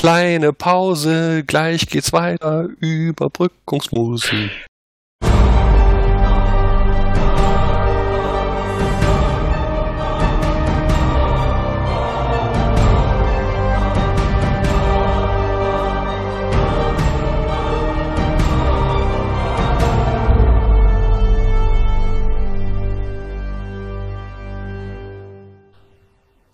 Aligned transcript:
Kleine 0.00 0.54
Pause, 0.54 1.44
gleich 1.46 1.86
geht's 1.86 2.10
weiter. 2.14 2.70
Überbrückungsmusik. 2.80 4.50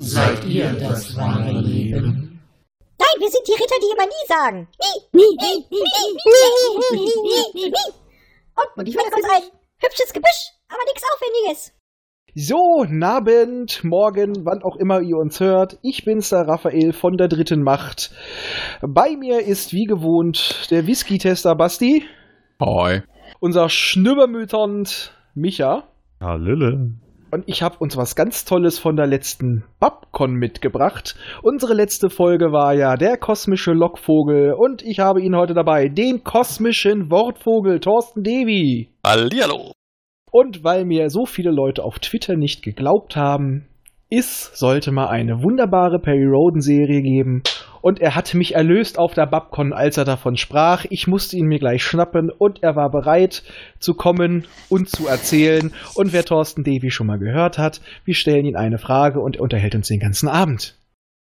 Seid 0.00 0.44
ihr 0.46 0.72
das 0.72 1.16
wahre 1.16 1.60
Leben? 1.60 2.25
Nein, 3.16 3.22
wir 3.22 3.30
sind 3.30 3.48
die 3.48 3.52
Ritter, 3.52 3.76
die 3.80 3.92
immer 3.92 4.06
nie 4.06 4.26
sagen. 4.28 4.68
Nie, 5.12 5.20
nie, 5.20 5.36
nie, 5.40 5.64
nie, 5.70 5.82
nie, 6.24 6.50
nie, 6.92 7.22
nie, 7.24 7.52
nie, 7.54 7.70
nie. 7.70 7.92
Und, 8.54 8.76
Und 8.76 8.88
ich 8.88 8.96
meine, 8.96 9.10
kommt 9.10 9.24
ein 9.24 9.42
hübsches 9.78 10.12
Gebüsch, 10.12 10.52
aber 10.68 10.82
nichts 10.84 11.02
Aufwendiges. 11.14 11.72
So, 12.34 12.84
Abend, 13.06 13.84
morgen, 13.84 14.44
wann 14.44 14.62
auch 14.62 14.76
immer 14.76 15.00
ihr 15.00 15.16
uns 15.16 15.40
hört. 15.40 15.78
Ich 15.82 16.04
bin's, 16.04 16.28
der 16.28 16.46
Raphael 16.46 16.92
von 16.92 17.16
der 17.16 17.28
dritten 17.28 17.62
Macht. 17.62 18.10
Bei 18.82 19.16
mir 19.16 19.40
ist 19.40 19.72
wie 19.72 19.84
gewohnt 19.84 20.70
der 20.70 20.86
Whisky-Tester 20.86 21.54
Basti. 21.54 22.04
Hoi. 22.60 23.02
Unser 23.40 23.70
Schnübbermüternd 23.70 25.12
Micha. 25.34 25.88
Hallöle. 26.20 26.90
Und 27.36 27.44
ich 27.48 27.62
habe 27.62 27.76
uns 27.80 27.98
was 27.98 28.16
ganz 28.16 28.46
Tolles 28.46 28.78
von 28.78 28.96
der 28.96 29.06
letzten 29.06 29.64
Babcon 29.78 30.32
mitgebracht. 30.36 31.16
Unsere 31.42 31.74
letzte 31.74 32.08
Folge 32.08 32.50
war 32.50 32.72
ja 32.72 32.96
der 32.96 33.18
kosmische 33.18 33.72
Lockvogel 33.72 34.54
und 34.54 34.80
ich 34.80 35.00
habe 35.00 35.20
ihn 35.20 35.36
heute 35.36 35.52
dabei, 35.52 35.90
den 35.90 36.24
kosmischen 36.24 37.10
Wortvogel 37.10 37.80
Thorsten 37.80 38.22
Devi. 38.22 38.88
Hallihallo. 39.06 39.72
Und 40.32 40.64
weil 40.64 40.86
mir 40.86 41.10
so 41.10 41.26
viele 41.26 41.50
Leute 41.50 41.84
auf 41.84 41.98
Twitter 41.98 42.36
nicht 42.36 42.62
geglaubt 42.62 43.16
haben, 43.16 43.66
ist, 44.08 44.56
sollte 44.56 44.90
mal 44.90 45.08
eine 45.08 45.42
wunderbare 45.42 45.98
Perry 45.98 46.24
Roden 46.24 46.62
Serie 46.62 47.02
geben. 47.02 47.42
Und 47.86 48.00
er 48.00 48.16
hat 48.16 48.34
mich 48.34 48.56
erlöst 48.56 48.98
auf 48.98 49.14
der 49.14 49.26
Babcon, 49.26 49.72
als 49.72 49.96
er 49.96 50.04
davon 50.04 50.36
sprach. 50.36 50.86
Ich 50.90 51.06
musste 51.06 51.36
ihn 51.36 51.46
mir 51.46 51.60
gleich 51.60 51.84
schnappen 51.84 52.30
und 52.30 52.60
er 52.64 52.74
war 52.74 52.90
bereit 52.90 53.44
zu 53.78 53.94
kommen 53.94 54.44
und 54.68 54.88
zu 54.88 55.06
erzählen. 55.06 55.72
Und 55.94 56.12
wer 56.12 56.24
Thorsten 56.24 56.64
Davy 56.64 56.90
schon 56.90 57.06
mal 57.06 57.20
gehört 57.20 57.58
hat, 57.58 57.80
wir 58.04 58.14
stellen 58.14 58.44
ihn 58.44 58.56
eine 58.56 58.78
Frage 58.78 59.20
und 59.20 59.36
er 59.36 59.42
unterhält 59.42 59.76
uns 59.76 59.86
den 59.86 60.00
ganzen 60.00 60.28
Abend. 60.28 60.76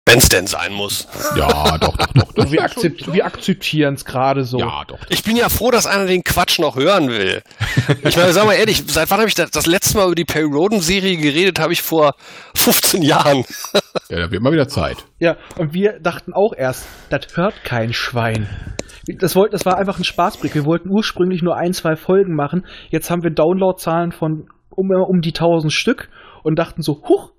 Wenn's 0.07 0.30
denn 0.30 0.47
sein 0.47 0.73
muss. 0.73 1.07
Ja, 1.35 1.77
doch, 1.77 1.95
doch, 1.95 2.07
doch. 2.07 2.33
doch. 2.33 2.52
Wir, 2.52 2.63
akzept, 2.63 3.13
wir 3.13 3.23
akzeptieren 3.25 3.94
es 3.94 4.03
gerade 4.03 4.44
so. 4.44 4.57
Ja, 4.57 4.83
doch. 4.85 4.97
Ich 5.09 5.23
bin 5.23 5.35
ja 5.35 5.47
froh, 5.47 5.69
dass 5.69 5.85
einer 5.85 6.07
den 6.07 6.23
Quatsch 6.23 6.59
noch 6.59 6.75
hören 6.75 7.09
will. 7.09 7.44
Ich 8.03 8.17
meine, 8.17 8.33
sag 8.33 8.45
mal 8.45 8.53
ehrlich, 8.53 8.83
seit 8.88 9.11
wann 9.11 9.19
habe 9.19 9.29
ich 9.29 9.35
das, 9.35 9.52
das 9.52 9.67
letzte 9.67 9.97
Mal 9.97 10.07
über 10.07 10.16
die 10.16 10.25
Perry 10.25 10.52
Roden 10.52 10.81
Serie 10.81 11.17
geredet? 11.17 11.59
Habe 11.59 11.73
ich 11.73 11.83
vor 11.83 12.16
15 12.55 13.03
Jahren. 13.03 13.45
Ja, 14.09 14.17
da 14.17 14.31
wird 14.31 14.41
mal 14.41 14.52
wieder 14.52 14.67
Zeit. 14.67 14.97
Ja, 15.19 15.38
und 15.57 15.73
wir 15.73 15.99
dachten 15.99 16.33
auch 16.33 16.53
erst, 16.53 16.88
das 17.09 17.27
hört 17.35 17.63
kein 17.63 17.94
Schwein. 17.94 18.49
Das, 19.05 19.35
wollt, 19.35 19.53
das 19.53 19.66
war 19.66 19.77
einfach 19.77 19.99
ein 19.99 20.03
Spaßblick. 20.03 20.55
Wir 20.55 20.66
wollten 20.66 20.89
ursprünglich 20.89 21.41
nur 21.41 21.55
ein, 21.57 21.73
zwei 21.73 21.95
Folgen 21.95 22.35
machen. 22.35 22.66
Jetzt 22.89 23.09
haben 23.11 23.23
wir 23.23 23.31
Downloadzahlen 23.31 24.11
von 24.11 24.47
um, 24.69 24.89
um 24.91 25.22
die 25.22 25.29
1000 25.29 25.72
Stück 25.72 26.09
und 26.44 26.57
dachten 26.57 26.81
so, 26.81 27.03
huch, 27.07 27.31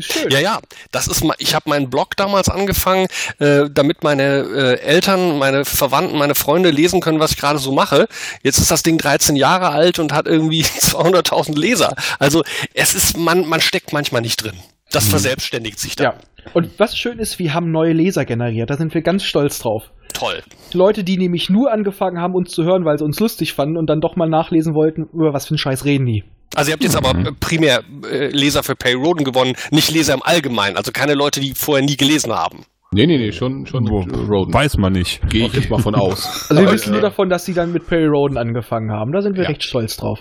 schön. 0.00 0.30
Ja, 0.30 0.40
ja, 0.40 0.60
das 0.92 1.06
ist 1.08 1.24
mal, 1.24 1.34
ich 1.38 1.54
habe 1.54 1.68
meinen 1.70 1.90
Blog 1.90 2.16
damals 2.16 2.48
angefangen, 2.48 3.06
äh, 3.38 3.64
damit 3.72 4.02
meine 4.02 4.22
äh, 4.22 4.80
Eltern, 4.80 5.38
meine 5.38 5.64
Verwandten, 5.64 6.18
meine 6.18 6.34
Freunde 6.34 6.70
lesen 6.70 7.00
können, 7.00 7.20
was 7.20 7.32
ich 7.32 7.38
gerade 7.38 7.58
so 7.58 7.72
mache. 7.72 8.06
Jetzt 8.42 8.58
ist 8.58 8.70
das 8.70 8.82
Ding 8.82 8.98
13 8.98 9.36
Jahre 9.36 9.70
alt 9.70 9.98
und 9.98 10.12
hat 10.12 10.26
irgendwie 10.26 10.62
200.000 10.62 11.58
Leser. 11.58 11.94
Also 12.18 12.42
es 12.74 12.94
ist, 12.94 13.16
man, 13.16 13.46
man 13.48 13.60
steckt 13.60 13.92
manchmal 13.92 14.22
nicht 14.22 14.42
drin. 14.42 14.54
Das 14.90 15.06
Mhm. 15.06 15.10
verselbstständigt 15.10 15.78
sich 15.78 15.96
dann. 15.96 16.06
Ja. 16.06 16.14
Und 16.54 16.78
was 16.78 16.96
schön 16.96 17.18
ist, 17.18 17.38
wir 17.38 17.52
haben 17.52 17.70
neue 17.70 17.92
Leser 17.92 18.24
generiert. 18.24 18.70
Da 18.70 18.76
sind 18.76 18.94
wir 18.94 19.02
ganz 19.02 19.22
stolz 19.22 19.58
drauf. 19.58 19.90
Toll. 20.14 20.42
Leute, 20.72 21.04
die 21.04 21.18
nämlich 21.18 21.50
nur 21.50 21.70
angefangen 21.70 22.18
haben, 22.18 22.34
uns 22.34 22.50
zu 22.52 22.64
hören, 22.64 22.86
weil 22.86 22.96
sie 22.96 23.04
uns 23.04 23.20
lustig 23.20 23.52
fanden 23.52 23.76
und 23.76 23.88
dann 23.90 24.00
doch 24.00 24.16
mal 24.16 24.28
nachlesen 24.30 24.74
wollten, 24.74 25.02
über 25.12 25.34
was 25.34 25.46
für 25.46 25.50
einen 25.50 25.58
Scheiß 25.58 25.84
reden 25.84 26.06
die. 26.06 26.24
Also 26.54 26.70
ihr 26.70 26.72
habt 26.74 26.82
jetzt 26.82 26.96
aber 26.96 27.10
äh, 27.10 27.32
primär 27.38 27.82
äh, 28.10 28.28
Leser 28.28 28.62
für 28.62 28.74
Pay 28.74 28.94
Roden 28.94 29.24
gewonnen, 29.24 29.54
nicht 29.70 29.90
Leser 29.90 30.14
im 30.14 30.22
Allgemeinen. 30.22 30.76
Also 30.76 30.92
keine 30.92 31.14
Leute, 31.14 31.40
die 31.40 31.52
vorher 31.54 31.84
nie 31.84 31.96
gelesen 31.96 32.32
haben. 32.32 32.64
Nee, 32.90 33.06
nee, 33.06 33.18
nee, 33.18 33.32
schon, 33.32 33.66
schon 33.66 33.86
Wo, 33.90 34.00
äh, 34.00 34.26
Roden. 34.26 34.52
weiß 34.54 34.78
man 34.78 34.92
nicht. 34.94 35.20
Gehe 35.28 35.46
ich 35.46 35.52
jetzt 35.52 35.68
mal 35.68 35.78
von 35.82 35.94
aus. 35.94 36.46
Also 36.50 36.62
wir 36.62 36.72
wissen 36.72 36.90
nur 36.92 37.00
äh, 37.00 37.02
davon, 37.02 37.28
dass 37.28 37.44
sie 37.44 37.52
dann 37.52 37.70
mit 37.72 37.86
Perry 37.86 38.06
Roden 38.06 38.38
angefangen 38.38 38.90
haben. 38.90 39.12
Da 39.12 39.20
sind 39.20 39.36
wir 39.36 39.42
Ja. 39.42 39.50
recht 39.50 39.62
stolz 39.62 39.96
drauf. 39.98 40.20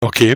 Okay. 0.00 0.34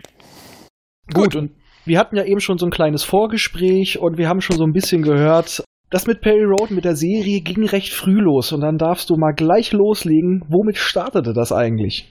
Gut, 1.13 1.35
und 1.35 1.51
wir 1.85 1.99
hatten 1.99 2.15
ja 2.15 2.23
eben 2.23 2.39
schon 2.39 2.57
so 2.57 2.65
ein 2.65 2.71
kleines 2.71 3.03
Vorgespräch 3.03 3.99
und 3.99 4.17
wir 4.17 4.29
haben 4.29 4.41
schon 4.41 4.55
so 4.57 4.63
ein 4.63 4.71
bisschen 4.71 5.01
gehört, 5.01 5.63
das 5.89 6.05
mit 6.07 6.21
Perry 6.21 6.43
Roden 6.45 6.75
mit 6.75 6.85
der 6.85 6.95
Serie 6.95 7.41
ging 7.41 7.65
recht 7.65 7.91
früh 7.93 8.19
los 8.21 8.51
und 8.53 8.61
dann 8.61 8.77
darfst 8.77 9.09
du 9.09 9.15
mal 9.17 9.33
gleich 9.33 9.71
loslegen. 9.73 10.43
Womit 10.47 10.77
startete 10.77 11.33
das 11.33 11.51
eigentlich? 11.51 12.05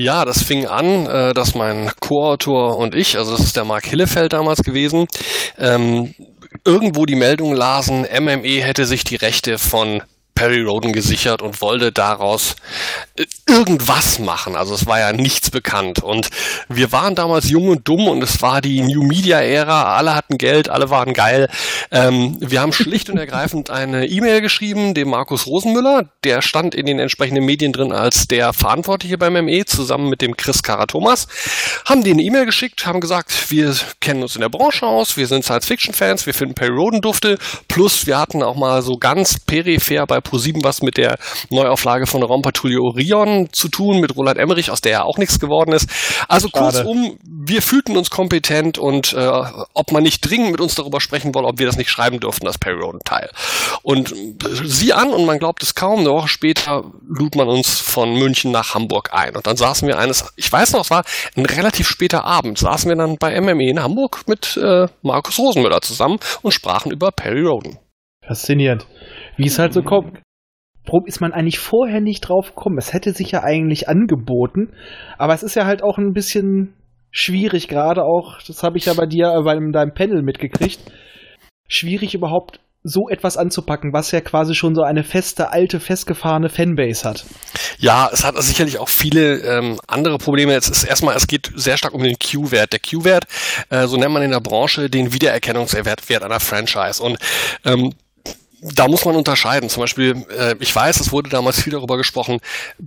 Ja, 0.00 0.24
das 0.24 0.44
fing 0.44 0.64
an, 0.64 1.06
äh, 1.06 1.34
dass 1.34 1.56
mein 1.56 1.90
Co-Autor 1.98 2.76
und 2.76 2.94
ich, 2.94 3.18
also 3.18 3.32
das 3.32 3.40
ist 3.40 3.56
der 3.56 3.64
Mark 3.64 3.84
Hillefeld 3.84 4.32
damals 4.32 4.62
gewesen, 4.62 5.08
ähm, 5.58 6.14
irgendwo 6.64 7.04
die 7.04 7.16
Meldung 7.16 7.52
lasen, 7.52 8.02
MME 8.02 8.62
hätte 8.62 8.86
sich 8.86 9.02
die 9.02 9.16
Rechte 9.16 9.58
von 9.58 10.00
Perry 10.36 10.62
Roden 10.62 10.92
gesichert 10.92 11.42
und 11.42 11.60
wollte 11.60 11.90
daraus 11.90 12.54
äh, 13.16 13.24
irgendwas 13.48 14.18
machen. 14.18 14.56
Also 14.56 14.74
es 14.74 14.86
war 14.86 15.00
ja 15.00 15.12
nichts 15.12 15.50
bekannt. 15.50 16.02
Und 16.02 16.28
wir 16.68 16.92
waren 16.92 17.14
damals 17.14 17.48
jung 17.48 17.68
und 17.68 17.88
dumm 17.88 18.08
und 18.08 18.22
es 18.22 18.42
war 18.42 18.60
die 18.60 18.82
New 18.82 19.02
Media 19.02 19.40
Ära. 19.40 19.96
Alle 19.96 20.14
hatten 20.14 20.38
Geld, 20.38 20.68
alle 20.68 20.90
waren 20.90 21.14
geil. 21.14 21.48
Ähm, 21.90 22.36
wir 22.40 22.60
haben 22.60 22.72
schlicht 22.72 23.10
und 23.10 23.16
ergreifend 23.16 23.70
eine 23.70 24.06
E-Mail 24.06 24.40
geschrieben, 24.40 24.94
dem 24.94 25.08
Markus 25.10 25.46
Rosenmüller. 25.46 26.10
Der 26.24 26.42
stand 26.42 26.74
in 26.74 26.86
den 26.86 26.98
entsprechenden 26.98 27.44
Medien 27.44 27.72
drin 27.72 27.92
als 27.92 28.28
der 28.28 28.52
Verantwortliche 28.52 29.18
beim 29.18 29.32
ME, 29.44 29.64
zusammen 29.64 30.08
mit 30.08 30.20
dem 30.20 30.36
Chris 30.36 30.62
Karatomas. 30.62 31.26
Haben 31.86 32.04
denen 32.04 32.20
eine 32.20 32.28
E-Mail 32.28 32.46
geschickt, 32.46 32.86
haben 32.86 33.00
gesagt, 33.00 33.50
wir 33.50 33.74
kennen 34.00 34.22
uns 34.22 34.34
in 34.34 34.42
der 34.42 34.48
Branche 34.48 34.86
aus, 34.86 35.16
wir 35.16 35.26
sind 35.26 35.44
Science-Fiction-Fans, 35.44 36.26
wir 36.26 36.34
finden 36.34 36.54
Perry 36.54 36.74
Roden 36.74 37.00
dufte. 37.00 37.38
Plus 37.68 38.06
wir 38.06 38.18
hatten 38.18 38.42
auch 38.42 38.56
mal 38.56 38.82
so 38.82 38.98
ganz 38.98 39.40
peripher 39.40 40.06
bei 40.06 40.20
ProSieben 40.20 40.62
was 40.64 40.82
mit 40.82 40.96
der 40.96 41.18
Neuauflage 41.50 42.06
von 42.06 42.22
Raumpatrouille 42.22 42.80
Orion 42.80 43.37
zu 43.52 43.68
tun, 43.68 44.00
mit 44.00 44.16
Roland 44.16 44.38
Emmerich, 44.38 44.70
aus 44.70 44.80
der 44.80 44.92
ja 44.92 45.02
auch 45.02 45.18
nichts 45.18 45.38
geworden 45.38 45.72
ist. 45.72 45.88
Also 46.28 46.48
Schade. 46.48 46.84
kurzum, 46.84 47.18
wir 47.22 47.62
fühlten 47.62 47.96
uns 47.96 48.10
kompetent 48.10 48.78
und 48.78 49.12
äh, 49.12 49.42
ob 49.74 49.92
man 49.92 50.02
nicht 50.02 50.20
dringend 50.28 50.50
mit 50.50 50.60
uns 50.60 50.74
darüber 50.74 51.00
sprechen 51.00 51.34
wolle, 51.34 51.46
ob 51.46 51.58
wir 51.58 51.66
das 51.66 51.76
nicht 51.76 51.90
schreiben 51.90 52.20
dürften, 52.20 52.44
das 52.44 52.58
Perry 52.58 52.80
Roden 52.80 53.00
Teil. 53.04 53.30
Und 53.82 54.12
äh, 54.12 54.16
sie 54.64 54.92
an 54.92 55.10
und 55.10 55.24
man 55.24 55.38
glaubt 55.38 55.62
es 55.62 55.74
kaum, 55.74 56.00
eine 56.00 56.10
Woche 56.10 56.28
später 56.28 56.84
lud 57.08 57.36
man 57.36 57.48
uns 57.48 57.80
von 57.80 58.14
München 58.14 58.50
nach 58.50 58.74
Hamburg 58.74 59.10
ein. 59.12 59.36
Und 59.36 59.46
dann 59.46 59.56
saßen 59.56 59.86
wir 59.86 59.98
eines, 59.98 60.32
ich 60.36 60.50
weiß 60.50 60.72
noch, 60.72 60.82
es 60.82 60.90
war 60.90 61.04
ein 61.36 61.46
relativ 61.46 61.88
später 61.88 62.24
Abend, 62.24 62.58
saßen 62.58 62.88
wir 62.88 62.96
dann 62.96 63.16
bei 63.18 63.40
MME 63.40 63.70
in 63.70 63.82
Hamburg 63.82 64.24
mit 64.26 64.56
äh, 64.56 64.86
Markus 65.02 65.38
Rosenmüller 65.38 65.80
zusammen 65.80 66.18
und 66.42 66.52
sprachen 66.52 66.92
über 66.92 67.10
Perry 67.12 67.42
Roden. 67.42 67.78
Faszinierend. 68.26 68.86
Wie 69.36 69.46
es 69.46 69.58
halt 69.58 69.72
so 69.72 69.82
kommt. 69.82 70.18
Warum 70.88 71.06
ist 71.06 71.20
man 71.20 71.32
eigentlich 71.32 71.58
vorher 71.58 72.00
nicht 72.00 72.22
drauf 72.22 72.48
gekommen? 72.48 72.78
Es 72.78 72.94
hätte 72.94 73.12
sich 73.12 73.30
ja 73.30 73.42
eigentlich 73.42 73.88
angeboten, 73.88 74.72
aber 75.18 75.34
es 75.34 75.42
ist 75.42 75.54
ja 75.54 75.66
halt 75.66 75.82
auch 75.82 75.98
ein 75.98 76.14
bisschen 76.14 76.74
schwierig, 77.10 77.68
gerade 77.68 78.04
auch, 78.04 78.38
das 78.46 78.62
habe 78.62 78.78
ich 78.78 78.86
ja 78.86 78.94
bei 78.94 79.06
dir 79.06 79.38
bei 79.44 79.54
deinem 79.54 79.92
Panel 79.92 80.22
mitgekriegt, 80.22 80.80
schwierig 81.68 82.14
überhaupt 82.14 82.60
so 82.84 83.08
etwas 83.10 83.36
anzupacken, 83.36 83.92
was 83.92 84.12
ja 84.12 84.20
quasi 84.20 84.54
schon 84.54 84.74
so 84.74 84.82
eine 84.82 85.04
feste, 85.04 85.50
alte, 85.52 85.78
festgefahrene 85.78 86.48
Fanbase 86.48 87.06
hat. 87.06 87.26
Ja, 87.78 88.08
es 88.10 88.24
hat 88.24 88.40
sicherlich 88.42 88.78
auch 88.78 88.88
viele 88.88 89.40
ähm, 89.40 89.78
andere 89.86 90.16
Probleme. 90.16 90.52
Jetzt 90.52 90.70
ist 90.70 90.84
erstmal, 90.84 91.16
es 91.16 91.26
geht 91.26 91.50
sehr 91.54 91.76
stark 91.76 91.92
um 91.92 92.02
den 92.02 92.16
Q-Wert. 92.18 92.72
Der 92.72 92.80
Q-Wert, 92.80 93.24
äh, 93.68 93.86
so 93.88 93.96
nennt 93.98 94.12
man 94.12 94.22
in 94.22 94.30
der 94.30 94.40
Branche 94.40 94.88
den 94.88 95.12
Wiedererkennungswert 95.12 96.08
Wert 96.08 96.22
einer 96.22 96.40
Franchise. 96.40 97.02
Und 97.02 97.18
ähm, 97.64 97.92
da 98.60 98.88
muss 98.88 99.04
man 99.04 99.16
unterscheiden. 99.16 99.68
Zum 99.68 99.82
Beispiel, 99.82 100.26
äh, 100.36 100.54
ich 100.58 100.74
weiß, 100.74 101.00
es 101.00 101.12
wurde 101.12 101.30
damals 101.30 101.62
viel 101.62 101.72
darüber 101.72 101.96
gesprochen, 101.96 102.40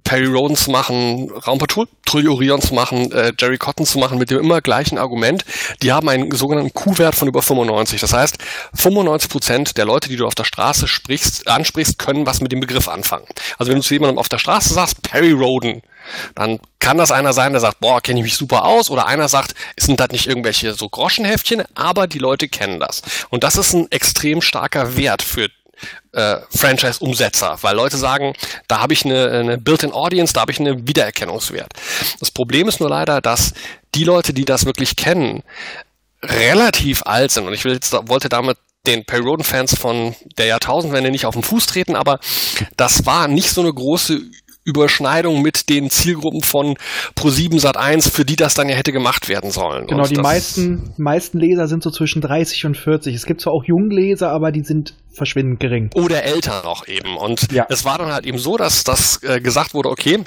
Perry 0.04 0.26
Roden 0.26 0.56
zu 0.56 0.72
machen, 0.72 1.32
Raumpatrouille 1.32 2.32
Orion 2.32 2.62
zu 2.62 2.74
machen, 2.74 3.12
äh, 3.12 3.34
Jerry 3.40 3.58
Cotton 3.58 3.86
zu 3.86 4.00
machen, 4.00 4.18
mit 4.18 4.30
dem 4.32 4.40
immer 4.40 4.62
gleichen 4.62 4.98
Argument. 4.98 5.46
Die 5.82 5.92
haben 5.92 6.10
einen 6.10 6.32
sogenannten 6.32 6.74
Q-Wert 6.74 7.16
von 7.16 7.28
über 7.28 7.42
95. 7.42 8.02
Das 8.02 8.14
heißt, 8.14 8.38
95 8.76 9.30
Prozent 9.30 9.78
der 9.78 9.86
Leute, 9.86 10.10
die 10.10 10.18
du 10.18 10.28
auf 10.28 10.36
der 10.36 10.44
Straße 10.44 10.88
sprichst, 10.88 11.48
ansprichst, 11.48 11.98
können 11.98 12.26
was 12.26 12.42
mit 12.42 12.52
dem 12.52 12.60
Begriff 12.60 12.88
anfangen. 12.88 13.26
Also 13.58 13.72
wenn 13.72 13.80
du 13.80 13.84
zu 13.84 13.94
jemandem 13.94 14.18
auf 14.20 14.30
der 14.30 14.40
Straße 14.40 14.74
sagst, 14.74 15.02
Perry 15.04 15.32
Roden, 15.32 15.82
dann 16.36 16.60
kann 16.80 16.98
das 16.98 17.12
einer 17.12 17.32
sein, 17.32 17.52
der 17.52 17.62
sagt, 17.62 17.80
boah, 17.80 18.02
kenne 18.02 18.20
ich 18.20 18.24
mich 18.24 18.36
super 18.36 18.66
aus, 18.66 18.90
oder 18.90 19.06
einer 19.06 19.28
sagt, 19.28 19.54
es 19.76 19.86
sind 19.86 20.00
das 20.00 20.10
nicht 20.10 20.28
irgendwelche 20.28 20.74
so 20.74 20.90
Groschenheftchen, 20.90 21.64
aber 21.76 22.08
die 22.08 22.18
Leute 22.18 22.48
kennen 22.48 22.80
das. 22.80 23.04
Und 23.30 23.44
das 23.44 23.56
ist 23.56 23.74
ein 23.74 23.90
extrem 23.92 24.42
starker 24.42 24.98
Wert 24.98 25.22
für 25.22 25.50
äh, 26.14 26.38
Franchise-Umsetzer, 26.50 27.58
weil 27.62 27.76
Leute 27.76 27.98
sagen, 27.98 28.34
da 28.68 28.80
habe 28.80 28.94
ich 28.94 29.06
eine, 29.06 29.30
eine 29.32 29.58
Built-in 29.58 29.94
Audience, 29.94 30.34
da 30.34 30.42
habe 30.42 30.52
ich 30.52 30.60
einen 30.60 30.88
Wiedererkennungswert. 30.88 31.72
Das 32.20 32.32
Problem 32.32 32.68
ist 32.68 32.80
nur 32.80 32.90
leider, 32.90 33.22
dass 33.22 33.54
die 33.96 34.04
Leute, 34.04 34.34
die 34.34 34.46
das 34.46 34.66
wirklich 34.66 34.96
kennen, 34.96 35.44
relativ 36.24 37.04
alt 37.06 37.32
sind. 37.32 37.48
Und 37.48 37.54
ich 37.54 37.66
will 37.66 37.74
jetzt, 37.74 37.94
wollte 38.08 38.30
damit 38.30 38.58
den 38.88 39.06
Perry 39.06 39.24
Roden 39.24 39.44
Fans 39.44 39.78
von 39.78 40.16
der 40.38 40.48
Jahrtausendwende 40.48 41.12
nicht 41.12 41.26
auf 41.26 41.36
den 41.36 41.44
Fuß 41.44 41.68
treten, 41.68 41.96
aber 41.96 42.20
das 42.78 43.06
war 43.06 43.28
nicht 43.28 43.52
so 43.52 43.62
eine 43.62 43.74
große 43.74 44.22
Überschneidung 44.64 45.42
mit 45.42 45.70
den 45.70 45.90
Zielgruppen 45.90 46.42
von 46.42 46.76
Pro7 47.16 47.60
Sat1, 47.62 48.12
für 48.12 48.26
die 48.26 48.36
das 48.36 48.54
dann 48.54 48.70
ja 48.70 48.76
hätte 48.76 48.92
gemacht 48.92 49.28
werden 49.28 49.50
sollen. 49.50 49.88
Genau, 49.88 50.04
Und 50.04 50.12
die 50.12 50.22
meisten, 50.22 50.94
meisten 50.98 51.40
Leser 51.40 51.68
sind 51.68 51.82
so 51.82 51.90
zwischen 51.90 52.22
30 52.22 52.66
und 52.68 52.78
40. 52.78 53.16
Es 53.16 53.26
gibt 53.26 53.42
zwar 53.42 53.54
auch 53.54 53.64
Jungleser, 53.64 54.30
aber 54.32 54.52
die 54.52 54.64
sind 54.64 54.94
verschwindend 55.14 55.60
gering. 55.60 55.90
oder 55.96 56.24
älter 56.24 56.64
noch 56.64 56.88
eben. 56.88 57.18
Und 57.18 57.52
Ja. 57.52 57.66
es 57.70 57.86
war 57.86 57.98
dann 57.98 58.12
halt 58.12 58.26
eben 58.26 58.38
so, 58.40 58.58
dass 58.58 58.84
das 58.84 59.22
äh, 59.24 59.40
gesagt 59.42 59.74
wurde, 59.74 59.90
okay. 59.90 60.24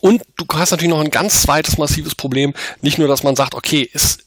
Und 0.00 0.22
du 0.36 0.44
hast 0.54 0.70
natürlich 0.70 0.90
noch 0.90 1.00
ein 1.00 1.10
ganz 1.10 1.42
zweites 1.42 1.78
massives 1.78 2.14
Problem. 2.14 2.54
Nicht 2.82 2.98
nur, 2.98 3.08
dass 3.08 3.22
man 3.22 3.34
sagt, 3.36 3.54
okay, 3.54 3.88
es 3.92 4.18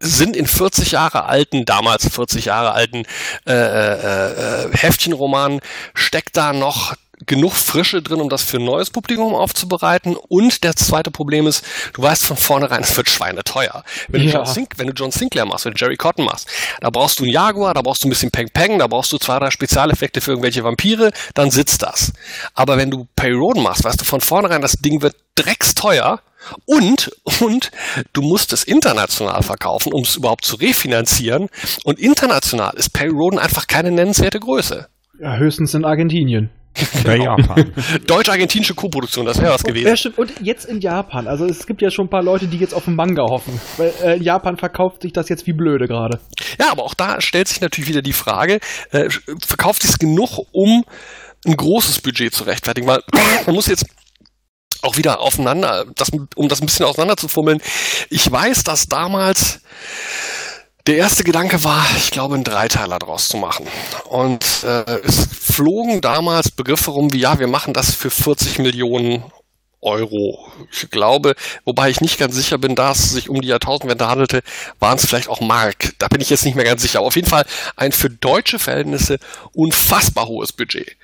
sind 0.00 0.36
in 0.36 0.46
40 0.46 0.92
Jahre 0.92 1.24
alten, 1.26 1.64
damals 1.64 2.08
40 2.08 2.46
Jahre 2.46 2.72
alten 2.72 3.04
äh, 3.46 3.52
äh, 3.52 4.64
äh, 4.66 4.76
Heftchenromanen, 4.76 5.60
steckt 5.94 6.36
da 6.36 6.52
noch 6.52 6.94
genug 7.26 7.52
Frische 7.52 8.02
drin, 8.02 8.20
um 8.20 8.28
das 8.28 8.42
für 8.42 8.58
ein 8.58 8.64
neues 8.64 8.90
Publikum 8.90 9.34
aufzubereiten. 9.34 10.16
Und 10.16 10.64
das 10.64 10.76
zweite 10.76 11.10
Problem 11.10 11.46
ist, 11.46 11.64
du 11.92 12.02
weißt 12.02 12.26
von 12.26 12.36
vornherein, 12.36 12.82
es 12.82 12.96
wird 12.96 13.08
schweineteuer. 13.08 13.84
Wenn 14.08 14.22
du, 14.22 14.28
Ja. 14.28 14.34
John, 14.36 14.46
Sink, 14.46 14.74
wenn 14.76 14.86
du 14.88 14.92
John 14.92 15.10
Sinclair 15.10 15.46
machst, 15.46 15.64
wenn 15.64 15.74
du 15.74 15.78
Jerry 15.78 15.96
Cotton 15.96 16.24
machst, 16.24 16.48
da 16.80 16.90
brauchst 16.90 17.18
du 17.18 17.24
einen 17.24 17.32
Jaguar, 17.32 17.74
da 17.74 17.82
brauchst 17.82 18.04
du 18.04 18.08
ein 18.08 18.10
bisschen 18.10 18.30
Peng 18.30 18.48
Peng, 18.50 18.78
da 18.78 18.86
brauchst 18.86 19.12
du 19.12 19.18
zwei, 19.18 19.38
drei 19.38 19.50
Spezialeffekte 19.50 20.20
für 20.20 20.32
irgendwelche 20.32 20.64
Vampire, 20.64 21.12
dann 21.34 21.50
sitzt 21.50 21.82
das. 21.82 22.12
Aber 22.54 22.76
wenn 22.76 22.90
du 22.90 23.06
Perry 23.16 23.34
Roden 23.34 23.62
machst, 23.62 23.84
weißt 23.84 24.00
du 24.00 24.04
von 24.04 24.20
vornherein, 24.20 24.62
das 24.62 24.72
Ding 24.72 25.02
wird 25.02 25.16
drecksteuer 25.34 26.20
und, 26.66 27.10
und 27.40 27.70
du 28.12 28.22
musst 28.22 28.52
es 28.52 28.64
international 28.64 29.42
verkaufen, 29.42 29.92
um 29.92 30.02
es 30.02 30.16
überhaupt 30.16 30.44
zu 30.44 30.56
refinanzieren. 30.56 31.48
Und 31.84 31.98
international 31.98 32.74
ist 32.76 32.92
Perry 32.92 33.10
Roden 33.10 33.38
einfach 33.38 33.66
keine 33.66 33.90
nennenswerte 33.90 34.40
Größe. 34.40 34.88
Ja, 35.20 35.36
höchstens 35.36 35.74
in 35.74 35.84
Argentinien. 35.84 36.50
Bei 37.04 37.16
Japan. 37.16 37.72
Deutsch-argentinische 38.06 38.74
Koproduktion, 38.74 39.26
das 39.26 39.40
wäre 39.40 39.52
was 39.54 39.62
Ja, 39.62 39.68
gewesen. 39.68 39.96
stimmt. 39.96 40.18
Und 40.18 40.32
jetzt 40.40 40.64
in 40.64 40.80
Japan. 40.80 41.28
Also 41.28 41.44
es 41.46 41.66
gibt 41.66 41.82
ja 41.82 41.90
schon 41.90 42.06
ein 42.06 42.10
paar 42.10 42.22
Leute, 42.22 42.46
die 42.48 42.56
jetzt 42.58 42.74
auf 42.74 42.84
den 42.86 42.96
Manga 42.96 43.22
hoffen. 43.22 43.60
Weil 43.76 43.92
äh, 44.02 44.16
in 44.16 44.22
Japan 44.22 44.56
verkauft 44.56 45.02
sich 45.02 45.12
das 45.12 45.28
jetzt 45.28 45.46
wie 45.46 45.52
blöde 45.52 45.86
gerade. 45.86 46.18
Ja, 46.58 46.70
aber 46.72 46.82
auch 46.84 46.94
da 46.94 47.20
stellt 47.20 47.48
sich 47.48 47.60
natürlich 47.60 47.88
wieder 47.88 48.02
die 48.02 48.12
Frage, 48.12 48.58
äh, 48.90 49.08
verkauft 49.46 49.82
sich 49.82 49.92
es 49.92 49.98
genug, 49.98 50.38
um 50.52 50.84
ein 51.46 51.56
großes 51.56 52.00
Budget 52.00 52.34
zu 52.34 52.44
rechtfertigen? 52.44 52.86
Weil 52.88 53.02
man 53.46 53.54
muss 53.54 53.66
jetzt 53.66 53.86
auch 54.82 54.96
wieder 54.96 55.20
aufeinander, 55.20 55.86
das, 55.94 56.10
um 56.36 56.48
das 56.48 56.60
ein 56.60 56.66
bisschen 56.66 56.84
auseinanderzufummeln. 56.86 57.60
Ich 58.10 58.30
weiß, 58.30 58.64
dass 58.64 58.86
damals 58.86 59.60
der 60.86 60.96
erste 60.96 61.24
Gedanke 61.24 61.64
war, 61.64 61.84
ich 61.96 62.10
glaube, 62.10 62.34
einen 62.34 62.44
Dreiteiler 62.44 62.98
draus 62.98 63.28
zu 63.28 63.38
machen. 63.38 63.66
Und 64.04 64.44
äh, 64.64 65.00
es 65.00 65.26
flogen 65.26 66.00
damals 66.00 66.50
Begriffe 66.50 66.90
rum 66.90 67.12
wie, 67.12 67.20
ja, 67.20 67.38
wir 67.38 67.46
machen 67.46 67.72
das 67.72 67.94
für 67.94 68.10
40 68.10 68.58
Millionen 68.58 69.24
Euro. 69.84 70.52
Ich 70.72 70.90
glaube, 70.90 71.34
wobei 71.64 71.90
ich 71.90 72.00
nicht 72.00 72.18
ganz 72.18 72.34
sicher 72.34 72.58
bin, 72.58 72.74
da 72.74 72.92
es 72.92 73.12
sich 73.12 73.28
um 73.28 73.40
die 73.40 73.48
Jahrtausendwende 73.48 74.08
handelte, 74.08 74.42
waren 74.80 74.98
es 74.98 75.06
vielleicht 75.06 75.28
auch 75.28 75.40
Mark. 75.40 75.94
Da 75.98 76.08
bin 76.08 76.20
ich 76.20 76.30
jetzt 76.30 76.44
nicht 76.44 76.56
mehr 76.56 76.64
ganz 76.64 76.82
sicher. 76.82 76.98
Aber 76.98 77.08
auf 77.08 77.16
jeden 77.16 77.28
Fall 77.28 77.44
ein 77.76 77.92
für 77.92 78.10
deutsche 78.10 78.58
Verhältnisse 78.58 79.18
unfassbar 79.52 80.26
hohes 80.26 80.52
Budget. 80.52 80.96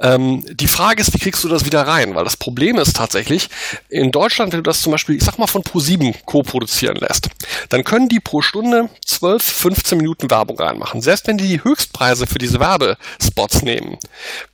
Ähm, 0.00 0.44
die 0.48 0.68
Frage 0.68 1.00
ist, 1.00 1.14
wie 1.14 1.18
kriegst 1.18 1.42
du 1.42 1.48
das 1.48 1.64
wieder 1.64 1.86
rein? 1.86 2.14
Weil 2.14 2.24
das 2.24 2.36
Problem 2.36 2.76
ist 2.78 2.96
tatsächlich, 2.96 3.48
in 3.88 4.12
Deutschland, 4.12 4.52
wenn 4.52 4.60
du 4.60 4.68
das 4.70 4.82
zum 4.82 4.92
Beispiel, 4.92 5.16
ich 5.16 5.24
sag 5.24 5.38
mal, 5.38 5.46
von 5.46 5.62
Pro7 5.62 6.14
co-produzieren 6.24 6.96
lässt, 6.96 7.28
dann 7.70 7.84
können 7.84 8.08
die 8.08 8.20
pro 8.20 8.42
Stunde 8.42 8.88
12, 9.04 9.42
15 9.42 9.98
Minuten 9.98 10.30
Werbung 10.30 10.58
reinmachen. 10.58 11.00
Selbst 11.00 11.26
wenn 11.26 11.38
die 11.38 11.46
die 11.46 11.64
Höchstpreise 11.64 12.26
für 12.26 12.38
diese 12.38 12.60
Werbespots 12.60 13.62
nehmen, 13.62 13.98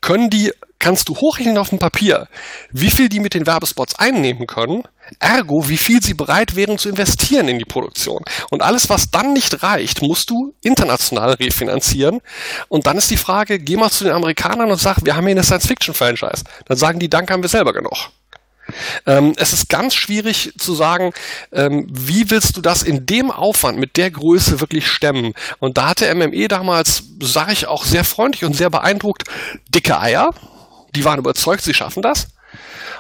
können 0.01 0.31
die 0.31 0.53
kannst 0.83 1.09
du 1.09 1.17
hochrechnen 1.17 1.57
auf 1.57 1.71
dem 1.71 1.79
Papier, 1.79 2.29
wie 2.73 2.91
viel 2.91 3.09
die 3.09 3.21
mit 3.21 3.35
den 3.35 3.47
Werbespots 3.47 3.95
einnehmen 3.95 4.47
können, 4.47 4.83
ergo 5.21 5.69
wie 5.69 5.77
viel 5.77 6.03
sie 6.03 6.15
bereit 6.15 6.57
wären 6.57 6.77
zu 6.77 6.89
investieren 6.89 7.49
in 7.49 7.59
die 7.59 7.65
Produktion. 7.65 8.23
Und 8.51 8.63
alles, 8.63 8.91
was 8.91 9.11
dann 9.11 9.33
nicht 9.33 9.63
reicht, 9.63 10.03
musst 10.03 10.29
du 10.29 10.55
international 10.61 11.35
refinanzieren. 11.35 12.21
Und 12.69 12.87
dann 12.87 12.99
ist 12.99 13.11
die 13.11 13.17
Frage, 13.17 13.59
geh 13.59 13.77
mal 13.77 13.91
zu 13.91 14.05
den 14.05 14.13
Amerikanern 14.13 14.71
und 14.71 14.81
sag, 14.81 15.05
wir 15.05 15.15
haben 15.15 15.25
hier 15.25 15.37
eine 15.37 15.45
Science-Fiction-Franchise. 15.45 16.45
Dann 16.67 16.77
sagen 16.77 16.99
die, 16.99 17.09
danke, 17.09 17.33
haben 17.33 17.43
wir 17.43 17.49
selber 17.49 17.73
genug. 17.73 18.11
Ähm, 19.07 19.35
es 19.37 19.53
ist 19.53 19.69
ganz 19.69 19.95
schwierig 19.95 20.53
zu 20.57 20.75
sagen, 20.75 21.13
ähm, 21.53 21.87
wie 21.91 22.31
willst 22.31 22.57
du 22.57 22.61
das 22.61 22.83
in 22.83 23.07
dem 23.07 23.31
Aufwand 23.31 23.79
mit 23.79 23.97
der 23.97 24.11
Größe 24.11 24.61
wirklich 24.61 24.89
stemmen? 24.89 25.35
Und 25.59 25.79
da 25.79 25.91
hatte 25.91 26.13
MME 26.15 26.49
damals, 26.49 27.05
sage 27.21 27.53
ich 27.53 27.67
auch 27.67 27.85
sehr 27.85 28.05
freundlich 28.05 28.45
und 28.45 28.55
sehr 28.55 28.71
beeindruckt, 28.71 29.25
dicke 29.69 29.99
Eier. 29.99 30.31
Die 30.95 31.05
waren 31.05 31.19
überzeugt, 31.19 31.63
sie 31.63 31.75
schaffen 31.75 32.03
das. 32.03 32.29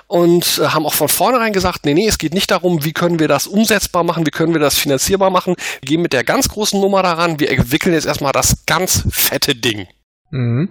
Und 0.07 0.59
äh, 0.59 0.69
haben 0.69 0.85
auch 0.85 0.95
von 0.95 1.09
vornherein 1.09 1.53
gesagt, 1.53 1.87
nee, 1.87 1.95
nee, 1.95 2.07
es 2.07 2.19
geht 2.19 2.35
nicht 2.35 2.51
darum, 2.51 2.85
wie 2.85 2.93
können 2.93 3.19
wir 3.19 3.29
das 3.29 3.47
umsetzbar 3.47 4.05
machen, 4.05 4.27
wie 4.27 4.31
können 4.31 4.53
wir 4.53 4.61
das 4.61 4.79
finanzierbar 4.79 5.31
machen. 5.31 5.55
Wir 5.81 5.87
gehen 5.87 6.03
mit 6.03 6.13
der 6.13 6.25
ganz 6.25 6.49
großen 6.49 6.81
Nummer 6.81 7.03
daran, 7.03 7.41
wir 7.41 7.51
entwickeln 7.51 7.95
jetzt 7.95 8.07
erstmal 8.07 8.33
das 8.33 8.67
ganz 8.67 9.05
fette 9.11 9.55
Ding. 9.55 9.87
Mhm. 10.31 10.71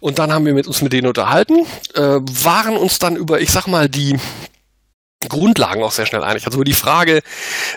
Und 0.00 0.18
dann 0.18 0.32
haben 0.32 0.44
wir 0.46 0.54
mit 0.54 0.66
uns 0.66 0.82
mit 0.82 0.92
denen 0.92 1.06
unterhalten, 1.06 1.66
äh, 1.94 2.00
waren 2.00 2.76
uns 2.76 2.98
dann 2.98 3.16
über, 3.16 3.40
ich 3.40 3.50
sag 3.50 3.66
mal, 3.66 3.88
die 3.88 4.18
Grundlagen 5.28 5.82
auch 5.82 5.92
sehr 5.92 6.06
schnell 6.06 6.24
einig. 6.24 6.46
Also 6.46 6.56
über 6.58 6.64
die 6.64 6.72
Frage, 6.72 7.22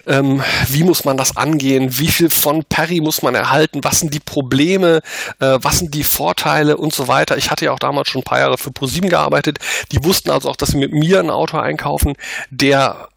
ähm, 0.08 0.44
wie 0.68 0.84
muss 0.84 1.06
man 1.06 1.18
das 1.18 1.38
angehen, 1.38 1.98
wie 1.98 2.08
viel 2.08 2.30
von 2.30 2.64
Perry 2.64 3.02
muss 3.02 3.22
man 3.22 3.36
erhalten, 3.36 3.84
was 3.84 4.00
sind 4.00 4.14
die 4.14 4.20
Probleme, 4.20 5.02
äh, 5.40 5.58
was 5.62 5.80
sind 5.80 5.94
die 5.94 6.04
Vorteile 6.04 6.78
und 6.78 6.94
so 6.94 7.08
weiter. 7.08 7.38
Ich 7.38 7.52
hatte 7.52 7.66
ja 7.66 7.72
auch 7.72 7.80
damals 7.80 8.10
schon 8.10 8.22
ein 8.22 8.26
paar 8.26 8.40
Jahre 8.40 8.58
für 8.58 8.72
ProSieben 8.72 9.10
gearbeitet. 9.10 9.60
Die 9.92 10.04
wussten 10.04 10.32
also 10.32 10.50
auch, 10.50 10.56
dass 10.56 10.70
sie 10.70 10.78
mit 10.78 10.94
mir 10.94 11.20
einen 11.20 11.30
Autor 11.30 11.64
einkaufen, 11.64 12.14
der 12.50 13.10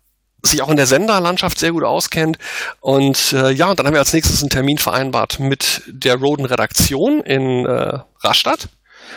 sich 0.42 0.62
auch 0.62 0.68
in 0.68 0.76
der 0.76 0.86
Senderlandschaft 0.86 1.58
sehr 1.58 1.72
gut 1.72 1.84
auskennt. 1.84 2.38
Und 2.80 3.32
äh, 3.32 3.50
ja, 3.50 3.70
und 3.70 3.78
dann 3.78 3.86
haben 3.86 3.94
wir 3.94 4.00
als 4.00 4.12
nächstes 4.12 4.42
einen 4.42 4.50
Termin 4.50 4.78
vereinbart 4.78 5.40
mit 5.40 5.82
der 5.86 6.16
Roden-Redaktion 6.16 7.20
in 7.20 7.66
äh, 7.66 7.98
Rastatt. 8.20 8.68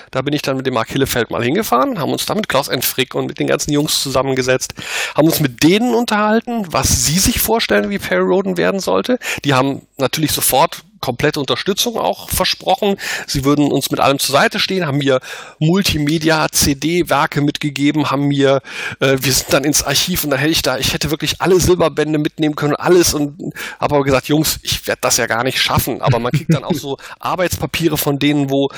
Da 0.09 0.21
bin 0.21 0.33
ich 0.33 0.41
dann 0.41 0.57
mit 0.57 0.65
dem 0.65 0.73
Mark 0.73 0.89
Hillefeld 0.89 1.29
mal 1.29 1.43
hingefahren, 1.43 1.99
haben 1.99 2.11
uns 2.11 2.25
da 2.25 2.35
mit 2.35 2.49
Klaus 2.49 2.67
Entfrick 2.67 3.15
und 3.15 3.27
mit 3.27 3.39
den 3.39 3.47
ganzen 3.47 3.71
Jungs 3.71 4.01
zusammengesetzt, 4.01 4.73
haben 5.15 5.27
uns 5.27 5.39
mit 5.39 5.63
denen 5.63 5.93
unterhalten, 5.93 6.65
was 6.71 7.05
sie 7.05 7.19
sich 7.19 7.39
vorstellen, 7.39 7.89
wie 7.89 7.99
Perry 7.99 8.23
Roden 8.23 8.57
werden 8.57 8.79
sollte. 8.79 9.19
Die 9.45 9.53
haben 9.53 9.83
natürlich 9.97 10.31
sofort 10.31 10.83
komplette 11.01 11.39
Unterstützung 11.39 11.97
auch 11.97 12.29
versprochen. 12.29 12.95
Sie 13.27 13.43
würden 13.43 13.71
uns 13.71 13.91
mit 13.91 13.99
allem 13.99 14.19
zur 14.19 14.33
Seite 14.33 14.59
stehen, 14.59 14.85
haben 14.85 14.99
mir 14.99 15.19
Multimedia-CD-Werke 15.59 17.41
mitgegeben, 17.41 18.11
haben 18.11 18.27
mir, 18.27 18.61
äh, 18.99 19.17
wir 19.19 19.33
sind 19.33 19.51
dann 19.51 19.63
ins 19.65 19.83
Archiv 19.83 20.23
und 20.23 20.29
dann 20.29 20.39
hätte 20.39 20.51
ich 20.51 20.61
da, 20.61 20.77
ich 20.77 20.93
hätte 20.93 21.11
wirklich 21.11 21.41
alle 21.41 21.59
Silberbände 21.59 22.19
mitnehmen 22.19 22.55
können, 22.55 22.75
alles 22.75 23.13
und 23.13 23.53
habe 23.79 23.95
aber 23.95 24.03
gesagt, 24.03 24.27
Jungs, 24.27 24.59
ich 24.61 24.87
werde 24.87 25.01
das 25.01 25.17
ja 25.17 25.25
gar 25.25 25.43
nicht 25.43 25.59
schaffen. 25.59 26.01
Aber 26.01 26.19
man 26.19 26.31
kriegt 26.31 26.53
dann 26.53 26.63
auch 26.63 26.75
so 26.75 26.97
Arbeitspapiere 27.19 27.97
von 27.97 28.19
denen, 28.19 28.49
wo 28.49 28.69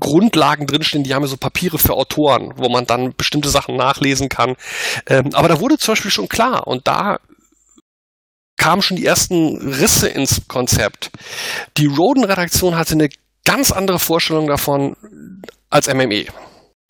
Grundlagen 0.00 0.66
drinstehen, 0.66 1.04
die 1.04 1.14
haben 1.14 1.22
ja 1.22 1.28
so 1.28 1.36
Papiere 1.36 1.78
für 1.78 1.94
Autoren, 1.94 2.52
wo 2.56 2.68
man 2.68 2.86
dann 2.86 3.14
bestimmte 3.16 3.48
Sachen 3.48 3.76
nachlesen 3.76 4.28
kann. 4.28 4.56
Ähm, 5.06 5.30
aber 5.34 5.48
da 5.48 5.60
wurde 5.60 5.78
zum 5.78 5.92
Beispiel 5.92 6.10
schon 6.10 6.28
klar 6.28 6.66
und 6.66 6.86
da 6.86 7.18
kamen 8.56 8.82
schon 8.82 8.96
die 8.96 9.06
ersten 9.06 9.56
Risse 9.74 10.08
ins 10.08 10.48
Konzept. 10.48 11.10
Die 11.76 11.86
Roden-Redaktion 11.86 12.76
hatte 12.76 12.94
eine 12.94 13.08
ganz 13.44 13.70
andere 13.70 13.98
Vorstellung 13.98 14.46
davon 14.46 14.96
als 15.70 15.92
MME. 15.92 16.26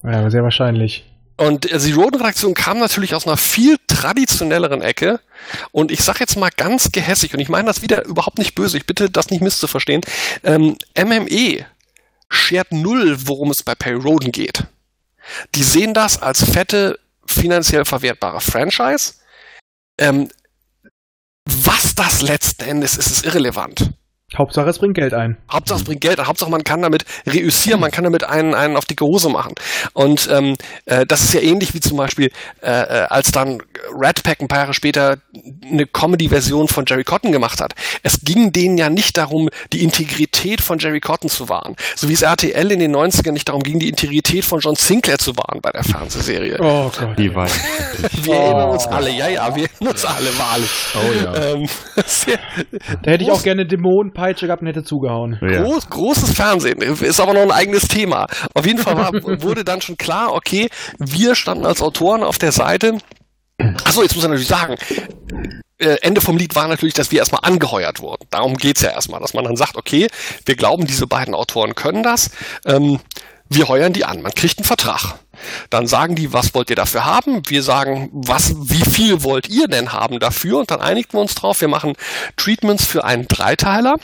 Ja, 0.03 0.31
sehr 0.31 0.43
wahrscheinlich. 0.43 1.05
Und 1.37 1.71
also 1.71 1.87
die 1.87 1.93
Roden-Redaktion 1.93 2.55
kam 2.55 2.79
natürlich 2.79 3.15
aus 3.15 3.27
einer 3.27 3.37
viel 3.37 3.77
traditionelleren 3.89 4.81
Ecke. 4.81 5.21
Und 5.71 5.91
ich 5.91 6.03
sage 6.03 6.21
jetzt 6.21 6.37
mal 6.39 6.51
ganz 6.57 6.93
gehässig, 6.93 7.35
und 7.35 7.41
ich 7.41 7.51
meine 7.51 7.67
das 7.67 7.83
wieder 7.83 8.05
überhaupt 8.07 8.39
nicht 8.39 8.55
böse, 8.55 8.79
ich 8.79 8.87
bitte 8.87 9.11
das 9.11 9.31
nicht 9.31 9.43
misszuverstehen. 9.43 10.01
Ähm, 10.45 10.77
MME 10.97 11.67
schert 12.31 12.73
null, 12.73 13.17
worum 13.27 13.51
es 13.51 13.63
bei 13.63 13.75
Perry 13.75 14.01
Roden 14.01 14.33
geht. 14.33 14.67
Die 15.55 15.65
sehen 15.65 15.95
das 15.95 16.23
als 16.23 16.45
fette, 16.45 16.99
finanziell 17.27 17.85
verwertbare 17.85 18.41
Franchise. 18.41 19.15
Ähm, 19.99 20.29
was 21.45 21.95
das 21.95 22.23
letzten 22.23 22.65
Endes 22.65 22.97
ist, 22.97 23.09
ist 23.09 23.27
irrelevant. 23.27 23.93
Hauptsache, 24.35 24.69
es 24.69 24.81
bringt 24.81 24.95
Geld 24.95 25.15
ein. 25.15 25.37
Hauptsache 25.49 25.79
es 25.79 25.85
bringt 25.85 26.01
Geld, 26.01 26.19
Hauptsache 26.19 26.51
man 26.51 26.65
kann 26.65 26.83
damit 26.83 27.05
reüssieren, 27.29 27.79
man 27.79 27.93
kann 27.93 28.03
damit 28.03 28.25
einen, 28.25 28.55
einen 28.55 28.77
auf 28.77 28.85
dicke 28.85 29.05
Hose 29.05 29.29
machen. 29.29 29.55
Und 29.93 30.29
ähm, 30.33 30.57
äh, 30.87 31.07
das 31.07 31.23
ist 31.23 31.33
ja 31.33 31.41
ähnlich 31.41 31.75
wie 31.75 31.81
zum 31.81 31.97
Beispiel, 31.97 32.33
äh, 32.61 32.71
äh, 32.71 33.07
als 33.09 33.31
dann 33.31 33.63
Red 33.97 34.25
Pack 34.25 34.41
ein 34.41 34.49
paar 34.49 34.59
Jahre 34.59 34.75
später 34.75 35.19
eine 35.63 35.87
Comedy-Version 35.87 36.67
von 36.67 36.85
Jerry 36.89 37.05
Cotton 37.05 37.31
gemacht 37.31 37.61
hat. 37.61 37.75
Es 38.03 38.21
ging 38.23 38.51
denen 38.51 38.77
ja 38.79 38.91
nicht 38.91 39.17
darum, 39.17 39.49
die 39.73 39.85
Integrität 39.85 40.61
von 40.61 40.81
Jerry 40.81 40.99
Cotton 41.01 41.31
zu 41.31 41.49
wahren. 41.49 41.77
So 41.95 42.09
wie 42.09 42.15
es 42.15 42.23
RTL 42.23 42.73
in 42.73 42.81
den 42.81 42.97
90ern 42.97 43.31
nicht 43.31 43.49
darum 43.49 43.63
ging, 43.63 43.79
die 43.79 43.89
Integrität 43.89 44.45
von 44.45 44.59
John 44.59 44.75
Sinclair 44.75 45.19
zu 45.19 45.37
wahren 45.37 45.61
bei 45.63 45.71
der 45.71 45.85
Fernsehserie. 45.85 46.59
Oh 46.61 46.91
Gott. 46.99 47.17
Die 47.17 47.33
war 47.33 47.47
Wir 48.23 48.35
erinnern 48.35 48.71
uns 48.71 48.89
alle, 48.89 49.11
ja, 49.11 49.29
ja, 49.29 49.55
wir 49.55 49.69
erinnern 49.73 49.93
uns 49.93 50.05
alle 50.05 50.37
wahrlich. 50.37 50.71
Oh 50.97 51.13
ja. 51.13 51.53
Ähm, 51.53 51.69
sehr, 52.07 52.41
Da 53.05 53.13
hätte 53.13 53.23
ich 53.23 53.31
auch 53.31 53.45
gerne 53.45 53.67
Dämonenpeitsche 54.17 54.47
gehabt 54.47 54.63
und 54.63 54.69
hätte 54.69 54.85
zugehauen. 54.85 55.39
ja. 55.43 55.63
Groß, 55.63 55.91
großes 55.91 56.33
Fernsehen, 56.33 56.81
ist 56.81 57.21
aber 57.21 57.35
noch 57.35 57.43
ein 57.43 57.51
eigenes 57.51 57.89
Thema. 57.89 58.27
Auf 58.55 58.67
jeden 58.67 58.79
Fall 58.79 58.97
war, 58.97 59.13
wurde 59.43 59.65
dann 59.65 59.81
schon 59.81 59.97
klar, 59.97 60.33
okay, 60.33 60.69
wir 60.99 61.35
standen 61.35 61.67
als 61.67 61.83
Autoren 61.83 62.23
auf 62.23 62.39
der 62.39 62.53
Seite. 62.53 62.99
Achso, 63.85 64.03
jetzt 64.03 64.15
muss 64.15 64.25
ich 64.25 64.31
natürlich 64.31 64.49
sagen, 64.49 64.77
äh, 65.79 65.97
Ende 66.03 66.21
vom 66.21 66.37
Lied 66.37 66.55
war 66.55 66.69
natürlich, 66.69 66.95
dass 66.95 67.11
wir 67.11 67.19
erstmal 67.19 67.41
angeheuert 67.43 68.01
wurden. 68.01 68.27
Darum 68.31 68.57
geht's 68.57 68.83
ja 68.83 68.91
erstmal, 68.91 69.21
dass 69.21 69.35
man 69.35 69.45
dann 69.45 69.57
sagt, 69.57 69.77
okay, 69.77 70.09
wir 70.45 70.57
glauben, 70.57 70.87
diese 70.87 71.07
beiden 71.07 71.35
Autoren 71.35 71.75
können 71.75 72.03
das. 72.03 72.31
Ähm, 72.65 73.01
wir 73.49 73.69
heuern 73.69 73.93
die 73.93 74.05
an, 74.05 74.23
man 74.23 74.35
kriegt 74.35 74.59
einen 74.59 74.65
Vertrag. 74.65 75.15
Dann 75.71 75.87
sagen 75.87 76.15
die, 76.15 76.33
was 76.33 76.55
wollt 76.55 76.71
ihr 76.71 76.77
dafür 76.77 77.05
haben? 77.05 77.43
Wir 77.49 77.63
sagen, 77.63 78.11
was, 78.13 78.55
wie 78.57 78.89
viel 78.89 79.23
wollt 79.23 79.49
ihr 79.49 79.69
denn 79.69 79.93
haben 79.93 80.21
dafür? 80.21 80.59
Und 80.59 80.71
dann 80.71 80.81
einigen 80.81 81.13
wir 81.13 81.21
uns 81.21 81.35
drauf, 81.35 81.61
wir 81.61 81.69
machen 81.69 81.95
Treatments 82.37 82.87
für 82.87 83.05
einen 83.05 83.29
Dreiteiler. 83.29 83.97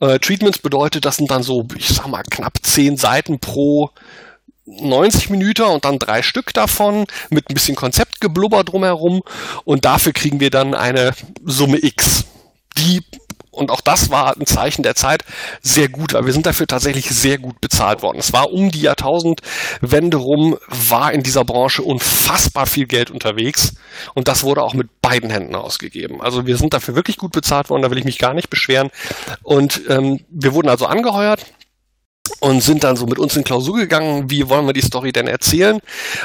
Äh, 0.00 0.18
Treatments 0.18 0.58
bedeutet, 0.58 1.04
das 1.04 1.16
sind 1.16 1.30
dann 1.30 1.42
so, 1.42 1.66
ich 1.76 1.88
sag 1.88 2.06
mal, 2.08 2.22
knapp 2.22 2.58
zehn 2.62 2.96
Seiten 2.96 3.38
pro 3.38 3.90
90 4.66 5.30
Minuten 5.30 5.62
und 5.62 5.84
dann 5.84 5.98
drei 5.98 6.22
Stück 6.22 6.54
davon 6.54 7.06
mit 7.30 7.50
ein 7.50 7.54
bisschen 7.54 7.76
Konzeptgeblubber 7.76 8.64
drumherum 8.64 9.22
und 9.64 9.84
dafür 9.84 10.12
kriegen 10.12 10.40
wir 10.40 10.50
dann 10.50 10.74
eine 10.74 11.12
Summe 11.44 11.78
X, 11.82 12.24
die 12.78 13.02
und 13.54 13.70
auch 13.70 13.80
das 13.80 14.10
war 14.10 14.36
ein 14.36 14.46
Zeichen 14.46 14.82
der 14.82 14.94
Zeit 14.94 15.24
sehr 15.62 15.88
gut, 15.88 16.14
weil 16.14 16.26
wir 16.26 16.32
sind 16.32 16.46
dafür 16.46 16.66
tatsächlich 16.66 17.08
sehr 17.10 17.38
gut 17.38 17.60
bezahlt 17.60 18.02
worden. 18.02 18.18
Es 18.18 18.32
war 18.32 18.52
um 18.52 18.70
die 18.70 18.82
Jahrtausendwende 18.82 20.16
rum, 20.16 20.58
war 20.68 21.12
in 21.12 21.22
dieser 21.22 21.44
Branche 21.44 21.82
unfassbar 21.82 22.66
viel 22.66 22.86
Geld 22.86 23.10
unterwegs 23.10 23.74
und 24.14 24.28
das 24.28 24.42
wurde 24.42 24.62
auch 24.62 24.74
mit 24.74 25.00
beiden 25.00 25.30
Händen 25.30 25.54
ausgegeben. 25.54 26.20
Also 26.20 26.46
wir 26.46 26.56
sind 26.56 26.74
dafür 26.74 26.94
wirklich 26.94 27.16
gut 27.16 27.32
bezahlt 27.32 27.70
worden, 27.70 27.82
da 27.82 27.90
will 27.90 27.98
ich 27.98 28.04
mich 28.04 28.18
gar 28.18 28.34
nicht 28.34 28.50
beschweren. 28.50 28.90
Und 29.42 29.82
ähm, 29.88 30.20
wir 30.30 30.54
wurden 30.54 30.68
also 30.68 30.86
angeheuert 30.86 31.44
und 32.40 32.62
sind 32.62 32.84
dann 32.84 32.96
so 32.96 33.06
mit 33.06 33.18
uns 33.18 33.36
in 33.36 33.44
Klausur 33.44 33.76
gegangen, 33.76 34.30
wie 34.30 34.48
wollen 34.48 34.66
wir 34.66 34.72
die 34.72 34.80
Story 34.80 35.12
denn 35.12 35.26
erzählen? 35.26 35.80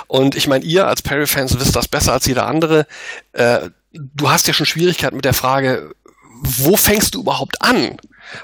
Und 0.07 0.35
ich 0.35 0.47
meine, 0.47 0.63
ihr 0.63 0.87
als 0.87 1.01
Perry-Fans 1.01 1.59
wisst 1.59 1.75
das 1.75 1.87
besser 1.87 2.13
als 2.13 2.25
jeder 2.25 2.47
andere. 2.47 2.87
Äh, 3.33 3.69
du 3.91 4.29
hast 4.29 4.47
ja 4.47 4.53
schon 4.53 4.65
Schwierigkeiten 4.65 5.15
mit 5.15 5.25
der 5.25 5.33
Frage, 5.33 5.91
wo 6.41 6.77
fängst 6.77 7.15
du 7.15 7.21
überhaupt 7.21 7.61
an? 7.61 7.97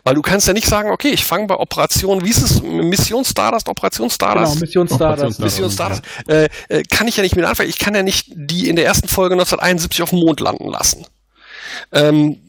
Weil 0.03 0.15
du 0.15 0.21
kannst 0.21 0.47
ja 0.47 0.53
nicht 0.53 0.67
sagen, 0.67 0.89
okay, 0.89 1.09
ich 1.09 1.25
fange 1.25 1.47
bei 1.47 1.55
Operation, 1.55 2.23
wie 2.25 2.29
ist 2.29 2.41
es, 2.41 2.61
Mission 2.61 3.23
Stardust, 3.23 3.69
Operation 3.69 4.07
Genau, 4.07 4.15
Stardust? 4.15 4.61
Mission 4.61 4.87
Stardust. 4.87 5.39
Mission 5.39 5.69
Stardust. 5.69 6.01
Äh, 6.27 6.49
äh, 6.69 6.83
kann 6.83 7.07
ich 7.07 7.17
ja 7.17 7.23
nicht 7.23 7.35
mit 7.35 7.45
anfangen. 7.45 7.69
Ich 7.69 7.77
kann 7.77 7.93
ja 7.93 8.03
nicht 8.03 8.25
die 8.35 8.67
in 8.67 8.75
der 8.75 8.85
ersten 8.85 9.07
Folge 9.07 9.35
1971 9.35 10.01
auf 10.01 10.09
dem 10.09 10.19
Mond 10.19 10.39
landen 10.39 10.69
lassen. 10.69 11.05
Ähm, 11.91 12.41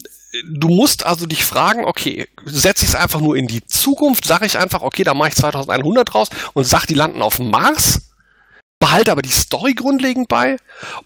du 0.50 0.68
musst 0.68 1.04
also 1.04 1.26
dich 1.26 1.44
fragen, 1.44 1.84
okay, 1.84 2.26
setze 2.44 2.84
ich 2.84 2.90
es 2.90 2.94
einfach 2.94 3.20
nur 3.20 3.36
in 3.36 3.46
die 3.46 3.64
Zukunft, 3.66 4.24
sage 4.24 4.46
ich 4.46 4.58
einfach, 4.58 4.82
okay, 4.82 5.04
da 5.04 5.14
mache 5.14 5.28
ich 5.30 5.36
2100 5.36 6.14
raus 6.14 6.28
und 6.54 6.64
sag, 6.64 6.86
die 6.86 6.94
landen 6.94 7.22
auf 7.22 7.36
dem 7.36 7.50
Mars, 7.50 8.10
behalte 8.78 9.10
aber 9.10 9.22
die 9.22 9.30
Story 9.30 9.74
grundlegend 9.74 10.28
bei, 10.28 10.56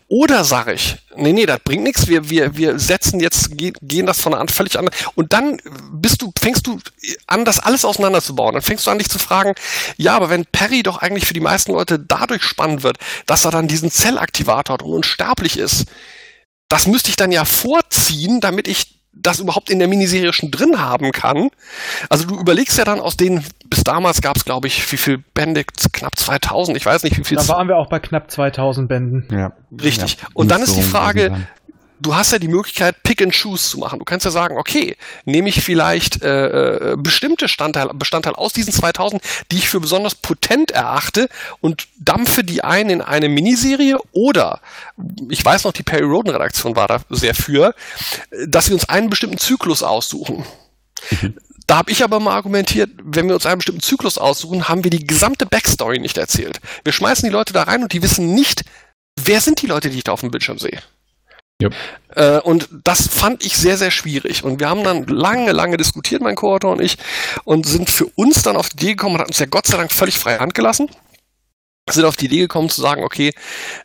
oder 0.08 0.44
sage 0.44 0.72
ich, 0.74 0.96
nee, 1.14 1.32
nee, 1.32 1.46
das 1.46 1.60
bringt 1.60 1.84
nichts, 1.84 2.08
wir, 2.08 2.28
wir, 2.28 2.56
wir 2.56 2.78
setzen 2.78 3.20
jetzt, 3.20 3.56
ge 3.56 3.72
gehen 3.80 4.06
das 4.06 4.20
von 4.20 4.34
an 4.34 4.48
völlig 4.48 4.78
an, 4.78 4.88
und 5.14 5.32
dann 5.32 5.60
bist 5.92 6.22
du, 6.22 6.32
fängst 6.38 6.66
du 6.66 6.80
an, 7.26 7.44
das 7.44 7.60
alles 7.60 7.84
auseinanderzubauen, 7.84 8.54
dann 8.54 8.62
fängst 8.62 8.86
du 8.86 8.90
an, 8.90 8.98
dich 8.98 9.08
zu 9.08 9.18
fragen, 9.18 9.54
ja, 9.96 10.16
aber 10.16 10.30
wenn 10.30 10.46
Perry 10.46 10.82
doch 10.82 10.98
eigentlich 10.98 11.26
für 11.26 11.34
die 11.34 11.40
meisten 11.40 11.72
Leute 11.72 11.98
dadurch 11.98 12.42
spannend 12.42 12.82
wird, 12.82 12.98
dass 13.26 13.44
er 13.44 13.52
dann 13.52 13.68
diesen 13.68 13.90
Zellaktivator 13.90 14.74
hat 14.74 14.82
und 14.82 14.94
unsterblich 14.94 15.56
ist, 15.56 15.86
das 16.68 16.86
müsste 16.86 17.10
ich 17.10 17.16
dann 17.16 17.32
ja 17.32 17.44
vorziehen, 17.44 18.40
damit 18.40 18.68
ich 18.68 18.99
das 19.12 19.40
überhaupt 19.40 19.70
in 19.70 19.78
der 19.78 19.88
Miniserie 19.88 20.32
schon 20.32 20.50
drin 20.50 20.80
haben 20.80 21.12
kann. 21.12 21.50
Also 22.08 22.26
du 22.26 22.38
überlegst 22.38 22.78
ja 22.78 22.84
dann 22.84 23.00
aus 23.00 23.16
den, 23.16 23.44
bis 23.66 23.82
damals 23.82 24.20
gab 24.20 24.36
es 24.36 24.44
glaube 24.44 24.68
ich, 24.68 24.92
wie 24.92 24.96
viel 24.96 25.18
Bände, 25.18 25.64
knapp 25.92 26.16
2000, 26.16 26.76
ich 26.76 26.86
weiß 26.86 27.02
nicht 27.02 27.18
wie 27.18 27.24
viel. 27.24 27.36
Da 27.36 27.48
waren 27.48 27.68
wir 27.68 27.76
auch 27.76 27.88
bei 27.88 27.98
knapp 27.98 28.30
2000 28.30 28.88
Bänden. 28.88 29.28
Ja. 29.30 29.52
Richtig. 29.72 30.18
Ja, 30.20 30.28
Und 30.34 30.50
dann 30.50 30.62
ist 30.62 30.76
die 30.76 30.82
Frage. 30.82 31.46
Du 32.00 32.14
hast 32.14 32.32
ja 32.32 32.38
die 32.38 32.48
Möglichkeit, 32.48 33.02
Pick 33.02 33.22
and 33.22 33.34
Choose 33.34 33.70
zu 33.70 33.78
machen. 33.78 33.98
Du 33.98 34.04
kannst 34.04 34.24
ja 34.24 34.30
sagen, 34.30 34.56
okay, 34.56 34.96
nehme 35.24 35.48
ich 35.48 35.62
vielleicht 35.62 36.22
äh, 36.22 36.92
äh, 36.92 36.96
bestimmte 36.96 37.48
Standteil, 37.48 37.90
Bestandteile 37.94 38.38
aus 38.38 38.52
diesen 38.52 38.72
2000, 38.72 39.22
die 39.52 39.58
ich 39.58 39.68
für 39.68 39.80
besonders 39.80 40.14
potent 40.14 40.70
erachte 40.70 41.28
und 41.60 41.88
dampfe 41.98 42.42
die 42.42 42.64
ein 42.64 42.90
in 42.90 43.02
eine 43.02 43.28
Miniserie 43.28 43.98
oder, 44.12 44.60
ich 45.28 45.44
weiß 45.44 45.64
noch, 45.64 45.72
die 45.72 45.82
Perry 45.82 46.04
Roden 46.04 46.30
Redaktion 46.30 46.76
war 46.76 46.88
da 46.88 47.00
sehr 47.10 47.34
für, 47.34 47.74
dass 48.46 48.68
wir 48.68 48.74
uns 48.74 48.88
einen 48.88 49.10
bestimmten 49.10 49.38
Zyklus 49.38 49.82
aussuchen. 49.82 50.44
Da 51.66 51.76
habe 51.76 51.92
ich 51.92 52.02
aber 52.02 52.18
mal 52.18 52.34
argumentiert, 52.34 52.90
wenn 53.02 53.28
wir 53.28 53.34
uns 53.34 53.46
einen 53.46 53.58
bestimmten 53.58 53.82
Zyklus 53.82 54.18
aussuchen, 54.18 54.68
haben 54.68 54.82
wir 54.82 54.90
die 54.90 55.06
gesamte 55.06 55.46
Backstory 55.46 56.00
nicht 56.00 56.18
erzählt. 56.18 56.60
Wir 56.82 56.92
schmeißen 56.92 57.28
die 57.28 57.32
Leute 57.32 57.52
da 57.52 57.62
rein 57.62 57.82
und 57.82 57.92
die 57.92 58.02
wissen 58.02 58.34
nicht, 58.34 58.64
wer 59.16 59.40
sind 59.40 59.62
die 59.62 59.66
Leute, 59.66 59.90
die 59.90 59.98
ich 59.98 60.04
da 60.04 60.12
auf 60.12 60.20
dem 60.20 60.30
Bildschirm 60.30 60.58
sehe. 60.58 60.82
Yep. 61.60 61.74
Äh, 62.14 62.38
und 62.40 62.68
das 62.84 63.08
fand 63.08 63.44
ich 63.44 63.56
sehr, 63.56 63.76
sehr 63.76 63.90
schwierig. 63.90 64.44
Und 64.44 64.60
wir 64.60 64.68
haben 64.68 64.84
dann 64.84 65.06
lange, 65.06 65.52
lange 65.52 65.76
diskutiert, 65.76 66.22
mein 66.22 66.34
Co-Autor 66.34 66.72
und 66.72 66.80
ich, 66.80 66.96
und 67.44 67.66
sind 67.66 67.90
für 67.90 68.06
uns 68.16 68.42
dann 68.42 68.56
auf 68.56 68.70
die 68.70 68.76
Idee 68.76 68.90
gekommen 68.92 69.14
und 69.14 69.20
hatten 69.20 69.30
uns 69.30 69.38
ja 69.38 69.46
Gott 69.46 69.66
sei 69.66 69.76
Dank 69.76 69.92
völlig 69.92 70.18
freie 70.18 70.40
Hand 70.40 70.54
gelassen. 70.54 70.90
Sind 71.88 72.04
auf 72.04 72.16
die 72.16 72.26
Idee 72.26 72.40
gekommen 72.40 72.68
zu 72.68 72.80
sagen, 72.80 73.04
okay, 73.04 73.32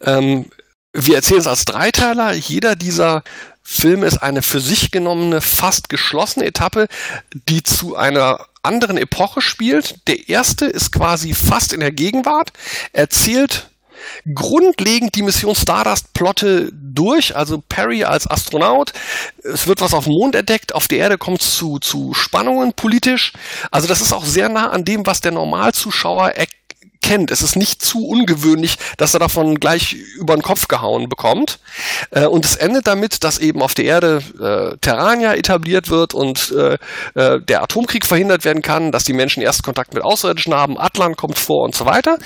ähm, 0.01 0.45
wir 0.93 1.15
erzählen 1.15 1.39
es 1.39 1.47
als 1.47 1.65
Dreiteiler. 1.65 2.33
Jeder 2.33 2.75
dieser 2.75 3.23
Filme 3.63 4.05
ist 4.05 4.19
eine 4.19 4.41
für 4.41 4.61
sich 4.61 4.91
genommene, 4.91 5.41
fast 5.41 5.89
geschlossene 5.89 6.45
Etappe, 6.45 6.87
die 7.33 7.63
zu 7.63 7.95
einer 7.95 8.45
anderen 8.61 8.97
Epoche 8.97 9.41
spielt. 9.41 10.07
Der 10.07 10.29
erste 10.29 10.65
ist 10.65 10.91
quasi 10.91 11.33
fast 11.33 11.73
in 11.73 11.79
der 11.79 11.91
Gegenwart, 11.91 12.51
erzählt 12.93 13.69
grundlegend 14.33 15.15
die 15.15 15.21
Mission 15.21 15.55
Stardust 15.55 16.13
Plotte 16.13 16.69
durch, 16.73 17.35
also 17.35 17.61
Perry 17.67 18.03
als 18.03 18.29
Astronaut, 18.29 18.93
es 19.43 19.67
wird 19.67 19.81
was 19.81 19.93
auf 19.93 20.05
dem 20.05 20.13
Mond 20.13 20.35
entdeckt, 20.35 20.73
auf 20.73 20.87
der 20.87 20.99
Erde 20.99 21.17
kommt 21.17 21.41
es 21.41 21.55
zu, 21.55 21.79
zu 21.79 22.13
Spannungen 22.13 22.73
politisch, 22.73 23.33
also 23.71 23.87
das 23.87 24.01
ist 24.01 24.13
auch 24.13 24.25
sehr 24.25 24.49
nah 24.49 24.69
an 24.69 24.85
dem, 24.85 25.05
was 25.05 25.21
der 25.21 25.31
Normalzuschauer 25.31 26.31
kennt. 27.05 27.31
Es 27.31 27.41
ist 27.41 27.55
nicht 27.55 27.83
zu 27.83 28.05
ungewöhnlich, 28.07 28.77
dass 28.97 29.13
er 29.13 29.19
davon 29.19 29.59
gleich 29.59 29.93
über 30.17 30.35
den 30.35 30.41
Kopf 30.41 30.67
gehauen 30.67 31.07
bekommt. 31.07 31.59
Äh, 32.11 32.25
und 32.25 32.45
es 32.45 32.55
endet 32.55 32.87
damit, 32.87 33.23
dass 33.23 33.37
eben 33.37 33.61
auf 33.61 33.73
der 33.73 33.85
Erde 33.85 34.21
äh, 34.39 34.77
Terrania 34.79 35.35
etabliert 35.35 35.89
wird 35.89 36.13
und 36.13 36.51
äh, 36.51 36.77
äh, 37.13 37.39
der 37.41 37.61
Atomkrieg 37.61 38.05
verhindert 38.05 38.43
werden 38.43 38.63
kann, 38.63 38.91
dass 38.91 39.03
die 39.03 39.13
Menschen 39.13 39.43
erst 39.43 39.63
Kontakt 39.63 39.93
mit 39.93 40.03
Außerirdischen 40.03 40.53
haben, 40.53 40.79
Atlan 40.79 41.15
kommt 41.15 41.37
vor 41.37 41.63
und 41.63 41.75
so 41.75 41.85
weiter. 41.85 42.17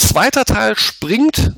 Zweiter 0.00 0.46
Teil 0.46 0.78
springt 0.78 1.52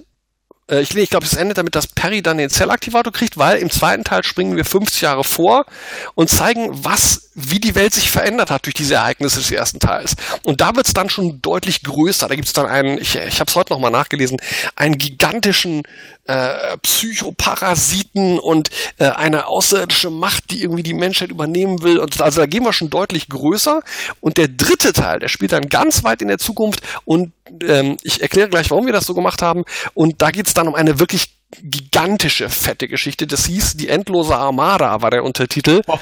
äh, 0.73 0.81
ich, 0.81 0.97
ich 0.97 1.11
glaube, 1.11 1.27
es 1.27 1.35
endet 1.35 1.59
damit, 1.59 1.75
dass 1.75 1.87
Perry 1.87 2.23
dann 2.23 2.39
den 2.39 2.51
Zellaktivator 2.51 3.13
kriegt, 3.13 3.37
weil 3.37 3.59
im 3.59 3.71
zweiten 3.71 4.05
Teil 4.05 4.25
springen 4.25 4.57
wir 4.57 4.65
50 4.65 5.03
Jahre 5.03 5.25
vor 5.25 5.67
und 6.15 6.31
zeigen, 6.31 6.71
was, 6.85 7.31
wie 7.35 7.61
die 7.61 7.75
Welt 7.75 7.95
sich 7.95 8.11
verändert 8.11 8.51
hat 8.51 8.65
durch 8.65 8.75
diese 8.75 8.95
Ereignisse 8.95 9.39
des 9.39 9.51
ersten 9.51 9.81
Teils. 9.81 10.17
Und 10.43 10.61
da 10.61 10.75
wird 10.75 10.87
es 10.87 10.95
dann 10.95 11.11
schon 11.11 11.41
deutlich 11.43 11.83
größer. 11.83 12.29
Da 12.29 12.35
gibt 12.35 12.47
es 12.47 12.53
dann 12.53 12.67
einen, 12.67 12.99
ich, 12.99 13.17
ich 13.17 13.41
habe 13.41 13.49
es 13.49 13.57
heute 13.57 13.73
nochmal 13.73 13.91
nachgelesen, 13.91 14.39
einen 14.77 14.99
gigantischen 14.99 15.83
äh, 16.25 16.77
Psychoparasiten 16.79 18.39
und 18.39 18.71
äh, 18.99 19.09
eine 19.09 19.47
außerirdische 19.47 20.11
Macht, 20.11 20.51
die 20.51 20.63
irgendwie 20.63 20.83
die 20.83 20.95
Menschheit 20.95 21.31
übernehmen 21.31 21.83
will. 21.83 21.99
Und 21.99 22.21
also 22.21 22.41
da 22.41 22.47
gehen 22.47 22.65
wir 22.65 22.73
schon 22.73 22.91
deutlich 22.91 23.29
größer. 23.29 23.83
Und 24.21 24.37
der 24.37 24.49
dritte 24.49 24.93
Teil, 24.93 25.19
der 25.19 25.29
spielt 25.29 25.53
dann 25.53 25.69
ganz 25.69 26.05
weit 26.05 26.23
in 26.23 26.29
der 26.29 26.39
Zukunft 26.39 26.81
und 27.05 27.33
ähm, 27.67 27.97
ich 28.03 28.23
erkläre 28.23 28.49
gleich, 28.49 28.71
warum 28.71 28.87
wir 28.87 28.93
das 28.93 29.07
so 29.07 29.15
gemacht 29.15 29.43
haben. 29.43 29.65
Und 29.95 30.23
da 30.23 30.31
geht 30.31 30.47
es 30.47 30.55
dann 30.55 30.69
um 30.69 30.75
eine 30.75 30.99
wirklich 30.99 31.37
gigantische, 31.61 32.49
fette 32.49 32.89
Geschichte. 32.89 33.27
Das 33.27 33.47
hieß 33.47 33.77
Die 33.77 33.89
endlose 33.89 34.35
Armada, 34.37 35.03
war 35.03 35.11
der 35.11 35.25
Untertitel. 35.25 35.83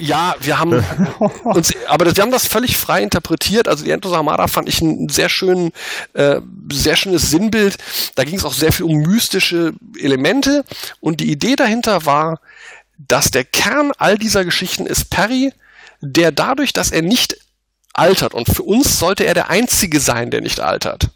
Ja, 0.00 0.34
wir 0.40 0.58
haben 0.58 0.84
uns, 1.44 1.74
aber 1.86 2.04
das, 2.04 2.16
wir 2.16 2.22
haben 2.22 2.30
das 2.30 2.46
völlig 2.46 2.76
frei 2.76 3.02
interpretiert. 3.02 3.68
Also 3.68 3.84
die 3.84 3.90
endlose 3.90 4.16
Armada 4.16 4.46
fand 4.46 4.68
ich 4.68 4.80
ein 4.80 5.08
sehr 5.08 5.28
schön, 5.28 5.72
äh, 6.14 6.40
sehr 6.70 6.96
schönes 6.96 7.30
Sinnbild. 7.30 7.76
Da 8.14 8.24
ging 8.24 8.36
es 8.36 8.44
auch 8.44 8.54
sehr 8.54 8.72
viel 8.72 8.86
um 8.86 8.96
mystische 9.02 9.74
Elemente. 10.00 10.64
Und 11.00 11.20
die 11.20 11.30
Idee 11.30 11.56
dahinter 11.56 12.06
war, 12.06 12.40
dass 12.96 13.30
der 13.30 13.44
Kern 13.44 13.92
all 13.98 14.16
dieser 14.16 14.44
Geschichten 14.44 14.86
ist 14.86 15.10
Perry, 15.10 15.52
der 16.00 16.32
dadurch, 16.32 16.72
dass 16.72 16.90
er 16.90 17.02
nicht 17.02 17.36
altert, 17.92 18.34
und 18.34 18.48
für 18.48 18.62
uns 18.62 18.98
sollte 18.98 19.24
er 19.24 19.34
der 19.34 19.50
Einzige 19.50 20.00
sein, 20.00 20.30
der 20.30 20.40
nicht 20.40 20.60
altert, 20.60 21.10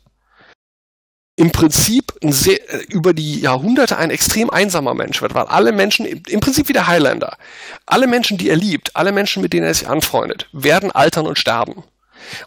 im 1.37 1.53
Prinzip 1.53 2.15
sehr, 2.23 2.59
über 2.89 3.13
die 3.13 3.41
Jahrhunderte 3.41 3.99
ein 3.99 4.11
extrem 4.11 4.49
einsamer 4.49 4.95
Mensch 4.95 5.21
wird, 5.21 5.35
weil 5.35 5.45
alle 5.45 5.73
Menschen, 5.73 6.07
im 6.07 6.41
Prinzip 6.41 6.69
wie 6.69 6.73
der 6.73 6.87
Highlander, 6.87 7.37
alle 7.85 8.07
Menschen, 8.07 8.39
die 8.39 8.49
er 8.49 8.57
liebt, 8.57 8.97
alle 8.97 9.13
Menschen, 9.13 9.43
mit 9.43 9.53
denen 9.53 9.67
er 9.67 9.75
sich 9.75 9.87
anfreundet, 9.87 10.49
werden 10.53 10.91
altern 10.91 11.27
und 11.27 11.39
sterben. 11.39 11.85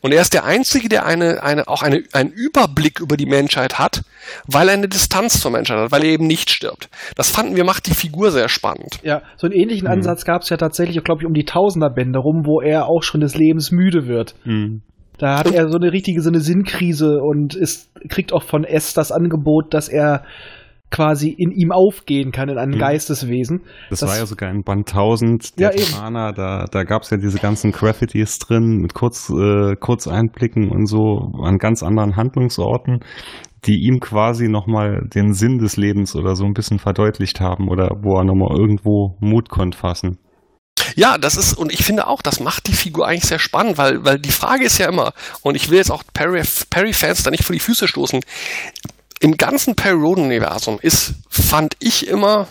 Und 0.02 0.14
er 0.14 0.22
ist 0.22 0.34
der 0.34 0.46
Einzige, 0.46 0.90
der 0.90 1.06
eine, 1.06 1.44
eine, 1.44 1.68
auch 1.68 1.84
eine, 1.84 2.04
einen 2.14 2.32
Überblick 2.32 3.00
über 3.00 3.18
die 3.18 3.26
Menschheit 3.26 3.80
hat, 3.80 4.02
weil 4.48 4.70
er 4.70 4.74
eine 4.74 4.88
Distanz 4.88 5.40
zur 5.40 5.52
Menschheit 5.52 5.78
hat, 5.78 5.92
weil 5.92 6.04
er 6.04 6.12
eben 6.12 6.28
nicht 6.28 6.50
stirbt. 6.50 6.90
Das 7.16 7.30
fanden 7.30 7.56
wir, 7.56 7.64
macht 7.64 7.88
die 7.88 7.94
Figur 7.94 8.32
sehr 8.32 8.50
spannend. 8.50 9.00
Ja, 9.04 9.22
so 9.38 9.48
einen 9.48 9.56
ähnlichen 9.56 9.88
Mhm. 9.88 9.94
Ansatz 9.94 10.26
gab 10.26 10.42
es 10.42 10.50
ja 10.50 10.58
tatsächlich, 10.58 11.04
glaube 11.04 11.22
ich, 11.22 11.28
um 11.28 11.34
die 11.34 11.46
Tausenderbände 11.46 12.20
rum, 12.20 12.46
wo 12.46 12.62
er 12.62 12.88
auch 12.88 13.04
schon 13.04 13.22
des 13.22 13.36
Lebens 13.36 13.72
müde 13.72 14.08
wird. 14.08 14.36
Mhm. 14.46 14.82
Da 15.18 15.38
hat 15.38 15.52
er 15.52 15.70
so 15.70 15.78
eine 15.78 15.92
richtige, 15.92 16.22
so 16.22 16.30
eine 16.30 16.40
Sinnkrise 16.40 17.20
und 17.22 17.54
ist, 17.54 17.90
kriegt 18.08 18.32
auch 18.32 18.44
von 18.44 18.64
S 18.64 18.94
das 18.94 19.12
Angebot, 19.12 19.74
dass 19.74 19.90
er 19.90 20.24
quasi 20.92 21.30
in 21.30 21.52
ihm 21.52 21.72
aufgehen 21.72 22.32
kann, 22.32 22.50
in 22.50 22.58
ein 22.58 22.70
Mhm. 22.70 22.80
Geisteswesen. 22.80 23.62
Das, 23.90 24.00
Das- 24.00 24.10
war 24.10 24.18
ja 24.18 24.26
sogar 24.26 24.50
in 24.50 24.64
Band 24.64 24.88
1000 24.88 25.60
der 25.60 25.70
Ja, 25.72 25.74
eben. 25.82 25.92
Terraner, 25.92 26.34
da, 26.34 26.66
da 26.72 26.84
gab 26.84 27.04
es 27.04 27.10
ja 27.12 27.18
diese 27.18 27.38
ganzen 27.40 27.72
Graffitis 27.72 28.40
drin 28.40 28.78
mit 28.82 28.94
Kurz, 28.94 29.30
äh, 29.30 29.76
Kurzeinblicken 29.76 30.70
und 30.72 30.88
so 30.88 31.32
an 31.44 31.58
ganz 31.58 31.84
anderen 31.84 32.16
Handlungsorten, 32.16 33.00
die 33.66 33.86
ihm 33.88 34.00
quasi 34.00 34.48
nochmal 34.48 35.02
den 35.14 35.34
Sinn 35.34 35.58
des 35.60 35.78
Lebens 35.78 36.16
oder 36.16 36.36
so 36.36 36.46
ein 36.46 36.54
bisschen 36.54 36.80
verdeutlicht 36.80 37.40
haben 37.40 37.68
oder 37.68 37.90
wo 38.02 38.18
er 38.18 38.24
nochmal 38.24 38.58
irgendwo 38.58 39.18
Mut 39.20 39.50
konnte 39.50 39.78
fassen. 39.78 40.18
Ja, 40.96 41.18
das 41.18 41.36
ist, 41.38 41.54
und 41.54 41.72
ich 41.72 41.84
finde 41.84 42.08
auch, 42.08 42.22
das 42.22 42.40
macht 42.40 42.68
die 42.68 42.74
Figur 42.74 43.06
eigentlich 43.06 43.26
sehr 43.26 43.38
spannend, 43.38 43.78
weil, 43.78 44.04
weil 44.06 44.18
die 44.18 44.32
Frage 44.32 44.64
ist 44.64 44.78
ja 44.80 44.88
immer, 44.90 45.12
und 45.44 45.56
ich 45.56 45.70
will 45.70 45.78
jetzt 45.78 45.92
auch 45.92 46.04
Perry, 46.14 46.42
Perry-Fans 46.70 47.22
da 47.24 47.32
nicht 47.32 47.44
vor 47.44 47.54
die 47.54 47.60
Füße 47.60 47.88
stoßen, 47.88 48.22
im 49.20 49.38
ganzen 49.38 49.76
Perry 49.76 50.00
Roden-Universum 50.00 50.80
ist, 50.82 51.14
fand 51.30 51.76
ich 51.80 52.08
immer, 52.08 52.48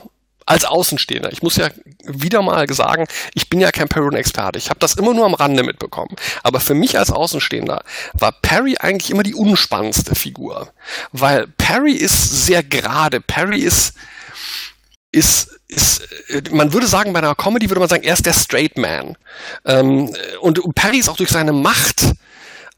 als 0.48 0.64
Außenstehender, 0.64 1.30
ich 1.30 1.42
muss 1.42 1.56
ja 1.56 1.68
wieder 2.04 2.40
mal 2.40 2.66
sagen, 2.72 3.06
ich 3.34 3.50
bin 3.50 3.60
ja 3.60 3.70
kein 3.70 3.88
Perry 3.88 4.04
Roden-Experte, 4.04 4.58
ich 4.58 4.70
habe 4.70 4.80
das 4.80 4.94
immer 4.94 5.12
nur 5.12 5.26
am 5.26 5.34
Rande 5.34 5.62
mitbekommen, 5.62 6.16
aber 6.42 6.58
für 6.60 6.74
mich 6.74 6.98
als 6.98 7.10
Außenstehender 7.10 7.82
war 8.14 8.32
Perry 8.32 8.76
eigentlich 8.78 9.10
immer 9.10 9.22
die 9.22 9.34
unspannendste 9.34 10.14
Figur, 10.14 10.72
weil 11.12 11.46
Perry 11.46 11.92
ist 11.92 12.46
sehr 12.46 12.62
gerade, 12.62 13.20
Perry 13.20 13.60
ist, 13.60 13.92
ist, 15.12 15.50
ist, 15.68 16.00
äh, 16.28 16.42
man 16.50 16.72
würde 16.72 16.86
sagen, 16.86 17.12
bei 17.12 17.18
einer 17.18 17.34
Comedy 17.34 17.68
würde 17.68 17.80
man 17.80 17.88
sagen, 17.88 18.04
er 18.04 18.14
ist 18.14 18.26
der 18.26 18.32
Straight 18.32 18.78
Man. 18.78 19.16
Ähm, 19.64 20.14
und 20.40 20.60
Perry 20.74 20.98
ist 20.98 21.08
auch 21.08 21.16
durch 21.16 21.30
seine 21.30 21.52
Macht 21.52 22.12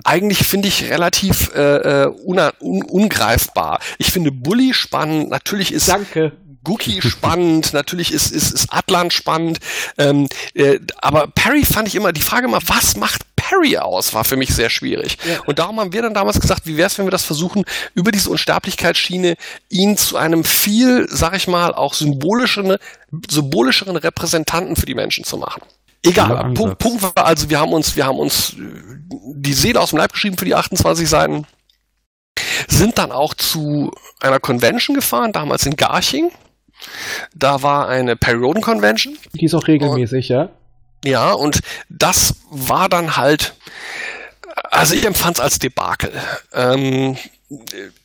eigentlich 0.04 0.46
finde 0.46 0.68
ich 0.68 0.90
relativ 0.90 1.54
äh, 1.54 2.04
äh, 2.04 2.06
una, 2.24 2.52
un, 2.60 2.82
ungreifbar. 2.82 3.80
Ich 3.98 4.10
finde 4.10 4.32
Bully 4.32 4.74
spannend, 4.74 5.30
natürlich 5.30 5.72
ist 5.72 5.88
Danke. 5.88 6.32
Gookie 6.62 7.00
spannend, 7.00 7.72
natürlich 7.72 8.12
ist, 8.12 8.30
ist, 8.32 8.52
ist 8.52 8.66
Atlan 8.70 9.10
spannend, 9.10 9.60
ähm, 9.98 10.28
äh, 10.54 10.78
aber 10.98 11.26
Perry 11.28 11.64
fand 11.64 11.88
ich 11.88 11.94
immer, 11.94 12.12
die 12.12 12.20
Frage 12.20 12.46
immer, 12.46 12.60
was 12.66 12.96
macht 12.96 13.22
Perry 13.50 13.78
aus, 13.78 14.14
war 14.14 14.24
für 14.24 14.36
mich 14.36 14.54
sehr 14.54 14.70
schwierig. 14.70 15.18
Und 15.46 15.58
darum 15.58 15.80
haben 15.80 15.92
wir 15.92 16.02
dann 16.02 16.14
damals 16.14 16.40
gesagt, 16.40 16.66
wie 16.66 16.76
wäre 16.76 16.86
es, 16.86 16.98
wenn 16.98 17.06
wir 17.06 17.10
das 17.10 17.24
versuchen, 17.24 17.64
über 17.94 18.12
diese 18.12 18.30
Unsterblichkeitsschiene 18.30 19.36
ihn 19.70 19.96
zu 19.96 20.16
einem 20.16 20.44
viel, 20.44 21.06
sag 21.10 21.34
ich 21.34 21.48
mal, 21.48 21.74
auch 21.74 21.94
symbolischeren, 21.94 22.76
symbolischeren 23.28 23.96
Repräsentanten 23.96 24.76
für 24.76 24.86
die 24.86 24.94
Menschen 24.94 25.24
zu 25.24 25.38
machen. 25.38 25.62
Egal. 26.02 26.54
Punkt, 26.54 26.78
Punkt 26.78 27.02
war 27.02 27.26
also, 27.26 27.50
wir 27.50 27.60
haben 27.60 27.72
uns, 27.72 27.94
wir 27.96 28.06
haben 28.06 28.18
uns 28.18 28.54
äh, 28.54 28.56
die 29.34 29.52
Seele 29.52 29.80
aus 29.80 29.90
dem 29.90 29.98
Leib 29.98 30.12
geschrieben 30.12 30.38
für 30.38 30.44
die 30.44 30.54
28 30.54 31.08
Seiten, 31.08 31.46
sind 32.68 32.98
dann 32.98 33.12
auch 33.12 33.34
zu 33.34 33.92
einer 34.20 34.40
Convention 34.40 34.94
gefahren, 34.94 35.32
damals 35.32 35.66
in 35.66 35.76
Garching. 35.76 36.30
Da 37.34 37.62
war 37.62 37.88
eine 37.88 38.16
Perry 38.16 38.38
Roden 38.38 38.62
Convention. 38.62 39.16
Die 39.34 39.44
ist 39.44 39.54
auch 39.54 39.66
regelmäßig, 39.66 40.28
ja. 40.28 40.48
Ja, 41.04 41.32
und 41.32 41.60
das 41.88 42.36
war 42.50 42.88
dann 42.88 43.16
halt, 43.16 43.54
also 44.70 44.94
ich 44.94 45.04
empfand 45.04 45.36
es 45.36 45.42
als 45.42 45.58
Debakel. 45.58 46.12
Ähm, 46.52 47.16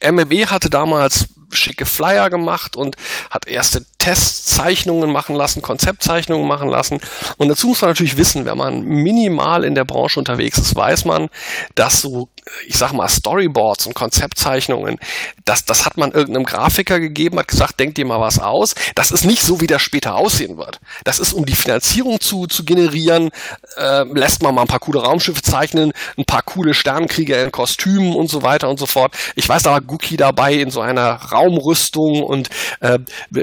MLB 0.02 0.48
hatte 0.48 0.70
damals 0.70 1.28
schicke 1.52 1.86
Flyer 1.86 2.30
gemacht 2.30 2.76
und 2.76 2.98
hat 3.30 3.48
erste 3.48 3.86
Testzeichnungen 4.06 5.12
machen 5.12 5.36
lassen, 5.36 5.64
Konzeptzeichnungen 5.64 6.48
machen 6.48 6.70
lassen. 6.70 7.00
Und 7.38 7.50
dazu 7.50 7.70
muss 7.70 7.82
man 7.82 7.90
natürlich 7.90 8.18
wissen, 8.18 8.46
wenn 8.46 8.56
man 8.56 8.82
minimal 8.82 9.64
in 9.64 9.74
der 9.74 9.84
Branche 9.84 10.20
unterwegs 10.20 10.60
ist, 10.60 10.76
weiß 10.76 11.06
man, 11.06 11.28
dass 11.74 12.02
so, 12.02 12.30
ich 12.68 12.78
sag 12.78 12.94
mal, 12.94 13.08
Storyboards 13.08 13.88
und 13.88 13.96
Konzeptzeichnungen, 13.96 15.00
das, 15.44 15.66
das 15.66 15.88
hat 15.88 15.98
man 15.98 16.12
irgendeinem 16.12 16.46
Grafiker 16.46 17.00
gegeben, 17.00 17.40
hat 17.40 17.48
gesagt, 17.48 17.80
denkt 17.80 17.98
dir 17.98 18.06
mal 18.06 18.20
was 18.20 18.38
aus. 18.38 18.76
Das 18.94 19.10
ist 19.10 19.26
nicht 19.26 19.42
so, 19.42 19.60
wie 19.60 19.66
das 19.66 19.82
später 19.82 20.14
aussehen 20.14 20.56
wird. 20.60 20.80
Das 21.04 21.18
ist, 21.18 21.34
um 21.34 21.44
die 21.44 21.56
Finanzierung 21.56 22.20
zu, 22.20 22.46
zu 22.46 22.64
generieren, 22.64 23.32
äh, 23.78 24.04
lässt 24.14 24.44
man 24.44 24.54
mal 24.54 24.62
ein 24.62 24.68
paar 24.68 24.82
coole 24.82 25.02
Raumschiffe 25.02 25.42
zeichnen, 25.42 25.94
ein 26.16 26.26
paar 26.26 26.44
coole 26.44 26.76
Sternkrieger 26.76 27.44
in 27.44 27.52
Kostümen 27.52 28.14
und 28.14 28.30
so 28.30 28.44
weiter 28.44 28.70
und 28.70 28.78
so 28.78 28.86
fort. 28.86 29.16
Ich 29.34 29.50
weiß, 29.50 29.64
da 29.64 29.72
war 29.72 29.82
Guki 29.82 30.16
dabei 30.16 30.54
in 30.54 30.70
so 30.70 30.82
einer 30.82 31.10
Raumrüstung 31.32 32.22
und 32.22 32.50
äh, 32.82 33.00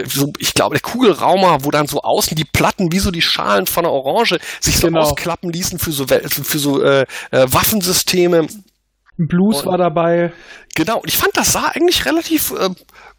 so, 0.06 0.32
ich 0.38 0.51
glaube, 0.54 0.74
der 0.74 0.82
Kugelraumer, 0.82 1.64
wo 1.64 1.70
dann 1.70 1.86
so 1.86 2.00
außen 2.02 2.34
die 2.36 2.44
Platten 2.44 2.92
wie 2.92 2.98
so 2.98 3.10
die 3.10 3.22
Schalen 3.22 3.66
von 3.66 3.84
einer 3.84 3.92
Orange 3.92 4.38
sich 4.60 4.78
so 4.78 4.86
Genau. 4.88 5.00
ausklappen 5.00 5.50
ließen 5.52 5.78
für 5.78 5.92
so, 5.92 6.06
für 6.06 6.58
so 6.58 6.82
äh, 6.82 7.06
äh, 7.30 7.46
Waffensysteme. 7.52 8.46
Blues 9.18 9.60
Und- 9.60 9.66
war 9.66 9.78
dabei. 9.78 10.32
Genau, 10.74 10.98
und 10.98 11.08
ich 11.08 11.18
fand, 11.18 11.36
das 11.36 11.52
sah 11.52 11.68
eigentlich 11.68 12.06
relativ 12.06 12.50
äh, 12.52 12.70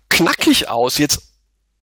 knackig 0.10 0.70
aus. 0.70 0.98
Jetzt, 0.98 1.22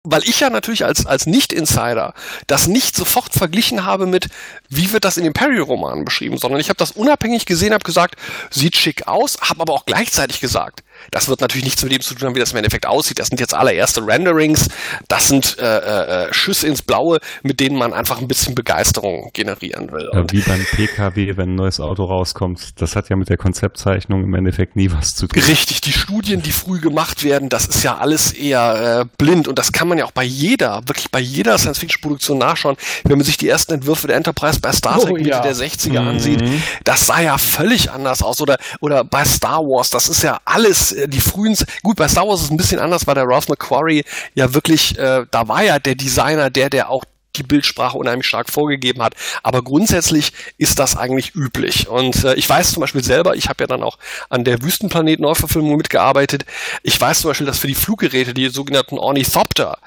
weil 0.04 0.24
ich 0.24 0.40
ja 0.40 0.50
natürlich 0.50 0.84
als, 0.86 1.06
als 1.06 1.28
Nicht-Insider 1.28 2.14
das 2.48 2.68
nicht 2.68 2.96
sofort 2.96 3.32
verglichen 3.34 3.86
habe 3.86 4.08
mit, 4.08 4.28
wie 4.70 4.92
wird 4.92 5.06
das 5.06 5.18
in 5.18 5.24
den 5.24 5.34
Perry-Romanen 5.34 6.04
beschrieben, 6.06 6.38
sondern 6.40 6.60
ich 6.60 6.70
habe 6.70 6.78
das 6.78 6.92
unabhängig 6.92 7.46
gesehen, 7.46 7.74
habe 7.74 7.84
gesagt, 7.84 8.16
sieht 8.50 8.76
schick 8.76 9.08
aus, 9.08 9.38
habe 9.42 9.62
aber 9.62 9.74
auch 9.74 9.86
gleichzeitig 9.86 10.40
gesagt, 10.40 10.84
das 11.12 11.28
wird 11.28 11.42
natürlich 11.42 11.66
nichts 11.66 11.84
mit 11.84 11.92
dem 11.92 12.02
zu 12.02 12.14
tun 12.16 12.28
haben, 12.28 12.36
wie 12.36 12.40
das 12.40 12.52
im 12.52 12.58
Endeffekt 12.58 12.86
aussieht. 12.86 13.20
Das 13.20 13.28
sind 13.28 13.40
jetzt 13.40 13.54
allererste 13.54 14.06
Renderings, 14.06 14.68
das 15.08 15.28
sind 15.28 15.58
äh, 15.60 16.26
äh, 16.28 16.34
Schüsse 16.34 16.68
ins 16.68 16.82
Blaue, 16.82 17.20
mit 17.44 17.60
denen 17.60 17.78
man 17.78 17.94
einfach 17.94 18.20
ein 18.20 18.28
bisschen 18.28 18.56
Begeisterung 18.56 19.30
generieren 19.34 19.92
will. 19.92 20.10
Ja, 20.14 20.20
Und 20.20 20.32
wie 20.34 20.42
beim 20.42 20.64
PKW, 20.66 21.38
wenn 21.38 21.52
ein 21.54 21.56
neues 21.56 21.80
Auto 21.80 22.06
rauskommt. 22.06 22.82
Das 22.82 22.96
hat 22.96 23.10
ja 23.10 23.16
mit 23.16 23.30
der 23.30 23.38
Konzeptzeichnung 23.38 24.24
im 24.24 24.34
Endeffekt 24.36 24.76
nie 24.76 24.92
was 24.92 25.16
zu 25.16 25.28
tun. 25.28 25.42
Richtig, 25.42 25.82
die 25.82 25.94
Studien, 25.94 26.42
die 26.42 26.52
früh 26.52 26.80
gemacht 26.80 27.24
werden, 27.24 27.50
das 27.50 27.66
ist 27.68 27.84
ja 27.84 27.98
alles 27.98 28.32
eher 28.34 29.02
äh, 29.02 29.06
blind 29.18 29.48
und 29.48 29.58
das 29.60 29.72
kann 29.72 29.88
man 29.88 29.98
ja 29.98 30.06
auch 30.06 30.12
bei 30.12 30.24
jeder, 30.24 30.82
wirklich 30.88 31.10
bei 31.12 31.20
jeder 31.20 31.58
Science-Fiction-Produktion 31.58 32.38
nachschauen. 32.38 32.78
Wenn 33.04 33.18
man 33.18 33.26
sich 33.26 33.38
die 33.38 33.48
ersten 33.50 33.74
Entwürfe 33.74 34.08
der 34.08 34.16
Enterprise 34.18 34.60
bei 34.60 34.72
Star 34.72 35.00
Trek 35.00 35.12
Oh, 35.12 35.14
Mitte 35.16 35.30
ja. 35.30 35.40
der 35.42 35.56
60er 35.56 36.02
Mhm. 36.02 36.08
ansieht, 36.08 36.44
das 36.84 37.06
sah 37.06 37.22
ja 37.22 37.38
völlig 37.38 37.92
anders 37.92 38.22
aus. 38.24 38.42
Oder, 38.42 38.58
oder 38.80 39.04
bei 39.04 39.24
Star 39.26 39.60
Wars, 39.60 39.90
das 39.90 40.08
ist 40.10 40.24
ja 40.24 40.40
alles, 40.46 40.91
äh, 40.94 41.08
die 41.08 41.22
frühen, 41.22 41.56
gut, 41.84 41.98
bei 41.98 42.08
Star 42.08 42.28
Wars 42.28 42.42
ist 42.42 42.46
es 42.46 42.52
ein 42.52 42.58
bisschen 42.58 42.80
anders, 42.80 43.08
weil 43.08 43.16
der 43.16 43.28
Ralph 43.28 43.50
McQuarrie 43.50 44.04
ja 44.34 44.54
wirklich, 44.54 44.98
äh, 44.98 45.26
da 45.30 45.48
war 45.48 45.64
ja 45.64 45.80
der 45.80 45.96
Designer, 45.96 46.50
der, 46.50 46.70
der 46.70 46.90
auch 46.90 47.04
die 47.36 47.44
Bildsprache 47.44 47.98
unheimlich 47.98 48.28
stark 48.28 48.50
vorgegeben 48.50 49.02
hat. 49.02 49.16
Aber 49.44 49.64
grundsätzlich 49.64 50.34
ist 50.58 50.80
das 50.80 50.98
eigentlich 50.98 51.36
üblich. 51.36 51.88
Und 51.88 52.24
äh, 52.24 52.36
ich 52.36 52.50
weiß 52.50 52.74
zum 52.74 52.82
Beispiel 52.82 53.04
selber, 53.04 53.36
ich 53.36 53.50
habe 53.50 53.64
ja 53.64 53.68
dann 53.68 53.84
auch 53.84 53.98
an 54.30 54.44
der 54.44 54.62
Wüstenplanet-Neuverfilmung 54.62 55.78
mitgearbeitet. 55.78 56.46
Ich 56.84 57.00
weiß 57.00 57.22
zum 57.22 57.30
Beispiel, 57.30 57.48
dass 57.48 57.60
für 57.60 57.68
die 57.68 57.76
Fluggeräte, 57.76 58.34
die 58.34 58.50
sogenannten 58.50 58.98
Ornithopter, 58.98 59.78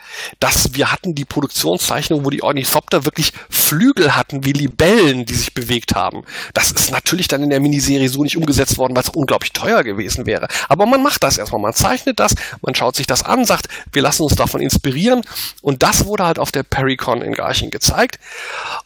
dass 0.40 0.74
wir 0.74 0.90
hatten 0.90 1.14
die 1.14 1.24
Produktionszeichnung, 1.24 2.24
wo 2.24 2.30
die 2.30 2.42
Ornithopter 2.42 3.04
wirklich 3.04 3.32
Flügel 3.50 4.16
hatten 4.16 4.44
wie 4.44 4.52
Libellen, 4.52 5.26
die 5.26 5.34
sich 5.34 5.54
bewegt 5.54 5.94
haben. 5.94 6.24
Das 6.52 6.70
ist 6.70 6.90
natürlich 6.90 7.28
dann 7.28 7.42
in 7.42 7.50
der 7.50 7.60
Miniserie 7.60 8.08
so 8.08 8.22
nicht 8.22 8.36
umgesetzt 8.36 8.78
worden, 8.78 8.94
weil 8.94 9.02
es 9.02 9.10
unglaublich 9.10 9.52
teuer 9.52 9.82
gewesen 9.84 10.26
wäre. 10.26 10.48
Aber 10.68 10.86
man 10.86 11.02
macht 11.02 11.22
das 11.22 11.38
erstmal, 11.38 11.60
man 11.60 11.74
zeichnet 11.74 12.20
das, 12.20 12.34
man 12.62 12.74
schaut 12.74 12.96
sich 12.96 13.06
das 13.06 13.22
an, 13.22 13.44
sagt, 13.44 13.68
wir 13.92 14.02
lassen 14.02 14.22
uns 14.22 14.34
davon 14.34 14.60
inspirieren. 14.60 15.22
Und 15.62 15.82
das 15.82 16.06
wurde 16.06 16.24
halt 16.24 16.38
auf 16.38 16.52
der 16.52 16.62
Perrycon 16.62 17.22
in 17.22 17.33
Garching 17.34 17.70
gezeigt. 17.70 18.18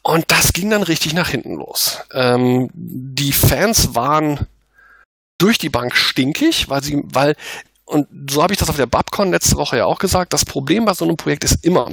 Und 0.03 0.31
das 0.31 0.53
ging 0.53 0.71
dann 0.71 0.83
richtig 0.83 1.15
nach 1.15 1.29
hinten 1.29 1.55
los. 1.57 1.99
Ähm, 2.13 2.71
die 2.75 3.33
Fans 3.33 3.95
waren 3.95 4.47
durch 5.39 5.59
die 5.59 5.71
Bank 5.71 5.95
stinkig, 5.97 6.69
weil 6.69 6.83
sie, 6.83 7.01
weil, 7.05 7.37
und 7.85 8.09
so 8.31 8.43
habe 8.43 8.53
ich 8.53 8.59
das 8.59 8.69
auf 8.69 8.77
der 8.77 8.87
Babcon 8.87 9.31
letzte 9.31 9.57
Woche 9.57 9.79
ja 9.79 9.87
auch 9.87 9.99
gesagt, 9.99 10.33
das 10.33 10.45
Problem 10.45 10.85
bei 10.85 10.95
so 10.95 11.05
einem 11.05 11.17
Projekt 11.17 11.45
ist 11.45 11.65
immer, 11.65 11.93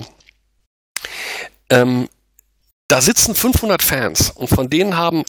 ähm, 1.70 2.10
da 2.88 3.02
sitzen 3.02 3.36
500 3.36 3.82
Fans 3.82 4.32
und 4.32 4.48
von 4.48 4.70
denen 4.70 4.98
haben 4.98 5.24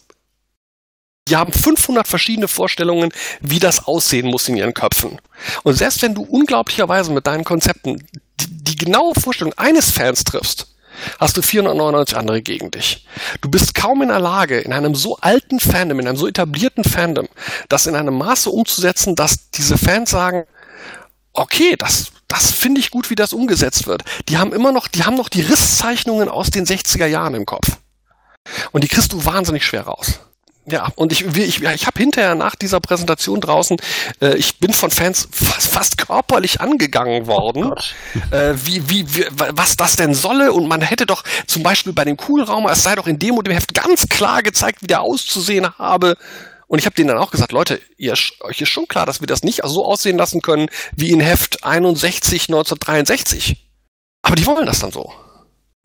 die 1.29 1.37
haben 1.37 1.53
500 1.53 2.07
verschiedene 2.07 2.47
Vorstellungen, 2.47 3.13
wie 3.41 3.59
das 3.59 3.87
aussehen 3.87 4.29
muss 4.29 4.49
in 4.49 4.57
ihren 4.57 4.75
Köpfen. 4.75 5.21
Und 5.65 5.75
selbst 5.75 6.01
wenn 6.03 6.15
du 6.15 6.23
unglaublicherweise 6.23 7.11
mit 7.11 7.27
deinen 7.27 7.43
Konzepten 7.43 8.07
die, 8.41 8.47
die 8.49 8.77
genaue 8.77 9.13
Vorstellung 9.15 9.53
eines 9.55 9.91
Fans 9.91 10.23
triffst, 10.23 10.76
hast 11.19 11.37
du 11.37 11.43
499 11.43 12.17
andere 12.17 12.43
gegen 12.43 12.71
dich. 12.71 13.07
Du 13.41 13.51
bist 13.51 13.75
kaum 13.75 14.03
in 14.03 14.09
der 14.09 14.21
Lage, 14.21 14.61
in 14.61 14.73
einem 14.73 14.95
so 14.95 15.17
alten 15.19 15.61
Fandom, 15.61 16.01
in 16.01 16.09
einem 16.09 16.17
so 16.17 16.27
etablierten 16.27 16.85
Fandom, 16.85 17.29
das 17.69 17.87
in 17.87 17.97
einem 17.97 18.17
Maße 18.17 18.51
umzusetzen, 18.51 19.17
dass 19.17 19.51
diese 19.51 19.79
Fans 19.79 20.11
sagen, 20.11 20.45
okay, 21.33 21.77
das, 21.79 22.13
das 22.29 22.51
finde 22.51 22.81
ich 22.81 22.91
gut, 22.91 23.11
wie 23.11 23.15
das 23.15 23.33
umgesetzt 23.33 23.87
wird. 23.87 24.03
Die 24.29 24.39
haben 24.39 24.53
immer 24.53 24.73
noch, 24.73 24.89
die 24.89 25.05
haben 25.05 25.17
noch 25.17 25.29
die 25.29 25.43
Risszeichnungen 25.43 26.29
aus 26.29 26.51
den 26.51 26.67
60er 26.67 27.07
Jahren 27.07 27.35
im 27.35 27.47
Kopf. 27.47 27.79
Und 28.73 28.85
die 28.85 28.89
kriegst 28.89 29.13
du 29.13 29.25
wahnsinnig 29.25 29.65
schwer 29.65 29.83
raus. 29.83 30.21
Ja, 30.69 30.89
und 30.97 31.13
ich, 31.13 31.25
ich, 31.25 31.63
ich 31.63 31.87
habe 31.87 31.99
hinterher 31.99 32.35
nach 32.35 32.57
dieser 32.57 32.81
Präsentation 32.81 33.41
draußen, 33.41 33.77
äh, 34.21 34.35
ich 34.37 34.59
bin 34.59 34.73
von 34.73 34.91
Fans 34.91 35.29
fast, 35.31 35.73
fast 35.73 35.99
körperlich 35.99 36.61
angegangen 36.61 37.29
worden, 37.29 37.73
äh, 38.33 38.55
wie, 38.65 38.89
wie, 38.91 39.15
wie, 39.15 39.27
was 39.31 39.77
das 39.77 39.95
denn 39.95 40.13
solle. 40.13 40.53
Und 40.53 40.67
man 40.67 40.81
hätte 40.83 41.07
doch 41.07 41.23
zum 41.47 41.63
Beispiel 41.63 41.93
bei 41.93 42.05
dem 42.05 42.17
Coolraum, 42.17 42.67
es 42.67 42.83
sei 42.83 42.97
doch 42.97 43.07
in 43.07 43.21
dem 43.21 43.37
und 43.37 43.47
dem 43.47 43.55
Heft 43.55 43.75
ganz 43.75 44.09
klar 44.09 44.43
gezeigt, 44.43 44.83
wie 44.83 44.89
der 44.89 45.03
auszusehen 45.03 45.69
habe. 45.79 46.17
Und 46.67 46.81
ich 46.81 46.87
habe 46.87 46.97
denen 46.97 47.09
dann 47.09 47.19
auch 47.19 47.31
gesagt, 47.31 47.53
Leute, 47.53 47.81
ihr, 47.97 48.15
euch 48.41 48.61
ist 48.61 48.69
schon 48.69 48.89
klar, 48.89 49.07
dass 49.07 49.21
wir 49.21 49.29
das 49.29 49.45
nicht 49.45 49.61
so 49.65 49.85
aussehen 49.85 50.19
lassen 50.19 50.43
können 50.43 50.69
wie 50.97 51.13
in 51.13 51.21
Heft 51.21 51.63
61 51.63 52.49
1963. 52.49 53.69
Aber 54.23 54.35
die 54.35 54.47
wollen 54.47 54.67
das 54.67 54.81
dann 54.81 54.91
so. 54.91 55.13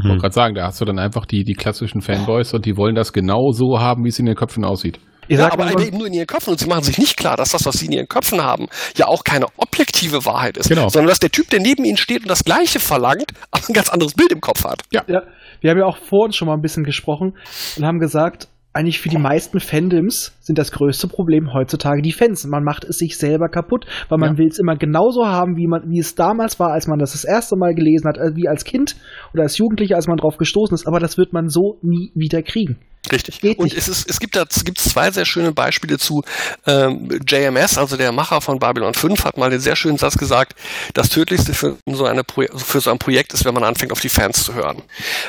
Ich 0.04 0.10
wollte 0.10 0.22
gerade 0.22 0.34
sagen, 0.34 0.56
da 0.56 0.66
hast 0.66 0.82
du 0.82 0.86
dann 0.86 1.00
einfach 1.00 1.26
die, 1.26 1.44
die 1.44 1.54
klassischen 1.54 2.02
Fanboys 2.02 2.54
und 2.54 2.66
die 2.66 2.78
wollen 2.78 2.96
das 2.96 3.14
genau 3.14 3.52
so 3.52 3.80
haben, 3.80 4.04
wie 4.04 4.10
es 4.10 4.20
in 4.20 4.26
den 4.26 4.36
Köpfen 4.36 4.64
aussieht. 4.66 5.00
Ich 5.28 5.38
Ja, 5.38 5.52
aber 5.52 5.66
mal, 5.66 5.82
eben 5.82 5.98
nur 5.98 6.08
in 6.08 6.14
ihren 6.14 6.28
Köpfen 6.28 6.52
und 6.52 6.60
sie 6.60 6.68
machen 6.68 6.84
sich 6.84 6.98
nicht 6.98 7.16
klar, 7.16 7.38
dass 7.38 7.52
das, 7.52 7.66
was 7.66 7.76
sie 7.78 7.86
in 7.86 7.92
ihren 7.94 8.08
Köpfen 8.08 8.42
haben, 8.42 8.68
ja 8.98 9.08
auch 9.08 9.24
keine 9.24 9.46
objektive 9.58 10.26
Wahrheit 10.26 10.58
ist, 10.58 10.68
Genau. 10.70 10.90
sondern 10.90 11.10
dass 11.10 11.20
der 11.20 11.30
Typ, 11.32 11.50
der 11.52 11.60
neben 11.60 11.86
ihnen 11.86 11.98
steht 11.98 12.24
und 12.24 12.30
das 12.30 12.44
Gleiche 12.44 12.80
verlangt, 12.80 13.32
aber 13.52 13.64
ein 13.70 13.74
ganz 13.74 13.90
anderes 13.90 14.14
Bild 14.14 14.32
im 14.32 14.42
Kopf 14.42 14.64
hat. 14.66 14.82
Ja, 14.92 15.04
wir 15.08 15.72
haben 15.72 15.78
ja 15.78 15.86
auch 15.86 15.98
vor 15.98 16.26
uns 16.26 16.36
schon 16.36 16.48
mal 16.48 16.56
ein 16.56 16.62
bisschen 16.62 16.84
gesprochen 16.84 17.34
und 17.78 17.86
haben 17.86 18.00
gesagt, 18.00 18.48
eigentlich 18.74 19.00
für 19.02 19.10
die 19.10 19.18
meisten 19.18 19.60
Fandoms 19.60 20.38
sind 20.40 20.58
das 20.58 20.72
größte 20.72 21.08
Problem 21.08 21.54
heutzutage 21.54 22.02
die 22.02 22.14
Fans. 22.14 22.46
Man 22.46 22.64
macht 22.64 22.86
es 22.86 22.98
sich 22.98 23.18
selber 23.18 23.50
kaputt, 23.50 23.86
weil 24.08 24.18
man 24.18 24.34
Ja. 24.34 24.38
will 24.38 24.48
es 24.48 24.60
immer 24.60 24.78
genauso 24.78 25.26
haben, 25.28 25.58
wie, 25.58 25.68
man, 25.68 25.90
wie 25.90 26.00
es 26.00 26.16
damals 26.16 26.60
war, 26.60 26.72
als 26.72 26.88
man 26.88 26.98
das 26.98 27.12
das 27.12 27.26
erste 27.26 27.58
Mal 27.58 27.76
gelesen 27.76 28.08
hat, 28.08 28.18
äh, 28.18 28.36
wie 28.36 28.48
als 28.48 28.64
Kind 28.64 28.96
oder 29.34 29.44
als 29.44 29.58
Jugendlicher, 29.58 29.96
als 29.98 30.08
man 30.08 30.18
drauf 30.18 30.38
gestoßen 30.38 30.74
ist. 30.74 30.88
Aber 30.88 31.00
das 31.00 31.18
wird 31.18 31.34
man 31.34 31.50
so 31.50 31.80
nie 31.82 32.12
wieder 32.16 32.42
kriegen. 32.44 32.78
Richtig. 33.10 33.42
Geht 33.42 33.58
und 33.58 33.66
nicht. 33.66 33.78
es, 33.78 33.88
ist, 33.88 34.08
es 34.10 34.20
gibt 34.20 34.36
da 34.36 34.46
es 34.48 34.64
gibt 34.64 34.78
zwei 34.78 35.10
sehr 35.10 35.26
schöne 35.26 35.52
Beispiele 35.52 35.98
zu. 35.98 36.24
Ähm, 36.68 37.10
JMS, 37.28 37.78
also 37.78 37.98
der 37.98 38.12
Macher 38.12 38.42
von 38.42 38.60
Babylon 38.60 38.94
5, 38.94 39.24
hat 39.24 39.38
mal 39.38 39.50
den 39.50 39.60
sehr 39.60 39.76
schönen 39.76 39.98
Satz 39.98 40.18
gesagt, 40.18 40.54
das 40.94 41.10
Tödlichste 41.10 41.54
für 41.54 41.78
so, 41.88 42.06
eine 42.06 42.24
Pro 42.24 42.44
für 42.56 42.80
so 42.80 42.92
ein 42.92 43.00
Projekt 43.00 43.34
ist, 43.34 43.44
wenn 43.44 43.56
man 43.56 43.64
anfängt, 43.64 43.92
auf 43.92 44.02
die 44.02 44.10
Fans 44.10 44.44
zu 44.44 44.54
hören. 44.54 44.84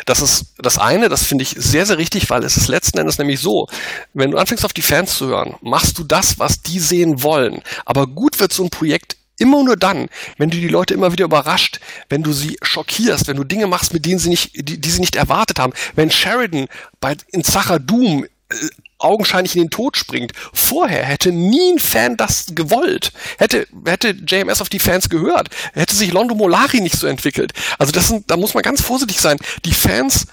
Das 0.04 0.20
ist 0.20 0.52
das 0.58 0.76
eine, 0.76 1.08
das 1.08 1.24
finde 1.24 1.42
ich 1.42 1.54
sehr, 1.56 1.86
sehr 1.86 1.96
richtig, 1.96 2.28
weil 2.28 2.44
es 2.44 2.56
ist 2.56 2.68
letzten 2.68 2.98
Endes 2.98 3.18
nämlich 3.18 3.40
so, 3.40 3.68
wenn 4.12 4.32
du 4.32 4.38
anfängst, 4.38 4.64
auf 4.64 4.74
die 4.74 4.82
Fans 4.82 5.16
zu 5.16 5.28
hören, 5.28 5.54
machst 5.62 5.98
du 5.98 6.04
das, 6.04 6.38
was 6.38 6.60
die 6.60 6.78
sehen 6.78 7.22
wollen. 7.22 7.62
Aber 7.86 8.06
gut 8.06 8.38
wird 8.38 8.52
so 8.52 8.64
ein 8.64 8.70
Projekt 8.70 9.16
immer 9.38 9.62
nur 9.64 9.76
dann, 9.76 10.08
wenn 10.38 10.50
du 10.50 10.56
die 10.56 10.68
Leute 10.68 10.94
immer 10.94 11.12
wieder 11.12 11.24
überrascht, 11.24 11.80
wenn 12.08 12.22
du 12.22 12.32
sie 12.32 12.56
schockierst, 12.62 13.26
wenn 13.26 13.36
du 13.36 13.44
Dinge 13.44 13.66
machst, 13.66 13.92
mit 13.92 14.04
denen 14.06 14.18
sie 14.18 14.28
nicht, 14.28 14.52
die, 14.54 14.80
die 14.80 14.90
sie 14.90 15.00
nicht 15.00 15.16
erwartet 15.16 15.58
haben. 15.58 15.72
Wenn 15.94 16.10
Sheridan 16.10 16.68
bei 17.00 17.16
in 17.32 17.42
Sacher 17.42 17.78
Doom 17.78 18.24
äh, 18.24 18.54
augenscheinlich 19.02 19.56
in 19.56 19.64
den 19.64 19.70
Tod 19.70 19.96
springt. 19.96 20.32
Vorher 20.52 21.04
hätte 21.04 21.32
nie 21.32 21.72
ein 21.72 21.78
Fan 21.78 22.16
das 22.16 22.46
gewollt. 22.54 23.12
Hätte, 23.38 23.66
hätte 23.84 24.10
JMS 24.10 24.60
auf 24.60 24.68
die 24.68 24.78
Fans 24.78 25.08
gehört. 25.08 25.48
Hätte 25.72 25.96
sich 25.96 26.12
Londo 26.12 26.34
Molari 26.34 26.80
nicht 26.80 26.96
so 26.96 27.06
entwickelt. 27.06 27.52
Also 27.78 27.92
das 27.92 28.08
sind, 28.08 28.30
da 28.30 28.36
muss 28.36 28.54
man 28.54 28.62
ganz 28.62 28.80
vorsichtig 28.80 29.20
sein. 29.20 29.38
Die 29.64 29.74
Fans 29.74 30.28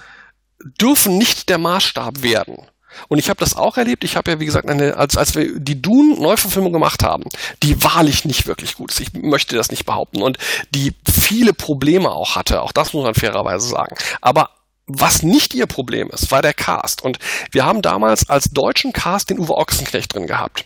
dürfen 0.80 1.18
nicht 1.18 1.48
der 1.48 1.58
Maßstab 1.58 2.22
werden. 2.22 2.58
Und 3.08 3.18
ich 3.18 3.28
habe 3.28 3.40
das 3.40 3.56
auch 3.56 3.76
erlebt. 3.76 4.04
Ich 4.04 4.16
habe 4.16 4.30
ja, 4.30 4.40
wie 4.40 4.46
gesagt, 4.46 4.68
eine, 4.68 4.96
als, 4.96 5.16
als 5.16 5.34
wir 5.34 5.58
die 5.58 5.80
Dune-Neuverfilmung 5.80 6.72
gemacht 6.72 7.02
haben, 7.02 7.24
die 7.62 7.82
wahrlich 7.82 8.24
nicht 8.24 8.46
wirklich 8.46 8.74
gut 8.74 8.92
ist. 8.92 9.00
Ich 9.00 9.12
möchte 9.14 9.56
das 9.56 9.70
nicht 9.70 9.86
behaupten. 9.86 10.22
Und 10.22 10.38
die 10.70 10.94
viele 11.10 11.52
Probleme 11.52 12.10
auch 12.10 12.36
hatte. 12.36 12.62
Auch 12.62 12.72
das 12.72 12.92
muss 12.92 13.04
man 13.04 13.14
fairerweise 13.14 13.68
sagen. 13.68 13.96
Aber 14.20 14.50
was 14.86 15.22
nicht 15.22 15.54
ihr 15.54 15.66
Problem 15.66 16.10
ist, 16.10 16.30
war 16.32 16.42
der 16.42 16.54
Cast. 16.54 17.02
Und 17.02 17.18
wir 17.52 17.64
haben 17.64 17.82
damals 17.82 18.28
als 18.28 18.50
deutschen 18.50 18.92
Cast 18.92 19.30
den 19.30 19.38
Uwe 19.38 19.56
Ochsenknecht 19.56 20.14
drin 20.14 20.26
gehabt. 20.26 20.64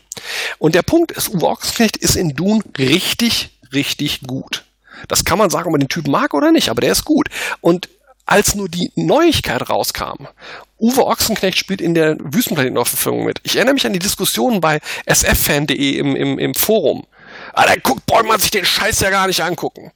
Und 0.58 0.74
der 0.74 0.82
Punkt 0.82 1.12
ist, 1.12 1.28
Uwe 1.34 1.46
Ochsenknecht 1.46 1.96
ist 1.96 2.16
in 2.16 2.34
Dune 2.34 2.62
richtig, 2.78 3.50
richtig 3.72 4.22
gut. 4.22 4.64
Das 5.08 5.24
kann 5.24 5.38
man 5.38 5.50
sagen, 5.50 5.66
ob 5.66 5.72
man 5.72 5.80
den 5.80 5.88
Typen 5.88 6.10
mag 6.10 6.32
oder 6.34 6.52
nicht, 6.52 6.68
aber 6.70 6.80
der 6.80 6.92
ist 6.92 7.04
gut. 7.04 7.28
Und 7.60 7.88
als 8.26 8.54
nur 8.54 8.68
die 8.68 8.90
Neuigkeit 8.96 9.68
rauskam, 9.68 10.26
Uwe 10.78 11.06
Ochsenknecht 11.06 11.58
spielt 11.58 11.80
in 11.80 11.94
der 11.94 12.16
Wüstenplanet-Neuverfilmung 12.18 13.24
mit. 13.24 13.40
Ich 13.42 13.56
erinnere 13.56 13.74
mich 13.74 13.86
an 13.86 13.92
die 13.92 13.98
Diskussionen 13.98 14.60
bei 14.60 14.80
sffan.de 15.06 15.96
im, 15.98 16.16
im, 16.16 16.38
im 16.38 16.54
Forum. 16.54 17.06
Ah, 17.52 17.66
dann 17.66 17.80
guckt, 17.82 18.02
man 18.26 18.40
sich 18.40 18.50
den 18.50 18.64
Scheiß 18.64 19.00
ja 19.00 19.10
gar 19.10 19.26
nicht 19.26 19.42
angucken. 19.42 19.92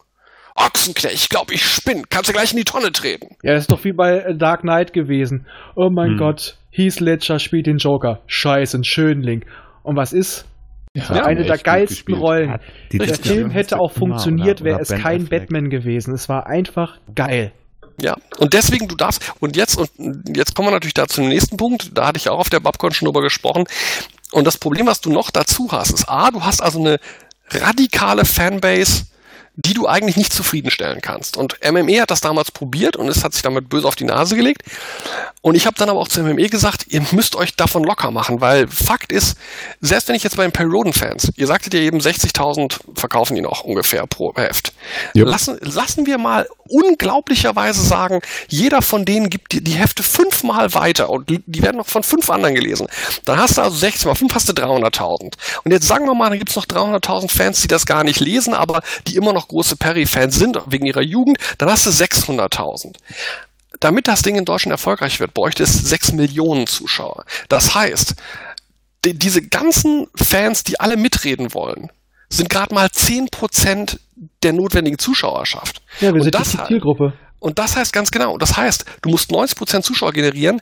Ochsenknecht, 0.54 1.14
ich 1.14 1.28
glaube, 1.28 1.54
ich 1.54 1.64
spinn. 1.64 2.04
Kannst 2.10 2.28
du 2.28 2.32
gleich 2.32 2.52
in 2.52 2.58
die 2.58 2.64
Tonne 2.64 2.90
treten. 2.90 3.36
Ja, 3.42 3.54
das 3.54 3.64
ist 3.64 3.72
doch 3.72 3.84
wie 3.84 3.92
bei 3.92 4.18
äh, 4.18 4.36
Dark 4.36 4.62
Knight 4.62 4.92
gewesen. 4.92 5.46
Oh 5.76 5.88
mein 5.90 6.12
Hm. 6.12 6.18
Gott, 6.18 6.56
Heath 6.70 7.00
Ledger 7.00 7.38
spielt 7.38 7.66
den 7.66 7.78
Joker. 7.78 8.20
Scheiße, 8.26 8.78
ein 8.78 8.84
Schönling. 8.84 9.44
Und 9.82 9.96
was 9.96 10.12
ist? 10.12 10.46
Ja, 10.94 11.24
eine 11.24 11.44
der 11.44 11.58
geilsten. 11.58 12.14
Rollen. 12.14 12.58
Der 12.92 13.06
Diskussion 13.06 13.36
Film 13.36 13.50
hätte 13.50 13.78
auch 13.78 13.92
funktioniert, 13.92 14.64
wäre 14.64 14.80
es 14.80 14.88
Ben 14.88 15.00
kein 15.00 15.22
Affleck. 15.22 15.42
Batman 15.42 15.70
gewesen. 15.70 16.12
Es 16.14 16.28
war 16.28 16.46
einfach 16.46 16.98
geil. 17.14 17.52
Ja, 18.00 18.16
und 18.38 18.54
deswegen, 18.54 18.86
du 18.86 18.94
darfst, 18.94 19.22
und 19.40 19.56
jetzt, 19.56 19.76
und 19.76 20.36
jetzt 20.36 20.54
kommen 20.54 20.68
wir 20.68 20.72
natürlich 20.72 20.94
da 20.94 21.08
zum 21.08 21.28
nächsten 21.28 21.56
Punkt, 21.56 21.90
da 21.94 22.06
hatte 22.06 22.18
ich 22.18 22.28
auch 22.28 22.38
auf 22.38 22.50
der 22.50 22.60
Babcon 22.60 22.92
schon 22.92 23.06
drüber 23.06 23.22
gesprochen. 23.22 23.64
Und 24.30 24.46
das 24.46 24.58
Problem, 24.58 24.86
was 24.86 25.00
du 25.00 25.10
noch 25.10 25.30
dazu 25.30 25.68
hast, 25.72 25.92
ist 25.92 26.08
A, 26.08 26.30
du 26.30 26.44
hast 26.44 26.62
also 26.62 26.78
eine 26.78 27.00
radikale 27.50 28.24
Fanbase, 28.24 29.06
die 29.66 29.74
du 29.74 29.88
eigentlich 29.88 30.16
nicht 30.16 30.32
zufriedenstellen 30.32 31.00
kannst. 31.00 31.36
Und 31.36 31.58
MME 31.68 32.00
hat 32.00 32.12
das 32.12 32.20
damals 32.20 32.52
probiert 32.52 32.96
und 32.96 33.08
es 33.08 33.24
hat 33.24 33.32
sich 33.32 33.42
damit 33.42 33.68
böse 33.68 33.88
auf 33.88 33.96
die 33.96 34.04
Nase 34.04 34.36
gelegt. 34.36 34.62
Und 35.42 35.56
ich 35.56 35.66
habe 35.66 35.76
dann 35.76 35.88
aber 35.88 35.98
auch 35.98 36.08
zu 36.08 36.22
MME 36.22 36.48
gesagt, 36.48 36.86
ihr 36.88 37.02
müsst 37.10 37.34
euch 37.34 37.56
davon 37.56 37.82
locker 37.82 38.12
machen, 38.12 38.40
weil 38.40 38.68
Fakt 38.68 39.10
ist, 39.10 39.36
selbst 39.80 40.08
wenn 40.08 40.14
ich 40.14 40.22
jetzt 40.22 40.36
bei 40.36 40.44
den 40.44 40.52
Perry 40.52 40.70
Roden-Fans, 40.70 41.32
ihr 41.36 41.46
sagtet 41.48 41.74
ja 41.74 41.80
eben 41.80 41.98
60.000 41.98 42.78
verkaufen 42.94 43.34
die 43.34 43.40
noch 43.40 43.64
ungefähr 43.64 44.06
pro 44.06 44.32
Heft. 44.36 44.72
Ja. 45.14 45.24
Lassen, 45.24 45.58
lassen 45.60 46.06
wir 46.06 46.18
mal 46.18 46.46
unglaublicherweise 46.68 47.82
sagen, 47.82 48.20
jeder 48.48 48.82
von 48.82 49.04
denen 49.04 49.30
gibt 49.30 49.52
die, 49.52 49.64
die 49.64 49.72
Hefte 49.72 50.02
fünfmal 50.02 50.74
weiter 50.74 51.10
und 51.10 51.28
die, 51.28 51.62
werden 51.62 51.78
noch 51.78 51.88
von 51.88 52.02
fünf 52.02 52.30
anderen 52.30 52.54
gelesen. 52.54 52.86
Dann 53.24 53.38
hast 53.38 53.58
du 53.58 53.62
also 53.62 53.76
60 53.76 54.06
mal 54.06 54.14
5 54.14 54.34
hast 54.34 54.48
du 54.48 54.52
300.000. 54.52 55.32
Und 55.64 55.72
jetzt 55.72 55.86
sagen 55.86 56.06
wir 56.06 56.14
mal, 56.14 56.30
dann 56.30 56.38
gibt's 56.38 56.56
noch 56.56 56.66
300.000 56.66 57.30
Fans, 57.30 57.60
die 57.62 57.68
das 57.68 57.86
gar 57.86 58.04
nicht 58.04 58.20
lesen, 58.20 58.54
aber 58.54 58.82
die 59.06 59.16
immer 59.16 59.32
noch 59.32 59.47
große 59.48 59.76
Perry-Fans 59.76 60.34
sind, 60.36 60.58
wegen 60.66 60.86
ihrer 60.86 61.02
Jugend. 61.02 61.38
Dann 61.58 61.70
hast 61.70 61.86
du 61.86 61.90
600.000 61.90 62.94
damit 63.80 64.08
das 64.08 64.22
Ding 64.22 64.34
in 64.34 64.44
Deutschland 64.44 64.72
erfolgreich 64.72 65.20
wird, 65.20 65.34
bräuchte 65.34 65.62
es 65.62 65.72
6 65.72 66.12
Millionen 66.12 66.66
Zuschauer. 66.66 67.24
Das 67.48 67.76
heißt, 67.76 68.14
die, 69.04 69.14
diese 69.16 69.40
ganzen 69.42 70.08
Fans, 70.16 70.64
die 70.64 70.80
alle 70.80 70.96
mitreden 70.96 71.54
wollen, 71.54 71.88
sind 72.28 72.50
gerade 72.50 72.74
mal 72.74 72.86
10% 72.88 73.98
der 74.42 74.52
notwendigen 74.52 74.98
Zuschauerschaft. 74.98 75.80
Ja, 76.00 76.08
wir 76.08 76.14
Und 76.14 76.22
sind 76.22 76.34
die 76.34 76.58
halt- 76.58 76.68
Zielgruppe. 76.68 77.12
Und 77.40 77.58
das 77.58 77.76
heißt 77.76 77.92
ganz 77.92 78.10
genau, 78.10 78.38
das 78.38 78.56
heißt, 78.56 78.84
du 79.02 79.10
musst 79.10 79.30
90% 79.30 79.82
Zuschauer 79.82 80.12
generieren, 80.12 80.60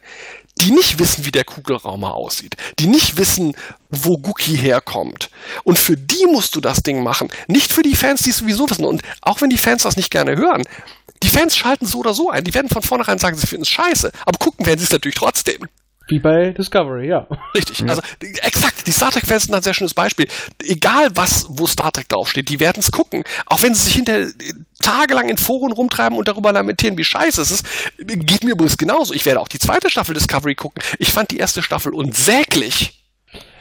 die 0.60 0.70
nicht 0.70 0.98
wissen, 0.98 1.24
wie 1.26 1.32
der 1.32 1.44
Kugelraum 1.44 2.00
mal 2.00 2.12
aussieht, 2.12 2.56
die 2.78 2.86
nicht 2.86 3.18
wissen, 3.18 3.54
wo 3.90 4.16
Gookie 4.16 4.56
herkommt. 4.56 5.30
Und 5.64 5.78
für 5.78 5.96
die 5.96 6.26
musst 6.26 6.54
du 6.54 6.60
das 6.60 6.82
Ding 6.82 7.02
machen, 7.02 7.28
nicht 7.46 7.72
für 7.72 7.82
die 7.82 7.96
Fans, 7.96 8.22
die 8.22 8.30
es 8.30 8.38
sowieso 8.38 8.68
wissen. 8.68 8.84
Und 8.84 9.02
auch 9.20 9.40
wenn 9.40 9.50
die 9.50 9.58
Fans 9.58 9.82
das 9.82 9.96
nicht 9.96 10.10
gerne 10.10 10.36
hören, 10.36 10.62
die 11.22 11.28
Fans 11.28 11.56
schalten 11.56 11.86
so 11.86 11.98
oder 11.98 12.14
so 12.14 12.30
ein. 12.30 12.44
Die 12.44 12.54
werden 12.54 12.68
von 12.68 12.82
vornherein 12.82 13.18
sagen, 13.18 13.36
sie 13.36 13.46
finden 13.46 13.62
es 13.62 13.68
scheiße. 13.68 14.12
Aber 14.24 14.38
gucken 14.38 14.66
werden 14.66 14.78
sie 14.78 14.84
es 14.84 14.92
natürlich 14.92 15.16
trotzdem. 15.16 15.68
Wie 16.08 16.18
bei 16.20 16.50
Discovery, 16.50 17.08
ja. 17.08 17.26
Richtig. 17.54 17.82
Also 17.88 18.00
die- 18.22 18.38
exakt, 18.42 18.86
die 18.86 18.92
Star 18.92 19.10
Trek-Fans 19.10 19.44
sind 19.44 19.54
ein 19.54 19.62
sehr 19.62 19.74
schönes 19.74 19.92
Beispiel. 19.94 20.28
Egal 20.62 21.08
was, 21.14 21.46
wo 21.48 21.66
Star 21.66 21.90
Trek 21.92 22.08
draufsteht, 22.08 22.48
die 22.48 22.60
werden 22.60 22.78
es 22.80 22.92
gucken. 22.92 23.24
Auch 23.46 23.62
wenn 23.62 23.74
sie 23.74 23.82
sich 23.82 23.94
hinter 23.94 24.26
tagelang 24.80 25.28
in 25.28 25.36
Foren 25.36 25.72
rumtreiben 25.72 26.16
und 26.16 26.28
darüber 26.28 26.52
lamentieren, 26.52 26.96
wie 26.96 27.04
scheiße 27.04 27.42
es 27.42 27.50
ist. 27.50 27.66
Geht 27.98 28.44
mir 28.44 28.52
übrigens 28.52 28.76
genauso. 28.78 29.14
Ich 29.14 29.26
werde 29.26 29.40
auch 29.40 29.48
die 29.48 29.58
zweite 29.58 29.90
Staffel 29.90 30.14
Discovery 30.14 30.54
gucken. 30.54 30.82
Ich 30.98 31.12
fand 31.12 31.30
die 31.32 31.38
erste 31.38 31.62
Staffel 31.62 31.92
unsäglich. 31.92 33.02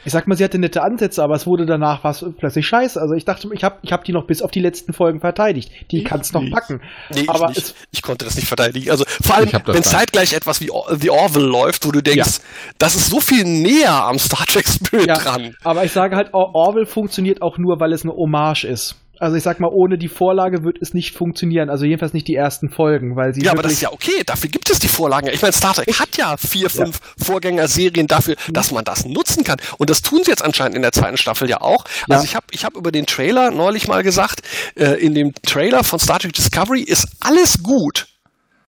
Ich 0.06 0.12
sag 0.12 0.28
mal, 0.28 0.36
sie 0.38 0.44
hatte 0.44 0.60
nette 0.60 0.84
Ansätze, 0.84 1.24
aber 1.24 1.36
es 1.36 1.48
wurde 1.48 1.66
danach 1.66 2.04
was 2.04 2.24
plötzlich 2.38 2.66
scheiße. 2.68 3.02
Also 3.02 3.16
ich 3.16 3.26
dachte, 3.26 3.50
ich 3.54 3.64
habe 3.64 3.78
ich 3.82 3.92
hab 3.92 4.04
die 4.04 4.14
noch 4.14 4.26
bis 4.28 4.42
auf 4.42 4.52
die 4.52 4.60
letzten 4.62 4.94
Folgen 4.94 5.20
verteidigt. 5.20 5.72
Die 5.92 6.04
kannst 6.04 6.34
noch 6.34 6.48
packen. 6.52 6.82
Nee, 7.14 7.26
aber 7.28 7.50
ich, 7.52 7.58
es, 7.58 7.76
ich 7.92 8.02
konnte 8.02 8.24
das 8.26 8.36
nicht 8.36 8.48
verteidigen. 8.48 8.92
Also 8.92 9.04
vor 9.24 9.36
allem, 9.36 9.50
wenn 9.66 9.84
zeitgleich 9.84 10.34
etwas 10.34 10.62
wie 10.62 10.70
Or- 10.72 10.96
The 10.96 11.10
Orville 11.10 11.46
läuft, 11.48 11.86
wo 11.86 11.92
du 11.92 12.02
denkst, 12.02 12.40
das 12.78 12.96
ist 12.96 13.10
so 13.10 13.20
viel 13.20 13.44
näher 13.44 13.94
am 14.06 14.20
Star 14.20 14.46
Trek 14.46 14.68
Spirit 14.68 15.08
ja, 15.08 15.18
dran. 15.18 15.56
aber 15.64 15.84
ich 15.84 15.92
sage 15.92 16.16
halt, 16.16 16.34
Or 16.34 16.54
Orwell 16.54 16.86
funktioniert 16.86 17.42
auch 17.42 17.58
nur, 17.58 17.80
weil 17.80 17.92
es 17.92 18.04
eine 18.04 18.14
Hommage 18.14 18.64
ist. 18.66 18.96
Also 19.20 19.36
ich 19.38 19.44
sag 19.44 19.60
mal, 19.60 19.70
ohne 19.72 19.98
die 19.98 20.08
Vorlage 20.08 20.64
wird 20.64 20.78
es 20.82 20.94
nicht 20.94 21.16
funktionieren. 21.16 21.70
Also 21.70 21.86
jedenfalls 21.86 22.14
nicht 22.14 22.28
die 22.28 22.36
ersten 22.36 22.70
Folgen, 22.70 23.16
weil 23.16 23.34
sie 23.34 23.42
Ja, 23.42 23.52
aber 23.52 23.62
das 23.64 23.74
ist 23.74 23.82
ja 23.82 23.92
okay. 23.92 24.24
Dafür 24.26 24.50
gibt 24.50 24.70
es 24.70 24.80
die 24.80 24.88
Vorlagen. 24.88 25.28
Ich 25.32 25.42
meine, 25.42 25.54
Star 25.54 25.74
Trek 25.74 25.88
hat 26.00 26.18
ja 26.18 26.36
vier, 26.38 26.70
fünf 26.70 27.00
Vorgängerserien 27.18 28.08
dafür, 28.08 28.36
Mhm. 28.48 28.54
dass 28.54 28.72
man 28.72 28.84
das 28.84 29.06
nutzen 29.06 29.44
kann. 29.44 29.58
Und 29.78 29.90
das 29.90 30.02
tun 30.02 30.22
sie 30.24 30.32
jetzt 30.32 30.44
anscheinend 30.44 30.76
in 30.76 30.82
der 30.82 30.92
zweiten 30.92 31.18
Staffel 31.18 31.50
ja 31.50 31.62
auch. 31.62 31.86
Ja. 32.08 32.16
Also 32.16 32.26
ich 32.26 32.36
habe 32.36 32.46
ich 32.52 32.66
hab 32.66 32.76
über 32.76 32.92
den 32.92 33.06
Trailer 33.06 33.52
neulich 33.52 33.88
mal 33.88 34.04
gesagt, 34.04 34.42
äh, 34.76 34.94
in 35.00 35.14
dem 35.14 35.34
Trailer 35.46 35.84
von 35.84 36.00
Star 36.00 36.20
Trek 36.20 36.34
Discovery 36.34 36.82
ist 36.82 37.08
alles 37.22 37.62
gut, 37.64 38.08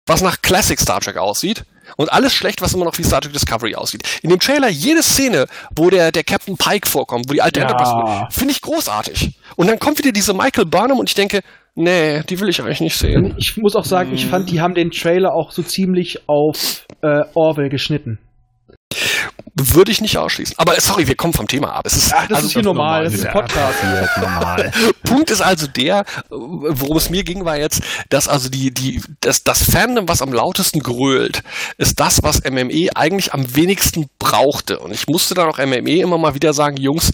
was 0.07 0.22
nach 0.22 0.42
Classic 0.42 0.79
Star 0.81 1.00
Trek 1.00 1.16
aussieht. 1.16 1.64
Und 1.96 2.12
alles 2.12 2.33
schlecht, 2.35 2.62
was 2.62 2.74
immer 2.74 2.85
noch 2.85 2.96
wie 2.98 3.03
Star 3.05 3.20
Trek 3.20 3.33
Discovery 3.33 3.74
aussieht. 3.74 4.03
In 4.22 4.31
dem 4.31 4.40
Trailer 4.40 4.68
jede 4.68 5.03
Szene, 5.03 5.46
wo 5.74 5.90
der, 5.90 6.12
der 6.12 6.24
Captain 6.24 6.57
Pike 6.57 6.88
vorkommt, 6.88 7.29
wo 7.29 7.33
die 7.33 7.42
alte 7.42 7.61
Ja. 7.61 7.66
Enterprise, 7.66 8.26
finde 8.31 8.53
ich 8.53 8.61
großartig. 8.61 9.35
Und 9.57 9.66
dann 9.68 9.79
kommt 9.79 9.98
wieder 9.98 10.12
diese 10.12 10.35
Michael 10.35 10.66
Burnham 10.66 10.98
und 10.98 11.09
ich 11.09 11.14
denke, 11.14 11.40
nee, 11.74 12.22
die 12.29 12.40
will 12.40 12.48
ich 12.48 12.61
eigentlich 12.61 12.81
nicht 12.81 12.96
sehen. 12.96 13.35
Ich 13.38 13.57
muss 13.57 13.76
auch 13.76 13.85
sagen, 13.85 14.12
ich 14.14 14.26
fand, 14.26 14.50
die 14.50 14.61
haben 14.61 14.74
den 14.74 14.90
Trailer 14.90 15.35
auch 15.35 15.50
so 15.50 15.62
ziemlich 15.62 16.29
auf 16.29 16.87
äh, 17.03 17.22
Orwell 17.35 17.68
geschnitten. 17.68 18.18
Würde 19.55 19.92
ich 19.92 20.00
nicht 20.00 20.16
ausschließen. 20.16 20.55
Aber 20.59 20.79
sorry, 20.81 21.07
wir 21.07 21.14
kommen 21.16 21.33
vom 21.33 21.46
Thema 21.46 21.72
ab. 21.72 21.87
Es 21.87 21.94
ist, 21.94 22.12
Ach, 22.14 22.26
das 22.29 22.37
also, 22.37 22.48
ist 22.48 22.53
hier 22.55 22.62
normal, 22.62 23.05
das 23.05 23.14
ist 23.14 23.20
ein 23.20 23.26
Ja, 23.26 23.33
Podcast. 23.33 23.81
passiert, 23.81 24.11
normal. 24.18 24.72
Punkt 25.03 25.31
ist 25.31 25.40
also 25.40 25.66
der, 25.66 26.05
worum 26.29 26.96
es 26.96 27.11
mir 27.11 27.24
ging, 27.24 27.44
war 27.44 27.57
jetzt, 27.57 27.83
dass 28.09 28.29
also 28.29 28.48
die, 28.48 28.72
die, 28.72 29.03
das, 29.20 29.44
das 29.44 29.62
Fandom, 29.64 30.09
was 30.09 30.22
am 30.22 30.33
lautesten 30.33 30.81
grölt, 30.81 31.42
ist 31.79 32.00
das, 32.00 32.22
was 32.22 32.42
MME 32.44 32.88
eigentlich 32.94 33.33
am 33.35 33.55
wenigsten 33.55 34.09
brauchte. 34.18 34.79
Und 34.79 34.92
ich 34.92 35.07
musste 35.09 35.35
dann 35.35 35.48
auch 35.48 35.59
MME 35.59 36.00
immer 36.00 36.18
mal 36.18 36.35
wieder 36.35 36.53
sagen, 36.53 36.76
Jungs, 36.76 37.12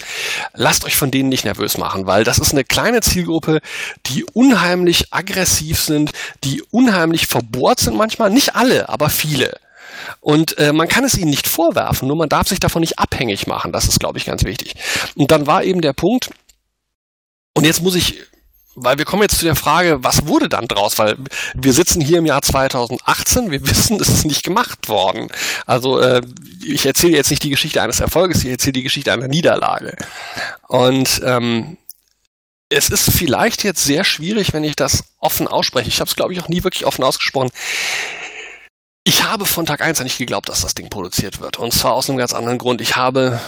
lasst 0.54 0.84
euch 0.84 0.96
von 0.96 1.10
denen 1.10 1.28
nicht 1.28 1.44
nervös 1.44 1.78
machen, 1.78 2.06
weil 2.06 2.24
das 2.24 2.38
ist 2.38 2.52
eine 2.52 2.64
kleine 2.64 3.00
Zielgruppe, 3.00 3.60
die 4.06 4.24
unheimlich 4.32 5.12
aggressiv 5.12 5.80
sind, 5.80 6.12
die 6.44 6.62
unheimlich 6.70 7.26
verbohrt 7.26 7.80
sind 7.80 7.96
manchmal. 7.96 8.30
Nicht 8.30 8.54
alle, 8.56 8.88
aber 8.88 9.08
viele. 9.08 9.58
Und 10.20 10.58
äh, 10.58 10.72
man 10.72 10.88
kann 10.88 11.04
es 11.04 11.16
ihnen 11.16 11.30
nicht 11.30 11.48
vorwerfen, 11.48 12.08
nur 12.08 12.16
man 12.16 12.28
darf 12.28 12.48
sich 12.48 12.60
davon 12.60 12.80
nicht 12.80 12.98
abhängig 12.98 13.46
machen. 13.46 13.72
Das 13.72 13.86
ist, 13.86 14.00
glaube 14.00 14.18
ich, 14.18 14.24
ganz 14.24 14.44
wichtig. 14.44 14.74
Und 15.14 15.30
dann 15.30 15.46
war 15.46 15.64
eben 15.64 15.80
der 15.80 15.92
Punkt, 15.92 16.30
und 17.54 17.64
jetzt 17.64 17.82
muss 17.82 17.94
ich, 17.94 18.20
weil 18.74 18.98
wir 18.98 19.06
kommen 19.06 19.22
jetzt 19.22 19.38
zu 19.38 19.46
der 19.46 19.56
Frage, 19.56 20.04
was 20.04 20.26
wurde 20.26 20.50
dann 20.50 20.68
draus? 20.68 20.98
Weil 20.98 21.16
wir 21.54 21.72
sitzen 21.72 22.02
hier 22.02 22.18
im 22.18 22.26
Jahr 22.26 22.42
2018, 22.42 23.50
wir 23.50 23.66
wissen, 23.68 23.98
es 24.00 24.08
ist 24.08 24.26
nicht 24.26 24.42
gemacht 24.42 24.88
worden. 24.88 25.28
Also 25.64 25.98
äh, 25.98 26.20
ich 26.64 26.84
erzähle 26.84 27.16
jetzt 27.16 27.30
nicht 27.30 27.42
die 27.42 27.50
Geschichte 27.50 27.80
eines 27.80 28.00
Erfolges, 28.00 28.44
ich 28.44 28.50
erzähle 28.50 28.74
die 28.74 28.82
Geschichte 28.82 29.12
einer 29.12 29.28
Niederlage. 29.28 29.96
Und 30.68 31.22
ähm, 31.24 31.78
es 32.68 32.90
ist 32.90 33.10
vielleicht 33.10 33.64
jetzt 33.64 33.84
sehr 33.84 34.04
schwierig, 34.04 34.52
wenn 34.52 34.64
ich 34.64 34.76
das 34.76 35.04
offen 35.18 35.46
ausspreche. 35.46 35.88
Ich 35.88 36.00
habe 36.00 36.08
es, 36.08 36.16
glaube 36.16 36.32
ich, 36.32 36.42
auch 36.42 36.48
nie 36.48 36.64
wirklich 36.64 36.84
offen 36.84 37.04
ausgesprochen. 37.04 37.50
Ich 39.08 39.22
habe 39.22 39.46
von 39.46 39.66
Tag 39.66 39.82
eins 39.82 40.00
an 40.00 40.04
nicht 40.04 40.18
geglaubt, 40.18 40.48
dass 40.48 40.62
das 40.62 40.74
Ding 40.74 40.90
produziert 40.90 41.40
wird. 41.40 41.60
Und 41.60 41.72
zwar 41.72 41.92
aus 41.92 42.10
einem 42.10 42.18
ganz 42.18 42.32
anderen 42.32 42.58
Grund. 42.58 42.80
Ich 42.80 42.96
habe 42.96 43.40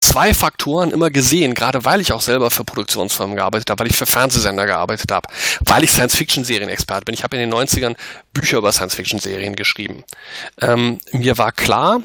zwei 0.00 0.32
Faktoren 0.32 0.92
immer 0.92 1.10
gesehen, 1.10 1.54
gerade 1.54 1.84
weil 1.84 2.00
ich 2.00 2.12
auch 2.12 2.20
selber 2.20 2.52
für 2.52 2.62
Produktionsfirmen 2.62 3.34
gearbeitet 3.34 3.68
habe, 3.68 3.80
weil 3.80 3.90
ich 3.90 3.96
für 3.96 4.06
Fernsehsender 4.06 4.66
gearbeitet 4.66 5.10
habe, 5.10 5.28
weil 5.66 5.82
ich 5.82 5.90
Science-Fiction-Serien-Expert 5.90 7.04
bin. 7.04 7.14
Ich 7.14 7.24
habe 7.24 7.36
in 7.36 7.50
den 7.50 7.52
90ern 7.52 7.96
Bücher 8.32 8.58
über 8.58 8.70
Science-Fiction-Serien 8.70 9.56
geschrieben. 9.56 10.04
Ähm, 10.60 11.00
mir 11.10 11.36
war 11.36 11.50
klar, 11.50 12.04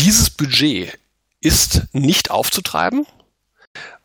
dieses 0.00 0.28
Budget 0.28 0.98
ist 1.40 1.82
nicht 1.92 2.32
aufzutreiben, 2.32 3.06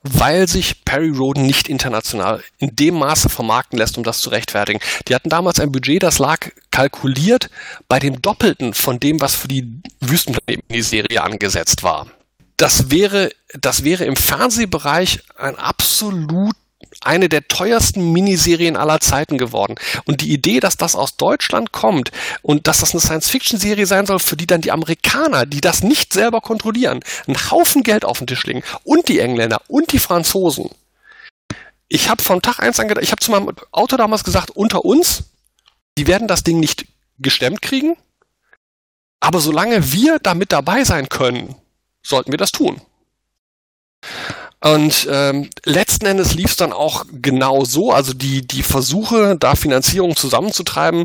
weil 0.10 0.48
sich 0.48 0.86
Perry 0.86 1.10
Roden 1.10 1.46
nicht 1.46 1.68
international 1.68 2.44
in 2.60 2.76
dem 2.76 2.96
Maße 2.96 3.30
vermarkten 3.30 3.78
lässt, 3.80 3.98
um 3.98 4.04
das 4.04 4.20
zu 4.20 4.30
rechtfertigen. 4.30 4.80
Die 5.08 5.16
hatten 5.16 5.30
damals 5.30 5.60
ein 5.60 5.72
Budget, 5.72 6.04
das 6.04 6.20
lag 6.20 6.50
kalkuliert 6.72 7.50
bei 7.88 8.00
dem 8.00 8.22
Doppelten 8.22 8.74
von 8.74 9.00
dem, 9.00 9.20
was 9.22 9.36
für 9.36 9.48
die 9.48 9.82
Wüstenplaneten-Serie 10.02 11.24
angesetzt 11.24 11.84
war. 11.84 12.08
Das 12.58 12.90
wäre, 12.90 13.32
das 13.60 13.84
wäre 13.84 14.06
im 14.06 14.16
Fernsehbereich 14.16 15.24
ein 15.38 15.58
absolut 15.58 16.56
eine 17.06 17.30
der 17.30 17.48
teuersten 17.48 18.12
Miniserien 18.12 18.76
aller 18.76 19.00
Zeiten 19.00 19.38
geworden. 19.38 19.76
Und 20.06 20.22
die 20.22 20.32
Idee, 20.32 20.60
dass 20.60 20.78
das 20.78 20.96
aus 20.96 21.18
Deutschland 21.18 21.72
kommt 21.72 22.12
und 22.42 22.68
dass 22.68 22.80
das 22.80 22.92
eine 22.92 23.02
Science-Fiction-Serie 23.02 23.86
sein 23.86 24.06
soll, 24.06 24.20
für 24.20 24.36
die 24.36 24.48
dann 24.48 24.62
die 24.62 24.72
Amerikaner, 24.72 25.46
die 25.46 25.62
das 25.62 25.84
nicht 25.84 26.14
selber 26.14 26.42
kontrollieren, 26.42 27.00
einen 27.28 27.52
Haufen 27.52 27.84
Geld 27.84 28.06
auf 28.06 28.20
den 28.20 28.28
Tisch 28.28 28.46
legen 28.46 28.64
und 28.84 29.08
die 29.08 29.20
Engländer 29.20 29.62
und 29.68 29.92
die 29.92 30.00
Franzosen. 30.00 30.70
Ich 31.88 32.10
habe 32.10 32.24
von 32.24 32.42
Tag 32.42 32.60
eins 32.60 32.80
an 32.80 32.88
gedacht, 32.88 33.04
ich 33.04 33.12
habe 33.12 33.22
zu 33.22 33.32
meinem 33.32 33.52
Autor 33.72 33.98
damals 33.98 34.24
gesagt, 34.24 34.52
unter 34.52 34.84
uns, 34.86 35.26
die 35.98 36.08
werden 36.08 36.28
das 36.28 36.44
Ding 36.44 36.60
nicht 36.60 36.86
gestemmt 37.20 37.62
kriegen, 37.62 37.96
aber 39.20 39.40
solange 39.40 39.92
wir 39.92 40.20
da 40.20 40.34
mit 40.34 40.52
dabei 40.52 40.84
sein 40.84 41.10
können, 41.10 41.56
sollten 42.04 42.32
wir 42.32 42.38
das 42.38 42.52
tun. 42.52 42.82
Und 44.66 45.08
ähm, 45.12 45.52
letzten 45.64 46.08
Endes 46.08 46.34
lief 46.34 46.52
es 46.52 46.58
dann 46.58 46.74
auch 46.74 47.06
genau 47.12 47.66
so. 47.66 47.92
Also 47.92 48.14
die, 48.14 48.48
die 48.48 48.64
Versuche, 48.64 49.38
da 49.40 49.54
Finanzierung 49.54 50.16
zusammenzutreiben, 50.16 51.04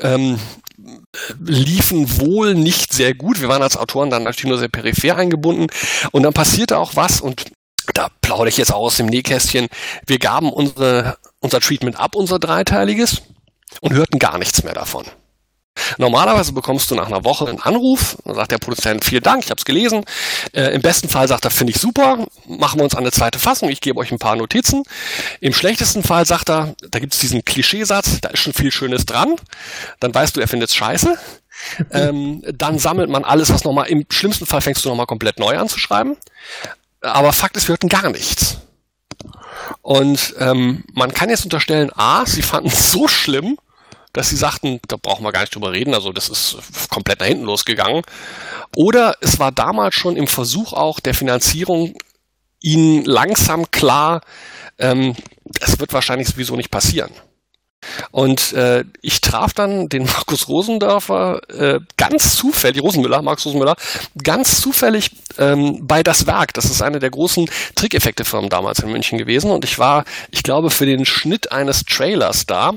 ähm, 0.00 0.38
liefen 1.38 2.18
wohl 2.18 2.54
nicht 2.54 2.94
sehr 2.94 3.14
gut. 3.14 3.42
Wir 3.42 3.48
waren 3.48 3.62
als 3.62 3.76
Autoren 3.76 4.08
dann 4.08 4.22
natürlich 4.22 4.48
nur 4.48 4.58
sehr 4.58 4.68
peripher 4.68 5.16
eingebunden. 5.16 5.66
Und 6.12 6.22
dann 6.22 6.32
passierte 6.32 6.78
auch 6.78 6.96
was 6.96 7.20
und 7.20 7.44
da 7.92 8.08
plaudere 8.22 8.48
ich 8.48 8.56
jetzt 8.56 8.72
auch 8.72 8.80
aus 8.80 8.96
dem 8.96 9.06
Nähkästchen. 9.06 9.68
Wir 10.06 10.18
gaben 10.18 10.50
unsere, 10.50 11.18
unser 11.40 11.60
Treatment 11.60 12.00
ab, 12.00 12.14
unser 12.14 12.38
dreiteiliges, 12.38 13.20
und 13.82 13.92
hörten 13.92 14.18
gar 14.18 14.38
nichts 14.38 14.64
mehr 14.64 14.72
davon. 14.72 15.04
Normalerweise 15.98 16.52
bekommst 16.52 16.90
du 16.90 16.94
nach 16.94 17.06
einer 17.06 17.24
Woche 17.24 17.48
einen 17.48 17.60
Anruf, 17.60 18.16
dann 18.24 18.34
sagt 18.36 18.52
der 18.52 18.58
Produzent, 18.58 19.04
vielen 19.04 19.22
Dank, 19.22 19.44
ich 19.44 19.50
habe 19.50 19.58
es 19.58 19.64
gelesen. 19.64 20.04
Äh, 20.52 20.74
Im 20.74 20.82
besten 20.82 21.08
Fall 21.08 21.28
sagt 21.28 21.44
er, 21.44 21.50
finde 21.50 21.72
ich 21.72 21.80
super, 21.80 22.26
machen 22.46 22.78
wir 22.78 22.84
uns 22.84 22.94
eine 22.94 23.10
zweite 23.10 23.38
Fassung, 23.38 23.68
ich 23.68 23.80
gebe 23.80 23.98
euch 23.98 24.12
ein 24.12 24.18
paar 24.18 24.36
Notizen. 24.36 24.84
Im 25.40 25.52
schlechtesten 25.52 26.02
Fall 26.02 26.26
sagt 26.26 26.48
er, 26.50 26.74
da 26.88 26.98
gibt 26.98 27.14
es 27.14 27.20
diesen 27.20 27.44
Klischeesatz, 27.44 28.20
da 28.20 28.30
ist 28.30 28.40
schon 28.40 28.52
viel 28.52 28.70
Schönes 28.70 29.06
dran. 29.06 29.34
Dann 30.00 30.14
weißt 30.14 30.36
du, 30.36 30.40
er 30.40 30.48
findet 30.48 30.70
es 30.70 30.76
scheiße. 30.76 31.18
ähm, 31.92 32.42
dann 32.52 32.78
sammelt 32.78 33.10
man 33.10 33.24
alles, 33.24 33.52
was 33.52 33.64
nochmal, 33.64 33.88
im 33.88 34.04
schlimmsten 34.10 34.46
Fall 34.46 34.60
fängst 34.60 34.84
du 34.84 34.88
nochmal 34.88 35.06
komplett 35.06 35.38
neu 35.38 35.56
an 35.58 35.68
zu 35.68 35.78
schreiben. 35.78 36.16
Aber 37.00 37.32
Fakt 37.32 37.56
ist, 37.56 37.68
wir 37.68 37.74
hörten 37.74 37.88
gar 37.88 38.10
nichts. 38.10 38.58
Und 39.82 40.34
ähm, 40.38 40.84
man 40.92 41.12
kann 41.12 41.30
jetzt 41.30 41.44
unterstellen, 41.44 41.90
A, 41.94 42.26
sie 42.26 42.42
fanden 42.42 42.68
es 42.68 42.90
so 42.90 43.08
schlimm, 43.08 43.58
dass 44.14 44.30
sie 44.30 44.36
sagten, 44.36 44.80
da 44.88 44.96
brauchen 44.96 45.24
wir 45.24 45.32
gar 45.32 45.40
nicht 45.40 45.54
drüber 45.54 45.72
reden, 45.72 45.92
also 45.92 46.12
das 46.12 46.30
ist 46.30 46.56
komplett 46.88 47.20
nach 47.20 47.26
hinten 47.26 47.44
losgegangen. 47.44 48.02
Oder 48.74 49.16
es 49.20 49.38
war 49.38 49.52
damals 49.52 49.96
schon 49.96 50.16
im 50.16 50.28
Versuch 50.28 50.72
auch 50.72 51.00
der 51.00 51.14
Finanzierung 51.14 51.94
ihnen 52.60 53.04
langsam 53.04 53.70
klar, 53.70 54.22
ähm, 54.78 55.14
es 55.60 55.78
wird 55.78 55.92
wahrscheinlich 55.92 56.28
sowieso 56.28 56.56
nicht 56.56 56.70
passieren. 56.70 57.10
Und 58.10 58.52
äh, 58.52 58.84
ich 59.02 59.20
traf 59.20 59.52
dann 59.52 59.88
den 59.88 60.04
Markus 60.04 60.48
Rosendorfer 60.48 61.40
äh, 61.48 61.80
ganz 61.96 62.34
zufällig, 62.36 62.82
Rosenmüller, 62.82 63.22
Markus 63.22 63.46
Rosenmüller, 63.46 63.76
ganz 64.22 64.60
zufällig 64.60 65.10
ähm, 65.38 65.80
bei 65.82 66.02
Das 66.02 66.26
Werk. 66.26 66.54
Das 66.54 66.66
ist 66.66 66.82
eine 66.82 66.98
der 66.98 67.10
großen 67.10 67.48
Trickeffekte-Firmen 67.74 68.50
damals 68.50 68.80
in 68.80 68.90
München 68.90 69.18
gewesen. 69.18 69.50
Und 69.50 69.64
ich 69.64 69.78
war, 69.78 70.04
ich 70.30 70.42
glaube, 70.42 70.70
für 70.70 70.86
den 70.86 71.04
Schnitt 71.04 71.52
eines 71.52 71.84
Trailers 71.84 72.46
da. 72.46 72.72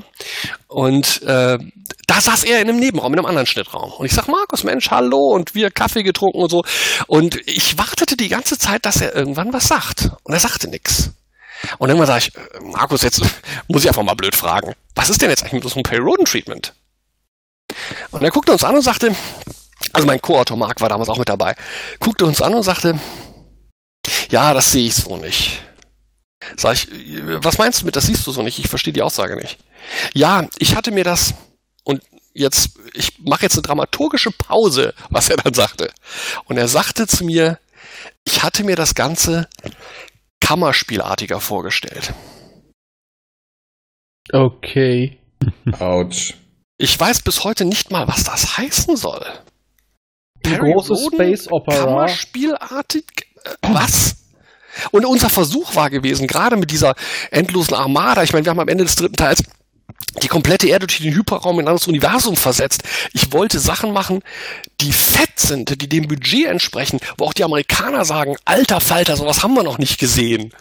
Und 0.68 1.22
äh, 1.22 1.58
da 2.06 2.20
saß 2.20 2.44
er 2.44 2.60
in 2.60 2.68
einem 2.68 2.78
Nebenraum, 2.78 3.12
in 3.12 3.18
einem 3.18 3.26
anderen 3.26 3.46
Schnittraum. 3.46 3.92
Und 3.92 4.06
ich 4.06 4.12
sag, 4.12 4.28
Markus, 4.28 4.64
Mensch, 4.64 4.90
hallo, 4.90 5.32
und 5.34 5.54
wir 5.54 5.70
Kaffee 5.70 6.02
getrunken 6.02 6.40
und 6.40 6.50
so. 6.50 6.62
Und 7.06 7.36
ich 7.46 7.78
wartete 7.78 8.16
die 8.16 8.28
ganze 8.28 8.58
Zeit, 8.58 8.86
dass 8.86 9.00
er 9.00 9.14
irgendwann 9.14 9.52
was 9.52 9.68
sagt. 9.68 10.10
Und 10.24 10.32
er 10.34 10.40
sagte 10.40 10.68
nichts. 10.68 11.10
Und 11.78 11.88
irgendwann 11.88 12.06
sage 12.06 12.24
ich, 12.26 12.36
äh, 12.36 12.60
Markus, 12.62 13.02
jetzt 13.02 13.22
muss 13.68 13.82
ich 13.82 13.88
einfach 13.88 14.02
mal 14.02 14.14
blöd 14.14 14.36
fragen. 14.36 14.74
Was 14.94 15.10
ist 15.10 15.22
denn 15.22 15.30
jetzt 15.30 15.42
eigentlich 15.42 15.64
mit 15.64 15.72
einem 15.74 15.82
Payroden-Treatment? 15.82 16.74
Und 18.10 18.22
er 18.22 18.30
guckte 18.30 18.52
uns 18.52 18.64
an 18.64 18.76
und 18.76 18.82
sagte, 18.82 19.14
also 19.92 20.06
mein 20.06 20.20
Co-Autor 20.20 20.56
Mark 20.56 20.80
war 20.80 20.88
damals 20.88 21.08
auch 21.08 21.18
mit 21.18 21.28
dabei, 21.28 21.54
guckte 22.00 22.24
uns 22.24 22.42
an 22.42 22.54
und 22.54 22.62
sagte, 22.62 22.98
ja, 24.30 24.54
das 24.54 24.72
sehe 24.72 24.86
ich 24.86 24.94
so 24.94 25.16
nicht. 25.16 25.62
Sag 26.56 26.74
ich, 26.74 26.88
was 27.42 27.58
meinst 27.58 27.80
du 27.80 27.86
mit, 27.86 27.96
das 27.96 28.06
siehst 28.06 28.26
du 28.26 28.32
so 28.32 28.42
nicht? 28.42 28.58
Ich 28.58 28.68
verstehe 28.68 28.92
die 28.92 29.02
Aussage 29.02 29.36
nicht. 29.36 29.58
Ja, 30.14 30.46
ich 30.58 30.76
hatte 30.76 30.90
mir 30.90 31.04
das, 31.04 31.34
und 31.84 32.02
jetzt, 32.32 32.70
ich 32.94 33.18
mache 33.18 33.42
jetzt 33.42 33.54
eine 33.54 33.62
dramaturgische 33.62 34.30
Pause, 34.30 34.94
was 35.10 35.28
er 35.28 35.36
dann 35.36 35.54
sagte. 35.54 35.90
Und 36.44 36.56
er 36.56 36.68
sagte 36.68 37.06
zu 37.06 37.24
mir, 37.24 37.58
ich 38.24 38.42
hatte 38.42 38.64
mir 38.64 38.76
das 38.76 38.94
Ganze 38.94 39.48
Kammerspielartiger 40.40 41.40
vorgestellt. 41.40 42.14
Okay. 44.32 45.18
Autsch. 45.78 46.34
Ich 46.78 46.98
weiß 46.98 47.22
bis 47.22 47.44
heute 47.44 47.64
nicht 47.64 47.90
mal, 47.90 48.06
was 48.06 48.24
das 48.24 48.56
heißen 48.56 48.96
soll. 48.96 49.24
Perry 50.42 50.72
große 50.72 50.96
Space 51.12 51.50
Opera. 51.50 51.84
Kammerspielartig? 51.84 53.04
Äh, 53.44 53.50
was? 53.72 54.16
Und 54.92 55.04
unser 55.04 55.28
Versuch 55.28 55.74
war 55.74 55.90
gewesen, 55.90 56.26
gerade 56.26 56.56
mit 56.56 56.70
dieser 56.70 56.94
endlosen 57.30 57.74
Armada, 57.74 58.22
ich 58.22 58.32
meine, 58.32 58.44
wir 58.44 58.50
haben 58.50 58.60
am 58.60 58.68
Ende 58.68 58.84
des 58.84 58.94
dritten 58.94 59.16
Teils 59.16 59.42
die 60.22 60.28
komplette 60.28 60.68
Erde 60.68 60.86
durch 60.86 61.00
den 61.00 61.14
Hyperraum 61.14 61.58
in 61.58 61.64
ein 61.64 61.68
anderes 61.68 61.88
Universum 61.88 62.36
versetzt. 62.36 62.82
Ich 63.12 63.32
wollte 63.32 63.58
Sachen 63.58 63.92
machen, 63.92 64.22
die 64.80 64.92
fett 64.92 65.38
sind, 65.38 65.80
die 65.80 65.88
dem 65.88 66.08
Budget 66.08 66.46
entsprechen, 66.46 67.00
wo 67.16 67.26
auch 67.26 67.32
die 67.32 67.44
Amerikaner 67.44 68.04
sagen, 68.04 68.36
alter 68.44 68.80
Falter, 68.80 69.16
sowas 69.16 69.42
haben 69.42 69.54
wir 69.54 69.62
noch 69.62 69.78
nicht 69.78 69.98
gesehen. 69.98 70.52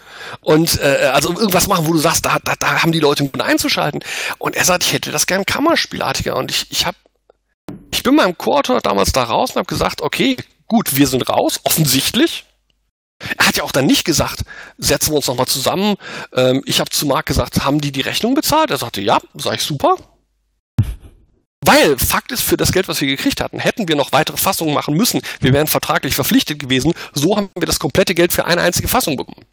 Und 0.41 0.79
äh, 0.81 1.11
also 1.13 1.29
irgendwas 1.29 1.67
machen, 1.67 1.87
wo 1.87 1.93
du 1.93 1.99
sagst, 1.99 2.25
da, 2.25 2.37
da, 2.43 2.55
da 2.59 2.83
haben 2.83 2.91
die 2.91 2.99
Leute 2.99 3.23
um 3.23 3.41
einzuschalten. 3.41 4.01
Und 4.37 4.55
er 4.55 4.65
sagt, 4.65 4.83
ich 4.83 4.93
hätte 4.93 5.11
das 5.11 5.27
gern 5.27 5.45
Kammerspielartiger. 5.45 6.35
Und 6.35 6.51
ich, 6.51 6.67
ich 6.69 6.85
habe, 6.85 6.97
ich 7.91 8.03
bin 8.03 8.15
meinem 8.15 8.37
Quarter 8.37 8.81
damals 8.81 9.11
da 9.11 9.23
raus 9.23 9.51
und 9.51 9.57
habe 9.57 9.67
gesagt, 9.67 10.01
okay, 10.01 10.37
gut, 10.67 10.95
wir 10.95 11.07
sind 11.07 11.29
raus, 11.29 11.59
offensichtlich. 11.63 12.45
Er 13.37 13.47
hat 13.47 13.57
ja 13.57 13.63
auch 13.63 13.71
dann 13.71 13.87
nicht 13.87 14.05
gesagt, 14.05 14.41
setzen 14.77 15.11
wir 15.11 15.17
uns 15.17 15.27
nochmal 15.27 15.47
zusammen. 15.47 15.95
Ähm, 16.33 16.61
ich 16.65 16.79
habe 16.79 16.89
zu 16.89 17.05
Marc 17.05 17.25
gesagt, 17.25 17.65
haben 17.65 17.81
die 17.81 17.91
die 17.91 18.01
Rechnung 18.01 18.35
bezahlt? 18.35 18.69
Er 18.69 18.77
sagte, 18.77 19.01
ja, 19.01 19.19
sag 19.33 19.55
ich 19.55 19.63
super. 19.63 19.97
Weil 21.61 21.97
Fakt 21.97 22.31
ist, 22.31 22.43
für 22.43 22.55
das 22.55 22.71
Geld, 22.71 22.87
was 22.87 23.01
wir 23.01 23.07
gekriegt 23.07 23.41
hatten, 23.41 23.59
hätten 23.59 23.87
wir 23.87 23.95
noch 23.95 24.11
weitere 24.11 24.37
Fassungen 24.37 24.73
machen 24.73 24.95
müssen. 24.95 25.21
Wir 25.41 25.51
wären 25.53 25.67
vertraglich 25.67 26.15
verpflichtet 26.15 26.59
gewesen. 26.59 26.93
So 27.13 27.35
haben 27.35 27.49
wir 27.55 27.65
das 27.65 27.79
komplette 27.79 28.15
Geld 28.15 28.31
für 28.31 28.45
eine 28.45 28.61
einzige 28.61 28.87
Fassung 28.87 29.17
bekommen. 29.17 29.45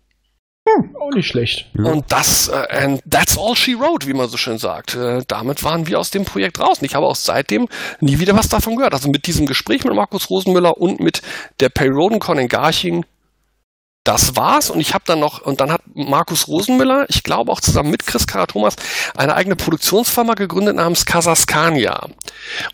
Hm, 0.66 0.96
auch 0.96 1.11
nicht 1.11 1.27
schlecht. 1.27 1.66
Ja. 1.74 1.90
Und 1.90 2.11
das, 2.11 2.48
äh, 2.48 2.66
and 2.70 3.03
that's 3.09 3.37
all 3.37 3.55
she 3.55 3.74
wrote, 3.79 4.07
wie 4.07 4.14
man 4.14 4.29
so 4.29 4.37
schön 4.37 4.59
sagt. 4.59 4.94
Äh, 4.94 5.22
damit 5.29 5.62
waren 5.64 5.87
wir 5.87 5.98
aus 5.98 6.11
dem 6.11 6.24
Projekt 6.24 6.59
raus. 6.61 6.79
Und 6.79 6.87
ich 6.87 6.94
habe 6.94 7.07
auch 7.07 7.16
seitdem 7.16 7.68
nie 8.00 8.18
wieder 8.18 8.37
was 8.37 8.48
davon 8.48 8.77
gehört. 8.77 8.94
Also 8.94 9.09
mit 9.11 9.27
diesem 9.27 9.46
Gespräch 9.46 9.85
mit 9.85 9.94
Markus 9.94 10.31
Rosenmüller 10.31 10.79
und 10.79 11.00
mit 11.00 11.20
der 11.61 11.68
Perry 11.68 11.90
Rodencon 11.90 12.38
in 12.38 12.48
Garching 12.48 13.05
das 14.04 14.36
war's 14.36 14.68
und 14.68 14.80
ich 14.80 14.92
habe 14.92 15.04
dann 15.06 15.18
noch 15.18 15.40
und 15.40 15.60
dann 15.60 15.72
hat 15.72 15.80
Markus 15.94 16.46
Rosenmüller, 16.46 17.06
ich 17.08 17.22
glaube 17.22 17.50
auch 17.50 17.60
zusammen 17.62 17.90
mit 17.90 18.06
Chris 18.06 18.26
Karatomas, 18.26 18.76
eine 19.16 19.34
eigene 19.34 19.56
Produktionsfirma 19.56 20.34
gegründet 20.34 20.76
namens 20.76 21.06
Kasaskania. 21.06 22.08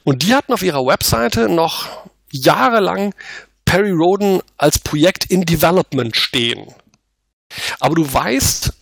Und 0.02 0.24
die 0.24 0.34
hatten 0.34 0.52
auf 0.52 0.62
ihrer 0.62 0.84
Webseite 0.84 1.48
noch 1.48 1.86
jahrelang 2.32 3.14
Perry 3.64 3.92
Roden 3.92 4.40
als 4.56 4.80
Projekt 4.80 5.24
in 5.26 5.42
Development 5.42 6.16
stehen. 6.16 6.74
Aber 7.78 7.94
du 7.94 8.12
weißt, 8.12 8.72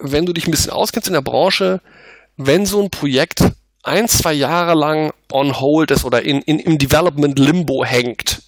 wenn 0.00 0.26
du 0.26 0.32
dich 0.32 0.48
ein 0.48 0.50
bisschen 0.50 0.72
auskennst 0.72 1.06
in 1.06 1.14
der 1.14 1.22
Branche, 1.22 1.80
wenn 2.36 2.66
so 2.66 2.82
ein 2.82 2.90
Projekt 2.90 3.44
ein, 3.84 4.08
zwei 4.08 4.32
Jahre 4.32 4.74
lang 4.74 5.12
on 5.30 5.60
hold 5.60 5.92
ist 5.92 6.04
oder 6.04 6.22
in, 6.22 6.40
in, 6.42 6.58
im 6.58 6.78
Development 6.78 7.38
Limbo 7.38 7.84
hängt, 7.84 8.42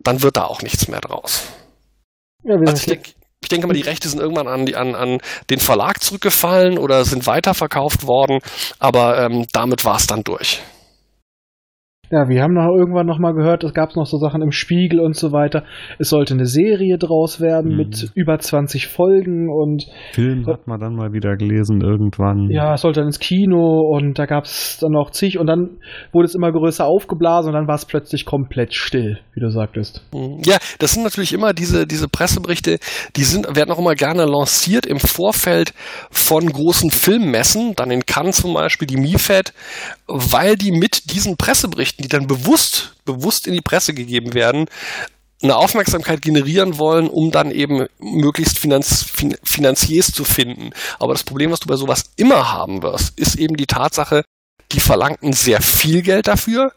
dann 0.00 0.22
wird 0.22 0.38
da 0.38 0.44
auch 0.44 0.62
nichts 0.62 0.88
mehr 0.88 1.00
draus. 1.00 1.42
Ja, 2.46 2.54
Also 2.66 2.76
ich 2.76 2.86
denke, 2.86 3.10
ich 3.42 3.48
denke 3.48 3.66
mal, 3.66 3.74
die 3.74 3.82
Rechte 3.82 4.08
sind 4.08 4.20
irgendwann 4.20 4.48
an, 4.48 4.66
die, 4.66 4.76
an, 4.76 4.94
an 4.94 5.18
den 5.50 5.58
Verlag 5.58 6.02
zurückgefallen 6.02 6.78
oder 6.78 7.04
sind 7.04 7.26
weiterverkauft 7.26 8.06
worden, 8.06 8.40
aber 8.78 9.18
ähm, 9.18 9.46
damit 9.52 9.84
war 9.84 9.96
es 9.96 10.06
dann 10.06 10.22
durch. 10.22 10.62
Ja, 12.10 12.28
wir 12.28 12.42
haben 12.42 12.54
noch 12.54 12.68
irgendwann 12.74 13.06
noch 13.06 13.18
mal 13.18 13.32
gehört, 13.32 13.64
es 13.64 13.74
gab 13.74 13.94
noch 13.96 14.06
so 14.06 14.18
Sachen 14.18 14.42
im 14.42 14.52
Spiegel 14.52 15.00
und 15.00 15.16
so 15.16 15.32
weiter. 15.32 15.64
Es 15.98 16.08
sollte 16.10 16.34
eine 16.34 16.46
Serie 16.46 16.98
draus 16.98 17.40
werden 17.40 17.72
Mhm. 17.72 17.76
mit 17.76 18.10
über 18.14 18.38
20 18.38 18.86
Folgen 18.88 19.48
und 19.50 19.86
Film 20.12 20.46
hat 20.46 20.66
man 20.66 20.78
dann 20.80 20.94
mal 20.94 21.12
wieder 21.12 21.36
gelesen 21.36 21.80
irgendwann. 21.80 22.48
ja, 22.50 22.74
es 22.74 22.82
sollte 22.82 23.00
dann 23.00 23.08
ins 23.08 23.18
Kino 23.18 23.80
und 23.80 24.18
da 24.18 24.26
gab 24.26 24.44
es 24.44 24.78
dann 24.80 24.92
noch 24.92 25.10
zig 25.10 25.38
und 25.38 25.46
dann 25.46 25.78
wurde 26.12 26.26
es 26.26 26.34
immer 26.34 26.52
größer 26.52 26.84
aufgeblasen 26.86 27.48
und 27.50 27.54
dann 27.54 27.66
war 27.68 27.74
es 27.74 27.84
plötzlich 27.84 28.24
komplett 28.24 28.74
still, 28.74 29.18
wie 29.34 29.40
du 29.40 29.50
sagtest. 29.50 30.02
Mhm. 30.12 30.40
Ja, 30.44 30.58
das 30.78 30.92
sind 30.92 31.02
natürlich 31.02 31.32
immer 31.32 31.52
diese, 31.52 31.86
diese 31.86 32.08
Presseberichte, 32.08 32.78
die 33.16 33.22
sind, 33.24 33.56
werden 33.56 33.70
auch 33.70 33.78
immer 33.78 33.94
gerne 33.94 34.24
lanciert 34.26 34.86
im 34.86 34.98
Vorfeld 34.98 35.72
von 36.10 36.46
großen 36.50 36.90
Filmmessen, 36.90 37.74
dann 37.76 37.90
in 37.90 38.06
Cannes 38.06 38.36
zum 38.36 38.54
Beispiel, 38.54 38.86
die 38.86 38.96
MIFED, 38.96 39.52
weil 40.06 40.56
die 40.56 40.70
mit 40.72 41.12
diesen 41.12 41.36
Presseberichten, 41.36 41.95
die 42.04 42.08
dann 42.08 42.26
bewusst, 42.26 42.94
bewusst 43.04 43.46
in 43.46 43.54
die 43.54 43.60
Presse 43.60 43.94
gegeben 43.94 44.34
werden, 44.34 44.66
eine 45.42 45.56
Aufmerksamkeit 45.56 46.22
generieren 46.22 46.78
wollen, 46.78 47.08
um 47.08 47.30
dann 47.30 47.50
eben 47.50 47.86
möglichst 47.98 48.58
Finanz, 48.58 49.02
fin, 49.02 49.36
Finanziers 49.42 50.12
zu 50.12 50.24
finden. 50.24 50.70
Aber 50.98 51.12
das 51.12 51.24
Problem, 51.24 51.50
was 51.50 51.60
du 51.60 51.68
bei 51.68 51.76
sowas 51.76 52.04
immer 52.16 52.52
haben 52.52 52.82
wirst, 52.82 53.18
ist 53.18 53.36
eben 53.36 53.56
die 53.56 53.66
Tatsache, 53.66 54.24
die 54.72 54.80
verlangten 54.80 55.32
sehr 55.32 55.60
viel 55.60 56.02
Geld 56.02 56.26
dafür. 56.26 56.72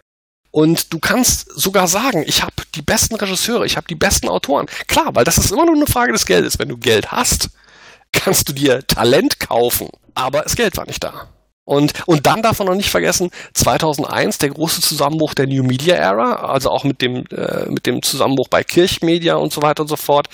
Und 0.51 0.91
du 0.93 0.99
kannst 0.99 1.49
sogar 1.51 1.87
sagen, 1.87 2.23
ich 2.25 2.41
habe 2.41 2.53
die 2.75 2.81
besten 2.81 3.15
Regisseure, 3.15 3.65
ich 3.65 3.77
habe 3.77 3.87
die 3.87 3.95
besten 3.95 4.27
Autoren. 4.27 4.65
Klar, 4.87 5.15
weil 5.15 5.23
das 5.23 5.37
ist 5.37 5.51
immer 5.51 5.65
nur 5.65 5.75
eine 5.75 5.87
Frage 5.87 6.11
des 6.11 6.25
Geldes. 6.25 6.59
Wenn 6.59 6.69
du 6.69 6.77
Geld 6.77 7.11
hast, 7.11 7.49
kannst 8.11 8.49
du 8.49 8.53
dir 8.53 8.85
Talent 8.87 9.39
kaufen. 9.39 9.89
Aber 10.15 10.41
das 10.41 10.55
Geld 10.55 10.75
war 10.75 10.85
nicht 10.85 11.03
da. 11.03 11.29
Und, 11.69 11.93
und 12.07 12.25
dann 12.25 12.41
darf 12.41 12.57
man 12.57 12.67
noch 12.67 12.75
nicht 12.75 12.89
vergessen, 12.89 13.29
2001 13.53 14.39
der 14.39 14.49
große 14.49 14.81
Zusammenbruch 14.81 15.35
der 15.35 15.45
New 15.45 15.61
Media 15.61 15.95
Era, 15.95 16.47
also 16.49 16.71
auch 16.71 16.83
mit 16.83 16.99
dem, 16.99 17.25
äh, 17.27 17.69
mit 17.69 17.85
dem 17.85 18.01
Zusammenbruch 18.01 18.47
bei 18.49 18.63
Kirchmedia 18.63 19.35
und 19.35 19.53
so 19.53 19.61
weiter 19.61 19.83
und 19.83 19.87
so 19.87 19.95
fort, 19.95 20.29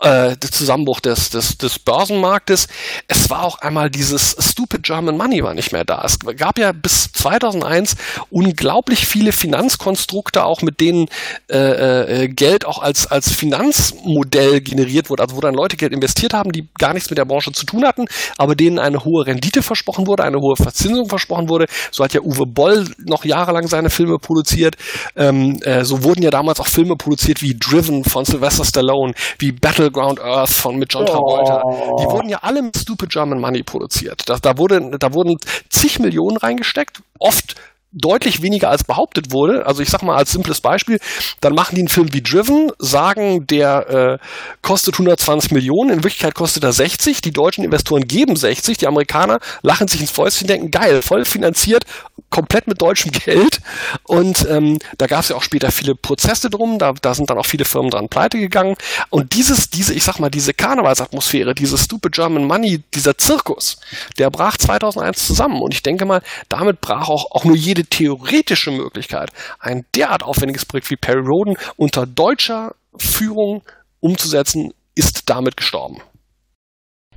äh, 0.00 0.36
der 0.36 0.50
Zusammenbruch 0.50 0.98
des, 0.98 1.30
des, 1.30 1.56
des 1.56 1.78
Börsenmarktes. 1.78 2.66
Es 3.06 3.30
war 3.30 3.44
auch 3.44 3.60
einmal 3.60 3.90
dieses 3.90 4.36
Stupid 4.40 4.82
German 4.82 5.16
Money 5.16 5.44
war 5.44 5.54
nicht 5.54 5.70
mehr 5.70 5.84
da. 5.84 6.02
Es 6.04 6.18
gab 6.18 6.58
ja 6.58 6.72
bis 6.72 7.12
2001 7.12 7.94
unglaublich 8.30 9.06
viele 9.06 9.30
Finanzkonstrukte, 9.30 10.44
auch 10.44 10.62
mit 10.62 10.80
denen 10.80 11.06
äh, 11.48 12.24
äh, 12.24 12.28
Geld 12.28 12.64
auch 12.64 12.82
als, 12.82 13.06
als 13.06 13.30
Finanzmodell 13.30 14.60
generiert 14.60 15.10
wurde, 15.10 15.22
also 15.22 15.36
wo 15.36 15.40
dann 15.40 15.54
Leute 15.54 15.76
Geld 15.76 15.92
investiert 15.92 16.34
haben, 16.34 16.50
die 16.50 16.66
gar 16.76 16.92
nichts 16.92 17.08
mit 17.08 17.18
der 17.18 17.24
Branche 17.24 17.52
zu 17.52 17.66
tun 17.66 17.84
hatten, 17.84 18.06
aber 18.36 18.56
denen 18.56 18.80
eine 18.80 19.04
hohe 19.04 19.26
Rendite 19.26 19.62
versprochen 19.62 20.08
wurde, 20.08 20.24
eine 20.24 20.38
hohe 20.38 20.56
Verzinsung 20.72 21.08
versprochen 21.08 21.48
wurde. 21.48 21.66
So 21.90 22.02
hat 22.02 22.14
ja 22.14 22.20
Uwe 22.22 22.46
Boll 22.46 22.88
noch 23.04 23.24
jahrelang 23.24 23.66
seine 23.66 23.90
Filme 23.90 24.18
produziert. 24.18 24.76
Ähm, 25.16 25.60
äh, 25.62 25.84
so 25.84 26.02
wurden 26.02 26.22
ja 26.22 26.30
damals 26.30 26.60
auch 26.60 26.66
Filme 26.66 26.96
produziert 26.96 27.42
wie 27.42 27.54
Driven 27.54 28.04
von 28.04 28.24
Sylvester 28.24 28.64
Stallone, 28.64 29.12
wie 29.38 29.52
Battleground 29.52 30.20
Earth 30.20 30.50
von 30.50 30.76
mit 30.76 30.92
John 30.92 31.06
Travolta. 31.06 31.62
Die 32.00 32.10
wurden 32.10 32.28
ja 32.28 32.38
alle 32.42 32.62
mit 32.62 32.76
Stupid 32.76 33.10
German 33.10 33.40
Money 33.40 33.62
produziert. 33.62 34.22
Da, 34.26 34.36
da, 34.40 34.56
wurde, 34.56 34.80
da 34.98 35.12
wurden 35.12 35.36
zig 35.68 35.98
Millionen 35.98 36.36
reingesteckt, 36.36 37.02
oft 37.18 37.54
deutlich 37.92 38.42
weniger 38.42 38.70
als 38.70 38.84
behauptet 38.84 39.32
wurde. 39.32 39.66
Also 39.66 39.82
ich 39.82 39.90
sag 39.90 40.02
mal 40.02 40.16
als 40.16 40.32
simples 40.32 40.60
Beispiel, 40.60 40.98
dann 41.40 41.54
machen 41.54 41.76
die 41.76 41.82
einen 41.82 41.88
Film 41.88 42.12
wie 42.12 42.22
Driven, 42.22 42.72
sagen, 42.78 43.46
der 43.46 44.18
äh, 44.20 44.26
kostet 44.62 44.94
120 44.94 45.52
Millionen, 45.52 45.90
in 45.90 46.04
Wirklichkeit 46.04 46.34
kostet 46.34 46.64
er 46.64 46.72
60, 46.72 47.20
die 47.20 47.32
deutschen 47.32 47.64
Investoren 47.64 48.06
geben 48.06 48.36
60, 48.36 48.78
die 48.78 48.86
Amerikaner 48.86 49.40
lachen 49.62 49.88
sich 49.88 50.00
ins 50.00 50.10
Fäustchen, 50.10 50.48
denken, 50.48 50.70
geil, 50.70 51.02
voll 51.02 51.24
finanziert, 51.24 51.84
komplett 52.30 52.66
mit 52.66 52.80
deutschem 52.80 53.12
Geld. 53.24 53.60
Und 54.04 54.46
ähm, 54.48 54.78
da 54.98 55.06
gab 55.06 55.20
es 55.20 55.28
ja 55.28 55.36
auch 55.36 55.42
später 55.42 55.70
viele 55.70 55.94
Prozesse 55.94 56.50
drum, 56.50 56.78
da, 56.78 56.92
da 56.92 57.14
sind 57.14 57.30
dann 57.30 57.38
auch 57.38 57.46
viele 57.46 57.64
Firmen 57.64 57.90
dran 57.90 58.08
pleite 58.08 58.38
gegangen. 58.38 58.76
Und 59.10 59.34
dieses, 59.34 59.70
diese, 59.70 59.94
ich 59.94 60.04
sag 60.04 60.18
mal, 60.18 60.30
diese 60.30 60.54
Karnevalsatmosphäre, 60.54 61.54
dieses 61.54 61.84
Stupid 61.84 62.12
German 62.12 62.44
Money, 62.44 62.82
dieser 62.94 63.18
Zirkus, 63.18 63.78
der 64.18 64.30
brach 64.30 64.56
2001 64.56 65.26
zusammen. 65.26 65.60
Und 65.60 65.74
ich 65.74 65.82
denke 65.82 66.04
mal, 66.04 66.22
damit 66.48 66.80
brach 66.80 67.08
auch, 67.08 67.30
auch 67.30 67.44
nur 67.44 67.56
jede 67.56 67.81
theoretische 67.84 68.70
Möglichkeit, 68.70 69.30
ein 69.58 69.84
derart 69.94 70.22
aufwendiges 70.22 70.64
Projekt 70.66 70.90
wie 70.90 70.96
Perry 70.96 71.20
Roden 71.26 71.56
unter 71.76 72.06
deutscher 72.06 72.74
Führung 72.96 73.62
umzusetzen, 74.00 74.72
ist 74.94 75.30
damit 75.30 75.56
gestorben. 75.56 75.98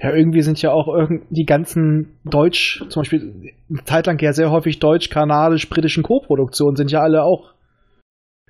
Ja, 0.01 0.13
irgendwie 0.13 0.41
sind 0.41 0.61
ja 0.61 0.71
auch 0.71 0.87
irgend 0.87 1.23
die 1.29 1.45
ganzen 1.45 2.19
Deutsch, 2.25 2.83
zum 2.89 3.01
Beispiel 3.01 3.53
eine 3.69 3.83
Zeit 3.85 4.07
lang 4.07 4.19
ja 4.21 4.33
sehr 4.33 4.51
häufig 4.51 4.79
deutsch-kanadisch-britischen 4.79 6.03
Co-Produktionen 6.03 6.75
sind 6.75 6.91
ja 6.91 6.99
alle 7.01 7.23
auch 7.23 7.53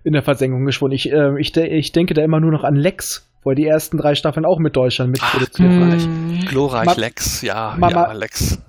in 0.03 0.13
der 0.13 0.23
Versenkung 0.23 0.65
geschwunden. 0.65 0.95
Ich, 0.95 1.11
äh, 1.11 1.39
ich, 1.39 1.51
de 1.51 1.67
ich 1.67 1.91
denke 1.91 2.13
da 2.13 2.23
immer 2.23 2.39
nur 2.39 2.51
noch 2.51 2.63
an 2.63 2.75
Lex, 2.75 3.31
wo 3.43 3.51
er 3.51 3.55
die 3.55 3.65
ersten 3.65 3.97
drei 3.97 4.15
Staffeln 4.15 4.45
auch 4.45 4.59
mit 4.59 4.75
Deutschland 4.75 5.11
mitproduziert 5.11 5.69
hat. 5.69 5.77
glorreich. 5.77 6.47
Glorreich 6.47 6.85
Ma- 6.85 6.93
Lex, 6.93 7.41
ja, 7.43 7.75
Mama- 7.77 8.07
ja, 8.07 8.11
Lex. 8.13 8.59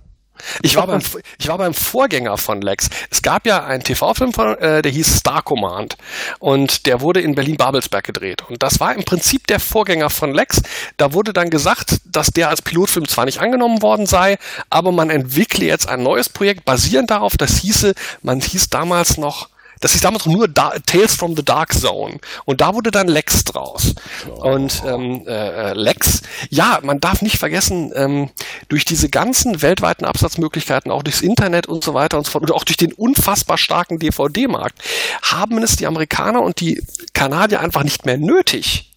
Ich 0.62 0.76
war, 0.76 0.86
beim, 0.86 1.00
ich 1.38 1.48
war 1.48 1.58
beim 1.58 1.74
Vorgänger 1.74 2.38
von 2.38 2.60
Lex. 2.60 2.88
Es 3.10 3.22
gab 3.22 3.46
ja 3.46 3.64
einen 3.64 3.82
TV-Film, 3.82 4.32
äh, 4.60 4.82
der 4.82 4.92
hieß 4.92 5.18
Star 5.18 5.42
Command. 5.42 5.96
Und 6.38 6.86
der 6.86 7.00
wurde 7.00 7.20
in 7.20 7.34
Berlin-Babelsberg 7.34 8.04
gedreht. 8.04 8.42
Und 8.48 8.62
das 8.62 8.80
war 8.80 8.94
im 8.94 9.04
Prinzip 9.04 9.46
der 9.46 9.60
Vorgänger 9.60 10.10
von 10.10 10.34
Lex. 10.34 10.62
Da 10.96 11.12
wurde 11.12 11.32
dann 11.32 11.50
gesagt, 11.50 12.00
dass 12.04 12.28
der 12.28 12.48
als 12.48 12.62
Pilotfilm 12.62 13.08
zwar 13.08 13.24
nicht 13.24 13.40
angenommen 13.40 13.82
worden 13.82 14.06
sei, 14.06 14.38
aber 14.70 14.92
man 14.92 15.10
entwickle 15.10 15.66
jetzt 15.66 15.88
ein 15.88 16.02
neues 16.02 16.28
Projekt 16.28 16.64
basierend 16.64 17.10
darauf. 17.10 17.36
Das 17.36 17.58
hieße, 17.58 17.94
man 18.22 18.40
hieß 18.40 18.70
damals 18.70 19.18
noch 19.18 19.48
das 19.80 19.92
hieß 19.92 20.00
damals 20.00 20.26
nur 20.26 20.48
da 20.48 20.72
Tales 20.86 21.14
from 21.14 21.36
the 21.36 21.44
Dark 21.44 21.72
Zone. 21.72 22.18
Und 22.44 22.60
da 22.60 22.74
wurde 22.74 22.90
dann 22.90 23.08
Lex 23.08 23.44
draus. 23.44 23.94
Und 24.28 24.82
ähm, 24.86 25.26
äh, 25.26 25.72
Lex, 25.74 26.22
ja, 26.50 26.80
man 26.82 27.00
darf 27.00 27.22
nicht 27.22 27.38
vergessen, 27.38 27.92
ähm, 27.94 28.30
durch 28.68 28.84
diese 28.84 29.08
ganzen 29.08 29.62
weltweiten 29.62 30.04
Absatzmöglichkeiten, 30.04 30.90
auch 30.90 31.02
durchs 31.02 31.20
Internet 31.20 31.66
und 31.66 31.84
so 31.84 31.94
weiter 31.94 32.18
und 32.18 32.24
so 32.26 32.32
fort, 32.32 32.44
und 32.44 32.52
auch 32.52 32.64
durch 32.64 32.76
den 32.76 32.92
unfassbar 32.92 33.58
starken 33.58 33.98
DVD-Markt, 33.98 34.78
haben 35.22 35.62
es 35.62 35.76
die 35.76 35.86
Amerikaner 35.86 36.42
und 36.42 36.60
die 36.60 36.82
Kanadier 37.12 37.60
einfach 37.60 37.84
nicht 37.84 38.06
mehr 38.06 38.18
nötig, 38.18 38.92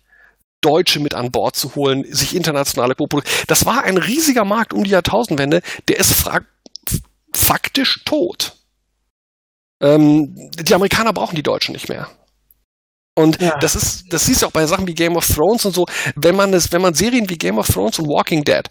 Deutsche 0.62 1.00
mit 1.00 1.14
an 1.14 1.32
Bord 1.32 1.56
zu 1.56 1.76
holen, 1.76 2.06
sich 2.10 2.36
internationale 2.36 2.96
Koprodukte. 2.96 3.32
Das 3.48 3.66
war 3.66 3.84
ein 3.84 3.98
riesiger 3.98 4.46
Markt 4.46 4.74
um 4.74 4.84
die 4.84 4.90
Jahrtausendwende, 4.90 5.62
der 5.88 5.98
ist 5.98 6.30
faktisch 7.34 8.02
tot. 8.06 8.59
Ähm, 9.82 10.52
die 10.60 10.74
Amerikaner 10.74 11.14
brauchen 11.14 11.36
die 11.36 11.44
Deutschen 11.44 11.74
nicht 11.74 11.90
mehr. 11.90 12.10
Und 13.16 13.42
ja. 13.42 13.58
das 13.60 13.76
ist, 13.76 14.14
das 14.14 14.24
siehst 14.26 14.42
du 14.42 14.48
auch 14.48 14.52
bei 14.52 14.66
Sachen 14.66 14.88
wie 14.88 14.94
Game 14.94 15.18
of 15.18 15.28
Thrones 15.28 15.66
und 15.66 15.76
so, 15.76 15.86
wenn 16.16 16.38
man 16.38 16.54
es, 16.54 16.72
wenn 16.72 16.82
man 16.82 16.94
Serien 16.94 17.30
wie 17.30 17.38
Game 17.38 17.58
of 17.58 17.68
Thrones 17.68 18.00
und 18.00 18.08
Walking 18.08 18.46
Dead 18.46 18.64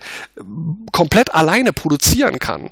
komplett 0.91 1.35
alleine 1.35 1.75
produzieren 1.75 2.39
kann, 2.39 2.71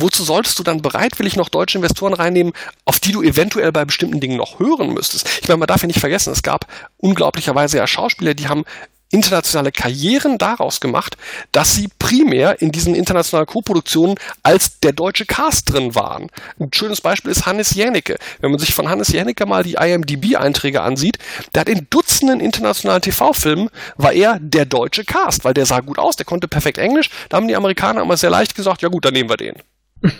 wozu 0.00 0.24
solltest 0.24 0.58
du 0.58 0.64
dann 0.64 0.82
bereitwillig 0.82 1.36
noch 1.36 1.48
deutsche 1.48 1.78
Investoren 1.78 2.12
reinnehmen, 2.12 2.52
auf 2.84 2.98
die 2.98 3.12
du 3.12 3.22
eventuell 3.22 3.70
bei 3.70 3.84
bestimmten 3.84 4.18
Dingen 4.18 4.36
noch 4.36 4.58
hören 4.58 4.92
müsstest? 4.92 5.28
Ich 5.42 5.48
meine, 5.48 5.58
man 5.58 5.68
darf 5.68 5.82
ja 5.82 5.86
nicht 5.86 6.00
vergessen, 6.00 6.32
es 6.32 6.42
gab 6.42 6.66
unglaublicherweise 6.96 7.76
ja 7.76 7.86
Schauspieler, 7.86 8.34
die 8.34 8.48
haben 8.48 8.64
internationale 9.10 9.72
Karrieren 9.72 10.38
daraus 10.38 10.80
gemacht, 10.80 11.16
dass 11.52 11.74
sie 11.74 11.88
primär 11.98 12.60
in 12.60 12.72
diesen 12.72 12.94
internationalen 12.94 13.46
Co-Produktionen 13.46 14.16
als 14.42 14.80
der 14.80 14.92
deutsche 14.92 15.26
Cast 15.26 15.72
drin 15.72 15.94
waren. 15.94 16.28
Ein 16.58 16.70
schönes 16.72 17.00
Beispiel 17.00 17.30
ist 17.30 17.46
Hannes 17.46 17.74
Jänicke. 17.74 18.16
Wenn 18.40 18.50
man 18.50 18.58
sich 18.58 18.74
von 18.74 18.88
Hannes 18.88 19.08
Jänicke 19.08 19.46
mal 19.46 19.62
die 19.62 19.74
IMDb-Einträge 19.74 20.82
ansieht, 20.82 21.18
der 21.54 21.60
hat 21.60 21.68
in 21.68 21.86
Dutzenden 21.90 22.40
internationalen 22.40 23.02
TV-Filmen 23.02 23.70
war 23.96 24.12
er 24.12 24.38
der 24.40 24.64
deutsche 24.64 25.04
Cast, 25.04 25.44
weil 25.44 25.54
der 25.54 25.66
sah 25.66 25.80
gut 25.80 25.98
aus, 25.98 26.16
der 26.16 26.26
konnte 26.26 26.48
perfekt 26.48 26.78
Englisch. 26.78 27.10
Da 27.28 27.36
haben 27.36 27.48
die 27.48 27.56
Amerikaner 27.56 28.02
immer 28.02 28.16
sehr 28.16 28.30
leicht 28.30 28.54
gesagt, 28.54 28.82
ja 28.82 28.88
gut, 28.88 29.04
dann 29.04 29.14
nehmen 29.14 29.30
wir 29.30 29.36
den. 29.36 29.54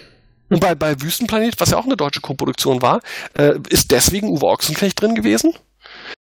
Und 0.49 0.61
bei, 0.61 0.77
bei 0.77 1.01
Wüstenplanet, 1.01 1.59
was 1.59 1.71
ja 1.71 1.77
auch 1.77 1.87
eine 1.87 1.97
deutsche 1.97 2.21
Co-Produktion 2.21 2.81
war, 2.81 3.01
äh, 3.37 3.55
ist 3.69 3.91
deswegen 3.91 4.29
Uwe 4.29 4.47
Ochsenknecht 4.47 5.01
drin 5.01 5.17
gewesen. 5.17 5.55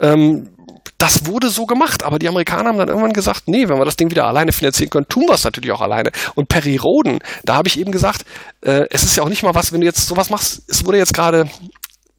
Ähm, 0.01 0.49
das 0.97 1.25
wurde 1.25 1.49
so 1.49 1.65
gemacht, 1.65 2.03
aber 2.03 2.19
die 2.19 2.27
Amerikaner 2.27 2.69
haben 2.69 2.77
dann 2.77 2.89
irgendwann 2.89 3.13
gesagt, 3.13 3.47
nee, 3.47 3.67
wenn 3.67 3.77
wir 3.77 3.85
das 3.85 3.97
Ding 3.97 4.11
wieder 4.11 4.27
alleine 4.27 4.51
finanzieren 4.51 4.91
können, 4.91 5.07
tun 5.07 5.23
wir 5.27 5.33
es 5.33 5.43
natürlich 5.43 5.71
auch 5.71 5.81
alleine. 5.81 6.11
Und 6.35 6.47
Perry 6.47 6.77
Roden, 6.77 7.19
da 7.43 7.55
habe 7.55 7.67
ich 7.67 7.79
eben 7.79 7.91
gesagt, 7.91 8.23
äh, 8.61 8.85
es 8.91 9.03
ist 9.03 9.15
ja 9.15 9.23
auch 9.23 9.29
nicht 9.29 9.41
mal 9.41 9.55
was, 9.55 9.71
wenn 9.71 9.81
du 9.81 9.87
jetzt 9.87 10.05
sowas 10.05 10.29
machst, 10.29 10.61
es 10.67 10.85
wurde 10.85 10.99
jetzt 10.99 11.13
gerade, 11.13 11.49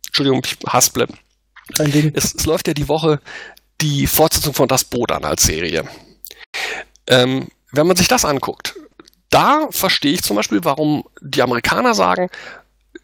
Entschuldigung, 0.06 0.42
ich 0.44 0.58
hasple. 0.66 1.06
Es, 2.14 2.34
es 2.34 2.44
läuft 2.44 2.66
ja 2.66 2.74
die 2.74 2.88
Woche 2.88 3.20
die 3.80 4.06
Fortsetzung 4.06 4.52
von 4.52 4.68
Das 4.68 4.84
Boot 4.84 5.12
an 5.12 5.24
als 5.24 5.44
Serie. 5.44 5.84
Ähm, 7.06 7.48
wenn 7.72 7.86
man 7.86 7.96
sich 7.96 8.08
das 8.08 8.24
anguckt, 8.24 8.74
da 9.30 9.68
verstehe 9.70 10.12
ich 10.12 10.22
zum 10.22 10.36
Beispiel, 10.36 10.60
warum 10.62 11.04
die 11.20 11.42
Amerikaner 11.42 11.94
sagen, 11.94 12.28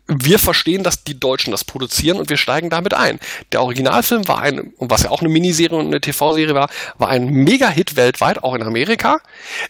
wir 0.09 0.39
verstehen, 0.39 0.83
dass 0.83 1.05
die 1.05 1.21
Deutschen 1.21 1.51
das 1.51 1.65
produzieren 1.65 2.19
und 2.19 2.31
wir 2.31 2.39
steigen 2.39 2.71
damit 2.71 2.95
ein. 2.95 3.21
Der 3.53 3.63
Originalfilm 3.63 4.27
war 4.27 4.41
ein, 4.41 4.73
und 4.79 4.91
was 4.91 5.03
ja 5.03 5.11
auch 5.11 5.21
eine 5.21 5.29
Miniserie 5.29 5.79
und 5.79 5.87
eine 5.87 6.01
TV-Serie 6.01 6.55
war, 6.55 6.71
war 6.97 7.09
ein 7.09 7.27
Mega-Hit 7.27 7.97
weltweit, 7.97 8.43
auch 8.43 8.55
in 8.55 8.63
Amerika. 8.63 9.21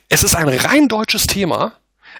Es 0.08 0.22
ist 0.22 0.36
ein 0.36 0.48
rein 0.48 0.88
deutsches 0.88 1.26
Thema. 1.26 1.72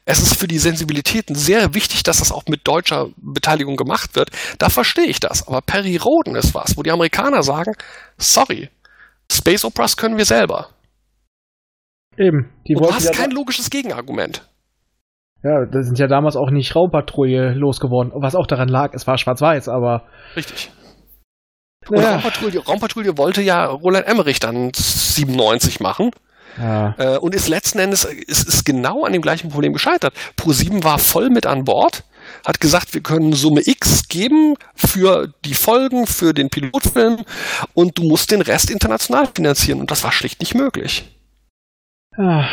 Es 0.04 0.20
ist 0.20 0.36
für 0.36 0.48
die 0.48 0.58
Sensibilitäten 0.58 1.36
sehr 1.36 1.74
wichtig, 1.74 2.02
dass 2.02 2.18
das 2.18 2.32
auch 2.32 2.44
mit 2.48 2.66
deutscher 2.66 3.10
Beteiligung 3.16 3.76
gemacht 3.76 4.16
wird. 4.16 4.30
Da 4.58 4.68
verstehe 4.68 5.06
ich 5.06 5.20
das. 5.20 5.46
Aber 5.46 5.60
Perry 5.60 5.96
Roden 5.96 6.34
ist 6.34 6.54
was, 6.54 6.76
wo 6.76 6.82
die 6.82 6.90
Amerikaner 6.90 7.42
sagen, 7.42 7.74
sorry, 8.16 8.70
Space 9.30 9.64
Operas 9.64 9.96
können 9.96 10.16
wir 10.16 10.24
selber. 10.24 10.70
Eben. 12.16 12.50
Die 12.66 12.74
und 12.74 12.84
du 12.84 12.92
hast 12.92 13.12
kein 13.12 13.30
logisches 13.30 13.70
Gegenargument. 13.70 14.42
Ja, 15.42 15.66
da 15.66 15.82
sind 15.82 15.98
ja 15.98 16.08
damals 16.08 16.36
auch 16.36 16.50
nicht 16.50 16.74
Raumpatrouille 16.74 17.54
losgeworden, 17.54 18.12
was 18.14 18.34
auch 18.34 18.46
daran 18.46 18.68
lag, 18.68 18.92
es 18.94 19.06
war 19.06 19.18
schwarz-weiß, 19.18 19.68
aber. 19.68 20.02
Richtig. 20.34 20.70
Und 21.88 22.00
ja. 22.00 22.14
Raumpatrouille, 22.14 22.58
Raumpatrouille 22.58 23.18
wollte 23.18 23.40
ja 23.42 23.66
Roland 23.66 24.06
Emmerich 24.06 24.40
dann 24.40 24.72
97 24.74 25.80
machen. 25.80 26.10
Ja. 26.58 26.94
Äh, 26.98 27.18
und 27.18 27.34
ist 27.34 27.48
letzten 27.48 27.78
Endes 27.78 28.04
ist, 28.04 28.48
ist 28.48 28.64
genau 28.64 29.04
an 29.04 29.12
dem 29.12 29.22
gleichen 29.22 29.48
Problem 29.48 29.72
gescheitert. 29.72 30.12
Pro7 30.36 30.82
war 30.82 30.98
voll 30.98 31.30
mit 31.30 31.46
an 31.46 31.64
Bord, 31.64 32.04
hat 32.44 32.60
gesagt, 32.60 32.94
wir 32.94 33.02
können 33.02 33.32
Summe 33.32 33.62
X 33.64 34.08
geben 34.08 34.54
für 34.74 35.32
die 35.44 35.54
Folgen, 35.54 36.06
für 36.06 36.34
den 36.34 36.50
Pilotfilm 36.50 37.24
und 37.74 37.96
du 37.98 38.02
musst 38.02 38.32
den 38.32 38.40
Rest 38.40 38.70
international 38.70 39.28
finanzieren 39.32 39.80
und 39.80 39.90
das 39.90 40.02
war 40.02 40.10
schlicht 40.10 40.40
nicht 40.40 40.54
möglich. 40.54 41.16
Ja. 42.16 42.48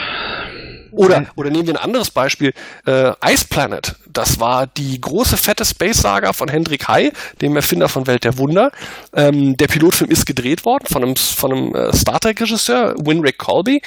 Oder, 0.98 1.26
oder 1.36 1.50
nehmen 1.50 1.68
wir 1.68 1.74
ein 1.76 1.84
anderes 1.84 2.12
Beispiel, 2.12 2.54
äh, 2.86 3.12
Ice 3.26 3.46
Planet. 3.50 3.96
Das 4.12 4.40
war 4.40 4.68
die 4.68 5.00
große 5.00 5.38
fette 5.38 5.66
Space-Saga 5.66 6.34
von 6.34 6.48
Hendrik 6.48 6.88
Hai, 6.88 7.12
dem 7.42 7.56
Erfinder 7.56 7.90
von 7.90 8.08
Welt 8.08 8.24
der 8.24 8.38
Wunder. 8.38 8.72
Ähm, 9.14 9.58
der 9.58 9.68
Pilotfilm 9.68 10.10
ist 10.10 10.26
gedreht 10.26 10.66
worden 10.66 10.86
von 10.88 11.04
einem, 11.04 11.16
von 11.16 11.52
einem 11.52 11.76
äh, 11.76 11.94
Star 11.94 12.20
Trek-Regisseur, 12.20 12.96
Winrick 12.98 13.38
Colby, 13.38 13.82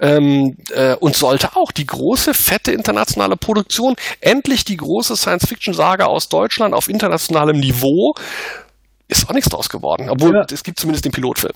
ähm, 0.00 0.56
äh, 0.74 0.94
und 0.96 1.16
sollte 1.16 1.56
auch 1.56 1.72
die 1.72 1.86
große, 1.86 2.34
fette 2.34 2.72
internationale 2.72 3.36
Produktion, 3.36 3.94
endlich 4.20 4.64
die 4.64 4.76
große 4.76 5.16
Science-Fiction-Saga 5.16 6.06
aus 6.06 6.28
Deutschland 6.28 6.74
auf 6.74 6.88
internationalem 6.88 7.58
Niveau, 7.58 8.14
ist 9.08 9.28
auch 9.28 9.34
nichts 9.34 9.50
draus 9.50 9.68
geworden. 9.68 10.08
Obwohl, 10.08 10.34
ja. 10.34 10.46
es 10.50 10.62
gibt 10.62 10.78
zumindest 10.78 11.04
den 11.04 11.12
Pilotfilm. 11.12 11.54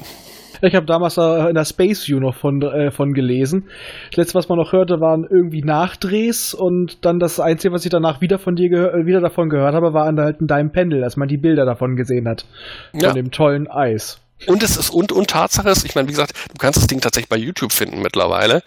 Ich 0.62 0.74
habe 0.74 0.86
damals 0.86 1.16
in 1.16 1.54
der 1.54 1.64
Space 1.64 2.06
View 2.08 2.20
noch 2.20 2.34
von, 2.34 2.62
äh, 2.62 2.90
von 2.90 3.12
gelesen. 3.12 3.64
Das 4.10 4.16
letzte, 4.18 4.34
was 4.34 4.48
man 4.48 4.58
noch 4.58 4.72
hörte, 4.72 5.00
waren 5.00 5.26
irgendwie 5.28 5.62
Nachdrehs 5.62 6.54
und 6.54 7.04
dann 7.04 7.18
das 7.18 7.40
Einzige, 7.40 7.72
was 7.72 7.84
ich 7.84 7.90
danach 7.90 8.20
wieder 8.20 8.38
von 8.38 8.56
dir 8.56 8.94
äh, 8.94 9.06
wieder 9.06 9.20
davon 9.20 9.48
gehört 9.48 9.74
habe, 9.74 9.92
war 9.92 10.06
halt 10.06 10.40
ein 10.40 10.46
Dime 10.46 10.70
Pendel, 10.70 11.00
dass 11.00 11.16
man 11.16 11.28
die 11.28 11.36
Bilder 11.36 11.64
davon 11.64 11.96
gesehen 11.96 12.28
hat. 12.28 12.46
Ja. 12.92 13.08
Von 13.08 13.16
dem 13.16 13.30
tollen 13.30 13.68
Eis. 13.68 14.20
Und 14.46 14.62
es 14.62 14.76
ist 14.76 14.90
und, 14.90 15.10
und 15.10 15.30
Tatsache 15.30 15.68
ist, 15.68 15.84
ich 15.84 15.94
meine, 15.94 16.06
wie 16.06 16.12
gesagt, 16.12 16.32
du 16.48 16.58
kannst 16.58 16.78
das 16.78 16.86
Ding 16.86 17.00
tatsächlich 17.00 17.28
bei 17.28 17.36
YouTube 17.36 17.72
finden 17.72 18.00
mittlerweile. 18.02 18.62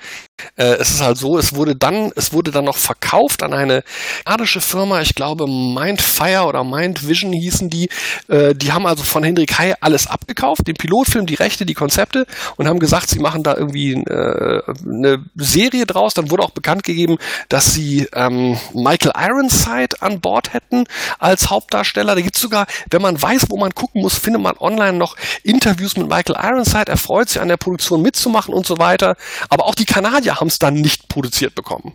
Äh, 0.56 0.76
es 0.76 0.92
ist 0.92 1.02
halt 1.02 1.18
so, 1.18 1.38
es 1.38 1.56
wurde 1.56 1.76
dann, 1.76 2.12
es 2.16 2.34
wurde 2.34 2.52
dann 2.52 2.66
noch 2.66 2.78
verkauft 2.78 3.44
an 3.44 3.54
eine 3.54 3.84
kanadische 4.26 4.62
Firma, 4.62 5.02
ich 5.02 5.16
glaube 5.16 5.48
Mindfire 5.48 6.46
oder 6.46 6.64
Mind 6.64 7.08
Vision 7.08 7.34
hießen 7.34 7.70
die. 7.70 7.89
Äh, 8.28 8.56
die 8.56 8.72
haben 8.72 8.86
also 8.86 9.04
von 9.04 9.24
Hendrik 9.24 9.58
Hai 9.58 9.76
alles 9.82 10.08
abgekauft, 10.08 10.68
den 10.68 10.76
Pilotfilm, 10.76 11.26
die 11.26 11.36
Rechte, 11.36 11.66
die 11.66 11.74
Konzepte 11.74 12.26
und 12.58 12.68
haben 12.68 12.80
gesagt, 12.80 13.10
sie 13.10 13.20
machen 13.20 13.44
da 13.44 13.56
irgendwie 13.56 13.94
äh, 13.94 14.62
eine 14.86 15.24
Serie 15.36 15.86
draus. 15.86 16.14
Dann 16.14 16.32
wurde 16.32 16.44
auch 16.44 16.52
bekannt 16.52 16.84
gegeben, 16.84 17.18
dass 17.50 17.74
sie 17.74 18.08
ähm, 18.14 18.58
Michael 18.74 19.14
Ironside 19.16 20.02
an 20.02 20.22
Bord 20.22 20.54
hätten 20.54 20.86
als 21.20 21.50
Hauptdarsteller. 21.50 22.16
Da 22.16 22.22
gibt's 22.22 22.39
sogar, 22.39 22.66
wenn 22.89 23.02
man 23.02 23.22
weiß, 23.22 23.48
wo 23.50 23.58
man 23.58 23.72
gucken 23.72 24.02
muss, 24.02 24.18
findet 24.18 24.42
man 24.42 24.58
online 24.60 24.98
noch 24.98 25.16
Interviews 25.44 25.98
mit 25.98 26.08
Michael 26.08 26.38
Ironside. 26.42 26.88
Er 26.88 26.98
freut 26.98 27.30
sich 27.30 27.42
an 27.42 27.48
der 27.48 27.58
Produktion 27.58 28.02
mitzumachen 28.02 28.54
und 28.54 28.66
so 28.66 28.78
weiter. 28.78 29.16
Aber 29.50 29.66
auch 29.66 29.76
die 29.76 29.86
Kanadier 29.86 30.31
Kanadier 30.32 30.40
haben 30.40 30.48
es 30.48 30.60
dann 30.60 30.76
nicht 30.76 31.10
produziert 31.10 31.56
bekommen. 31.56 31.94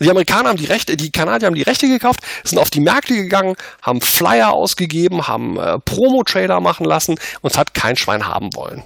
Die 0.00 0.10
Amerikaner 0.10 0.48
haben 0.48 0.56
die 0.56 0.64
Rechte, 0.64 0.96
die 0.96 1.10
Kanadier 1.10 1.46
haben 1.46 1.54
die 1.54 1.62
Rechte 1.62 1.86
gekauft, 1.88 2.20
sind 2.42 2.58
auf 2.58 2.70
die 2.70 2.80
Märkte 2.80 3.14
gegangen, 3.14 3.54
haben 3.82 4.00
Flyer 4.00 4.52
ausgegeben, 4.52 5.28
haben 5.28 5.58
äh, 5.58 5.78
Promo-Trailer 5.78 6.60
machen 6.60 6.86
lassen 6.86 7.16
und 7.42 7.52
es 7.52 7.58
hat 7.58 7.74
kein 7.74 7.96
Schwein 7.96 8.26
haben 8.26 8.48
wollen. 8.54 8.82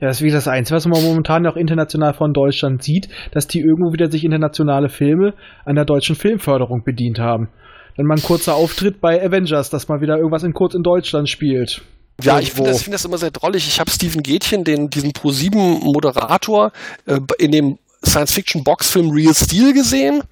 Ja, 0.00 0.08
das 0.08 0.18
ist 0.18 0.22
wie 0.22 0.30
das 0.30 0.46
Einzige, 0.46 0.76
was 0.76 0.86
man 0.86 1.02
momentan 1.02 1.46
auch 1.46 1.56
international 1.56 2.12
von 2.12 2.32
Deutschland 2.32 2.82
sieht, 2.82 3.08
dass 3.32 3.48
die 3.48 3.60
irgendwo 3.60 3.92
wieder 3.92 4.10
sich 4.10 4.22
internationale 4.22 4.90
Filme 4.90 5.32
an 5.64 5.74
der 5.76 5.86
deutschen 5.86 6.14
Filmförderung 6.14 6.84
bedient 6.84 7.18
haben. 7.18 7.48
Wenn 7.96 8.06
man 8.06 8.18
ein 8.18 8.22
kurzer 8.22 8.54
Auftritt 8.54 9.00
bei 9.00 9.20
Avengers, 9.24 9.70
dass 9.70 9.88
man 9.88 10.00
wieder 10.00 10.18
irgendwas 10.18 10.44
in 10.44 10.52
kurz 10.52 10.74
in 10.74 10.82
Deutschland 10.82 11.28
spielt. 11.28 11.82
Ja, 12.22 12.38
ich 12.38 12.52
finde 12.52 12.70
das, 12.70 12.82
find 12.82 12.94
das 12.94 13.04
immer 13.04 13.18
sehr 13.18 13.30
drollig. 13.30 13.66
Ich 13.66 13.80
habe 13.80 13.90
Steven 13.90 14.22
Gätchen, 14.22 14.62
den, 14.62 14.90
diesen 14.90 15.12
Pro7-Moderator, 15.12 16.72
äh, 17.06 17.20
in 17.38 17.52
dem 17.52 17.78
Science-Fiction-Boxfilm 18.04 19.10
Real 19.10 19.34
Steel 19.34 19.72
gesehen. 19.72 20.22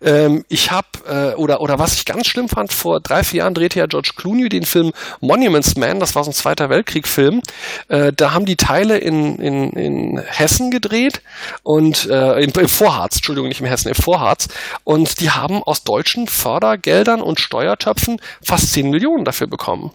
Ähm, 0.00 0.44
ich 0.48 0.70
habe, 0.70 0.86
äh, 1.06 1.34
oder, 1.34 1.60
oder 1.60 1.78
was 1.78 1.94
ich 1.94 2.04
ganz 2.04 2.26
schlimm 2.26 2.48
fand, 2.48 2.72
vor 2.72 3.00
drei, 3.00 3.24
vier 3.24 3.38
Jahren 3.38 3.54
drehte 3.54 3.78
ja 3.78 3.86
George 3.86 4.12
Clooney 4.16 4.48
den 4.48 4.64
Film 4.64 4.92
Monuments 5.20 5.76
Man, 5.76 6.00
das 6.00 6.14
war 6.14 6.24
so 6.24 6.30
ein 6.30 6.34
Zweiter 6.34 6.70
Weltkrieg-Film. 6.70 7.42
Äh, 7.88 8.12
da 8.12 8.32
haben 8.32 8.46
die 8.46 8.56
Teile 8.56 8.98
in, 8.98 9.36
in, 9.36 9.70
in 9.70 10.18
Hessen 10.18 10.70
gedreht 10.70 11.22
und 11.62 12.06
äh, 12.06 12.42
im, 12.42 12.52
im 12.52 12.68
Vorharz, 12.68 13.16
Entschuldigung, 13.16 13.48
nicht 13.48 13.60
im 13.60 13.66
Hessen, 13.66 13.88
im 13.88 13.94
Vorharz. 13.94 14.48
Und 14.84 15.20
die 15.20 15.30
haben 15.30 15.62
aus 15.62 15.84
deutschen 15.84 16.28
Fördergeldern 16.28 17.20
und 17.20 17.40
Steuertöpfen 17.40 18.20
fast 18.42 18.72
10 18.72 18.90
Millionen 18.90 19.24
dafür 19.24 19.46
bekommen. 19.46 19.92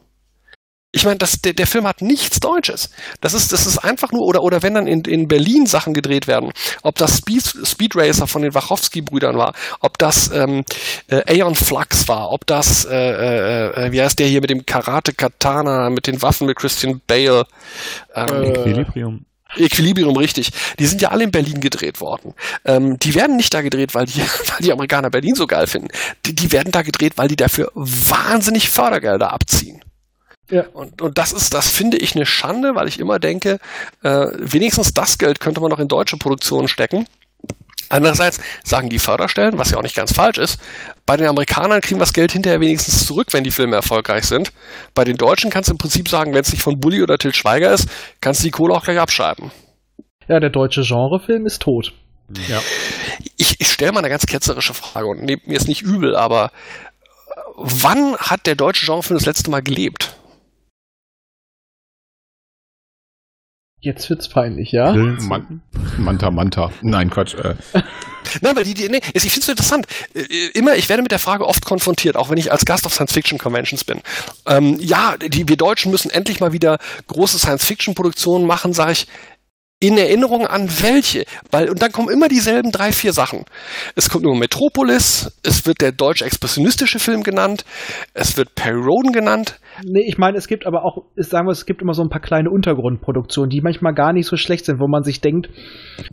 Ich 0.96 1.06
meine, 1.06 1.18
das, 1.18 1.42
der, 1.42 1.54
der 1.54 1.66
Film 1.66 1.88
hat 1.88 2.04
nichts 2.04 2.40
Deutsches. 2.40 2.92
Das 3.20 3.34
ist, 3.34 3.52
das 3.52 3.66
ist 3.66 3.80
einfach 3.80 4.12
nur, 4.12 4.22
oder, 4.22 4.44
oder 4.44 4.62
wenn 4.62 4.76
dann 4.76 4.86
in, 4.86 5.02
in 5.02 5.28
Berlin 5.28 5.66
Sachen 5.66 5.96
gedreht 5.96 6.28
werden, 6.28 6.52
ob 6.84 6.96
das 7.00 7.18
Speed, 7.18 7.44
Speed 7.66 7.96
Racer 7.96 8.28
von 8.28 8.44
den 8.44 8.54
Wachowski-Brüdern 8.54 9.36
war, 9.36 9.56
ob 9.80 9.98
das 9.98 10.30
ähm, 10.32 10.64
äh, 11.08 11.24
Aeon 11.26 11.56
Flux 11.56 12.08
war, 12.08 12.32
ob 12.32 12.46
das, 12.46 12.86
äh, 12.86 12.96
äh, 12.96 13.88
äh, 13.88 13.92
wie 13.92 14.04
heißt 14.04 14.20
der 14.20 14.28
hier 14.28 14.42
mit 14.42 14.52
dem 14.52 14.68
Karate-Katana, 14.68 15.90
mit 15.90 16.06
den 16.06 16.22
Waffen 16.22 16.46
mit 16.46 16.58
Christian 16.58 17.02
Bale? 17.08 17.48
Ähm, 18.14 18.44
Equilibrium. 18.44 19.26
Equilibrium, 19.56 20.16
richtig. 20.16 20.52
Die 20.78 20.86
sind 20.86 21.02
ja 21.02 21.10
alle 21.10 21.24
in 21.24 21.32
Berlin 21.32 21.60
gedreht 21.60 22.02
worden. 22.02 22.36
Ähm, 22.66 23.00
die 23.00 23.16
werden 23.16 23.36
nicht 23.36 23.52
da 23.52 23.62
gedreht, 23.62 23.96
weil 23.96 24.06
die, 24.06 24.22
weil 24.48 24.60
die 24.62 24.72
Amerikaner 24.72 25.10
Berlin 25.10 25.34
so 25.34 25.48
geil 25.48 25.66
finden. 25.66 25.88
Die, 26.28 26.36
die 26.36 26.52
werden 26.52 26.72
da 26.72 26.84
gedreht, 26.84 27.14
weil 27.16 27.30
die 27.30 27.36
dafür 27.36 27.72
wahnsinnig 27.74 28.70
Fördergelder 28.70 29.34
abziehen. 29.34 29.82
Ja. 30.50 30.66
Und, 30.74 31.02
und 31.02 31.18
das 31.18 31.32
ist, 31.32 31.54
das 31.54 31.70
finde 31.70 31.98
ich 31.98 32.16
eine 32.16 32.26
Schande, 32.26 32.76
weil 32.76 32.88
ich 32.88 33.00
immer 33.00 33.20
denke, 33.20 33.60
äh, 34.04 34.28
wenigstens 34.38 34.94
das 34.94 35.18
Geld 35.18 35.40
könnte 35.40 35.62
man 35.62 35.70
noch 35.70 35.80
in 35.80 35.88
deutsche 35.88 36.18
Produktionen 36.18 36.68
stecken. 36.68 37.08
Andererseits 37.90 38.40
sagen 38.64 38.90
die 38.90 39.00
Förderstellen, 39.00 39.58
was 39.60 39.72
ja 39.72 39.78
auch 39.78 39.84
nicht 39.84 39.96
ganz 39.96 40.14
falsch 40.14 40.40
ist, 40.40 40.60
bei 41.06 41.16
den 41.16 41.28
Amerikanern 41.28 41.82
kriegen 41.82 42.00
wir 42.00 42.06
das 42.06 42.14
Geld 42.14 42.32
hinterher 42.32 42.60
wenigstens 42.60 43.06
zurück, 43.06 43.28
wenn 43.32 43.44
die 43.44 43.52
Filme 43.52 43.76
erfolgreich 43.76 44.26
sind. 44.26 44.52
Bei 44.96 45.04
den 45.04 45.16
Deutschen 45.18 45.52
kannst 45.52 45.70
du 45.70 45.74
im 45.74 45.78
Prinzip 45.78 46.10
sagen, 46.10 46.34
wenn 46.34 46.42
es 46.42 46.52
nicht 46.52 46.64
von 46.64 46.80
Bully 46.80 47.04
oder 47.04 47.18
Til 47.18 47.34
Schweiger 47.34 47.72
ist, 47.72 47.88
kannst 48.20 48.42
du 48.42 48.46
die 48.46 48.52
Kohle 48.52 48.74
auch 48.74 48.84
gleich 48.84 49.00
abschreiben. 49.00 49.52
Ja, 50.28 50.40
der 50.40 50.50
deutsche 50.50 50.82
Genrefilm 50.82 51.46
ist 51.46 51.62
tot. 51.62 51.94
Ja. 52.48 52.62
Ich, 53.38 53.60
ich 53.60 53.72
stelle 53.72 53.92
mal 53.92 54.00
eine 54.00 54.10
ganz 54.10 54.26
ketzerische 54.26 54.74
Frage 54.74 55.06
und 55.08 55.22
nehmt 55.22 55.48
mir 55.48 55.58
es 55.58 55.68
nicht 55.68 55.82
übel, 55.82 56.16
aber 56.16 56.52
wann 57.56 58.18
hat 58.18 58.48
der 58.48 58.56
deutsche 58.56 58.86
Genrefilm 58.86 59.20
das 59.20 59.28
letzte 59.28 59.52
Mal 59.52 59.62
gelebt? 59.62 60.16
Jetzt 63.84 64.10
wird's 64.10 64.30
peinlich, 64.30 64.72
ja? 64.72 64.94
Man 64.94 65.62
Manta 65.98 66.32
Manta. 66.32 66.72
Nein, 66.82 67.10
Quatsch. 67.10 67.34
Äh, 67.36 67.56
Nein, 68.42 68.56
weil 68.56 68.64
die, 68.64 68.74
die 68.74 68.88
nee, 68.88 69.02
ich 69.14 69.24
finde 69.24 69.40
es 69.40 69.46
so 69.46 69.52
interessant. 69.52 69.88
Äh, 70.14 70.22
Immer, 70.54 70.76
ich 70.76 70.88
werde 70.88 71.04
mit 71.04 71.12
der 71.12 71.20
Frage 71.20 71.46
oft 71.46 71.66
konfrontiert, 71.66 72.16
auch 72.16 72.30
wenn 72.30 72.38
ich 72.38 72.50
als 72.50 72.64
Gast 72.64 72.86
auf 72.86 72.94
Science-Fiction-Conventions 72.94 73.84
bin. 73.84 74.00
Ähm, 74.48 74.78
ja, 74.80 75.18
die, 75.18 75.50
wir 75.50 75.58
Deutschen 75.58 75.92
müssen 75.92 76.10
endlich 76.12 76.40
mal 76.40 76.54
wieder 76.54 76.78
große 77.08 77.38
Science-Fiction-Produktionen 77.38 78.48
machen, 78.48 78.72
sage 78.72 78.94
ich. 78.94 79.08
In 79.84 79.98
Erinnerung 79.98 80.48
an 80.48 80.70
welche? 80.80 81.26
Weil, 81.52 81.70
und 81.70 81.82
dann 81.82 81.92
kommen 81.92 82.08
immer 82.08 82.30
dieselben 82.30 82.72
drei, 82.72 82.94
vier 82.94 83.12
Sachen. 83.12 83.44
Es 83.98 84.08
kommt 84.08 84.24
nur 84.24 84.34
Metropolis, 84.34 85.38
es 85.44 85.66
wird 85.66 85.82
der 85.82 85.92
deutsch-expressionistische 85.92 87.00
Film 87.00 87.22
genannt, 87.22 87.66
es 88.14 88.38
wird 88.38 88.56
Perry 88.56 88.80
Roden 88.80 89.12
genannt. 89.12 89.60
Nee, 89.84 90.06
ich 90.08 90.18
meine, 90.18 90.38
es 90.38 90.48
gibt 90.48 90.66
aber 90.66 90.86
auch, 90.86 91.04
sagen 91.18 91.48
wir, 91.48 91.52
es 91.52 91.66
gibt 91.66 91.82
immer 91.82 91.94
so 91.94 92.02
ein 92.02 92.08
paar 92.08 92.22
kleine 92.22 92.50
Untergrundproduktionen, 92.50 93.50
die 93.50 93.60
manchmal 93.60 93.94
gar 93.94 94.14
nicht 94.14 94.26
so 94.26 94.38
schlecht 94.38 94.64
sind, 94.64 94.80
wo 94.80 94.88
man 94.88 95.04
sich 95.04 95.20
denkt, 95.20 95.50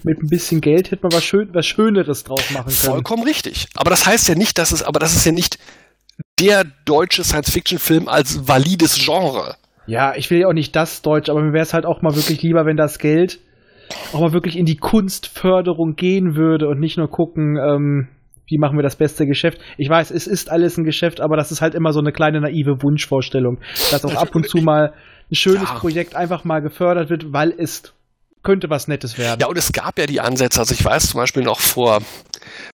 mit 0.03 0.21
ein 0.21 0.29
bisschen 0.29 0.61
Geld 0.61 0.91
hätte 0.91 1.05
man 1.05 1.13
was, 1.13 1.23
Schön, 1.23 1.51
was 1.53 1.65
Schöneres 1.65 2.25
drauf 2.25 2.51
machen 2.51 2.75
können. 2.75 2.93
Vollkommen 2.95 3.23
richtig. 3.23 3.69
Aber 3.77 3.91
das 3.91 4.05
heißt 4.05 4.27
ja 4.27 4.35
nicht, 4.35 4.59
dass 4.59 4.73
es, 4.73 4.83
aber 4.83 4.99
das 4.99 5.15
ist 5.15 5.25
ja 5.25 5.31
nicht 5.31 5.61
der 6.41 6.65
deutsche 6.87 7.23
Science-Fiction-Film 7.23 8.09
als 8.09 8.49
valides 8.49 8.97
Genre. 8.97 9.55
Ja, 9.87 10.17
ich 10.17 10.29
will 10.31 10.41
ja 10.41 10.49
auch 10.49 10.55
nicht 10.55 10.75
das 10.75 11.03
Deutsch, 11.03 11.31
aber 11.31 11.41
mir 11.41 11.53
wäre 11.53 11.63
es 11.63 11.73
halt 11.73 11.87
auch 11.87 12.03
mal 12.03 12.17
wirklich 12.17 12.43
lieber, 12.43 12.67
wenn 12.67 12.77
das 12.77 12.99
Geld 12.99 13.39
auch 14.13 14.21
mal 14.21 14.33
wirklich 14.33 14.57
in 14.57 14.67
die 14.67 14.77
Kunstförderung 14.77 15.95
gehen 15.97 16.37
würde 16.37 16.69
und 16.69 16.81
nicht 16.81 16.97
nur 16.97 17.09
gucken, 17.09 17.57
ähm, 17.57 18.09
wie 18.47 18.59
machen 18.59 18.77
wir 18.77 18.83
das 18.83 18.97
beste 18.97 19.27
Geschäft. 19.27 19.61
Ich 19.79 19.89
weiß, 19.89 20.11
es 20.11 20.27
ist 20.27 20.51
alles 20.51 20.77
ein 20.77 20.85
Geschäft, 20.85 21.21
aber 21.21 21.37
das 21.37 21.53
ist 21.53 21.63
halt 21.63 21.75
immer 21.75 21.93
so 21.93 22.01
eine 22.01 22.13
kleine 22.13 22.41
naive 22.41 22.83
Wunschvorstellung, 22.83 23.59
dass 23.91 24.05
auch 24.05 24.17
ab 24.17 24.35
und 24.35 24.49
zu 24.49 24.59
mal 24.59 24.93
ein 25.31 25.35
schönes 25.35 25.71
Ja. 25.71 25.79
Projekt 25.79 26.17
einfach 26.17 26.45
mal 26.45 26.61
gefördert 26.61 27.11
wird, 27.11 27.33
weil 27.33 27.55
es 27.57 27.95
könnte 28.43 28.71
was 28.71 28.89
Nettes 28.89 29.19
werden. 29.19 29.41
Ja, 29.41 29.47
und 29.47 29.59
es 29.59 29.73
gab 29.73 29.99
ja 29.99 30.07
die 30.07 30.21
Ansätze, 30.21 30.61
also 30.61 30.75
ich 30.75 30.85
weiß 30.85 31.11
zum 31.11 31.21
Beispiel 31.21 31.43
noch 31.43 31.61
vor, 31.61 32.01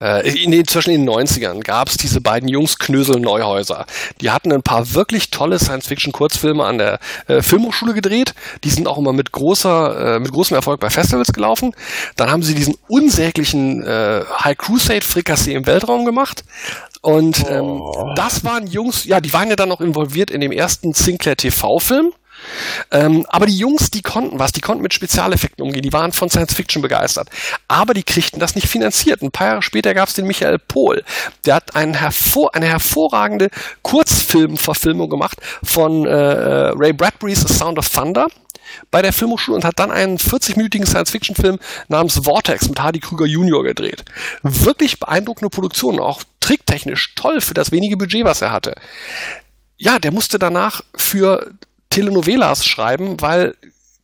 äh, 0.01 0.43
in 0.43 0.51
den, 0.51 0.67
zwischen 0.67 0.91
den 0.91 1.09
90ern 1.09 1.63
gab 1.63 1.87
es 1.87 1.97
diese 1.97 2.21
beiden 2.21 2.49
Jungs 2.49 2.77
Knösel 2.77 3.19
Neuhäuser. 3.19 3.85
Die 4.21 4.31
hatten 4.31 4.51
ein 4.51 4.61
paar 4.61 4.93
wirklich 4.93 5.31
tolle 5.31 5.59
Science-Fiction-Kurzfilme 5.59 6.63
an 6.63 6.77
der 6.77 6.99
äh, 7.27 7.41
Filmhochschule 7.41 7.93
gedreht. 7.93 8.33
Die 8.63 8.69
sind 8.69 8.87
auch 8.87 8.97
immer 8.97 9.13
mit 9.13 9.31
großer, 9.31 10.15
äh, 10.15 10.19
mit 10.19 10.31
großem 10.31 10.55
Erfolg 10.55 10.79
bei 10.79 10.89
Festivals 10.89 11.31
gelaufen. 11.31 11.73
Dann 12.15 12.29
haben 12.29 12.43
sie 12.43 12.55
diesen 12.55 12.75
unsäglichen 12.87 13.83
äh, 13.83 14.23
High 14.43 14.57
Crusade 14.57 15.05
Frikassee 15.05 15.53
im 15.53 15.65
Weltraum 15.65 16.05
gemacht. 16.05 16.43
Und 17.01 17.43
ähm, 17.49 17.81
das 18.15 18.45
waren 18.45 18.65
Jungs, 18.67 19.03
ja, 19.05 19.19
die 19.19 19.33
waren 19.33 19.49
ja 19.49 19.57
dann 19.57 19.69
noch 19.69 19.81
involviert 19.81 20.31
in 20.31 20.39
dem 20.39 20.51
ersten 20.51 20.93
Sinclair 20.93 21.35
TV-Film. 21.35 22.13
Ähm, 22.91 23.25
aber 23.29 23.45
die 23.45 23.57
Jungs, 23.57 23.91
die 23.91 24.01
konnten 24.01 24.39
was, 24.39 24.51
die 24.51 24.61
konnten 24.61 24.83
mit 24.83 24.93
Spezialeffekten 24.93 25.63
umgehen, 25.63 25.81
die 25.81 25.93
waren 25.93 26.11
von 26.11 26.29
Science 26.29 26.53
Fiction 26.53 26.81
begeistert. 26.81 27.29
Aber 27.67 27.93
die 27.93 28.03
kriegten 28.03 28.39
das 28.39 28.55
nicht 28.55 28.67
finanziert. 28.67 29.21
Ein 29.21 29.31
paar 29.31 29.47
Jahre 29.47 29.61
später 29.61 29.93
gab 29.93 30.09
es 30.09 30.15
den 30.15 30.27
Michael 30.27 30.59
Pohl. 30.59 31.03
Der 31.45 31.55
hat 31.55 31.73
hervor, 31.73 32.55
eine 32.55 32.67
hervorragende 32.67 33.49
Kurzfilmverfilmung 33.81 35.09
gemacht 35.09 35.37
von 35.63 36.05
äh, 36.05 36.13
Ray 36.13 36.93
Bradburys 36.93 37.41
The 37.41 37.53
Sound 37.53 37.79
of 37.79 37.89
Thunder 37.89 38.27
bei 38.91 39.01
der 39.01 39.13
Filmhochschule 39.13 39.55
und 39.55 39.65
hat 39.65 39.79
dann 39.79 39.91
einen 39.91 40.17
40-minütigen 40.17 40.85
Science-Fiction-Film 40.85 41.59
namens 41.87 42.19
Vortex 42.23 42.67
mit 42.69 42.79
Hardy 42.79 42.99
Krüger 42.99 43.25
Jr. 43.25 43.63
gedreht. 43.63 44.03
Wirklich 44.41 44.99
beeindruckende 44.99 45.49
Produktion, 45.49 45.99
auch 45.99 46.23
tricktechnisch 46.39 47.13
toll 47.15 47.41
für 47.41 47.53
das 47.53 47.71
wenige 47.71 47.97
Budget, 47.97 48.25
was 48.25 48.41
er 48.41 48.51
hatte. 48.51 48.75
Ja, 49.77 49.99
der 49.99 50.11
musste 50.11 50.39
danach 50.39 50.81
für 50.95 51.51
Telenovelas 51.93 52.65
schreiben, 52.65 53.21
weil 53.21 53.53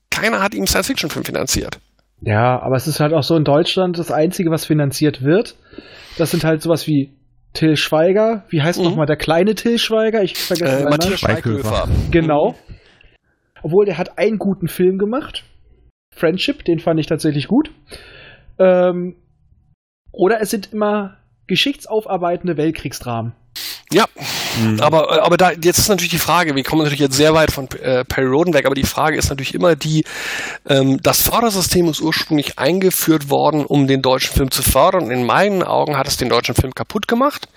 keiner 0.10 0.42
hat 0.42 0.54
ihm 0.54 0.68
Science-Fiction-Film 0.68 1.26
finanziert. 1.26 1.80
Ja, 2.22 2.60
aber 2.62 2.76
es 2.76 2.88
ist 2.88 3.00
halt 3.00 3.14
auch 3.14 3.24
so 3.24 3.36
in 3.36 3.44
Deutschland 3.44 3.98
das 3.98 4.12
Einzige, 4.12 4.52
was 4.52 4.66
finanziert 4.66 5.24
wird. 5.24 5.56
Das 6.18 6.32
sind 6.32 6.44
halt 6.44 6.62
sowas 6.62 6.86
wie 6.88 7.14
Till 7.54 7.76
Schweiger. 7.78 8.44
Wie 8.50 8.62
heißt 8.62 8.80
Mhm. 8.80 8.86
nochmal 8.86 9.06
der 9.06 9.16
kleine 9.18 9.56
Till 9.56 9.80
Schweiger? 9.80 10.22
Ich 10.22 10.36
vergesse 10.38 10.72
Äh, 10.72 10.80
seinen 10.80 10.90
Matthias. 10.90 11.20
Schweighöfer. 11.20 11.88
Genau. 12.12 12.56
Obwohl 13.64 13.86
der 13.86 13.98
hat 13.98 14.18
einen 14.18 14.38
guten 14.38 14.68
Film 14.68 14.98
gemacht. 14.98 15.44
Friendship, 16.16 16.64
den 16.66 16.80
fand 16.80 17.00
ich 17.00 17.08
tatsächlich 17.08 17.48
gut. 17.48 17.72
Ähm, 18.60 19.16
oder 20.12 20.42
es 20.42 20.50
sind 20.50 20.74
immer 20.74 21.18
geschichtsaufarbeitende 21.48 22.58
Weltkriegsdramen. 22.58 23.34
Ja, 23.92 24.06
aber, 24.82 25.24
aber 25.24 25.38
da, 25.38 25.52
jetzt 25.52 25.80
ist 25.80 25.90
natürlich 25.90 26.12
die 26.12 26.20
Frage, 26.20 26.56
wir 26.56 26.64
kommen 26.64 26.84
natürlich 26.84 27.00
jetzt 27.00 27.16
sehr 27.16 27.34
weit 27.34 27.50
von 27.50 27.68
äh, 27.82 28.06
Perry 28.06 28.28
Roden 28.28 28.54
weg, 28.54 28.68
aber 28.68 28.76
die 28.76 28.84
Frage 28.84 29.18
ist 29.18 29.30
natürlich 29.30 29.56
immer 29.56 29.76
die, 29.76 30.06
ähm, 30.68 31.00
das 31.02 31.24
Fördersystem 31.24 31.88
ist 31.88 32.00
ursprünglich 32.00 32.60
eingeführt 32.60 33.32
worden, 33.32 33.66
um 33.66 33.88
den 33.88 34.04
deutschen 34.04 34.36
Film 34.36 34.52
zu 34.52 34.62
fördern. 34.62 35.06
Und 35.06 35.12
in 35.12 35.26
meinen 35.26 35.64
Augen 35.64 35.98
hat 35.98 36.08
es 36.08 36.18
den 36.18 36.30
deutschen 36.30 36.54
Film 36.54 36.76
kaputt 36.76 37.08
gemacht, 37.08 37.50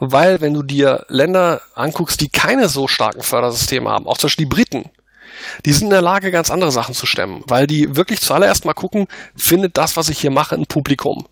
weil 0.00 0.40
wenn 0.40 0.54
du 0.54 0.62
dir 0.62 1.04
Länder 1.08 1.60
anguckst, 1.74 2.18
die 2.22 2.30
keine 2.30 2.70
so 2.70 2.88
starken 2.88 3.22
Fördersysteme 3.22 3.90
haben, 3.90 4.06
auch 4.06 4.16
zum 4.16 4.28
Beispiel 4.28 4.46
die 4.46 4.54
Briten, 4.54 4.90
die 5.66 5.72
sind 5.74 5.88
in 5.88 5.90
der 5.90 6.00
Lage, 6.00 6.30
ganz 6.30 6.50
andere 6.50 6.72
Sachen 6.72 6.94
zu 6.94 7.04
stemmen, 7.04 7.42
weil 7.46 7.66
die 7.66 7.94
wirklich 7.94 8.22
zuallererst 8.22 8.64
mal 8.64 8.72
gucken, 8.72 9.06
findet 9.36 9.76
das, 9.76 9.98
was 9.98 10.08
ich 10.08 10.18
hier 10.18 10.30
mache, 10.30 10.54
ein 10.54 10.64
Publikum. 10.64 11.26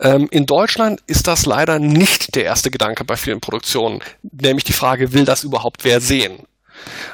Ähm, 0.00 0.28
in 0.30 0.46
Deutschland 0.46 1.00
ist 1.06 1.26
das 1.26 1.46
leider 1.46 1.78
nicht 1.78 2.34
der 2.34 2.44
erste 2.44 2.70
Gedanke 2.70 3.04
bei 3.04 3.16
vielen 3.16 3.40
Produktionen, 3.40 4.00
nämlich 4.22 4.64
die 4.64 4.72
Frage, 4.72 5.12
will 5.12 5.24
das 5.24 5.44
überhaupt 5.44 5.84
wer 5.84 6.00
sehen? 6.00 6.46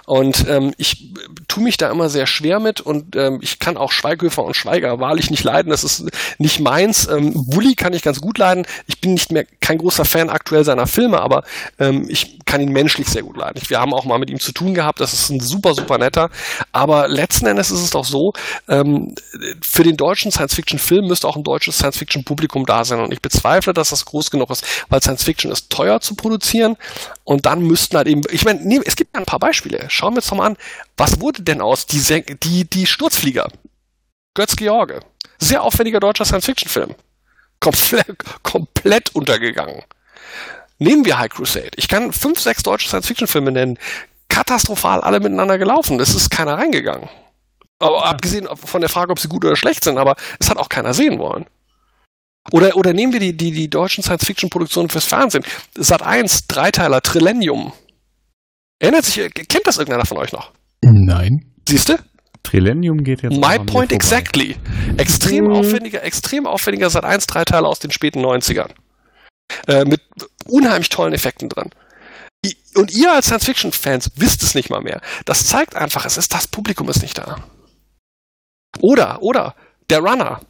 Und 0.07 0.47
ähm, 0.49 0.75
ich 0.77 1.13
tue 1.49 1.63
mich 1.63 1.77
da 1.77 1.91
immer 1.91 2.09
sehr 2.09 2.27
schwer 2.27 2.61
mit 2.61 2.81
und 2.81 3.17
ähm, 3.17 3.39
ich 3.43 3.59
kann 3.59 3.77
auch 3.77 3.93
Schweighöfer 3.93 4.45
und 4.45 4.57
Schweiger 4.57 5.01
wahrlich 5.01 5.31
nicht 5.31 5.45
leiden. 5.45 5.71
Das 5.71 5.85
ist 5.85 6.05
nicht 6.39 6.61
meins. 6.61 7.09
Ähm, 7.09 7.33
Bully 7.35 7.75
kann 7.75 7.93
ich 7.93 8.03
ganz 8.03 8.21
gut 8.21 8.39
leiden. 8.39 8.67
Ich 8.87 9.01
bin 9.01 9.15
nicht 9.15 9.33
mehr 9.33 9.45
kein 9.61 9.79
großer 9.79 10.05
Fan 10.05 10.31
aktuell 10.31 10.65
seiner 10.65 10.87
Filme, 10.87 11.21
aber 11.21 11.45
ähm, 11.79 12.07
ich 12.09 12.39
kann 12.45 12.61
ihn 12.61 12.73
menschlich 12.73 13.09
sehr 13.09 13.23
gut 13.23 13.37
leiden. 13.37 13.61
Wir 13.67 13.81
haben 13.81 13.95
auch 13.95 14.05
mal 14.05 14.19
mit 14.19 14.31
ihm 14.31 14.41
zu 14.41 14.53
tun 14.53 14.75
gehabt. 14.75 15.01
Das 15.01 15.13
ist 15.13 15.31
ein 15.31 15.41
super, 15.41 15.75
super 15.75 15.99
netter. 15.99 16.31
Aber 16.73 17.09
letzten 17.09 17.47
Endes 17.47 17.71
ist 17.71 17.81
es 17.81 17.91
doch 17.91 18.05
so, 18.05 18.33
ähm, 18.69 19.15
für 19.63 19.83
den 19.83 19.97
deutschen 19.97 20.31
Science-Fiction-Film 20.31 21.07
müsste 21.07 21.27
auch 21.27 21.37
ein 21.37 21.45
deutsches 21.45 21.79
Science-Fiction-Publikum 21.79 22.67
da 22.67 22.85
sein. 22.85 23.01
Und 23.01 23.13
ich 23.13 23.23
bezweifle, 23.23 23.73
dass 23.73 23.91
das 23.91 24.05
groß 24.05 24.31
genug 24.31 24.51
ist, 24.51 24.65
weil 24.89 25.01
Science-Fiction 25.01 25.51
ist 25.51 25.71
teuer 25.71 26.01
zu 26.01 26.15
produzieren. 26.15 26.77
Und 27.25 27.47
dann 27.47 27.63
müssten 27.63 27.97
halt 27.97 28.07
eben, 28.07 28.23
ich 28.31 28.45
meine, 28.45 28.61
nee, 28.63 28.81
es 28.85 28.97
gibt 28.97 29.17
ein 29.17 29.25
paar 29.25 29.39
Beispiele. 29.39 29.54
Schauen 29.89 30.15
wir 30.15 30.19
uns 30.19 30.27
doch 30.29 30.37
mal 30.37 30.47
an, 30.47 30.57
was 30.97 31.21
wurde 31.21 31.43
denn 31.43 31.61
aus 31.61 31.87
die, 31.87 31.99
Sen- 32.01 32.25
die, 32.43 32.69
die 32.69 32.87
Sturzflieger? 32.87 33.49
Götz 34.35 34.57
George. 34.57 35.01
Sehr 35.39 35.63
aufwendiger 35.63 36.01
deutscher 36.01 36.25
Science-Fiction-Film. 36.25 36.95
Komplett, 37.61 38.07
komplett 38.43 39.15
untergegangen. 39.15 39.83
Nehmen 40.79 41.05
wir 41.05 41.19
High 41.19 41.31
Crusade. 41.31 41.71
Ich 41.77 41.89
kann 41.89 42.13
fünf, 42.13 42.41
sechs 42.41 42.63
deutsche 42.63 42.89
Science-Fiction-Filme 42.89 43.53
nennen. 43.53 43.79
Katastrophal 44.29 45.01
alle 45.01 45.21
miteinander 45.21 45.59
gelaufen. 45.59 46.01
Es 46.01 46.15
ist 46.15 46.31
keiner 46.31 46.59
reingegangen. 46.59 47.09
Aber 47.79 48.05
abgesehen 48.07 48.49
von 48.57 48.81
der 48.81 48.91
Frage, 48.91 49.13
ob 49.13 49.19
sie 49.21 49.29
gut 49.29 49.45
oder 49.45 49.57
schlecht 49.57 49.85
sind, 49.85 49.99
aber 49.99 50.17
es 50.41 50.51
hat 50.51 50.57
auch 50.59 50.69
keiner 50.69 50.95
sehen 50.95 51.19
wollen. 51.19 51.47
Oder, 52.51 52.77
oder 52.77 52.93
nehmen 52.93 53.13
wir 53.13 53.21
die, 53.21 53.37
die, 53.37 53.53
die 53.53 53.71
deutschen 53.71 54.03
Science-Fiction-Produktionen 54.03 54.91
fürs 54.91 55.07
Fernsehen. 55.07 55.45
Sat 55.75 56.03
1, 56.03 56.47
Dreiteiler, 56.47 57.01
Trillennium. 57.03 57.73
Erinnert 58.85 59.05
sich, 59.07 59.33
kennt 59.33 59.67
das 59.67 59.79
irgendeiner 59.79 60.05
von 60.05 60.19
euch 60.19 60.33
noch? 60.33 60.53
Nein. 60.83 61.51
Siehst 61.67 61.89
du? 61.89 61.95
Trillennium 62.43 63.03
geht 63.03 63.23
jetzt. 63.23 63.33
My 63.33 63.57
point 63.59 63.71
vorbei. 63.71 63.95
exactly. 63.95 64.57
Extrem 64.99 65.47
Mhm. 65.47 65.53
aufwendiger, 65.53 66.03
extrem 66.05 66.47
aufwendiger 66.47 66.91
Sat 66.91 67.05
1 67.05 67.27
Dreiteiler 67.27 67.67
aus 67.67 67.79
den 67.79 67.91
späten 67.91 68.21
90ern. 68.21 68.71
Äh, 69.67 69.87
mit 69.87 70.03
unheimlich 70.47 70.91
tollen 70.91 71.15
Effekten 71.15 71.49
drin. 71.49 71.71
Und 72.77 72.93
ihr 72.93 73.11
als 73.13 73.27
Science-Fiction-Fans 73.27 74.11
wisst 74.17 74.43
es 74.43 74.55
nicht 74.55 74.69
mal 74.69 74.83
mehr. 74.83 75.01
Das 75.25 75.47
zeigt 75.47 75.77
einfach, 75.77 76.05
es 76.05 76.19
ist 76.19 76.35
das 76.35 76.47
Publikum 76.47 76.89
ist 76.91 77.01
nicht 77.01 77.17
da. 77.17 77.37
Oder, 78.81 79.23
oder, 79.23 79.55
der 79.89 80.01
Runner. 80.01 80.41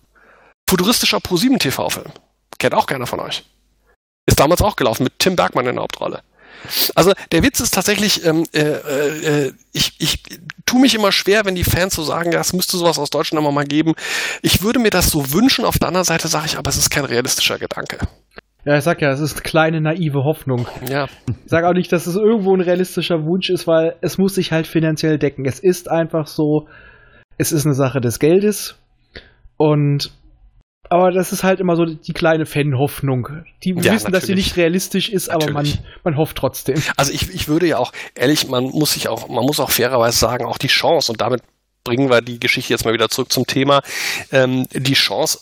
Futuristischer 0.68 1.18
Pro7 1.18 1.59
TV-Film. 1.61 2.11
Kennt 2.59 2.74
auch 2.74 2.87
keiner 2.87 3.07
von 3.07 3.20
euch. 3.20 3.45
Ist 4.26 4.41
damals 4.41 4.62
auch 4.62 4.74
gelaufen 4.74 5.05
mit 5.05 5.18
Tim 5.20 5.37
Bergmann 5.37 5.66
in 5.66 5.74
der 5.76 5.82
Hauptrolle. 5.82 6.22
Also 6.95 7.12
der 7.33 7.43
Witz 7.43 7.61
ist 7.61 7.75
tatsächlich, 7.75 8.25
ähm, 8.25 8.45
äh, 8.53 8.61
äh, 8.61 9.53
ich, 9.73 9.95
ich 9.99 10.23
tue 10.67 10.81
mich 10.81 10.95
immer 10.95 11.12
schwer, 11.12 11.45
wenn 11.45 11.55
die 11.55 11.65
Fans 11.65 11.95
so 11.95 12.03
sagen, 12.03 12.33
ja, 12.33 12.41
es 12.41 12.53
müsste 12.53 12.77
sowas 12.77 12.99
aus 12.99 13.11
Deutschland 13.11 13.43
immer 13.43 13.53
mal 13.53 13.65
geben. 13.65 13.95
Ich 14.43 14.62
würde 14.62 14.79
mir 14.79 14.91
das 14.91 15.11
so 15.11 15.33
wünschen, 15.33 15.65
auf 15.65 15.79
der 15.79 15.89
anderen 15.89 16.05
Seite 16.05 16.29
sage 16.29 16.47
ich, 16.47 16.59
aber 16.59 16.69
es 16.69 16.77
ist 16.77 16.91
kein 16.91 17.05
realistischer 17.05 17.59
Gedanke. 17.59 17.99
Ja, 18.65 18.79
ich 18.79 18.85
sag 18.85 19.03
ja, 19.03 19.11
es 19.11 19.21
ist 19.21 19.35
eine 19.35 19.43
kleine 19.43 19.81
naive 19.81 20.25
Hoffnung. 20.25 20.67
Ja. 20.89 21.07
Ich 21.29 21.51
sag 21.51 21.65
auch 21.65 21.75
nicht, 21.75 21.93
dass 21.93 22.07
es 22.07 22.17
irgendwo 22.17 22.55
ein 22.55 22.62
realistischer 22.62 23.25
Wunsch 23.25 23.51
ist, 23.51 23.67
weil 23.67 23.97
es 24.01 24.17
muss 24.17 24.35
sich 24.35 24.53
halt 24.53 24.67
finanziell 24.67 25.19
decken. 25.19 25.45
Es 25.45 25.59
ist 25.59 25.91
einfach 25.91 26.27
so, 26.27 26.67
es 27.37 27.53
ist 27.53 27.67
eine 27.67 27.75
Sache 27.75 28.01
des 28.01 28.19
Geldes 28.19 28.77
und 29.59 30.12
aber 30.91 31.11
das 31.12 31.32
ist 31.32 31.43
halt 31.45 31.61
immer 31.61 31.76
so 31.76 31.85
die 31.87 32.12
kleine 32.12 32.47
Fan-Hoffnung. 32.47 33.28
Die 33.62 33.70
Ja, 33.70 33.93
wissen, 33.93 34.12
dass 34.12 34.24
sie 34.24 34.32
natürlich. 34.32 34.37
nicht 34.47 34.57
realistisch 34.57 35.09
ist, 35.09 35.28
aber 35.28 35.47
man, 35.47 35.64
Natürlich. 35.64 35.80
man 36.05 36.16
hofft 36.16 36.37
trotzdem. 36.37 36.82
Also 36.97 37.12
ich, 37.12 37.32
ich 37.35 37.49
würde 37.49 37.66
ja 37.66 37.78
auch, 37.78 37.93
ehrlich, 38.14 38.49
man 38.49 38.64
muss 38.64 38.93
sich 38.93 39.09
auch, 39.09 39.28
man 39.28 39.45
muss 39.45 39.61
auch 39.61 39.70
fairerweise 39.70 40.18
sagen, 40.18 40.45
auch 40.45 40.59
die 40.59 40.68
Chance, 40.68 41.12
und 41.12 41.20
damit 41.20 41.43
bringen 41.85 42.11
wir 42.11 42.20
die 42.22 42.41
Geschichte 42.41 42.72
jetzt 42.72 42.85
mal 42.85 42.95
wieder 42.95 43.09
zurück 43.09 43.32
zum 43.32 43.47
Thema, 43.47 43.82
ähm, 44.32 44.66
die 44.72 44.95
Chance, 44.95 45.41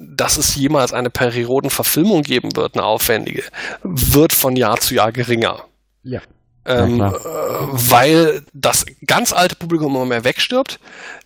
dass 0.00 0.36
es 0.36 0.54
jemals 0.54 0.92
eine 0.92 1.10
Perioden-Verfilmung 1.10 2.22
geben 2.22 2.54
wird, 2.56 2.74
eine 2.74 2.84
aufwendige, 2.84 3.42
wird 3.82 4.32
von 4.32 4.56
Jahr 4.56 4.78
zu 4.78 4.94
Jahr 4.94 5.12
geringer. 5.12 5.64
Ja. 6.02 6.20
Ähm, 6.68 6.98
Ja, 6.98 7.08
äh, 7.08 7.12
weil 7.72 8.42
das 8.52 8.84
ganz 9.06 9.32
alte 9.32 9.56
Publikum 9.56 9.94
immer 9.96 10.04
mehr 10.06 10.24
wegstirbt. 10.24 10.78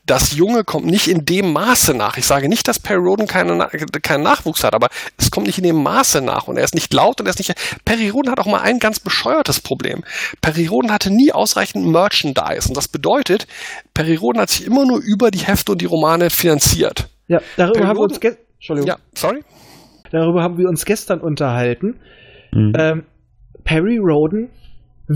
Das 0.07 0.35
Junge 0.37 0.65
kommt 0.65 0.87
nicht 0.87 1.09
in 1.09 1.25
dem 1.25 1.53
Maße 1.53 1.95
nach. 1.95 2.17
Ich 2.17 2.27
sage 2.27 2.49
nicht, 2.49 2.67
dass 2.67 2.79
Perry 2.81 3.01
Roden 3.01 3.27
keine, 3.27 3.69
keinen 4.03 4.23
Nachwuchs 4.23 4.65
hat, 4.65 4.75
aber 4.75 4.89
es 5.17 5.31
kommt 5.31 5.47
nicht 5.47 5.59
in 5.59 5.65
dem 5.65 5.83
Maße 5.83 6.21
nach 6.21 6.49
und 6.49 6.57
er 6.57 6.65
ist 6.65 6.75
nicht 6.75 6.93
laut 6.93 7.21
und 7.21 7.27
er 7.27 7.31
ist 7.31 7.39
nicht. 7.39 7.55
Perry 7.85 8.09
Roden 8.09 8.31
hat 8.31 8.41
auch 8.41 8.47
mal 8.47 8.61
ein 8.61 8.79
ganz 8.79 8.99
bescheuertes 9.01 9.61
Problem. 9.61 10.03
Perry 10.41 10.67
Roden 10.67 10.91
hatte 10.91 11.11
nie 11.13 11.33
ausreichend 11.33 11.87
Merchandise 11.87 12.69
und 12.69 12.77
das 12.77 12.89
bedeutet, 12.89 13.47
Perry 13.95 14.17
Roden 14.17 14.41
hat 14.41 14.51
sich 14.51 14.67
immer 14.67 14.85
nur 14.85 15.01
über 15.01 15.31
die 15.31 15.39
Hefte 15.47 15.73
und 15.73 15.81
die 15.81 15.87
Romane 15.87 16.31
finanziert. 16.31 17.09
Ja, 17.29 17.41
darüber 17.57 17.75
Perioden- 17.75 17.89
haben 17.89 17.97
wir 17.99 18.03
uns 18.03 18.19
Entschuldigung. 18.55 18.89
Ja, 18.89 18.97
sorry? 19.15 19.43
Darüber 20.11 20.43
haben 20.43 20.59
wir 20.59 20.69
uns 20.69 20.85
gestern 20.85 21.21
unterhalten. 21.21 22.01
Mhm. 22.53 22.73
Ähm, 22.79 23.03
Perry 23.65 23.99
Roden 23.99 24.51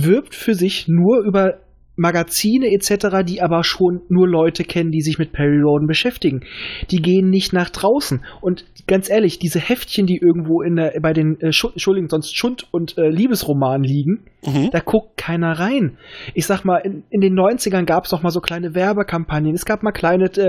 wirbt 0.05 0.34
für 0.34 0.55
sich 0.55 0.86
nur 0.88 1.20
über 1.24 1.55
Magazine 1.99 2.66
etc., 2.72 3.24
die 3.26 3.40
aber 3.40 3.64
schon 3.64 4.03
nur 4.11 4.28
Leute 4.28 4.64
kennen, 4.64 4.90
die 4.90 5.01
sich 5.01 5.18
mit 5.18 5.32
Perry 5.32 5.62
Roden 5.62 5.86
beschäftigen. 5.86 6.42
Die 6.90 7.01
gehen 7.01 7.30
nicht 7.30 7.55
nach 7.55 7.70
draußen. 7.70 8.22
Und 8.42 8.66
ganz 8.86 9.09
ehrlich, 9.09 9.38
diese 9.38 9.61
Heftchen, 9.61 10.05
die 10.05 10.18
irgendwo 10.18 10.61
in 10.61 10.76
der, 10.76 10.92
bei 11.01 11.14
den 11.14 11.40
äh, 11.40 11.53
Schu- 11.53 11.70
Entschuldigung, 11.70 12.11
sonst 12.11 12.36
Schund- 12.36 12.68
und 12.70 12.99
äh, 12.99 13.09
Liebesromanen 13.09 13.82
liegen, 13.82 14.24
Mhm. 14.47 14.68
da 14.72 14.78
guckt 14.80 15.16
keiner 15.16 15.59
rein. 15.59 15.97
Ich 16.34 16.44
sag 16.47 16.64
mal, 16.64 16.76
in, 16.84 17.03
in 17.11 17.20
den 17.22 17.34
90ern 17.34 17.84
gab 17.86 18.05
es 18.05 18.11
doch 18.11 18.22
mal 18.22 18.30
so 18.30 18.40
kleine 18.40 18.74
Werbekampagnen. 18.76 19.55
Es 19.55 19.64
gab 19.64 19.82
mal 19.82 19.90
kleine 19.90 20.26
äh, 20.36 20.40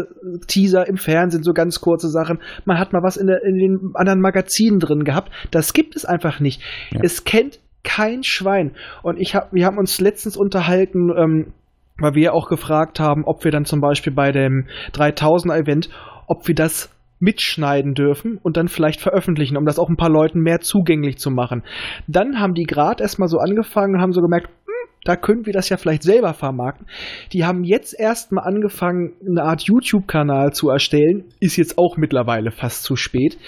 Teaser 0.48 0.86
im 0.88 0.96
Fernsehen, 0.96 1.42
so 1.44 1.52
ganz 1.52 1.80
kurze 1.80 2.08
Sachen. 2.08 2.40
Man 2.66 2.78
hat 2.78 2.92
mal 2.92 3.02
was 3.04 3.16
in, 3.16 3.28
der, 3.28 3.42
in 3.44 3.54
den 3.56 3.92
anderen 3.94 4.20
Magazinen 4.20 4.80
drin 4.80 5.04
gehabt. 5.04 5.30
Das 5.52 5.72
gibt 5.72 5.94
es 5.96 6.04
einfach 6.04 6.40
nicht. 6.40 6.60
Ja. 6.90 7.00
Es 7.04 7.24
kennt 7.24 7.60
kein 7.88 8.22
Schwein. 8.22 8.72
Und 9.02 9.18
ich 9.18 9.34
hab, 9.34 9.50
wir 9.50 9.64
haben 9.64 9.78
uns 9.78 9.98
letztens 9.98 10.36
unterhalten, 10.36 11.10
ähm, 11.16 11.52
weil 11.98 12.14
wir 12.14 12.34
auch 12.34 12.48
gefragt 12.48 13.00
haben, 13.00 13.24
ob 13.24 13.44
wir 13.44 13.50
dann 13.50 13.64
zum 13.64 13.80
Beispiel 13.80 14.12
bei 14.12 14.30
dem 14.30 14.66
3000er-Event, 14.92 15.88
ob 16.26 16.46
wir 16.46 16.54
das 16.54 16.90
mitschneiden 17.18 17.94
dürfen 17.94 18.38
und 18.42 18.58
dann 18.58 18.68
vielleicht 18.68 19.00
veröffentlichen, 19.00 19.56
um 19.56 19.64
das 19.64 19.78
auch 19.78 19.88
ein 19.88 19.96
paar 19.96 20.10
Leuten 20.10 20.40
mehr 20.40 20.60
zugänglich 20.60 21.16
zu 21.16 21.30
machen. 21.30 21.64
Dann 22.06 22.38
haben 22.38 22.54
die 22.54 22.64
gerade 22.64 23.02
erstmal 23.02 23.28
so 23.28 23.38
angefangen 23.38 23.96
und 23.96 24.02
haben 24.02 24.12
so 24.12 24.20
gemerkt, 24.20 24.48
hm, 24.48 24.90
da 25.04 25.16
können 25.16 25.46
wir 25.46 25.54
das 25.54 25.70
ja 25.70 25.78
vielleicht 25.78 26.02
selber 26.02 26.34
vermarkten. 26.34 26.86
Die 27.32 27.44
haben 27.46 27.64
jetzt 27.64 27.98
erstmal 27.98 28.44
angefangen, 28.44 29.14
eine 29.26 29.42
Art 29.42 29.62
YouTube-Kanal 29.62 30.52
zu 30.52 30.68
erstellen. 30.68 31.24
Ist 31.40 31.56
jetzt 31.56 31.78
auch 31.78 31.96
mittlerweile 31.96 32.50
fast 32.50 32.84
zu 32.84 32.94
spät. 32.94 33.38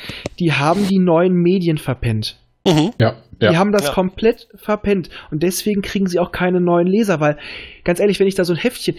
Die 0.41 0.53
haben 0.53 0.88
die 0.88 0.99
neuen 0.99 1.34
Medien 1.34 1.76
verpennt. 1.76 2.38
Mhm. 2.66 2.91
Ja, 3.01 3.14
Die 3.41 3.47
ja. 3.47 3.57
haben 3.57 3.72
das 3.72 3.86
Ja. 3.86 3.93
komplett 3.93 4.49
verpennt. 4.55 5.11
Und 5.30 5.43
deswegen 5.43 5.82
kriegen 5.82 6.07
sie 6.07 6.18
auch 6.18 6.32
keine 6.32 6.61
neuen 6.61 6.86
Leser, 6.86 7.20
weil, 7.20 7.38
ganz 7.84 8.01
ehrlich, 8.01 8.20
wenn 8.20 8.26
ich 8.26 8.34
da 8.34 8.45
so 8.45 8.53
ein 8.53 8.59
Heftchen. 8.59 8.97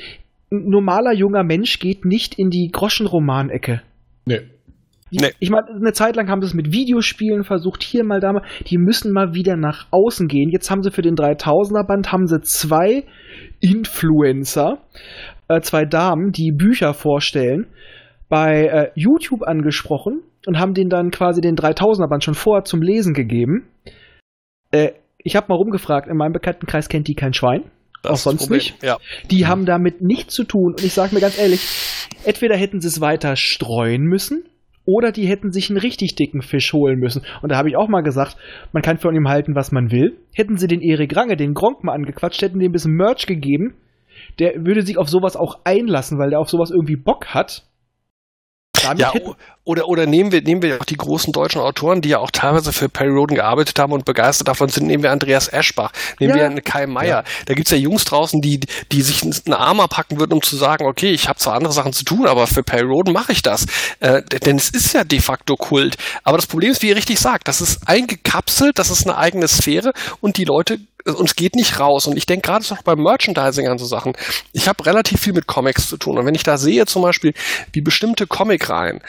Ein 0.52 0.70
normaler 0.70 1.14
junger 1.14 1.44
Mensch 1.44 1.80
geht 1.80 2.06
nicht 2.06 2.36
in 2.38 2.50
die 2.50 2.70
Groschenromanecke. 2.72 3.82
Nee. 4.26 4.42
Die, 5.12 5.18
Nee. 5.20 5.32
Ich 5.40 5.50
meine, 5.50 5.68
eine 5.68 5.92
Zeit 5.92 6.16
lang 6.16 6.30
haben 6.30 6.42
sie 6.42 6.48
es 6.48 6.54
mit 6.54 6.72
Videospielen 6.72 7.44
versucht, 7.44 7.84
hier 7.84 8.06
mal, 8.06 8.22
da 8.22 8.32
mal. 8.32 8.44
Die 8.68 8.78
müssen 8.78 9.12
mal 9.12 9.34
wieder 9.34 9.58
nach 9.58 9.88
außen 9.92 10.28
ger 10.28 10.48
Jetzt 10.50 10.72
haben 10.72 10.84
sie 10.84 10.92
für 10.92 11.02
den 11.02 11.16
3000er 11.16 11.86
Band 11.86 12.12
haben 12.12 12.28
sie 12.28 12.42
zwei 12.42 13.04
Influencer, 13.60 14.78
äh, 15.50 15.60
zwei 15.62 15.84
Damen, 15.86 16.32
die 16.32 16.52
Bücher 16.52 16.94
vorstellen, 16.94 17.68
bei 18.30 18.68
äh, 18.68 18.92
YouTube 18.96 19.44
angesprochen 19.44 20.22
und 20.48 20.58
haben 20.58 20.74
denen 20.74 20.90
dann 20.90 21.12
quasi 21.12 21.42
den 21.42 21.56
3000er 21.56 22.10
Band 22.10 22.24
schon 22.24 22.34
vorher 22.34 22.64
zum 22.64 22.82
Lesen 22.82 23.14
gegeben. 23.14 23.68
Äh, 24.72 24.92
ich 25.18 25.36
habe 25.36 25.48
mal 25.50 25.56
rumgefragt, 25.56 26.08
in 26.08 26.18
meinem 26.18 26.34
Bekanntenkreis 26.34 26.90
kennt 26.90 27.08
die 27.08 27.16
kein 27.16 27.34
Schwein. 27.34 27.64
Das 28.02 28.14
auch 28.14 28.32
sonst 28.32 28.50
nicht. 28.50 28.82
Ja. 28.84 28.98
Die 29.30 29.46
haben 29.46 29.66
damit 29.66 30.02
nichts 30.02 30.34
zu 30.34 30.44
tun. 30.44 30.74
Und 30.74 30.84
ich 30.84 30.94
sage 30.94 31.14
mir 31.14 31.22
ganz 31.22 31.38
ehrlich, 31.38 31.62
entweder 32.26 32.56
hätten 32.56 32.82
sie 32.82 32.88
es 32.88 33.00
weiter 33.00 33.36
streuen 33.36 34.04
müssen 34.04 34.44
oder 34.86 35.12
die 35.12 35.28
hätten 35.28 35.52
sich 35.52 35.70
einen 35.70 35.78
richtig 35.78 36.16
dicken 36.16 36.42
Fisch 36.42 36.74
holen 36.74 37.00
müssen. 37.00 37.22
Und 37.42 37.52
da 37.52 37.58
habe 37.58 37.70
ich 37.70 37.78
auch 37.78 37.88
mal 37.88 38.02
gesagt, 38.02 38.38
man 38.72 38.82
kann 38.82 38.98
von 38.98 39.16
ihm 39.16 39.28
halten, 39.28 39.56
was 39.56 39.72
man 39.72 39.92
will. 39.92 40.18
Hätten 40.34 40.58
sie 40.58 40.68
den 40.68 40.82
Erik 40.82 41.16
Range, 41.16 41.38
den 41.38 41.54
Gronk 41.54 41.84
mal 41.84 41.94
angequatscht, 41.94 42.42
hätten 42.42 42.60
dem 42.60 42.70
ein 42.70 42.74
bisschen 42.74 42.96
Merch 42.96 43.28
gegeben, 43.28 43.76
der 44.40 44.66
würde 44.66 44.82
sich 44.82 44.98
auf 44.98 45.10
sowas 45.10 45.36
auch 45.36 45.60
einlassen, 45.64 46.18
weil 46.18 46.32
der 46.32 46.40
auf 46.40 46.50
sowas 46.50 46.72
irgendwie 46.72 46.96
Bock 46.96 47.28
hat. 47.28 47.64
Damit 48.84 49.00
Ja, 49.00 49.14
hätten, 49.14 49.36
oder, 49.64 49.88
oder 49.88 50.06
nehmen 50.08 50.32
wir, 50.32 50.42
nehmen 50.42 50.62
wir 50.62 50.80
auch 50.82 50.86
die 50.86 50.98
großen 50.98 51.32
deutschen 51.34 51.62
Autoren, 51.62 52.02
die 52.02 52.10
ja 52.10 52.18
auch 52.20 52.32
teilweise 52.32 52.72
für 52.74 52.90
Perry 52.90 53.12
Roden 53.12 53.36
gearbeitet 53.36 53.78
haben 53.78 53.94
und 53.94 54.06
begeistert 54.06 54.48
davon 54.48 54.70
sind, 54.70 54.88
nehmen 54.88 55.04
wir 55.04 55.12
Andreas 55.12 55.48
Eschbach, 55.48 55.92
nehmen 56.20 56.36
Ja. 56.38 56.50
wir 56.50 56.62
Kai 56.62 56.88
Meier. 56.88 57.24
Da 57.46 57.54
gibt's 57.54 57.72
ja 57.72 57.78
Jungs 57.78 58.04
draußen, 58.06 58.42
die, 58.42 58.60
die 58.92 59.02
sich 59.02 59.22
einen 59.22 59.54
Arm 59.54 59.80
abhacken 59.80 60.20
würden, 60.20 60.34
um 60.34 60.42
zu 60.42 60.56
sagen, 60.56 60.86
okay, 60.88 61.12
ich 61.12 61.28
habe 61.28 61.38
zwar 61.38 61.54
andere 61.54 61.74
Sachen 61.74 61.94
zu 61.94 62.04
tun, 62.04 62.26
aber 62.26 62.48
für 62.48 62.64
Perry 62.64 62.86
Roden 62.88 63.14
mache 63.14 63.32
ich 63.32 63.42
das. 63.42 63.66
Äh, 64.00 64.24
denn 64.24 64.58
es 64.58 64.70
ist 64.70 64.94
ja 64.94 65.04
de 65.04 65.20
facto 65.20 65.56
Kult. 65.56 65.96
Aber 66.24 66.38
das 66.38 66.48
Problem 66.48 66.72
ist, 66.72 66.82
wie 66.82 66.90
ihr 66.90 66.96
richtig 66.96 67.20
sagt, 67.20 67.48
das 67.48 67.62
ist 67.62 67.88
eingekapselt, 67.88 68.80
das 68.80 68.90
ist 68.90 69.08
eine 69.08 69.18
eigene 69.18 69.48
Sphäre 69.48 69.94
und 70.22 70.38
die 70.38 70.46
Leute 70.46 70.80
uns 71.06 71.36
geht 71.36 71.56
nicht 71.56 71.80
raus. 71.80 72.08
Und 72.08 72.18
ich 72.18 72.26
denke 72.26 72.48
gerade 72.48 72.66
auch 72.72 72.84
beim 72.84 73.00
Merchandising 73.02 73.68
an 73.68 73.78
so 73.78 73.86
Sachen. 73.86 74.14
Ich 74.54 74.68
habe 74.68 74.86
relativ 74.86 75.22
viel 75.22 75.34
mit 75.34 75.48
Comics 75.48 75.88
zu 75.90 75.98
tun. 75.98 76.18
Und 76.18 76.26
wenn 76.26 76.36
ich 76.36 76.44
da 76.44 76.58
sehe 76.58 76.86
zum 76.86 77.02
Beispiel, 77.02 77.34
wie 77.74 77.82
bestimmte 77.82 78.28
Comicreihen 78.28 79.02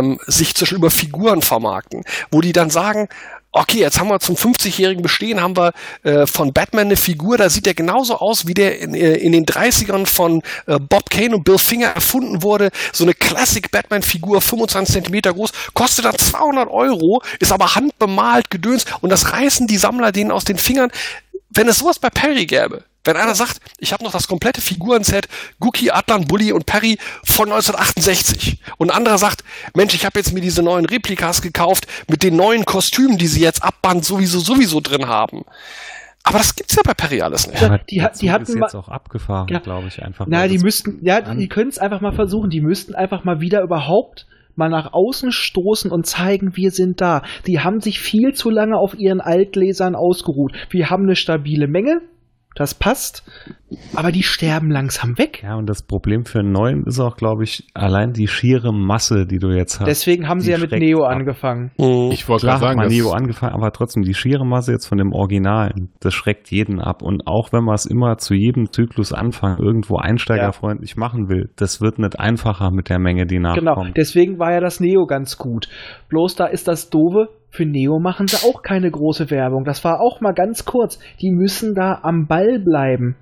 ähm, 0.00 0.18
sich 0.26 0.54
zwischen 0.54 0.76
über 0.76 0.90
Figuren 0.90 1.42
vermarkten, 1.42 2.04
wo 2.30 2.40
die 2.40 2.52
dann 2.52 2.70
sagen, 2.70 3.08
okay, 3.52 3.78
jetzt 3.78 3.98
haben 3.98 4.08
wir 4.08 4.20
zum 4.20 4.36
50-jährigen 4.36 5.02
Bestehen, 5.02 5.40
haben 5.40 5.56
wir 5.56 5.72
äh, 6.02 6.26
von 6.26 6.52
Batman 6.52 6.86
eine 6.86 6.96
Figur, 6.96 7.36
da 7.36 7.50
sieht 7.50 7.66
der 7.66 7.74
genauso 7.74 8.16
aus, 8.16 8.46
wie 8.46 8.54
der 8.54 8.78
in, 8.78 8.94
äh, 8.94 9.14
in 9.14 9.32
den 9.32 9.44
30ern 9.44 10.06
von 10.06 10.42
äh, 10.66 10.78
Bob 10.78 11.10
Kane 11.10 11.34
und 11.34 11.44
Bill 11.44 11.58
Finger 11.58 11.88
erfunden 11.88 12.42
wurde. 12.42 12.70
So 12.92 13.04
eine 13.04 13.14
Classic 13.14 13.68
Batman-Figur, 13.70 14.40
25 14.40 14.94
Zentimeter 14.94 15.34
groß, 15.34 15.50
kostet 15.74 16.04
dann 16.04 16.16
200 16.16 16.68
Euro, 16.70 17.22
ist 17.40 17.52
aber 17.52 17.74
handbemalt, 17.74 18.50
gedöns 18.50 18.84
und 19.00 19.10
das 19.10 19.32
reißen 19.32 19.66
die 19.66 19.78
Sammler 19.78 20.12
denen 20.12 20.30
aus 20.30 20.44
den 20.44 20.58
Fingern. 20.58 20.90
Wenn 21.48 21.68
es 21.68 21.78
sowas 21.78 21.98
bei 21.98 22.10
Perry 22.10 22.46
gäbe, 22.46 22.84
wenn 23.04 23.16
einer 23.16 23.34
sagt, 23.34 23.60
ich 23.78 23.92
habe 23.92 24.04
noch 24.04 24.12
das 24.12 24.28
komplette 24.28 24.60
Figurenset 24.60 25.26
Gookie, 25.58 25.90
Atlan, 25.90 26.26
Bully 26.26 26.52
und 26.52 26.66
Perry 26.66 26.98
von 27.24 27.50
1968 27.50 28.60
und 28.78 28.90
ein 28.90 28.96
anderer 28.96 29.18
sagt, 29.18 29.42
Mensch, 29.74 29.94
ich 29.94 30.04
habe 30.04 30.18
jetzt 30.18 30.32
mir 30.32 30.40
diese 30.40 30.62
neuen 30.62 30.84
Replikas 30.84 31.42
gekauft 31.42 31.86
mit 32.08 32.22
den 32.22 32.36
neuen 32.36 32.64
Kostümen, 32.64 33.18
die 33.18 33.26
sie 33.26 33.40
jetzt 33.40 33.62
abband 33.62 34.04
sowieso 34.04 34.40
sowieso 34.40 34.80
drin 34.80 35.06
haben. 35.08 35.44
Aber 36.22 36.38
das 36.38 36.54
gibt's 36.54 36.76
ja 36.76 36.82
bei 36.84 36.92
Perry 36.92 37.22
alles 37.22 37.46
nicht. 37.48 37.62
Ja, 37.62 37.78
die 37.78 37.84
die 37.98 37.98
Zug 38.12 38.28
hatten 38.30 38.42
ist 38.44 38.54
jetzt 38.54 38.74
auch 38.74 38.88
abgefahren, 38.88 39.48
Ja. 39.48 39.58
glaube 39.60 39.88
ich, 39.88 40.02
einfach. 40.02 40.26
Na, 40.28 40.46
die 40.48 40.58
müssten, 40.58 40.98
ja, 41.02 41.20
die 41.22 41.48
können 41.48 41.70
es 41.70 41.78
einfach 41.78 42.02
mal 42.02 42.12
versuchen. 42.12 42.50
Die 42.50 42.60
müssten 42.60 42.94
einfach 42.94 43.24
mal 43.24 43.40
wieder 43.40 43.62
überhaupt 43.62 44.26
mal 44.54 44.68
nach 44.68 44.92
außen 44.92 45.32
stoßen 45.32 45.90
und 45.90 46.04
zeigen, 46.06 46.56
wir 46.56 46.70
sind 46.72 47.00
da. 47.00 47.22
Die 47.46 47.60
haben 47.60 47.80
sich 47.80 48.00
viel 48.00 48.34
zu 48.34 48.50
lange 48.50 48.76
auf 48.76 48.94
ihren 48.94 49.22
Altlesern 49.22 49.94
ausgeruht. 49.94 50.52
Wir 50.68 50.90
haben 50.90 51.04
eine 51.04 51.16
stabile 51.16 51.66
Menge, 51.66 52.02
das 52.54 52.74
passt, 52.74 53.22
aber 53.94 54.12
die 54.12 54.22
sterben 54.22 54.70
langsam 54.70 55.18
weg. 55.18 55.42
Ja, 55.42 55.56
und 55.56 55.68
das 55.68 55.82
Problem 55.82 56.24
für 56.24 56.40
einen 56.40 56.52
neuen 56.52 56.84
ist 56.86 56.98
auch, 57.00 57.16
glaube 57.16 57.44
ich, 57.44 57.66
allein 57.74 58.12
die 58.12 58.26
schiere 58.26 58.72
Masse, 58.72 59.26
die 59.26 59.38
du 59.38 59.48
jetzt 59.50 59.80
hast. 59.80 59.86
Deswegen 59.86 60.28
haben 60.28 60.40
sie 60.40 60.50
ja 60.50 60.58
mit 60.58 60.72
Neo 60.72 61.04
ab. 61.04 61.12
angefangen. 61.16 61.70
Mhm. 61.78 62.10
Ich 62.12 62.28
wollte 62.28 62.46
gerade 62.46 62.60
hat 62.60 62.62
sagen, 62.68 62.76
man 62.78 62.88
das, 62.88 62.94
Neo 62.96 63.10
angefangen, 63.12 63.54
aber 63.54 63.70
trotzdem 63.72 64.02
die 64.02 64.14
schiere 64.14 64.44
Masse 64.44 64.72
jetzt 64.72 64.86
von 64.86 64.98
dem 64.98 65.12
Original, 65.12 65.72
das 66.00 66.14
schreckt 66.14 66.50
jeden 66.50 66.80
ab. 66.80 67.02
Und 67.02 67.26
auch 67.26 67.52
wenn 67.52 67.64
man 67.64 67.74
es 67.74 67.86
immer 67.86 68.16
zu 68.18 68.34
jedem 68.34 68.72
Zyklus 68.72 69.12
Anfang 69.12 69.58
irgendwo 69.58 69.96
einsteigerfreundlich 69.96 70.96
machen 70.96 71.28
will, 71.28 71.50
das 71.56 71.80
wird 71.80 71.98
nicht 71.98 72.18
einfacher 72.18 72.70
mit 72.70 72.88
der 72.88 72.98
Menge, 72.98 73.26
die 73.26 73.36
Genau, 73.36 73.52
nachkommt. 73.54 73.96
deswegen 73.96 74.38
war 74.38 74.52
ja 74.52 74.60
das 74.60 74.80
Neo 74.80 75.06
ganz 75.06 75.38
gut. 75.38 75.68
Bloß 76.08 76.34
da 76.36 76.46
ist 76.46 76.68
das 76.68 76.90
Doofe, 76.90 77.28
für 77.50 77.64
Neo 77.66 77.98
machen 77.98 78.26
sie 78.28 78.36
auch 78.46 78.62
keine 78.62 78.90
große 78.90 79.30
Werbung. 79.30 79.64
Das 79.64 79.82
war 79.84 80.00
auch 80.00 80.20
mal 80.20 80.32
ganz 80.32 80.64
kurz. 80.64 81.00
Die 81.20 81.30
müssen 81.30 81.74
da 81.74 81.98
am 82.02 82.26
Ball 82.28 82.60
bleiben. 82.64 83.16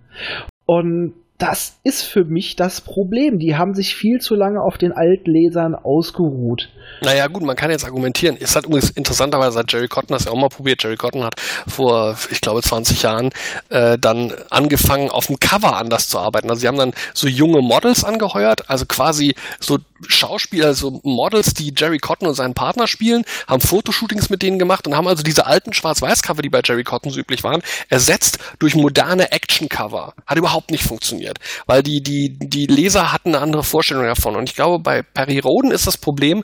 Und 0.67 1.15
das 1.39 1.77
ist 1.85 2.03
für 2.03 2.25
mich 2.25 2.57
das 2.57 2.81
Problem. 2.81 3.39
Die 3.39 3.57
haben 3.57 3.73
sich 3.75 3.95
viel 3.95 4.21
zu 4.21 4.35
lange 4.35 4.61
auf 4.61 4.77
den 4.77 4.93
Altlesern 4.93 5.77
ausgeruht. 5.77 6.69
Naja, 7.01 7.29
gut, 7.29 7.45
man 7.45 7.55
kann 7.55 7.71
jetzt 7.71 7.85
argumentieren. 7.85 8.37
Es 8.41 8.57
hat 8.57 8.67
übrigens 8.67 8.91
interessanterweise 8.91 9.61
hat 9.61 9.73
Jerry 9.73 9.87
Cotton 9.87 10.15
das 10.17 10.25
ja 10.25 10.33
auch 10.33 10.37
mal 10.37 10.49
probiert. 10.49 10.83
Jerry 10.83 10.97
Cotton 10.97 11.23
hat 11.23 11.35
vor, 11.69 12.17
ich 12.33 12.41
glaube, 12.41 12.61
20 12.61 13.03
Jahren 13.03 13.31
äh, 13.69 13.97
dann 13.99 14.33
angefangen, 14.51 15.11
auf 15.11 15.27
dem 15.29 15.39
Cover 15.39 15.77
anders 15.77 16.09
zu 16.09 16.19
arbeiten. 16.19 16.51
Also 16.51 16.61
sie 16.61 16.67
haben 16.67 16.79
dann 16.79 16.93
so 17.15 17.29
junge 17.29 17.63
Models 17.63 18.03
angeheuert, 18.03 18.69
also 18.69 18.87
quasi 18.87 19.37
so 19.61 19.79
Schauspieler, 20.09 20.75
so 20.75 21.01
Models, 21.05 21.55
die 21.55 21.73
Jerry 21.77 21.99
Cotton 21.99 22.29
und 22.29 22.35
seinen 22.35 22.55
Partner 22.55 22.89
spielen, 22.89 23.25
haben 23.47 23.61
Fotoshootings 23.61 24.31
mit 24.31 24.43
denen 24.43 24.59
gemacht 24.59 24.87
und 24.87 24.97
haben 24.97 25.09
also 25.09 25.23
diese 25.23 25.47
alten 25.47 25.73
Schwarz-Weiß-Cover, 25.73 26.43
die 26.43 26.49
bei 26.49 26.63
Jerry 26.65 26.85
Cotton 26.85 27.13
so 27.13 27.21
üblich 27.21 27.45
waren, 27.45 27.63
ersetzt 27.89 28.39
durch 28.59 28.75
moderne 28.75 29.31
Action-Cover. 29.31 30.15
Hat 30.27 30.39
überhaupt 30.39 30.71
nicht 30.71 30.85
funktioniert 30.85 31.28
funktioniert, 31.29 31.39
weil 31.67 31.83
die, 31.83 32.03
die, 32.03 32.39
die 32.39 32.67
Leser 32.67 33.13
hatten 33.13 33.35
eine 33.35 33.41
andere 33.41 33.63
Vorstellung 33.63 34.05
davon. 34.05 34.37
Und 34.37 34.49
ich 34.49 34.55
glaube, 34.55 34.83
bei 34.83 35.03
Perry 35.03 35.39
Roden 35.39 35.71
ist 35.71 35.87
das 35.87 35.97
Problem, 35.97 36.43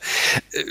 äh, 0.52 0.62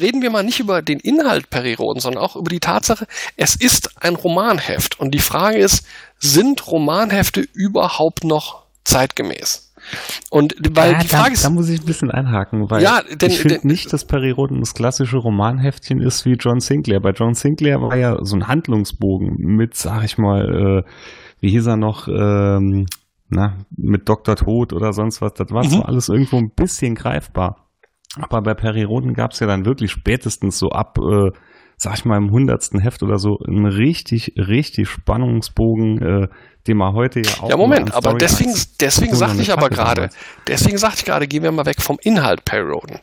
reden 0.00 0.22
wir 0.22 0.30
mal 0.30 0.42
nicht 0.42 0.60
über 0.60 0.82
den 0.82 1.00
Inhalt 1.00 1.50
Perry 1.50 1.74
Roden, 1.74 2.00
sondern 2.00 2.22
auch 2.22 2.36
über 2.36 2.50
die 2.50 2.60
Tatsache, 2.60 3.06
es 3.36 3.56
ist 3.56 4.02
ein 4.02 4.16
Romanheft. 4.16 4.98
Und 5.00 5.12
die 5.12 5.20
Frage 5.20 5.58
ist, 5.58 5.84
sind 6.18 6.66
Romanhefte 6.66 7.46
überhaupt 7.54 8.24
noch 8.24 8.64
zeitgemäß? 8.84 9.68
Und 10.28 10.54
weil 10.76 10.92
ja, 10.92 10.98
die 10.98 11.08
Frage 11.08 11.30
da, 11.30 11.32
ist. 11.32 11.44
Da 11.44 11.50
muss 11.50 11.68
ich 11.70 11.80
ein 11.80 11.86
bisschen 11.86 12.10
einhaken, 12.10 12.70
weil 12.70 12.82
ja, 12.82 13.00
denn, 13.02 13.30
ich 13.30 13.38
finde 13.38 13.66
nicht, 13.66 13.90
dass 13.92 14.04
Perry 14.04 14.30
Roden 14.30 14.60
das 14.60 14.74
klassische 14.74 15.16
Romanheftchen 15.16 16.00
ist 16.00 16.26
wie 16.26 16.34
John 16.34 16.60
Sinclair. 16.60 17.00
Bei 17.00 17.10
John 17.10 17.32
Sinclair 17.32 17.80
war 17.80 17.96
ja 17.96 18.16
so 18.20 18.36
ein 18.36 18.46
Handlungsbogen 18.46 19.36
mit, 19.38 19.74
sag 19.74 20.04
ich 20.04 20.18
mal, 20.18 20.84
äh, 20.84 20.90
wie 21.40 21.50
hieß 21.50 21.66
er 21.66 21.76
noch, 21.76 22.08
ähm, 22.08 22.86
na, 23.30 23.58
mit 23.76 24.08
Dr. 24.08 24.36
Tod 24.36 24.72
oder 24.72 24.92
sonst 24.92 25.22
was, 25.22 25.34
das 25.34 25.50
war 25.50 25.64
mhm. 25.64 25.70
zwar 25.70 25.88
alles 25.88 26.08
irgendwo 26.08 26.36
ein 26.36 26.50
bisschen 26.50 26.94
greifbar. 26.94 27.68
Aber 28.16 28.42
bei 28.42 28.54
Perry 28.54 28.82
Roden 28.82 29.14
gab 29.14 29.32
es 29.32 29.40
ja 29.40 29.46
dann 29.46 29.64
wirklich 29.64 29.92
spätestens 29.92 30.58
so 30.58 30.70
ab, 30.70 30.98
äh, 30.98 31.30
sag 31.76 31.94
ich 31.94 32.04
mal, 32.04 32.16
im 32.16 32.30
hundertsten 32.30 32.80
Heft 32.80 33.02
oder 33.02 33.18
so, 33.18 33.38
einen 33.46 33.66
richtig, 33.66 34.34
richtig 34.36 34.88
Spannungsbogen, 34.88 36.02
äh, 36.02 36.28
den 36.66 36.76
man 36.76 36.92
heute 36.94 37.20
ja 37.20 37.30
auch. 37.40 37.48
Ja, 37.48 37.56
Moment, 37.56 37.94
aber 37.94 38.14
deswegen, 38.14 38.54
deswegen 38.80 39.14
sagte 39.14 39.40
ich 39.40 39.52
aber 39.52 39.70
gerade, 39.70 40.10
deswegen 40.46 40.76
sagte 40.76 40.98
ich 40.98 41.04
gerade, 41.04 41.28
gehen 41.28 41.42
wir 41.42 41.52
mal 41.52 41.66
weg 41.66 41.80
vom 41.80 41.98
Inhalt 42.02 42.44
Perry 42.44 42.70
Roden. 42.70 42.98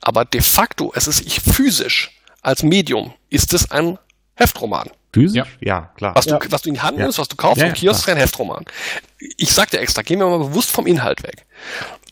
Aber 0.00 0.24
de 0.24 0.40
facto, 0.40 0.90
es 0.94 1.06
ist 1.06 1.24
ich 1.24 1.40
physisch 1.40 2.18
als 2.42 2.62
Medium, 2.62 3.12
ist 3.28 3.52
es 3.52 3.70
ein 3.70 3.98
Heftroman. 4.34 4.88
Physisch? 5.20 5.58
Ja, 5.60 5.80
ja 5.80 5.90
klar. 5.96 6.14
Was 6.14 6.26
du, 6.26 6.34
ja. 6.34 6.40
was 6.50 6.62
du 6.62 6.68
in 6.68 6.74
die 6.74 6.80
Hand 6.80 6.98
nimmst, 6.98 7.18
was 7.18 7.28
du 7.28 7.36
kaufst 7.36 7.58
Ja, 7.58 7.64
im 7.64 7.74
ja, 7.74 7.74
Kiosk, 7.74 8.02
ist 8.02 8.08
ein 8.08 8.18
Heftroman. 8.18 8.64
Ich 9.36 9.52
sag 9.52 9.70
dir 9.70 9.80
extra, 9.80 10.02
gehen 10.02 10.18
wir 10.18 10.26
mal 10.26 10.38
bewusst 10.38 10.70
vom 10.70 10.86
Inhalt 10.86 11.22
weg. 11.22 11.46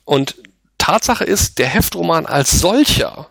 Und 0.04 0.36
Tatsache 0.78 1.24
ist, 1.24 1.58
der 1.58 1.68
Heftroman 1.68 2.26
als 2.26 2.50
solcher 2.50 3.30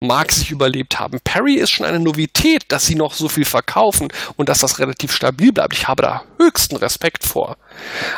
mag 0.00 0.32
sich 0.32 0.50
überlebt 0.50 0.98
haben. 0.98 1.20
Perry 1.22 1.54
ist 1.54 1.70
schon 1.70 1.86
eine 1.86 2.00
Novität, 2.00 2.64
dass 2.68 2.86
sie 2.86 2.94
noch 2.94 3.12
so 3.12 3.28
viel 3.28 3.44
verkaufen 3.44 4.08
und 4.36 4.48
dass 4.48 4.60
das 4.60 4.78
relativ 4.78 5.12
stabil 5.12 5.52
bleibt. 5.52 5.74
Ich 5.74 5.88
habe 5.88 6.02
da 6.02 6.24
höchsten 6.38 6.76
Respekt 6.76 7.24
vor. 7.24 7.58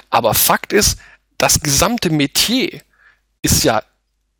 Aber 0.09 0.35
Fakt 0.35 0.73
ist, 0.73 0.99
das 1.39 1.61
gesamte 1.61 2.11
Metier 2.11 2.81
ist 3.43 3.65
ja 3.65 3.83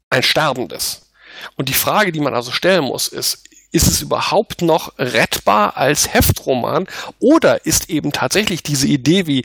ein 0.09 0.23
sterbendes. 0.23 1.11
Und 1.57 1.69
die 1.69 1.75
Frage, 1.75 2.13
die 2.13 2.21
man 2.21 2.35
also 2.35 2.53
stellen 2.53 2.85
muss, 2.85 3.09
ist, 3.09 3.43
ist 3.73 3.87
es 3.87 4.03
überhaupt 4.03 4.63
noch 4.63 4.93
rettbar 4.99 5.77
als 5.77 6.13
Heftroman 6.13 6.87
oder 7.19 7.67
ist 7.67 7.91
eben 7.91 8.13
tatsächlich 8.13 8.63
diese 8.63 8.87
Idee 8.87 9.27
wie 9.27 9.45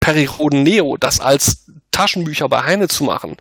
Periroden 0.00 0.64
Neo, 0.64 0.96
das 0.96 1.20
als 1.20 1.66
Taschenbücher 1.92 2.48
bei 2.48 2.64
Heine 2.64 2.88
zu 2.88 3.04
machen. 3.04 3.36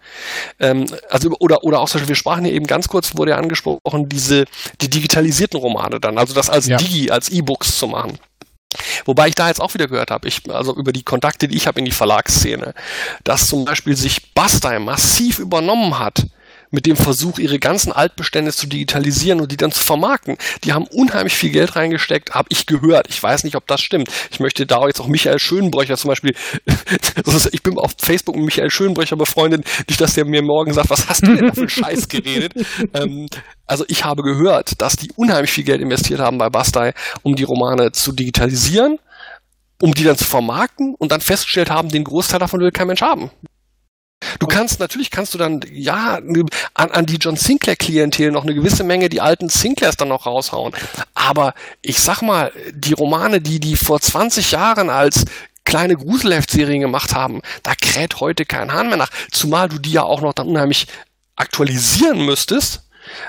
Ähm, 0.60 0.86
also 1.10 1.32
oder 1.40 1.64
oder 1.64 1.80
auch 1.80 1.90
zum 1.90 2.00
Beispiel, 2.00 2.10
wir 2.10 2.16
sprachen 2.16 2.46
hier 2.46 2.54
eben 2.54 2.68
ganz 2.68 2.88
kurz, 2.88 3.18
wurde 3.18 3.32
ja 3.32 3.38
angesprochen, 3.38 4.10
diese 4.10 4.46
die 4.82 4.90
digitalisierten 4.90 5.60
Romane 5.60 6.00
dann, 6.00 6.18
also 6.18 6.34
das 6.34 6.50
als 6.50 6.68
Ja. 6.68 6.78
Digi, 6.78 7.10
als 7.10 7.30
E-Books 7.30 7.80
zu 7.80 7.88
machen. 7.88 8.20
Wobei 9.06 9.30
ich 9.30 9.36
da 9.36 9.48
jetzt 9.48 9.60
auch 9.60 9.74
wieder 9.74 9.88
gehört 9.88 10.12
habe, 10.12 10.28
ich, 10.28 10.50
also 10.50 10.76
über 10.76 10.94
die 10.94 11.04
Kontakte, 11.04 11.48
die 11.48 11.58
ich 11.58 11.68
habe 11.68 11.80
in 11.80 11.86
die 11.86 11.92
Verlagsszene, 11.92 12.74
dass 13.24 13.48
zum 13.48 13.66
Beispiel 13.66 13.98
sich 13.98 14.34
Bastei 14.34 14.80
massiv 14.80 15.40
übernommen 15.40 15.98
hat 16.00 16.26
mit 16.72 16.86
dem 16.86 16.96
Versuch, 16.96 17.38
ihre 17.38 17.60
ganzen 17.60 17.92
Altbestände 17.92 18.52
zu 18.52 18.68
digitalisieren 18.68 19.42
und 19.42 19.52
die 19.52 19.58
dann 19.58 19.72
zu 19.72 19.84
vermarkten. 19.84 20.38
Die 20.64 20.74
haben 20.74 20.88
unheimlich 20.88 21.36
viel 21.36 21.52
Geld 21.52 21.76
reingesteckt, 21.76 22.34
habe 22.34 22.48
ich 22.50 22.66
gehört. 22.66 23.08
Ich 23.10 23.22
weiß 23.22 23.44
nicht, 23.44 23.56
ob 23.56 23.68
das 23.68 23.82
stimmt. 23.82 24.10
Ich 24.32 24.40
möchte 24.40 24.66
da 24.66 24.88
jetzt 24.88 25.00
auch 25.02 25.08
Michael 25.08 25.40
Schönbröcher 25.40 25.98
zum 25.98 26.10
Beispiel, 26.10 26.34
ich 27.52 27.64
bin 27.64 27.78
auf 27.78 27.94
Facebook 27.98 28.36
mit 28.36 28.46
Michael 28.46 28.72
Schönbröcher 28.72 29.18
befreundet, 29.18 29.66
nicht, 29.88 30.00
dass 30.00 30.16
der 30.16 30.26
mir 30.26 30.42
morgen 30.42 30.74
sagt, 30.74 30.90
was 30.90 31.08
hast 31.08 31.28
du 31.28 31.36
denn 31.36 31.48
da 31.48 31.54
für 31.54 31.62
einen 31.62 31.70
Scheiß 31.70 32.08
geredet? 32.08 32.54
ähm, 32.94 33.28
also 33.68 33.86
ich 33.88 34.04
habe 34.04 34.24
gehört, 34.24 34.82
dass 34.82 34.96
die 34.96 35.12
unheimlich 35.16 35.52
viel 35.52 35.64
Geld 35.64 35.82
investiert 35.82 36.20
haben 36.20 36.38
bei 36.38 36.50
Bastei, 36.50 36.94
um 37.24 37.36
die 37.36 37.44
Romane 37.44 37.92
zu 37.92 38.12
digitalisieren, 38.12 38.98
um 39.82 39.94
die 39.94 40.04
dann 40.04 40.18
zu 40.18 40.26
vermarkten 40.26 40.96
und 40.98 41.12
dann 41.12 41.22
festgestellt 41.22 41.70
haben, 41.70 41.90
den 41.90 42.04
Großteil 42.04 42.40
davon 42.40 42.60
will 42.60 42.72
kein 42.72 42.88
Mensch 42.88 43.02
haben. 43.02 43.32
Du 44.40 44.48
kannst, 44.48 44.80
natürlich 44.80 45.10
kannst 45.10 45.34
du 45.34 45.38
dann, 45.38 45.62
ja, 45.72 46.20
an, 46.74 46.92
an 46.92 47.06
die 47.06 47.18
John 47.18 47.36
Sinclair-Klientel 47.36 48.32
noch 48.32 48.44
eine 48.44 48.54
gewisse 48.54 48.84
Menge 48.84 49.10
die 49.10 49.22
alten 49.22 49.50
Sinclairs 49.50 49.98
dann 49.98 50.10
noch 50.10 50.26
raushauen. 50.26 50.74
Aber 51.14 51.54
ich 51.82 52.00
sag 52.00 52.22
mal, 52.22 52.52
die 52.74 52.94
Romane, 52.94 53.42
die 53.42 53.60
die 53.60 53.76
vor 53.76 54.00
20 54.00 54.52
Jahren 54.52 54.90
als 54.90 55.26
kleine 55.66 55.96
Gruselheftserien 55.96 56.82
gemacht 56.82 57.14
haben, 57.14 57.42
da 57.64 57.74
kräht 57.76 58.20
heute 58.20 58.46
kein 58.46 58.74
Hahn 58.74 58.88
mehr 58.88 58.98
nach. 58.98 59.12
Zumal 59.32 59.70
du 59.70 59.80
die 59.80 59.92
ja 59.92 60.04
auch 60.04 60.22
noch 60.22 60.34
dann 60.34 60.48
unheimlich 60.48 60.88
aktualisieren 61.36 62.26
müsstest, 62.26 62.84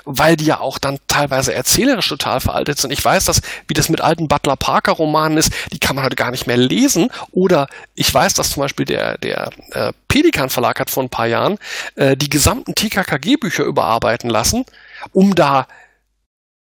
weil 0.05 0.37
die 0.37 0.45
ja 0.45 0.61
auch 0.61 0.79
dann 0.79 0.99
teilweise 1.09 1.55
erzählerisch 1.55 2.09
total 2.09 2.41
veraltet 2.41 2.79
sind. 2.79 2.93
Ich 2.93 3.05
weiß, 3.05 3.25
dass, 3.25 3.41
wie 3.69 3.75
das 3.75 3.89
mit 3.89 4.01
alten 4.01 4.29
Butler 4.29 4.57
Parker 4.57 4.93
Romanen 4.93 5.39
ist, 5.39 5.53
die 5.73 5.79
kann 5.79 5.97
man 5.97 6.05
heute 6.05 6.17
gar 6.17 6.31
nicht 6.31 6.47
mehr 6.47 6.57
lesen. 6.57 7.11
Oder 7.31 7.69
ich 7.95 8.13
weiß, 8.13 8.35
dass 8.35 8.51
zum 8.51 8.63
Beispiel 8.63 8.87
der, 8.87 9.19
der 9.19 9.51
äh, 9.71 9.93
Pelikan 10.09 10.51
Verlag 10.51 10.81
hat 10.81 10.91
vor 10.91 11.03
ein 11.03 11.11
paar 11.11 11.27
Jahren 11.27 11.59
äh, 11.95 12.17
die 12.17 12.31
gesamten 12.31 12.75
TKKG 12.75 13.37
Bücher 13.37 13.65
überarbeiten 13.65 14.31
lassen, 14.31 14.65
um 15.13 15.35
da 15.35 15.67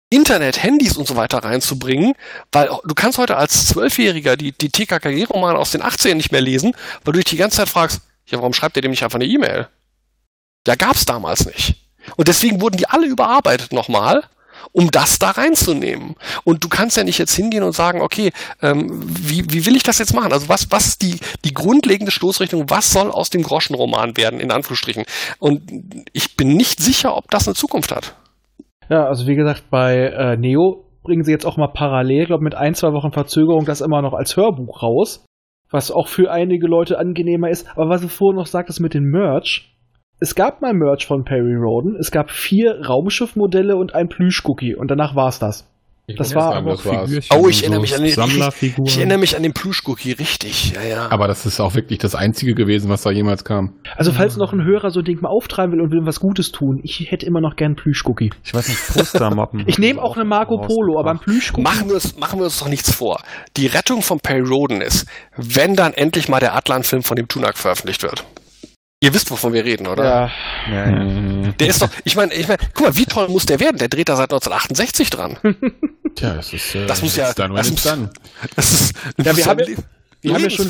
Internet, 0.09 0.61
Handys 0.61 0.97
und 0.97 1.07
so 1.07 1.16
weiter 1.16 1.39
reinzubringen, 1.39 2.13
weil 2.51 2.70
du 2.86 2.95
kannst 2.95 3.18
heute 3.18 3.38
als 3.38 3.68
Zwölfjähriger 3.68 4.38
die, 4.38 4.51
die 4.51 4.70
TKKG-Romane 4.70 5.57
aus 5.57 5.72
den 5.72 5.82
80ern 5.82 6.16
nicht 6.16 6.32
mehr 6.32 6.41
lesen, 6.41 6.76
weil 7.03 7.13
du 7.13 7.20
dich 7.20 7.26
die 7.26 7.38
ganze 7.38 7.57
Zeit 7.57 7.70
fragst, 7.70 8.01
ja, 8.28 8.38
warum 8.38 8.53
schreibt 8.53 8.76
ihr 8.78 8.82
dem 8.82 8.91
nicht 8.91 9.03
einfach 9.03 9.20
eine 9.20 9.26
E-Mail? 9.26 9.68
Ja, 10.68 10.76
gab's 10.76 11.05
damals 11.05 11.45
nicht. 11.45 11.84
Und 12.16 12.28
deswegen 12.28 12.62
wurden 12.62 12.78
die 12.78 12.88
alle 12.88 13.08
überarbeitet 13.08 13.74
nochmal, 13.74 14.24
um 14.72 14.91
das 14.91 15.20
da 15.20 15.32
reinzunehmen. 15.32 16.16
Und 16.43 16.64
du 16.64 16.70
kannst 16.70 16.97
ja 16.97 17.03
nicht 17.03 17.18
jetzt 17.18 17.36
hingehen 17.36 17.64
und 17.64 17.74
sagen, 17.74 18.01
okay, 18.01 18.32
ähm, 18.62 18.88
wie, 18.91 19.45
wie 19.49 19.66
will 19.66 19.76
ich 19.76 19.84
das 19.84 19.99
jetzt 19.99 20.14
machen? 20.14 20.34
Also 20.34 20.49
was, 20.49 20.72
was 20.72 20.88
ist 20.88 21.01
die, 21.01 21.20
die 21.43 21.53
grundlegende 21.53 22.12
Stoßrichtung? 22.12 22.70
Was 22.70 22.91
soll 22.91 23.12
aus 23.12 23.30
dem 23.30 23.43
Groschenroman 23.43 24.18
werden, 24.18 24.39
in 24.39 24.51
Anführungsstrichen? 24.51 25.06
Und 25.39 25.62
ich 26.14 26.36
bin 26.36 26.49
nicht 26.49 26.80
sicher, 26.80 27.16
ob 27.16 27.30
das 27.30 27.47
eine 27.47 27.56
Zukunft 27.56 27.93
hat. 27.93 28.16
Ja, 28.89 29.06
also 29.06 29.28
wie 29.28 29.36
gesagt, 29.36 29.70
bei 29.70 29.95
äh, 29.95 30.38
Neo 30.38 30.86
bringen 31.03 31.24
sie 31.24 31.32
jetzt 31.32 31.45
auch 31.45 31.58
mal 31.58 31.72
parallel, 31.74 32.26
glaube 32.26 32.43
mit 32.43 32.56
ein, 32.56 32.74
zwei 32.74 32.91
Wochen 32.93 33.12
Verzögerung, 33.12 33.66
das 33.66 33.82
immer 33.82 34.01
noch 34.01 34.14
als 34.14 34.36
Hörbuch 34.36 34.82
raus. 34.84 35.26
Was 35.72 35.91
auch 35.91 36.08
für 36.08 36.32
einige 36.32 36.68
Leute 36.68 36.99
angenehmer 36.99 37.49
ist. 37.49 37.68
Aber 37.76 37.89
was 37.89 38.01
du 38.01 38.08
vorhin 38.08 38.38
noch 38.38 38.45
sagtest 38.45 38.80
mit 38.80 38.93
dem 38.93 39.03
Merch. 39.03 39.74
Es 40.20 40.34
gab 40.34 40.61
mal 40.61 40.74
Merch 40.74 41.05
von 41.05 41.26
Perry 41.26 41.55
Roden. 41.55 41.97
Es 41.99 42.09
gab 42.09 42.32
vier 42.32 42.80
Raumschiffmodelle 42.88 43.76
und 43.76 43.93
ein 43.95 44.07
Plüschcookie. 44.07 44.76
Und 44.76 44.89
danach 44.89 45.16
war's 45.16 45.39
das. 45.39 45.68
Ich 46.07 46.18
Das 46.18 46.36
war 46.36 46.53
sagen, 46.53 46.57
aber 46.57 46.72
das 46.72 46.86
war's. 46.86 47.30
Oh, 47.34 47.49
ich 47.49 47.63
erinnere 47.63 47.82
mich 47.82 47.95
an 47.95 48.01
den, 48.01 48.09
ich, 48.09 48.16
Sammlerfiguren. 48.16 48.86
ich 48.86 48.97
erinnere 48.97 49.18
mich 49.18 49.36
an 49.36 49.41
den 49.41 49.53
Plüschcookie, 49.53 50.11
richtig, 50.11 50.74
ja, 50.74 50.84
ja. 50.84 51.11
Aber 51.11 51.28
das 51.28 51.47
ist 51.47 51.59
auch 51.59 51.74
wirklich 51.74 51.97
das 51.97 52.13
Einzige 52.13 52.53
gewesen, 52.53 52.89
was 52.89 53.01
da 53.01 53.09
jemals 53.09 53.43
kam. 53.43 53.74
Also 53.95 54.11
falls 54.11 54.38
noch 54.38 54.53
ein 54.53 54.63
Hörer 54.63 54.91
so 54.91 54.99
ein 54.99 55.05
Ding 55.05 55.20
mal 55.22 55.30
auftreiben 55.30 55.74
will 55.74 55.82
und 55.82 55.91
will 55.91 56.05
was 56.05 56.20
Gutes 56.20 56.51
tun, 56.51 56.80
ich 56.84 57.07
hätte 57.09 57.26
immer 57.26 57.41
noch 57.41 57.55
gern 57.55 57.76
Plüschcookie. 57.76 58.30
Ich 58.43 58.53
weiß 58.53 58.70
nicht, 58.70 58.80
Postermappen. 58.93 59.63
Ich 59.68 59.80
nehme 59.80 60.01
auch 60.01 60.16
eine 60.16 60.26
Marco 60.26 60.59
Polo, 60.59 60.99
aber 60.99 61.09
ein 61.09 61.20
Plüschcookie. 61.20 61.63
Machen 61.63 61.88
wir, 61.88 61.95
uns, 61.95 62.16
machen 62.18 62.39
wir 62.39 62.45
uns 62.45 62.59
doch 62.59 62.70
nichts 62.70 62.93
vor. 62.93 63.20
Die 63.57 63.66
Rettung 63.66 64.03
von 64.03 64.20
Perry 64.20 64.47
Roden 64.47 64.82
ist, 64.82 65.07
wenn 65.36 65.76
dann 65.76 65.93
endlich 65.93 66.30
mal 66.30 66.39
der 66.39 66.55
Atlan-Film 66.55 67.01
von 67.01 67.16
dem 67.16 67.28
Tunak 67.28 67.57
veröffentlicht 67.57 68.03
wird. 68.03 68.24
Ihr 69.06 69.14
wisst, 69.14 69.30
wovon 69.32 69.53
wir 69.53 69.64
reden, 69.64 69.88
oder? 69.88 70.03
Ja, 70.03 70.32
Ja, 70.72 70.89
ja. 70.89 71.51
Der 71.60 71.68
ist 71.68 71.82
doch, 71.82 71.89
ich 72.03 72.16
meine, 72.16 72.34
ich 72.34 72.47
meine, 72.47 72.58
guck 72.74 72.88
mal, 72.88 72.97
wie 72.97 73.06
toll 73.06 73.28
muss 73.30 73.45
der 73.45 73.60
werden? 73.60 73.78
Der 73.78 73.88
dreht 73.88 74.10
da 74.10 74.16
seit 74.16 74.32
1968 74.34 75.10
dran. 75.12 75.38
Tja, 76.16 76.34
das 76.36 76.51
ist, 76.53 76.74
äh, 76.76 76.86
Das 76.88 77.01
muss 77.01 77.16
ja- 77.16 77.32
when 77.38 77.53
das 77.56 77.70
muss- 77.72 77.84
done. 77.84 78.10
Das 78.56 78.72
ist, 78.72 78.95
Ja, 78.95 79.12
das 79.24 79.26
wir 79.38 79.41
ist 79.43 79.47
haben 79.47 79.60
ja- 79.60 79.66
wir 80.22 80.34
haben 80.34 80.43
ja 80.43 80.49
schon- 80.49 80.70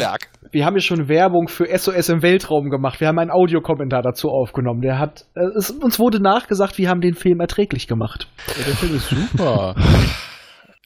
wir 0.51 0.65
haben 0.65 0.75
ja 0.75 0.81
schon 0.81 1.07
Werbung 1.07 1.47
für 1.47 1.69
SOS 1.69 2.09
im 2.09 2.21
Weltraum 2.21 2.69
gemacht. 2.69 2.99
Wir 2.99 3.07
haben 3.07 3.19
einen 3.19 3.31
Audiokommentar 3.31 4.01
dazu 4.01 4.29
aufgenommen. 4.29 4.81
Der 4.81 4.99
hat, 4.99 5.25
äh, 5.35 5.45
es, 5.57 5.71
uns 5.71 5.97
wurde 5.99 6.21
nachgesagt, 6.21 6.77
wir 6.77 6.89
haben 6.89 6.99
den 7.01 7.13
Film 7.13 7.39
erträglich 7.39 7.87
gemacht. 7.87 8.27
Ja, 8.57 8.63
der 8.65 8.75
Film 8.75 8.95
ist 8.97 9.09
super. 9.09 9.75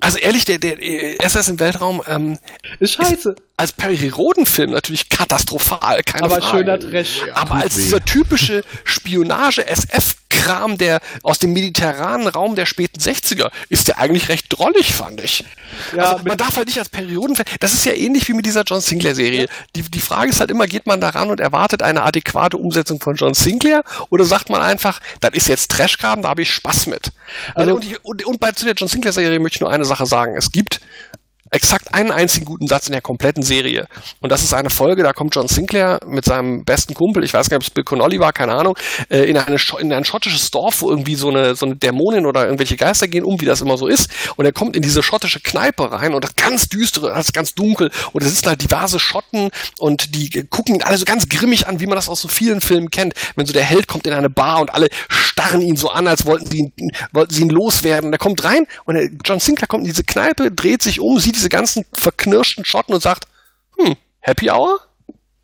Also 0.02 0.18
ehrlich, 0.18 0.46
der, 0.46 0.60
der 0.60 0.82
äh, 0.82 1.18
SS 1.18 1.50
im 1.50 1.60
Weltraum 1.60 2.02
ähm, 2.08 2.40
Ist 2.80 2.94
scheiße. 2.94 3.36
als 3.58 3.74
Perry 3.74 4.08
Roden-Film 4.08 4.72
natürlich 4.72 5.10
katastrophal, 5.10 6.02
keine 6.04 6.24
aber 6.24 6.42
Frage. 6.42 6.58
schöner 6.60 6.80
Trash. 6.80 7.22
Aber 7.34 7.56
als 7.56 7.76
dieser 7.76 8.04
typische 8.06 8.64
Spionage-SF-Kram, 10.30 10.78
der 10.78 11.00
aus 11.24 11.40
dem 11.40 11.54
mediterranen 11.54 12.28
Raum 12.28 12.56
der 12.56 12.66
späten 12.66 13.00
60er, 13.00 13.52
ist 13.70 13.88
der 13.88 14.00
eigentlich 14.00 14.30
recht 14.30 14.48
drollig, 14.50 14.94
fand 14.94 15.22
ich. 15.22 15.44
Ja, 15.96 16.14
also 16.14 16.24
man 16.26 16.38
darf 16.38 16.58
halt 16.58 16.68
nicht 16.68 16.80
als 16.80 16.90
Periodenfan, 16.90 17.46
das 17.60 17.74
ist 17.74 17.86
ja 17.86 17.94
ähnlich 17.94 18.28
wie 18.28 18.34
mit 18.34 18.46
dieser 18.46 18.64
John 18.64 18.82
Sinclair-Serie. 18.82 19.48
Die, 19.76 19.82
die 19.82 20.00
Frage 20.00 20.30
ist 20.30 20.40
halt 20.40 20.52
immer, 20.52 20.68
geht 20.68 20.88
man 20.88 21.02
daran 21.02 21.30
und 21.30 21.40
erwartet 21.40 21.84
eine 21.84 22.04
adäquate 22.04 22.58
Umsetzung 22.58 23.00
von 23.00 23.16
John 23.16 23.34
Sinclair 23.34 23.84
oder 24.10 24.26
sagt 24.26 24.50
man 24.50 24.62
einfach, 24.62 25.00
das 25.20 25.32
ist 25.34 25.48
jetzt 25.48 25.72
Trashkram, 25.72 26.22
da 26.22 26.30
habe 26.30 26.42
ich 26.42 26.52
Spaß 26.52 26.88
mit. 26.88 27.12
Also- 27.56 27.76
und, 27.76 27.86
ich, 27.86 28.04
und, 28.04 28.26
und 28.26 28.40
bei 28.40 28.52
zu 28.52 28.66
der 28.66 28.74
John 28.74 28.88
Sinclair-Serie 28.88 29.40
möchte 29.40 29.58
ich 29.58 29.62
nur 29.62 29.72
eine 29.72 29.86
Sache 29.86 30.06
sagen. 30.06 30.36
Es 30.36 30.52
gibt 30.52 30.82
exakt 31.52 31.94
einen 31.94 32.12
einzigen 32.12 32.46
guten 32.46 32.68
Satz 32.68 32.88
in 32.88 32.94
der 32.94 33.02
kompletten 33.02 33.44
Serie. 33.44 33.88
Und 34.22 34.32
das 34.32 34.44
ist 34.44 34.54
eine 34.54 34.70
Folge, 34.70 35.04
da 35.04 35.14
kommt 35.14 35.36
John 35.36 35.48
Sinclair 35.48 36.00
mit 36.06 36.26
seinem 36.26 36.64
besten 36.64 36.94
Kumpel, 36.94 37.24
ich 37.24 37.34
weiß 37.34 37.50
gar 37.50 37.58
nicht, 37.58 37.68
ob 37.68 37.70
es 37.70 37.74
Bill 37.74 37.84
Connolly 37.84 38.20
war, 38.20 38.34
keine 38.34 38.54
Ahnung, 38.54 38.78
äh, 39.10 39.24
in, 39.24 39.38
eine, 39.38 39.58
in 39.80 39.94
ein 39.94 40.06
schottisches 40.06 40.52
Dorf, 40.52 40.82
wo 40.82 40.90
irgendwie 40.90 41.16
so 41.16 41.30
eine, 41.30 41.56
so 41.56 41.66
eine 41.66 41.76
Dämonin 41.76 42.26
oder 42.26 42.46
irgendwelche 42.46 42.78
Geister 42.78 43.08
gehen 43.08 43.24
um, 43.24 43.40
wie 43.42 43.46
das 43.46 43.62
immer 43.62 43.78
so 43.78 43.88
ist. 43.88 44.10
Und 44.36 44.46
er 44.46 44.52
kommt 44.52 44.76
in 44.76 44.82
diese 44.82 45.04
schottische 45.04 45.40
Kneipe 45.40 45.92
rein 45.92 46.14
und 46.14 46.24
das 46.24 46.36
ganz 46.36 46.70
düstere, 46.70 47.10
das 47.10 47.28
ist 47.28 47.34
ganz 47.34 47.56
dunkel. 47.56 47.92
Und 48.12 48.24
da 48.24 48.28
sitzen 48.28 48.48
halt 48.48 48.62
diverse 48.62 49.00
Schotten 49.00 49.50
und 49.78 50.16
die 50.16 50.46
gucken 50.50 50.76
ihn 50.76 50.84
alle 50.84 50.98
so 50.98 51.06
ganz 51.06 51.30
grimmig 51.30 51.68
an, 51.68 51.80
wie 51.80 51.88
man 51.88 51.96
das 51.96 52.10
aus 52.10 52.22
so 52.22 52.28
vielen 52.28 52.62
Filmen 52.62 52.92
kennt. 52.92 53.14
Wenn 53.36 53.46
so 53.46 53.54
der 53.54 53.64
Held 53.64 53.88
kommt 53.88 54.06
in 54.08 54.14
eine 54.14 54.30
Bar 54.30 54.62
und 54.62 54.74
alle 54.74 54.90
starren 55.08 55.62
ihn 55.62 55.76
so 55.76 55.90
an, 55.90 56.08
als 56.08 56.26
wollten 56.26 56.46
sie 56.46 56.72
ihn, 56.76 56.92
wollten 57.12 57.34
sie 57.34 57.42
ihn 57.42 57.50
loswerden. 57.50 58.08
Und 58.08 58.14
er 58.14 58.20
kommt 58.20 58.44
rein 58.44 58.66
und 58.86 58.98
John 59.26 59.40
Sinclair 59.40 59.68
kommt 59.68 59.84
in 59.84 59.90
diese 59.90 60.04
Kneipe, 60.04 60.52
dreht 60.52 60.82
sich 60.82 61.00
um, 61.00 61.20
sieht 61.20 61.39
diese 61.40 61.50
ganzen 61.50 61.86
verknirschten 61.94 62.66
Schotten 62.66 62.94
und 62.94 63.02
sagt, 63.02 63.26
hm, 63.78 63.96
Happy 64.20 64.52
Hour? 64.52 64.80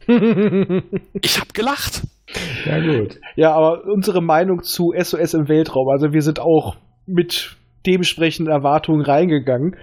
ich 1.22 1.40
hab 1.40 1.54
gelacht. 1.54 2.02
Ja, 2.66 2.80
gut. 2.80 3.20
Ja, 3.36 3.54
aber 3.54 3.86
unsere 3.86 4.22
Meinung 4.22 4.62
zu 4.62 4.94
SOS 4.98 5.34
im 5.34 5.48
Weltraum, 5.48 5.88
also 5.88 6.12
wir 6.12 6.22
sind 6.22 6.40
auch 6.40 6.76
mit 7.06 7.56
dementsprechenden 7.86 8.54
Erwartungen 8.54 9.02
reingegangen. 9.02 9.76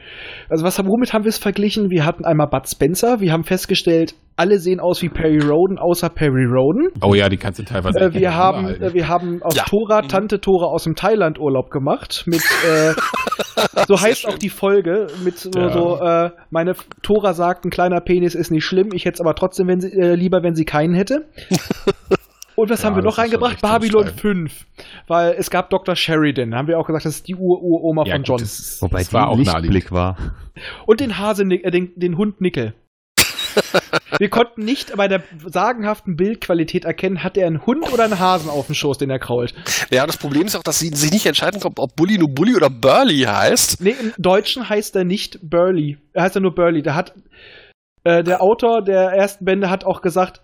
Also 0.49 0.65
was 0.65 0.79
womit 0.79 1.13
haben 1.13 1.25
wir 1.25 1.29
es 1.31 1.39
verglichen? 1.39 1.91
Wir 1.91 2.05
hatten 2.05 2.25
einmal 2.25 2.49
Bud 2.49 2.69
Spencer, 2.69 3.21
wir 3.21 3.33
haben 3.33 3.45
festgestellt, 3.45 4.15
alle 4.37 4.59
sehen 4.59 4.81
aus 4.81 5.03
wie 5.03 5.09
Perry 5.11 5.41
Roden, 5.41 5.79
außer 5.79 6.09
Perry 6.09 6.47
Roden. 6.47 6.89
Oh 7.03 7.15
ja, 7.15 7.29
die 7.29 7.37
kannst 7.37 7.59
du 7.59 7.65
teilweise 7.65 8.01
Äh, 8.01 8.15
wir 8.15 8.35
haben, 8.35 8.67
äh, 8.67 8.95
wir 8.95 9.07
haben 9.09 9.43
aus 9.43 9.55
Ja. 9.55 9.65
Tora, 9.65 10.03
Mhm. 10.03 10.09
Tante 10.09 10.41
Tora 10.41 10.67
aus 10.67 10.85
dem 10.85 10.95
Thailand-Urlaub 10.95 11.71
gemacht. 11.71 12.25
Mit, 12.27 12.41
äh, 12.67 12.93
so 13.87 14.01
heißt 14.01 14.27
auch 14.27 14.39
die 14.39 14.49
Folge, 14.49 15.09
mit 15.23 15.37
so, 15.39 15.51
Ja. 15.55 15.69
so 15.71 15.99
äh, 16.01 16.31
meine 16.51 16.73
Tora 17.03 17.35
sagt, 17.35 17.65
ein 17.67 17.71
kleiner 17.71 18.01
Penis 18.01 18.35
ist 18.35 18.51
nicht 18.51 18.65
schlimm, 18.65 18.89
ich 18.95 19.05
hätte 19.05 19.15
es 19.17 19.21
aber 19.21 19.35
trotzdem 19.35 19.69
wenn 19.69 19.81
sie, 19.81 19.93
äh, 19.93 20.15
lieber, 20.15 20.43
wenn 20.43 20.55
sie 20.55 20.65
keinen 20.65 20.95
hätte. 20.95 21.27
Und 22.57 22.71
was 22.71 22.83
Ja, 22.83 22.89
haben 22.89 22.97
wir 22.97 23.03
noch 23.03 23.19
reingebracht? 23.19 23.61
Babylon 23.61 24.09
zum 24.09 24.19
5. 24.19 24.67
Weil 25.07 25.35
es 25.39 25.51
gab 25.51 25.71
Dr. 25.71 25.97
Sheridan. 25.97 26.51
Da 26.51 26.59
haben 26.59 26.69
wir 26.69 26.79
auch 26.79 26.87
gesagt, 26.87 27.05
das 27.07 27.17
ist 27.17 27.29
die 27.29 27.35
Ur-Uroma 27.35 28.05
ja, 28.07 28.15
von 28.15 28.25
John. 28.25 28.39
das, 28.39 28.79
Wobei 28.81 28.99
das 28.99 29.13
war 29.13 29.29
auch. 29.29 29.39
Lichtblick 29.39 29.93
war. 29.93 30.17
Und 30.87 31.01
den 31.01 31.19
Hase, 31.19 31.45
äh, 31.45 31.71
den, 31.71 31.93
den 31.97 32.19
Hund 32.19 32.41
Nickel. 32.41 32.75
wir 34.19 34.29
konnten 34.29 34.65
nicht 34.65 34.97
bei 34.97 35.09
der 35.09 35.23
sagenhaften 35.45 36.17
Bildqualität 36.17 36.85
erkennen, 36.85 37.23
hat 37.23 37.37
er 37.37 37.47
einen 37.47 37.65
Hund 37.67 37.93
oder 37.93 38.05
einen 38.05 38.19
Hasen 38.19 38.51
auf 38.51 38.67
dem 38.67 38.75
Schoß, 38.75 38.99
den 38.99 39.11
er 39.11 39.19
krault. 39.19 39.55
Ja, 39.91 40.07
das 40.07 40.17
Problem 40.17 40.47
ist 40.47 40.57
auch, 40.57 40.63
dass 40.63 40.79
sie 40.79 40.89
sich 40.89 41.13
nicht 41.13 41.27
entscheiden 41.27 41.61
können, 41.61 41.75
ob 41.77 41.97
Bully 41.97 42.19
nur 42.19 42.29
Bully 42.29 42.57
oder 42.57 42.71
Burly 42.71 43.21
heißt. 43.21 43.81
Nee, 43.83 43.95
im 44.01 44.13
Deutschen 44.19 44.69
heißt 44.69 44.97
er 44.97 45.05
nicht 45.05 45.39
Burley. 45.43 45.99
Er 46.13 46.25
heißt 46.25 46.37
er 46.37 46.41
nur 46.43 46.55
Burley. 46.55 46.83
Der 46.83 46.95
hat, 46.95 47.15
äh, 48.05 48.23
der 48.23 48.43
Autor 48.43 48.83
der 48.83 49.13
ersten 49.13 49.45
Bände 49.45 49.71
hat 49.71 49.85
auch 49.85 50.01
gesagt, 50.01 50.41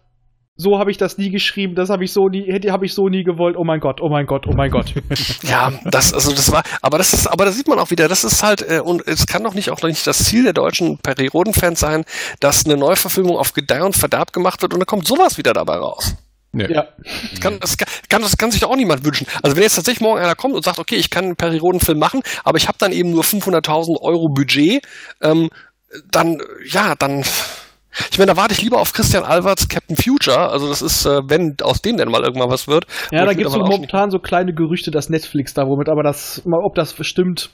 so 0.61 0.81
habe 0.81 0.91
ich 0.91 0.97
das 0.97 1.19
nie 1.19 1.31
geschrieben, 1.31 1.77
das 1.77 1.89
habe 1.89 2.03
ich 2.05 2.13
so 2.13 2.29
nie, 2.29 2.53
hätte 2.53 2.73
habe 2.73 2.85
ich 2.85 2.93
so 2.93 3.09
nie 3.09 3.23
gewollt. 3.23 3.57
Oh 3.57 3.63
mein 3.63 3.79
Gott, 3.79 4.01
oh 4.01 4.09
mein 4.09 4.27
Gott, 4.27 4.47
oh 4.49 4.55
mein 4.55 4.71
Gott. 4.71 4.93
Ja, 5.43 5.73
das, 5.85 6.13
also 6.13 6.33
das 6.33 6.51
war, 6.51 6.63
aber 6.83 6.99
das 6.99 7.13
ist, 7.13 7.29
aber 7.29 7.45
da 7.45 7.53
sieht 7.53 7.69
man 7.69 7.79
auch 7.79 7.91
wieder, 7.91 8.09
das 8.09 8.25
ist 8.25 8.43
halt, 8.43 8.69
äh, 8.69 8.81
und 8.81 9.07
es 9.07 9.27
kann 9.27 9.45
doch 9.45 9.55
nicht 9.55 9.71
auch 9.71 9.81
noch 9.81 9.89
nicht 9.89 10.07
das 10.07 10.25
Ziel 10.25 10.43
der 10.43 10.53
deutschen 10.53 10.99
Perry 10.99 11.29
Roden-Fans 11.29 11.79
sein, 11.79 12.05
dass 12.41 12.67
eine 12.67 12.77
Neuverfilmung 12.77 13.37
auf 13.37 13.53
Gedeih 13.53 13.85
und 13.85 13.97
Verderb 13.97 14.33
gemacht 14.33 14.61
wird 14.61 14.75
und 14.75 14.81
dann 14.81 14.87
kommt 14.87 15.07
sowas 15.07 15.39
wieder 15.39 15.53
dabei 15.53 15.77
raus. 15.77 16.17
Nee. 16.51 16.67
ja. 16.73 16.89
Das 17.31 17.41
kann, 17.41 17.61
das, 17.61 17.77
kann, 18.09 18.23
das 18.23 18.37
kann 18.37 18.51
sich 18.51 18.61
doch 18.61 18.71
auch 18.71 18.77
niemand 18.77 19.05
wünschen. 19.05 19.27
Also 19.43 19.55
wenn 19.55 19.63
jetzt 19.63 19.77
tatsächlich 19.77 20.01
morgen 20.01 20.21
einer 20.21 20.35
kommt 20.35 20.55
und 20.55 20.65
sagt, 20.65 20.79
okay, 20.81 20.97
ich 20.97 21.11
kann 21.11 21.25
einen 21.25 21.37
Perry 21.37 21.59
Roden-Film 21.59 21.99
machen, 21.99 22.23
aber 22.43 22.59
ich 22.59 22.67
habe 22.67 22.79
dann 22.81 22.91
eben 22.91 23.13
nur 23.13 23.23
500.000 23.23 24.01
Euro 24.01 24.29
Budget, 24.29 24.83
ähm, 25.23 25.51
dann, 26.11 26.43
ja, 26.67 26.95
dann, 26.97 27.25
ich 28.11 28.19
meine, 28.19 28.33
da 28.33 28.37
warte 28.37 28.53
ich 28.55 28.63
lieber 28.63 28.81
auf 28.81 28.93
Christian 28.93 29.25
Alberts 29.25 29.69
Captain 29.69 29.97
Future. 29.97 30.51
Also 30.51 30.69
das 30.69 30.83
ist, 30.83 31.07
äh, 31.07 31.21
wenn 31.25 31.57
aus 31.63 31.83
dem 31.83 31.97
denn 31.97 32.11
mal 32.11 32.23
irgendwann 32.23 32.51
was 32.51 32.69
wird. 32.69 32.87
Ja, 33.11 33.25
da 33.25 33.33
gibt 33.33 33.49
es 33.49 33.57
momentan 33.57 34.11
so 34.11 34.19
kleine 34.19 34.55
Gerüchte, 34.55 34.91
dass 34.91 35.09
Netflix 35.09 35.55
da 35.55 35.67
womit, 35.67 35.89
aber 35.89 36.03
das, 36.03 36.43
mal, 36.45 36.61
ob 36.63 36.75
das 36.75 36.95
stimmt. 37.07 37.51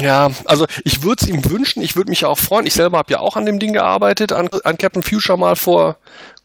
Ja, 0.00 0.30
also 0.44 0.66
ich 0.84 1.02
würde 1.02 1.22
es 1.22 1.28
ihm 1.28 1.48
wünschen, 1.48 1.82
ich 1.82 1.96
würde 1.96 2.10
mich 2.10 2.22
ja 2.22 2.28
auch 2.28 2.38
freuen. 2.38 2.66
Ich 2.66 2.74
selber 2.74 2.98
habe 2.98 3.12
ja 3.12 3.20
auch 3.20 3.36
an 3.36 3.46
dem 3.46 3.58
Ding 3.58 3.72
gearbeitet, 3.72 4.32
an, 4.32 4.48
an 4.64 4.76
Captain 4.76 5.02
Future 5.02 5.38
mal 5.38 5.56
vor, 5.56 5.96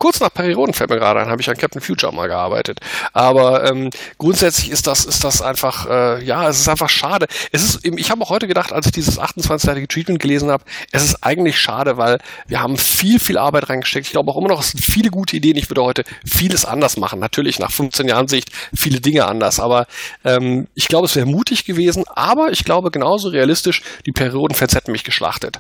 kurz 0.01 0.19
nach 0.19 0.33
Perioden 0.33 0.73
fällt 0.73 0.89
mir 0.89 0.97
gerade 0.97 1.19
ein, 1.19 1.29
habe 1.29 1.41
ich 1.41 1.49
an 1.49 1.57
Captain 1.57 1.79
Future 1.79 2.11
mal 2.11 2.27
gearbeitet. 2.27 2.79
Aber 3.13 3.69
ähm, 3.69 3.91
grundsätzlich 4.17 4.71
ist 4.71 4.87
das, 4.87 5.05
ist 5.05 5.23
das 5.23 5.43
einfach, 5.43 5.87
äh, 5.87 6.23
ja, 6.23 6.49
es 6.49 6.59
ist 6.59 6.67
einfach 6.67 6.89
schade. 6.89 7.27
Es 7.51 7.63
ist, 7.63 7.85
ich 7.85 8.09
habe 8.09 8.23
auch 8.23 8.31
heute 8.31 8.47
gedacht, 8.47 8.73
als 8.73 8.87
ich 8.87 8.93
dieses 8.93 9.19
28-seitige 9.19 9.87
Treatment 9.87 10.19
gelesen 10.19 10.49
habe, 10.49 10.63
es 10.91 11.03
ist 11.03 11.23
eigentlich 11.23 11.59
schade, 11.59 11.97
weil 11.97 12.17
wir 12.47 12.61
haben 12.61 12.79
viel, 12.79 13.19
viel 13.19 13.37
Arbeit 13.37 13.69
reingesteckt. 13.69 14.07
Ich 14.07 14.11
glaube 14.11 14.31
auch 14.31 14.37
immer 14.37 14.47
noch, 14.47 14.61
es 14.61 14.71
sind 14.71 14.83
viele 14.83 15.11
gute 15.11 15.37
Ideen. 15.37 15.55
Ich 15.55 15.69
würde 15.69 15.83
heute 15.83 16.03
vieles 16.25 16.65
anders 16.65 16.97
machen. 16.97 17.19
Natürlich 17.19 17.59
nach 17.59 17.71
15 17.71 18.07
Jahren 18.07 18.27
Sicht 18.27 18.49
viele 18.73 19.01
Dinge 19.01 19.27
anders, 19.27 19.59
aber 19.59 19.85
ähm, 20.25 20.67
ich 20.73 20.87
glaube, 20.87 21.05
es 21.05 21.15
wäre 21.15 21.27
mutig 21.27 21.63
gewesen, 21.65 22.05
aber 22.07 22.51
ich 22.51 22.65
glaube 22.65 22.89
genauso 22.89 23.29
realistisch, 23.29 23.83
die 24.07 24.11
Periodenfans 24.11 24.73
hätten 24.73 24.93
mich 24.93 25.03
geschlachtet. 25.03 25.59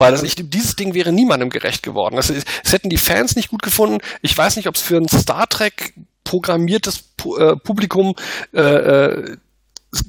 Weil 0.00 0.12
das, 0.12 0.22
ich, 0.22 0.34
dieses 0.36 0.76
Ding 0.76 0.94
wäre 0.94 1.12
niemandem 1.12 1.50
gerecht 1.50 1.82
geworden. 1.82 2.16
Das, 2.16 2.30
es 2.30 2.72
hätten 2.72 2.88
die 2.88 2.96
Fans 2.96 3.36
nicht 3.36 3.50
gut 3.50 3.62
gefunden. 3.62 3.98
Ich 4.22 4.36
weiß 4.36 4.56
nicht, 4.56 4.66
ob 4.66 4.74
es 4.74 4.80
für 4.80 4.96
ein 4.96 5.08
Star 5.08 5.46
Trek 5.46 5.92
programmiertes 6.24 7.04
äh, 7.38 7.56
Publikum 7.56 8.14
äh, 8.54 8.60
äh, 8.60 9.36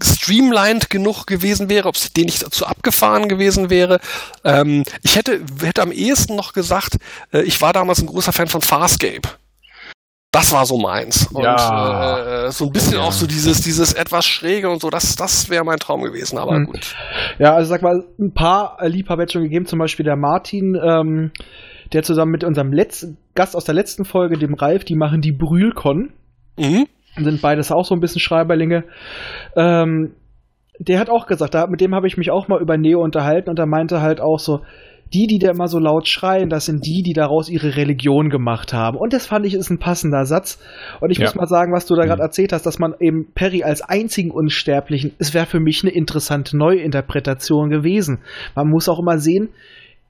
streamlined 0.02 0.90
genug 0.90 1.28
gewesen 1.28 1.70
wäre, 1.70 1.90
ob 1.90 1.96
es 1.96 2.14
denen 2.14 2.28
nicht 2.28 2.54
zu 2.54 2.66
abgefahren 2.66 3.28
gewesen 3.28 3.70
wäre. 3.70 4.00
Ähm, 4.46 4.86
ich 5.04 5.18
hätte, 5.18 5.42
hätte 5.62 5.82
am 5.82 5.92
ehesten 5.92 6.38
noch 6.38 6.54
gesagt, 6.54 6.96
äh, 7.34 7.42
ich 7.42 7.62
war 7.62 7.74
damals 7.74 8.00
ein 8.00 8.08
großer 8.08 8.32
Fan 8.32 8.48
von 8.48 8.62
Farscape. 8.62 9.28
Das 10.34 10.54
war 10.54 10.66
so 10.66 10.78
meins. 10.78 11.28
Und 11.34 11.44
Ja. 11.44 12.46
äh, 12.48 12.52
so 12.52 12.66
ein 12.66 12.72
bisschen 12.72 12.94
Ja. 12.94 13.02
auch 13.02 13.12
so 13.12 13.28
dieses, 13.28 13.62
dieses 13.62 13.92
etwas 13.94 14.26
schräge 14.26 14.70
und 14.70 14.80
so, 14.82 14.90
das, 14.90 15.18
das 15.18 15.50
wäre 15.50 15.66
mein 15.66 15.78
Traum 15.78 16.02
gewesen, 16.04 16.38
aber 16.38 16.58
Mhm. 16.58 16.66
gut. 16.68 16.96
Ja, 17.38 17.54
also 17.56 17.70
sag 17.70 17.82
mal, 17.82 18.06
ein 18.18 18.34
paar 18.34 18.78
äh, 18.80 18.88
Liebhaber 18.88 19.28
schon 19.28 19.44
gegeben, 19.44 19.66
zum 19.66 19.80
Beispiel 19.80 20.06
der 20.06 20.16
Martin, 20.16 20.80
ähm, 20.82 21.32
der 21.92 22.04
zusammen 22.04 22.32
mit 22.32 22.46
unserem 22.46 22.72
letzten 22.72 23.18
Gast 23.36 23.58
aus 23.58 23.66
der 23.66 23.76
letzten 23.76 24.06
Folge, 24.06 24.38
dem 24.38 24.54
Ralf, 24.54 24.86
die 24.86 24.96
machen 24.96 25.20
die 25.22 25.34
Brühlcon. 25.34 26.14
Mhm. 26.58 26.88
sind 27.18 27.42
beides 27.42 27.70
auch 27.74 27.84
so 27.86 27.94
ein 27.94 28.00
bisschen 28.00 28.22
Schreiberlinge. 28.22 28.86
Ähm, 29.58 30.14
der 30.80 30.98
hat 31.00 31.10
auch 31.10 31.28
gesagt, 31.28 31.54
da, 31.54 31.68
mit 31.68 31.82
dem 31.82 31.94
habe 31.94 32.08
ich 32.08 32.16
mich 32.16 32.32
auch 32.32 32.48
mal 32.48 32.62
über 32.62 32.78
Neo 32.78 33.04
unterhalten 33.04 33.50
und 33.50 33.60
er 33.60 33.66
meinte 33.66 34.02
halt 34.02 34.22
auch 34.22 34.40
so, 34.40 34.62
die, 35.14 35.28
die 35.28 35.40
da 35.40 35.52
immer 35.52 35.68
so 35.68 35.80
laut 35.80 36.08
schreien, 36.08 36.50
das 36.50 36.66
sind 36.66 36.86
die, 36.86 37.04
die 37.04 37.14
daraus 37.14 37.50
ihre 37.50 37.76
Religion 37.76 38.30
gemacht 38.30 38.74
haben. 38.74 38.98
Und 38.98 39.12
das 39.14 39.26
fand 39.26 39.46
ich 39.46 39.54
ist 39.56 39.70
ein 39.70 39.78
passender 39.80 40.26
Satz. 40.26 40.60
Und 41.02 41.12
ich 41.12 41.18
Ja. 41.18 41.26
muss 41.26 41.36
mal 41.36 41.48
sagen, 41.48 41.74
was 41.74 41.86
du 41.86 41.96
da 41.96 42.04
gerade 42.06 42.22
Mhm. 42.22 42.28
erzählt 42.28 42.54
hast, 42.54 42.66
dass 42.66 42.80
man 42.80 42.94
eben 43.00 43.28
Perry 43.34 43.64
als 43.64 43.82
einzigen 43.82 44.32
Unsterblichen, 44.32 45.12
es 45.20 45.34
wäre 45.34 45.46
für 45.46 45.60
mich 45.60 45.84
eine 45.84 45.92
interessante 45.92 46.56
Neuinterpretation 46.58 47.70
gewesen. 47.70 48.20
Man 48.56 48.70
muss 48.70 48.88
auch 48.90 49.00
immer 49.00 49.18
sehen, 49.18 49.50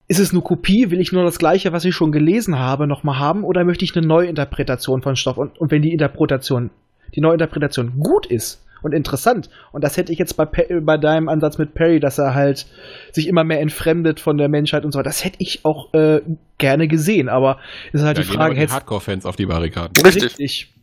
ist 0.07 0.19
es 0.19 0.33
eine 0.33 0.41
Kopie? 0.41 0.91
Will 0.91 0.99
ich 0.99 1.11
nur 1.13 1.23
das 1.23 1.39
Gleiche, 1.39 1.71
was 1.71 1.85
ich 1.85 1.95
schon 1.95 2.11
gelesen 2.11 2.59
habe, 2.59 2.85
nochmal 2.85 3.17
haben? 3.17 3.43
Oder 3.43 3.63
möchte 3.63 3.85
ich 3.85 3.95
eine 3.95 4.05
Neuinterpretation 4.05 5.01
von 5.01 5.15
Stoff? 5.15 5.37
Und, 5.37 5.57
und 5.59 5.71
wenn 5.71 5.81
die 5.81 5.93
Interpretation, 5.93 6.69
die 7.15 7.21
Neuinterpretation 7.21 7.93
gut 7.99 8.25
ist 8.25 8.61
und 8.81 8.93
interessant, 8.93 9.49
und 9.71 9.83
das 9.83 9.97
hätte 9.97 10.11
ich 10.11 10.19
jetzt 10.19 10.35
bei, 10.37 10.45
bei 10.45 10.97
deinem 10.97 11.29
Ansatz 11.29 11.57
mit 11.57 11.73
Perry, 11.73 11.99
dass 11.99 12.17
er 12.17 12.33
halt 12.33 12.65
sich 13.11 13.27
immer 13.27 13.43
mehr 13.43 13.61
entfremdet 13.61 14.19
von 14.19 14.37
der 14.37 14.49
Menschheit 14.49 14.85
und 14.85 14.91
so 14.91 14.99
weiter, 14.99 15.09
das 15.09 15.23
hätte 15.23 15.37
ich 15.39 15.65
auch 15.65 15.93
äh, 15.93 16.21
gerne 16.57 16.87
gesehen. 16.87 17.29
Aber 17.29 17.57
es 17.93 18.01
ist 18.01 18.05
halt 18.05 18.17
Da 18.17 18.21
die 18.21 18.27
gehen 18.27 18.35
Frage, 18.35 18.45
aber 18.45 18.53
die 18.55 18.59
hättest 18.61 18.75
Hardcore-Fans 18.75 19.25
auf 19.25 19.35
die 19.35 19.45
Barrikaden. 19.45 19.93
Richtig. 20.03 20.23
richtig. 20.23 20.73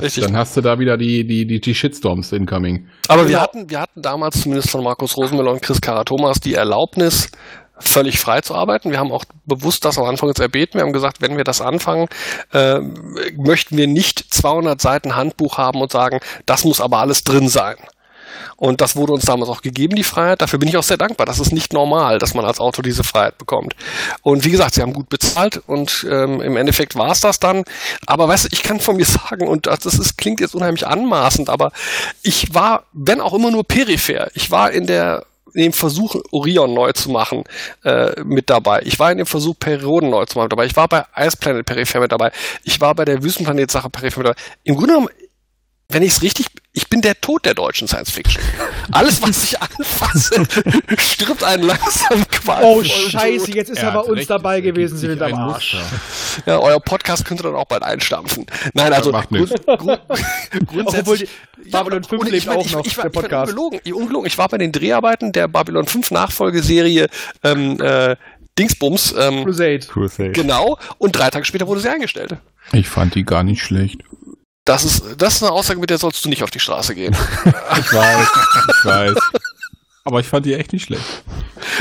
Richtig. 0.00 0.24
Dann 0.24 0.36
hast 0.36 0.56
du 0.56 0.60
da 0.60 0.78
wieder 0.78 0.96
die, 0.96 1.26
die, 1.26 1.46
die, 1.46 1.60
die 1.60 1.74
Shitstorms 1.74 2.32
incoming. 2.32 2.86
Aber 3.08 3.22
wir 3.22 3.30
Genau. 3.30 3.40
hatten, 3.40 3.70
wir 3.70 3.80
hatten 3.80 4.00
damals 4.02 4.40
zumindest 4.42 4.70
von 4.70 4.84
Markus 4.84 5.16
Rosenmüller 5.16 5.50
und 5.50 5.62
Chris 5.62 5.80
Karatomas 5.80 6.38
die 6.38 6.54
Erlaubnis, 6.54 7.30
völlig 7.80 8.20
frei 8.20 8.40
zu 8.40 8.54
arbeiten. 8.54 8.90
Wir 8.90 8.98
haben 8.98 9.12
auch 9.12 9.24
bewusst 9.46 9.84
das 9.84 9.98
am 9.98 10.04
Anfang 10.04 10.28
jetzt 10.28 10.40
erbeten. 10.40 10.78
Wir 10.78 10.84
haben 10.84 10.92
gesagt, 10.92 11.20
wenn 11.20 11.36
wir 11.36 11.44
das 11.44 11.60
anfangen, 11.60 12.08
äh, 12.52 12.78
möchten 13.36 13.76
wir 13.76 13.86
nicht 13.86 14.32
200 14.32 14.80
Seiten 14.80 15.16
Handbuch 15.16 15.58
haben 15.58 15.80
und 15.80 15.90
sagen, 15.90 16.20
das 16.46 16.64
muss 16.64 16.80
aber 16.80 16.98
alles 16.98 17.24
drin 17.24 17.48
sein. 17.48 17.76
Und 18.56 18.80
das 18.80 18.94
wurde 18.94 19.12
uns 19.12 19.24
damals 19.24 19.50
auch 19.50 19.62
gegeben, 19.62 19.96
die 19.96 20.04
Freiheit. 20.04 20.42
Dafür 20.42 20.58
bin 20.58 20.68
ich 20.68 20.76
auch 20.76 20.82
sehr 20.82 20.96
dankbar. 20.96 21.26
Das 21.26 21.38
ist 21.38 21.52
nicht 21.52 21.72
normal, 21.72 22.18
dass 22.18 22.34
man 22.34 22.44
als 22.44 22.60
Autor 22.60 22.82
diese 22.82 23.04
Freiheit 23.04 23.38
bekommt. 23.38 23.74
Und 24.22 24.44
wie 24.44 24.50
gesagt, 24.50 24.74
sie 24.74 24.82
haben 24.82 24.92
gut 24.92 25.08
bezahlt 25.08 25.62
und 25.66 26.06
ähm, 26.08 26.40
im 26.40 26.56
Endeffekt 26.56 26.94
war 26.94 27.10
es 27.10 27.20
das 27.20 27.40
dann. 27.40 27.64
Aber 28.06 28.28
weißt 28.28 28.44
du, 28.44 28.48
ich 28.52 28.62
kann 28.62 28.80
von 28.80 28.96
mir 28.96 29.04
sagen, 29.30 29.48
und 29.48 29.66
das 29.66 29.86
ist, 29.86 30.18
klingt 30.18 30.40
jetzt 30.40 30.54
unheimlich 30.54 30.86
anmaßend, 30.86 31.48
aber 31.48 31.72
ich 32.22 32.52
war, 32.52 32.84
wenn 32.92 33.20
auch 33.20 33.32
immer 33.32 33.50
nur 33.50 33.64
peripher, 33.64 34.30
ich 34.34 34.50
war 34.50 34.70
in 34.70 34.86
der 34.86 35.24
in 35.54 35.62
dem 35.62 35.72
Versuch, 35.72 36.16
Orion 36.30 36.74
neu 36.74 36.92
zu 36.92 37.10
machen, 37.10 37.44
äh, 37.84 38.20
mit 38.22 38.50
dabei. 38.50 38.82
Ich 38.84 38.98
war 38.98 39.10
in 39.12 39.18
dem 39.18 39.26
Versuch, 39.26 39.54
Perioden 39.58 40.10
neu 40.10 40.24
zu 40.26 40.38
machen 40.38 40.50
dabei. 40.50 40.66
Ich 40.66 40.76
war 40.76 40.88
bei 40.88 41.04
Ice 41.16 41.36
Planet 41.36 41.66
Peripher 41.66 42.00
mit 42.00 42.12
dabei. 42.12 42.32
Ich 42.64 42.80
war 42.80 42.94
bei 42.94 43.04
der 43.04 43.22
Wüstenplanet-Sache 43.22 43.90
Peripher 43.90 44.20
mit 44.20 44.28
dabei. 44.28 44.40
Im 44.64 44.76
Grunde 44.76 44.94
genommen, 44.94 45.08
wenn 45.90 46.02
ich 46.02 46.12
es 46.12 46.22
richtig 46.22 46.46
ich 46.72 46.88
bin 46.88 47.00
der 47.00 47.20
Tod 47.20 47.44
der 47.44 47.54
deutschen 47.54 47.88
Science 47.88 48.10
Fiction. 48.10 48.40
Alles, 48.92 49.20
was 49.22 49.42
ich 49.42 49.60
anfasse, 49.60 50.44
stirbt 50.98 51.42
einen 51.42 51.64
langsam 51.64 52.26
quasi. 52.28 52.64
Oh, 52.64 52.84
scheiße, 52.84 53.50
jetzt 53.52 53.70
ist 53.70 53.82
er, 53.82 53.90
bei 53.90 54.00
uns 54.00 54.18
recht, 54.18 54.30
dabei 54.30 54.60
gewesen, 54.60 54.96
Sie 54.96 55.08
sind 55.08 55.20
am 55.20 55.34
Arsch. 55.34 55.76
Ja, 56.46 56.60
euer 56.60 56.78
Podcast 56.78 57.24
könnte 57.24 57.42
dann 57.42 57.56
auch 57.56 57.64
bald 57.64 57.82
einstampfen. 57.82 58.46
Nein, 58.72 58.92
also 58.92 59.10
macht 59.10 59.30
grund, 59.30 59.66
grund, 59.66 60.00
grundsätzlich. 60.66 61.28
Babylon 61.70 62.04
5 62.04 62.30
lebt 62.30 62.48
auch 62.48 62.70
noch, 62.70 62.80
ich, 62.84 62.92
ich, 62.92 62.94
der 62.94 63.10
Podcast. 63.10 63.52
Ich, 63.52 63.58
ungelogen, 63.58 63.92
ungelogen, 63.92 64.26
ich 64.28 64.38
war 64.38 64.48
bei 64.48 64.58
den 64.58 64.70
Dreharbeiten 64.70 65.32
der 65.32 65.48
Babylon 65.48 65.86
5 65.86 66.12
Nachfolgeserie 66.12 67.08
ähm, 67.42 67.80
äh, 67.80 68.14
Dingsbums. 68.58 69.12
Ähm, 69.18 69.44
Crusade. 69.44 69.80
Crusade. 69.80 70.32
Genau, 70.32 70.78
und 70.98 71.12
drei 71.12 71.30
Tage 71.30 71.44
später 71.44 71.66
wurde 71.66 71.80
sie 71.80 71.88
eingestellt. 71.88 72.36
Ich 72.72 72.88
fand 72.88 73.16
die 73.16 73.24
gar 73.24 73.42
nicht 73.42 73.62
schlecht. 73.62 74.02
Das 74.70 74.84
ist, 74.84 75.02
das 75.18 75.34
ist 75.34 75.42
eine 75.42 75.50
Aussage, 75.50 75.80
mit 75.80 75.90
der 75.90 75.98
sollst 75.98 76.24
du 76.24 76.28
nicht 76.28 76.44
auf 76.44 76.50
die 76.52 76.60
Straße 76.60 76.94
gehen. 76.94 77.12
ich 77.44 77.92
weiß, 77.92 78.28
ich 78.68 78.84
weiß. 78.84 79.16
Aber 80.04 80.20
ich 80.20 80.28
fand 80.28 80.46
die 80.46 80.54
echt 80.54 80.72
nicht 80.72 80.84
schlecht. 80.84 81.02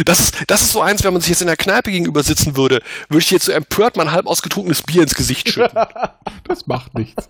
Das 0.06 0.20
ist, 0.20 0.36
das 0.48 0.64
ist 0.64 0.72
so 0.72 0.82
eins, 0.82 1.04
wenn 1.04 1.14
man 1.14 1.22
sich 1.22 1.30
jetzt 1.30 1.42
in 1.42 1.48
der 1.48 1.56
Kneipe 1.56 1.92
gegenüber 1.92 2.24
sitzen 2.24 2.58
würde, 2.58 2.82
würde 3.08 3.24
ich 3.24 3.30
jetzt 3.30 3.46
so 3.46 3.52
empört 3.52 3.96
mein 3.96 4.12
halb 4.12 4.26
ausgetrunkenes 4.26 4.82
Bier 4.82 5.04
ins 5.04 5.14
Gesicht 5.14 5.50
schütten. 5.50 5.80
das 6.48 6.66
macht 6.66 6.96
nichts. 6.98 7.30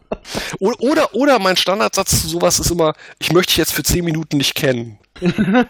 Oder, 0.60 0.80
oder, 0.80 1.14
oder 1.14 1.39
mein 1.39 1.57
Standardsatz 1.57 2.22
zu 2.22 2.30
sowas 2.30 2.57
ist 2.62 2.72
immer, 2.72 2.93
ich 3.20 3.34
möchte 3.34 3.51
dich 3.51 3.57
jetzt 3.57 3.74
für 3.74 3.84
zehn 3.84 4.05
Minuten 4.05 4.38
nicht 4.38 4.55
kennen. 4.55 4.97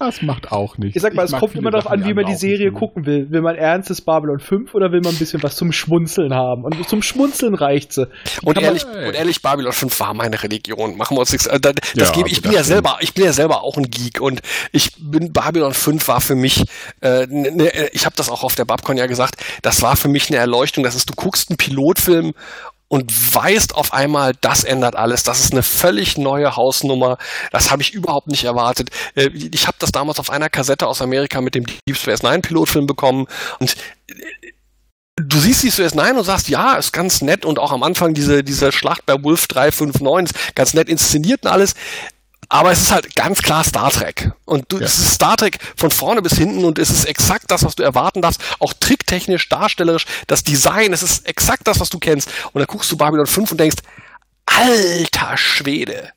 Das 0.00 0.22
macht 0.22 0.52
auch 0.52 0.78
nichts. 0.78 0.94
Ich 0.94 1.02
sag 1.02 1.14
mal, 1.14 1.24
ich 1.24 1.32
es 1.32 1.38
kommt 1.40 1.56
immer 1.56 1.72
darauf 1.72 1.90
an, 1.90 2.04
wie 2.04 2.14
man 2.14 2.24
die 2.24 2.36
Serie 2.36 2.70
gucken 2.70 3.04
will. 3.04 3.30
Will 3.30 3.40
man 3.40 3.56
ernstes 3.56 4.00
Babylon 4.00 4.38
5 4.38 4.72
oder 4.74 4.92
will 4.92 5.00
man 5.00 5.12
ein 5.12 5.18
bisschen 5.18 5.42
was 5.42 5.56
zum 5.56 5.72
Schmunzeln 5.72 6.32
haben? 6.32 6.62
Und 6.62 6.88
zum 6.88 7.02
Schmunzeln 7.02 7.54
reicht 7.54 7.94
sie. 7.94 8.06
Und 8.42 8.62
ehrlich, 8.62 8.84
und 8.86 9.14
ehrlich, 9.14 9.42
Babylon 9.42 9.72
5 9.72 9.98
war 9.98 10.14
meine 10.14 10.40
Religion. 10.40 10.96
Machen 10.96 11.16
wir 11.16 11.20
uns 11.20 11.32
nichts. 11.32 11.48
Äh, 11.48 11.58
das, 11.58 11.74
das 11.96 12.10
ja, 12.10 12.14
gebe, 12.14 12.28
ich 12.28 12.42
bin 12.42 12.52
ja 12.52 12.62
selber, 12.62 12.98
ich 13.00 13.12
bin 13.12 13.24
ja 13.24 13.32
selber 13.32 13.64
auch 13.64 13.76
ein 13.76 13.90
Geek 13.90 14.20
und 14.20 14.40
ich 14.70 14.92
bin 14.98 15.32
Babylon 15.32 15.74
5 15.74 16.06
war 16.06 16.20
für 16.20 16.36
mich, 16.36 16.64
äh, 17.00 17.26
ne, 17.26 17.88
ich 17.92 18.06
habe 18.06 18.14
das 18.14 18.30
auch 18.30 18.44
auf 18.44 18.54
der 18.54 18.66
Babcon 18.66 18.96
ja 18.96 19.06
gesagt, 19.06 19.34
das 19.62 19.82
war 19.82 19.96
für 19.96 20.08
mich 20.08 20.30
eine 20.30 20.38
Erleuchtung. 20.38 20.84
Das 20.84 20.94
ist, 20.94 21.10
du 21.10 21.14
guckst 21.14 21.50
einen 21.50 21.56
Pilotfilm 21.56 22.34
und 22.88 23.34
weißt 23.34 23.74
auf 23.74 23.92
einmal, 23.92 24.32
das 24.40 24.64
ändert 24.64 24.96
alles. 24.96 25.22
Das 25.22 25.40
ist 25.40 25.52
eine 25.52 25.62
völlig 25.62 26.16
neue 26.16 26.56
Hausnummer. 26.56 27.18
Das 27.52 27.70
habe 27.70 27.82
ich 27.82 27.92
überhaupt 27.92 28.28
nicht 28.28 28.44
erwartet. 28.44 28.90
Äh, 29.14 29.28
ich 29.28 29.66
habe 29.66 29.76
das 29.78 29.92
damals 29.92 30.18
auf 30.18 30.30
einer 30.30 30.48
Kassette 30.48 30.86
aus 30.86 31.02
Amerika 31.02 31.40
mit 31.40 31.54
dem 31.54 31.66
Deep 31.66 31.96
Space 31.96 32.22
Nine 32.22 32.40
Pilotfilm 32.40 32.86
bekommen 32.86 33.26
und 33.58 33.76
äh, 34.08 34.14
du 35.16 35.38
siehst 35.38 35.62
die 35.62 35.70
Space 35.70 35.94
Nine 35.94 36.18
und 36.18 36.24
sagst, 36.24 36.48
ja, 36.48 36.74
ist 36.74 36.92
ganz 36.92 37.20
nett 37.20 37.44
und 37.44 37.58
auch 37.58 37.72
am 37.72 37.82
Anfang 37.82 38.14
diese, 38.14 38.42
diese 38.42 38.72
Schlacht 38.72 39.04
bei 39.04 39.22
Wolf 39.22 39.46
359 39.48 40.36
ist 40.36 40.54
ganz 40.54 40.74
nett 40.74 40.88
inszeniert 40.88 41.44
und 41.44 41.50
alles. 41.50 41.74
Aber 42.48 42.72
es 42.72 42.80
ist 42.80 42.92
halt 42.92 43.14
ganz 43.14 43.42
klar 43.42 43.62
Star 43.62 43.90
Trek. 43.90 44.32
Und 44.46 44.72
du, 44.72 44.78
ja. 44.78 44.86
es 44.86 44.98
ist 44.98 45.14
Star 45.14 45.36
Trek 45.36 45.58
von 45.76 45.90
vorne 45.90 46.22
bis 46.22 46.38
hinten 46.38 46.64
und 46.64 46.78
es 46.78 46.88
ist 46.88 47.04
exakt 47.04 47.50
das, 47.50 47.62
was 47.62 47.74
du 47.74 47.82
erwarten 47.82 48.22
darfst. 48.22 48.40
Auch 48.58 48.72
tricktechnisch, 48.72 49.48
darstellerisch, 49.48 50.06
das 50.26 50.44
Design, 50.44 50.92
es 50.92 51.02
ist 51.02 51.28
exakt 51.28 51.66
das, 51.66 51.80
was 51.80 51.90
du 51.90 51.98
kennst. 51.98 52.30
Und 52.52 52.60
dann 52.60 52.66
guckst 52.66 52.90
du 52.90 52.96
Babylon 52.96 53.26
5 53.26 53.52
und 53.52 53.60
denkst, 53.60 53.76
alter 54.46 55.36
Schwede. 55.36 56.10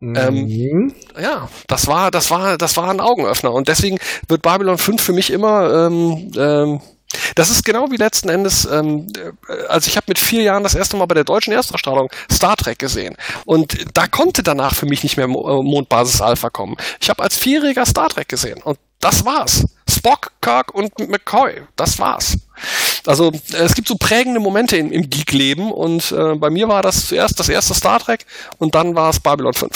Mhm. 0.00 0.16
Ähm, 0.16 0.94
ja, 1.20 1.48
das 1.66 1.86
war, 1.86 2.10
das 2.10 2.30
war, 2.30 2.56
das 2.56 2.76
war 2.78 2.90
ein 2.90 3.00
Augenöffner. 3.00 3.52
Und 3.52 3.68
deswegen 3.68 3.98
wird 4.26 4.42
Babylon 4.42 4.78
5 4.78 5.02
für 5.02 5.12
mich 5.12 5.30
immer 5.30 5.86
ähm, 5.86 6.32
ähm, 6.36 6.80
das 7.34 7.50
ist 7.50 7.64
genau 7.64 7.90
wie 7.90 7.96
letzten 7.96 8.28
Endes, 8.28 8.66
ähm, 8.70 9.06
äh, 9.16 9.66
also 9.68 9.88
ich 9.88 9.96
habe 9.96 10.06
mit 10.08 10.18
vier 10.18 10.42
Jahren 10.42 10.62
das 10.62 10.74
erste 10.74 10.96
Mal 10.96 11.06
bei 11.06 11.14
der 11.14 11.24
deutschen 11.24 11.52
Erstausstrahlung 11.52 12.10
Star 12.30 12.56
Trek 12.56 12.78
gesehen. 12.78 13.16
Und 13.44 13.78
da 13.94 14.06
konnte 14.06 14.42
danach 14.42 14.74
für 14.74 14.86
mich 14.86 15.02
nicht 15.02 15.16
mehr 15.16 15.26
äh, 15.26 15.28
Mondbasis 15.28 16.20
Alpha 16.20 16.50
kommen. 16.50 16.76
Ich 17.00 17.08
habe 17.10 17.22
als 17.22 17.36
Vierjähriger 17.38 17.86
Star 17.86 18.08
Trek 18.08 18.28
gesehen 18.28 18.62
und 18.62 18.78
das 19.00 19.24
war's. 19.24 19.64
Spock, 19.88 20.32
Kirk 20.40 20.74
und 20.74 20.98
McCoy, 20.98 21.62
das 21.76 21.98
war's. 21.98 22.36
Also 23.06 23.32
es 23.52 23.74
gibt 23.74 23.88
so 23.88 23.94
prägende 23.94 24.40
Momente 24.40 24.76
im, 24.76 24.90
im 24.90 25.08
Geek-Leben 25.08 25.70
und 25.70 26.12
äh, 26.12 26.34
bei 26.34 26.50
mir 26.50 26.68
war 26.68 26.82
das 26.82 27.06
zuerst 27.06 27.38
das 27.38 27.48
erste 27.48 27.74
Star 27.74 28.00
Trek 28.00 28.26
und 28.58 28.74
dann 28.74 28.94
war 28.96 29.10
es 29.10 29.20
Babylon 29.20 29.54
5. 29.54 29.70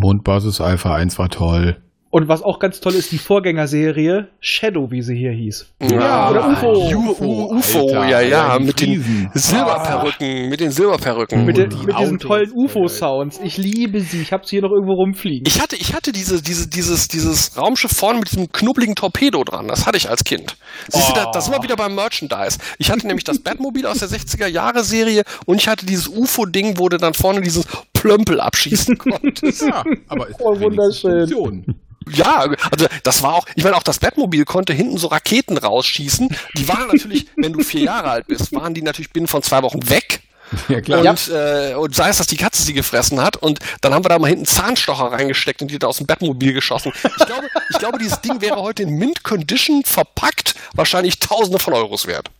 Mondbasis 0.00 0.60
Alpha 0.60 0.94
1 0.94 1.18
war 1.18 1.28
toll. 1.28 1.82
Und 2.14 2.28
was 2.28 2.42
auch 2.42 2.58
ganz 2.58 2.80
toll 2.80 2.94
ist, 2.94 3.10
die 3.10 3.16
Vorgängerserie 3.16 4.28
Shadow, 4.38 4.90
wie 4.90 5.00
sie 5.00 5.16
hier 5.16 5.32
hieß. 5.32 5.72
Ja, 5.80 6.28
oder 6.28 6.46
UFO. 6.46 6.94
UFO, 6.94 7.54
UFO 7.54 7.88
ja, 7.88 8.20
ja, 8.20 8.58
mit 8.58 8.82
den 8.82 9.30
Silberperücken, 9.32 10.50
mit 10.50 10.60
den 10.60 10.70
Silberperücken. 10.72 11.46
Mit, 11.46 11.56
den, 11.56 11.70
mit 11.86 11.98
diesen 11.98 12.18
tollen 12.18 12.52
UFO-Sounds. 12.52 13.40
Ich 13.42 13.56
liebe 13.56 14.02
sie. 14.02 14.20
Ich 14.20 14.30
habe 14.30 14.44
sie 14.44 14.56
hier 14.56 14.60
noch 14.60 14.72
irgendwo 14.72 14.92
rumfliegen. 14.92 15.46
Ich 15.46 15.58
hatte, 15.58 15.74
ich 15.76 15.94
hatte 15.94 16.12
diese, 16.12 16.42
diese, 16.42 16.68
dieses, 16.68 17.08
dieses 17.08 17.56
Raumschiff 17.56 17.92
vorne 17.92 18.18
mit 18.18 18.30
diesem 18.30 18.52
knubbeligen 18.52 18.94
Torpedo 18.94 19.42
dran. 19.42 19.68
Das 19.68 19.86
hatte 19.86 19.96
ich 19.96 20.10
als 20.10 20.22
Kind. 20.22 20.54
Siehst 20.88 21.12
oh. 21.12 21.14
du, 21.14 21.20
da, 21.20 21.30
da 21.30 21.40
sind 21.40 21.54
wir 21.54 21.62
wieder 21.62 21.76
beim 21.76 21.94
Merchandise. 21.94 22.58
Ich 22.76 22.90
hatte 22.90 23.06
nämlich 23.06 23.24
das 23.24 23.38
Batmobil 23.38 23.86
aus 23.86 24.00
der 24.00 24.08
60er-Jahre-Serie 24.08 25.22
und 25.46 25.56
ich 25.56 25.66
hatte 25.66 25.86
dieses 25.86 26.08
UFO-Ding, 26.08 26.78
wo 26.78 26.90
du 26.90 26.98
dann 26.98 27.14
vorne 27.14 27.40
dieses 27.40 27.66
Plömpel 28.02 28.40
abschießen 28.40 28.98
konntest. 28.98 29.62
Ja, 29.62 29.84
aber 30.08 30.28
ist 30.28 30.40
oh, 30.40 30.58
wunderschön. 30.58 31.64
Ja, 32.12 32.46
also 32.70 32.86
das 33.04 33.22
war 33.22 33.34
auch, 33.34 33.46
ich 33.54 33.62
meine, 33.62 33.76
auch 33.76 33.84
das 33.84 34.00
Batmobil 34.00 34.44
konnte 34.44 34.72
hinten 34.72 34.98
so 34.98 35.06
Raketen 35.06 35.56
rausschießen. 35.56 36.28
Die 36.56 36.68
waren 36.68 36.88
natürlich, 36.88 37.26
wenn 37.36 37.52
du 37.52 37.62
vier 37.62 37.82
Jahre 37.82 38.10
alt 38.10 38.26
bist, 38.26 38.52
waren 38.52 38.74
die 38.74 38.82
natürlich 38.82 39.12
binnen 39.12 39.28
von 39.28 39.44
zwei 39.44 39.62
Wochen 39.62 39.88
weg. 39.88 40.20
Ja, 40.68 40.80
klar. 40.80 40.98
Und, 40.98 41.28
ja. 41.28 41.70
Äh, 41.70 41.74
und 41.76 41.94
sei 41.94 42.08
es, 42.08 42.18
dass 42.18 42.26
die 42.26 42.36
Katze 42.36 42.62
sie 42.64 42.72
gefressen 42.72 43.22
hat 43.22 43.36
und 43.36 43.60
dann 43.80 43.94
haben 43.94 44.04
wir 44.04 44.08
da 44.08 44.18
mal 44.18 44.28
hinten 44.28 44.46
Zahnstocher 44.46 45.12
reingesteckt 45.12 45.62
und 45.62 45.70
die 45.70 45.78
da 45.78 45.86
aus 45.86 45.98
dem 45.98 46.08
Batmobil 46.08 46.52
geschossen. 46.52 46.92
Ich 46.96 47.26
glaube, 47.26 47.46
ich 47.70 47.78
glaube, 47.78 47.98
dieses 47.98 48.20
Ding 48.20 48.40
wäre 48.40 48.56
heute 48.56 48.82
in 48.82 48.96
Mint 48.96 49.22
Condition 49.22 49.82
verpackt, 49.84 50.56
wahrscheinlich 50.74 51.20
Tausende 51.20 51.60
von 51.60 51.72
Euros 51.72 52.08
wert. 52.08 52.30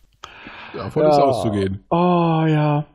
Ja, 0.75 0.89
von 0.89 1.03
ja. 1.03 1.09
ist 1.09 1.15
auszugehen. 1.15 1.85
Oh 1.89 2.43
ja. 2.45 2.85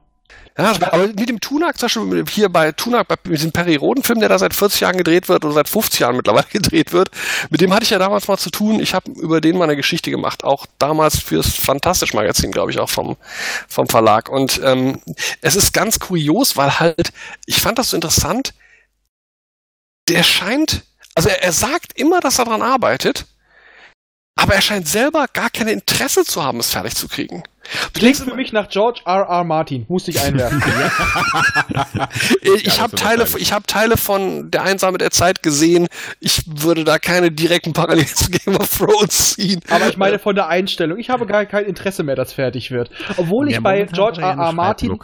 Ja, 0.58 0.72
aber 0.72 1.06
mit 1.06 1.28
dem 1.28 1.40
Tunak, 1.40 1.78
zum 1.78 2.10
Beispiel 2.10 2.24
hier 2.28 2.48
bei 2.48 2.72
Tunak, 2.72 3.06
bei 3.06 3.14
diesem 3.24 3.52
Perry 3.52 3.76
Roden-Film, 3.76 4.18
der 4.18 4.28
da 4.28 4.40
seit 4.40 4.54
40 4.54 4.80
Jahren 4.80 4.96
gedreht 4.96 5.28
wird 5.28 5.44
oder 5.44 5.54
seit 5.54 5.68
50 5.68 6.00
Jahren 6.00 6.16
mittlerweile 6.16 6.46
gedreht 6.52 6.92
wird, 6.92 7.10
mit 7.50 7.60
dem 7.60 7.72
hatte 7.72 7.84
ich 7.84 7.90
ja 7.90 7.98
damals 8.00 8.26
mal 8.26 8.38
zu 8.38 8.50
tun. 8.50 8.80
Ich 8.80 8.92
habe 8.92 9.08
über 9.12 9.40
den 9.40 9.56
mal 9.56 9.64
eine 9.64 9.76
Geschichte 9.76 10.10
gemacht, 10.10 10.42
auch 10.42 10.66
damals 10.80 11.20
fürs 11.20 11.54
Fantastisch-Magazin, 11.54 12.50
glaube 12.50 12.72
ich, 12.72 12.80
auch 12.80 12.90
vom, 12.90 13.16
vom 13.68 13.86
Verlag. 13.86 14.28
Und 14.28 14.60
ähm, 14.64 15.00
es 15.42 15.54
ist 15.54 15.72
ganz 15.72 16.00
kurios, 16.00 16.56
weil 16.56 16.80
halt, 16.80 17.12
ich 17.46 17.60
fand 17.60 17.78
das 17.78 17.90
so 17.90 17.96
interessant, 17.96 18.52
der 20.08 20.24
scheint, 20.24 20.82
also 21.14 21.28
er, 21.28 21.44
er 21.44 21.52
sagt 21.52 21.96
immer, 21.96 22.18
dass 22.18 22.40
er 22.40 22.46
daran 22.46 22.62
arbeitet, 22.62 23.26
aber 24.34 24.54
er 24.54 24.60
scheint 24.60 24.88
selber 24.88 25.26
gar 25.32 25.50
kein 25.50 25.68
Interesse 25.68 26.24
zu 26.24 26.42
haben, 26.42 26.58
es 26.58 26.70
fertig 26.70 26.96
zu 26.96 27.06
kriegen. 27.06 27.44
Klingt 27.92 28.16
für 28.16 28.34
mich 28.34 28.52
nach 28.52 28.68
George 28.68 29.00
R. 29.04 29.26
R. 29.28 29.44
Martin. 29.44 29.84
Musste 29.88 30.10
ich 30.10 30.20
einwerfen. 30.20 30.62
ich 32.42 32.64
ja, 32.64 32.78
habe 32.78 32.96
Teile, 32.96 33.26
ich 33.38 33.52
habe 33.52 33.66
Teile 33.66 33.96
von 33.96 34.50
Der 34.50 34.62
Einsame 34.62 34.98
der 34.98 35.10
Zeit 35.10 35.42
gesehen. 35.42 35.86
Ich 36.20 36.42
würde 36.46 36.84
da 36.84 36.98
keine 36.98 37.30
direkten 37.30 37.72
Parallelen 37.72 38.06
zu 38.06 38.30
Game 38.30 38.56
of 38.56 38.70
Thrones 38.76 39.34
ziehen. 39.34 39.60
Aber 39.70 39.88
ich 39.88 39.96
meine 39.96 40.18
von 40.18 40.34
der 40.34 40.48
Einstellung. 40.48 40.98
Ich 40.98 41.10
habe 41.10 41.26
gar 41.26 41.44
kein 41.46 41.64
Interesse 41.64 42.02
mehr, 42.02 42.16
dass 42.16 42.32
fertig 42.32 42.70
wird. 42.70 42.90
Obwohl 43.16 43.50
ich 43.50 43.60
bei 43.60 43.84
George 43.84 44.20
R. 44.20 44.36
R. 44.36 44.52
Martin 44.52 44.98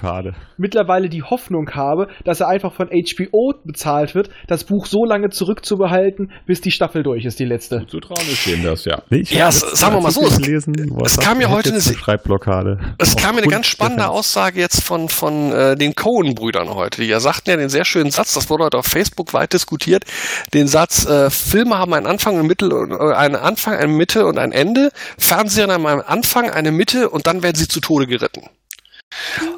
mittlerweile 0.56 1.08
die 1.08 1.22
Hoffnung 1.22 1.70
habe, 1.74 2.08
dass 2.24 2.40
er 2.40 2.48
einfach 2.48 2.72
von 2.72 2.88
HBO 2.88 3.54
bezahlt 3.64 4.14
wird, 4.14 4.30
das 4.46 4.64
Buch 4.64 4.86
so 4.86 5.04
lange 5.04 5.30
zurückzubehalten, 5.30 6.32
bis 6.46 6.60
die 6.60 6.70
Staffel 6.70 7.02
durch 7.02 7.24
ist, 7.24 7.38
die 7.38 7.44
letzte. 7.44 7.86
Zu 7.86 8.00
trauen 8.00 8.26
ist 8.30 8.46
denen 8.46 8.64
das, 8.64 8.84
ja. 8.84 9.02
ja, 9.10 9.50
sagen 9.50 9.96
wir 9.96 10.00
mal 10.00 10.10
so. 10.10 10.20
Gelesen, 10.24 10.74
es 11.04 11.18
kam 11.18 11.40
ja 11.40 11.50
heute 11.50 11.70
eine 11.70 11.80
Schreibblockade 11.80 12.53
gerade. 12.54 12.78
Es 12.98 13.16
kam 13.16 13.34
mir 13.34 13.42
eine 13.42 13.50
ganz 13.50 13.66
spannende. 13.66 14.08
Aussage 14.08 14.60
jetzt 14.60 14.82
von, 14.82 15.08
von 15.08 15.52
äh, 15.52 15.76
den 15.76 15.94
Cohen-Brüdern 15.94 16.74
heute. 16.74 17.02
Die 17.02 17.08
ja 17.08 17.20
sagten 17.20 17.50
ja 17.50 17.56
den 17.56 17.68
sehr 17.68 17.84
schönen 17.84 18.10
Satz, 18.10 18.34
das 18.34 18.50
wurde 18.50 18.64
heute 18.64 18.78
auf 18.78 18.86
Facebook 18.86 19.32
weit 19.32 19.52
diskutiert, 19.52 20.04
den 20.52 20.68
Satz, 20.68 21.06
äh, 21.06 21.30
Filme 21.30 21.78
haben 21.78 21.94
einen 21.94 22.06
Anfang, 22.06 22.38
ein 22.38 22.46
Mittel, 22.46 22.70
äh, 22.72 23.14
einen 23.14 23.36
Anfang, 23.36 23.74
eine 23.74 23.92
Mitte 23.92 24.26
und 24.26 24.38
ein 24.38 24.52
Ende. 24.52 24.90
Fernsehen 25.18 25.70
haben 25.70 25.86
einen 25.86 26.02
Anfang, 26.02 26.50
eine 26.50 26.70
Mitte 26.70 27.10
und 27.10 27.26
dann 27.26 27.42
werden 27.42 27.56
sie 27.56 27.68
zu 27.68 27.80
Tode 27.80 28.06
geritten. 28.06 28.48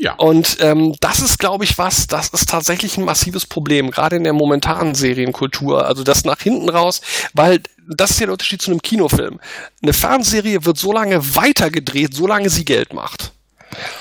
Ja. 0.01 0.15
Und 0.15 0.59
ähm, 0.61 0.95
das 1.01 1.21
ist, 1.21 1.39
glaube 1.39 1.65
ich, 1.65 1.79
was, 1.79 2.07
das 2.07 2.29
ist 2.29 2.49
tatsächlich 2.49 2.97
ein 2.97 3.05
massives 3.05 3.47
Problem, 3.47 3.91
gerade 3.91 4.17
in 4.17 4.25
der 4.25 4.33
momentanen 4.33 4.95
Serienkultur. 4.95 5.87
Also 5.87 6.05
das 6.05 6.25
nach 6.25 6.41
hinten 6.41 6.69
raus, 6.69 7.01
weil 7.35 7.61
das 7.89 8.11
ist 8.11 8.21
ja 8.21 8.27
der 8.27 8.33
Unterschied 8.33 8.63
zu 8.63 8.71
einem 8.71 8.83
Kinofilm. 8.83 9.41
Eine 9.83 9.93
Fernsehserie 9.93 10.65
wird 10.65 10.79
so 10.79 10.93
lange 10.93 11.35
weitergedreht, 11.37 12.15
solange 12.15 12.51
sie 12.51 12.65
Geld 12.65 12.93
macht. 12.93 13.33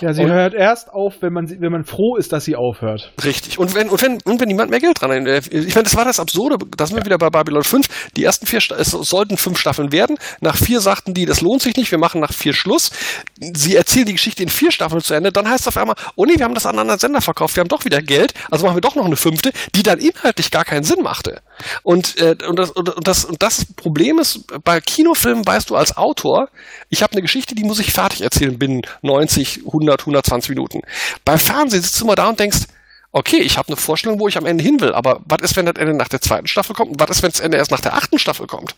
Ja, 0.02 0.14
sie 0.14 0.24
Und- 0.24 0.32
hört 0.32 0.54
erst 0.54 0.92
auf, 0.92 1.16
wenn 1.22 1.34
man, 1.34 1.50
wenn 1.50 1.72
man 1.72 1.86
froh 1.86 2.16
ist, 2.16 2.32
dass 2.32 2.46
sie 2.46 2.56
aufhört. 2.56 3.12
Richtig. 3.24 3.58
Und 3.60 3.74
wenn, 3.76 3.90
und 3.90 4.02
wenn, 4.02 4.22
und 4.24 4.40
wenn 4.40 4.48
niemand 4.48 4.70
mehr 4.70 4.80
Geld 4.80 5.02
dran 5.02 5.12
hat. 5.12 5.48
Ich 5.52 5.76
meine, 5.76 5.84
das 5.84 5.96
war 5.96 6.06
das 6.06 6.20
Absurde, 6.20 6.58
da 6.78 6.86
sind 6.86 6.96
wir 6.98 7.06
wieder 7.06 7.18
bei 7.18 7.30
Babylon 7.30 7.64
5. 7.64 8.12
Die 8.16 8.24
ersten 8.24 8.46
vier, 8.46 8.60
es 8.78 8.92
sollten 8.92 9.38
fünf 9.38 9.60
Staffeln 9.60 9.92
werden. 9.92 10.18
Nach 10.42 10.56
vier 10.56 10.80
sagten 10.82 11.14
die, 11.14 11.26
das 11.26 11.42
lohnt 11.42 11.62
sich 11.62 11.76
nicht, 11.76 11.92
wir 11.92 11.98
machen 11.98 12.22
nach 12.22 12.34
vier 12.34 12.54
Schluss. 12.54 12.92
Sie 13.40 13.76
erzählen 13.76 14.06
die 14.06 14.14
Geschichte 14.14 14.44
in 14.44 14.50
vier 14.50 14.72
Staffeln 14.72 15.02
zu 15.02 15.14
Ende. 15.14 15.32
Dann 15.32 15.50
heißt 15.50 15.62
es 15.62 15.68
auf 15.68 15.78
einmal, 15.78 15.96
oh 16.16 16.26
nee, 16.26 16.38
wir 16.38 16.46
haben 16.46 16.54
das 16.54 16.66
an 16.66 16.72
einen 16.72 16.80
anderen 16.82 17.00
Sender 17.00 17.22
verkauft, 17.22 17.56
wir 17.56 17.62
haben 17.62 17.68
doch 17.68 17.86
wieder 17.86 18.02
Geld, 18.02 18.34
also 18.52 18.66
machen 18.66 18.78
wir 18.78 18.82
doch 18.82 18.96
noch 18.96 19.06
eine 19.06 19.16
fünfte, 19.18 19.52
die 19.76 19.84
dann 19.84 20.00
inhaltlich 20.00 20.52
gar 20.52 20.66
keinen 20.66 20.84
Sinn 20.84 21.02
machte. 21.02 21.42
Und, 21.84 22.18
äh, 22.22 22.36
und, 22.48 22.58
das, 22.60 22.72
und, 22.72 23.08
das, 23.08 23.26
und 23.26 23.42
das 23.42 23.66
Problem 23.76 24.20
ist, 24.20 24.46
bei 24.64 24.80
Kinofilmen 24.82 25.46
weißt 25.46 25.70
du 25.70 25.76
als 25.76 25.98
Autor, 25.98 26.50
ich 26.90 27.02
habe 27.04 27.14
eine 27.14 27.22
Geschichte, 27.22 27.56
die 27.56 27.64
muss 27.64 27.80
ich 27.80 27.92
fertig 27.94 28.22
erzählen 28.22 28.58
binnen 28.58 28.82
90, 29.02 29.55
100, 29.66 30.02
120 30.02 30.50
Minuten. 30.50 30.82
Bei 31.24 31.38
Fernsehen 31.38 31.82
sitzt 31.82 32.00
du 32.02 32.06
mal 32.06 32.16
da 32.16 32.30
und 32.30 32.40
denkst, 32.40 32.68
okay, 33.16 33.38
ich 33.38 33.58
habe 33.58 33.70
eine 33.70 33.78
Vorstellung, 33.78 34.20
wo 34.20 34.28
ich 34.28 34.38
am 34.38 34.46
Ende 34.46 34.62
hin 34.62 34.82
will, 34.82 34.92
aber 34.92 35.22
was 35.26 35.42
ist, 35.42 35.56
wenn 35.56 35.66
das 35.66 35.76
Ende 35.78 35.94
nach 35.94 36.10
der 36.10 36.20
zweiten 36.20 36.48
Staffel 36.48 36.76
kommt 36.76 36.92
und 36.92 37.00
was 37.00 37.10
ist, 37.10 37.24
wenn 37.24 37.32
das 37.32 37.40
Ende 37.40 37.58
erst 37.58 37.72
nach 37.72 37.80
der 37.80 37.94
achten 37.94 38.20
Staffel 38.20 38.46
kommt? 38.46 38.76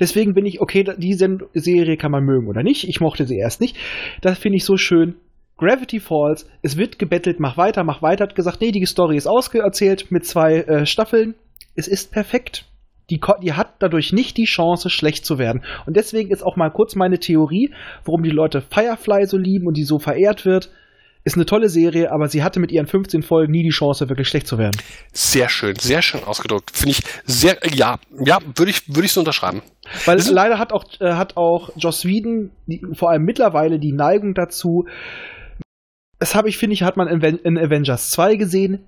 Deswegen 0.00 0.34
bin 0.34 0.44
ich, 0.44 0.60
okay, 0.60 0.84
die 0.98 1.14
Serie 1.14 1.96
kann 1.96 2.10
man 2.10 2.24
mögen 2.24 2.48
oder 2.48 2.64
nicht. 2.64 2.88
Ich 2.88 3.00
mochte 3.00 3.26
sie 3.26 3.38
erst 3.38 3.60
nicht. 3.60 3.76
Das 4.22 4.38
finde 4.38 4.56
ich 4.56 4.64
so 4.64 4.76
schön. 4.76 5.14
Gravity 5.56 6.00
Falls, 6.00 6.46
es 6.62 6.76
wird 6.76 6.98
gebettelt, 6.98 7.38
mach 7.38 7.56
weiter, 7.56 7.84
mach 7.84 8.02
weiter, 8.02 8.24
hat 8.24 8.34
gesagt, 8.34 8.60
nee, 8.60 8.72
die 8.72 8.84
Story 8.84 9.16
ist 9.16 9.28
ausgeerzählt 9.28 10.10
mit 10.10 10.26
zwei 10.26 10.56
äh, 10.56 10.84
Staffeln. 10.84 11.34
Es 11.76 11.86
ist 11.86 12.10
perfekt. 12.10 12.64
Die, 13.10 13.20
die 13.42 13.52
hat 13.52 13.74
dadurch 13.78 14.12
nicht 14.12 14.36
die 14.36 14.46
Chance, 14.46 14.90
schlecht 14.90 15.24
zu 15.24 15.38
werden. 15.38 15.62
Und 15.86 15.96
deswegen 15.96 16.30
ist 16.30 16.42
auch 16.42 16.56
mal 16.56 16.70
kurz 16.70 16.96
meine 16.96 17.18
Theorie, 17.20 17.72
warum 18.04 18.22
die 18.24 18.30
Leute 18.30 18.60
Firefly 18.62 19.26
so 19.26 19.36
lieben 19.38 19.66
und 19.68 19.76
die 19.76 19.84
so 19.84 19.98
verehrt 19.98 20.44
wird. 20.44 20.70
Ist 21.22 21.34
eine 21.36 21.46
tolle 21.46 21.68
Serie, 21.68 22.12
aber 22.12 22.28
sie 22.28 22.44
hatte 22.44 22.60
mit 22.60 22.70
ihren 22.70 22.86
15 22.86 23.22
Folgen 23.24 23.50
nie 23.52 23.64
die 23.64 23.70
Chance, 23.70 24.08
wirklich 24.08 24.28
schlecht 24.28 24.46
zu 24.46 24.58
werden. 24.58 24.80
Sehr 25.12 25.48
schön, 25.48 25.74
sehr 25.76 26.00
schön 26.00 26.22
ausgedrückt. 26.22 26.70
Finde 26.72 26.92
ich 26.92 27.02
sehr, 27.24 27.58
ja, 27.74 27.98
ja, 28.24 28.38
würde 28.54 28.70
ich, 28.70 28.86
würde 28.88 29.06
ich 29.06 29.12
so 29.12 29.20
unterschreiben. 29.20 29.60
Weil 30.04 30.18
ist- 30.18 30.30
leider 30.30 30.58
hat 30.60 30.72
auch, 30.72 30.84
äh, 31.00 31.14
hat 31.14 31.36
auch 31.36 31.70
Joss 31.76 32.04
Whedon 32.04 32.50
die, 32.66 32.80
vor 32.92 33.10
allem 33.10 33.24
mittlerweile 33.24 33.80
die 33.80 33.90
Neigung 33.92 34.34
dazu. 34.34 34.86
Das 36.18 36.34
habe 36.34 36.48
ich, 36.48 36.58
finde 36.58 36.74
ich, 36.74 36.82
hat 36.82 36.96
man 36.96 37.08
in, 37.08 37.20
in 37.38 37.58
Avengers 37.58 38.10
2 38.10 38.36
gesehen. 38.36 38.84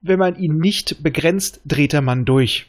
Wenn 0.00 0.18
man 0.18 0.36
ihn 0.36 0.58
nicht 0.58 1.02
begrenzt, 1.02 1.60
dreht 1.64 1.92
der 1.92 2.02
Mann 2.02 2.24
durch. 2.24 2.66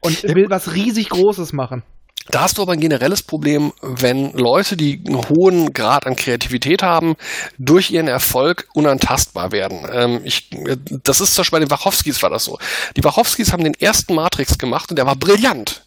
Und 0.00 0.22
will 0.22 0.46
was 0.48 0.74
riesig 0.74 1.10
Großes 1.10 1.52
machen. 1.52 1.82
Da 2.28 2.42
hast 2.42 2.58
du 2.58 2.62
aber 2.62 2.72
ein 2.72 2.80
generelles 2.80 3.22
Problem, 3.22 3.72
wenn 3.82 4.32
Leute, 4.32 4.76
die 4.76 5.02
einen 5.04 5.28
hohen 5.28 5.72
Grad 5.72 6.06
an 6.06 6.16
Kreativität 6.16 6.82
haben, 6.82 7.16
durch 7.58 7.90
ihren 7.90 8.08
Erfolg 8.08 8.68
unantastbar 8.74 9.52
werden. 9.52 9.86
Ähm, 9.92 10.20
ich, 10.24 10.52
äh, 10.52 10.76
das 11.02 11.20
ist 11.20 11.34
zum 11.34 11.42
Beispiel 11.42 11.58
bei 11.58 11.64
den 11.64 11.70
Wachowskis 11.70 12.22
war 12.22 12.30
das 12.30 12.44
so. 12.44 12.58
Die 12.96 13.02
Wachowskis 13.02 13.52
haben 13.52 13.64
den 13.64 13.74
ersten 13.74 14.14
Matrix 14.14 14.58
gemacht 14.58 14.90
und 14.90 14.96
der 14.96 15.06
war 15.06 15.16
brillant. 15.16 15.84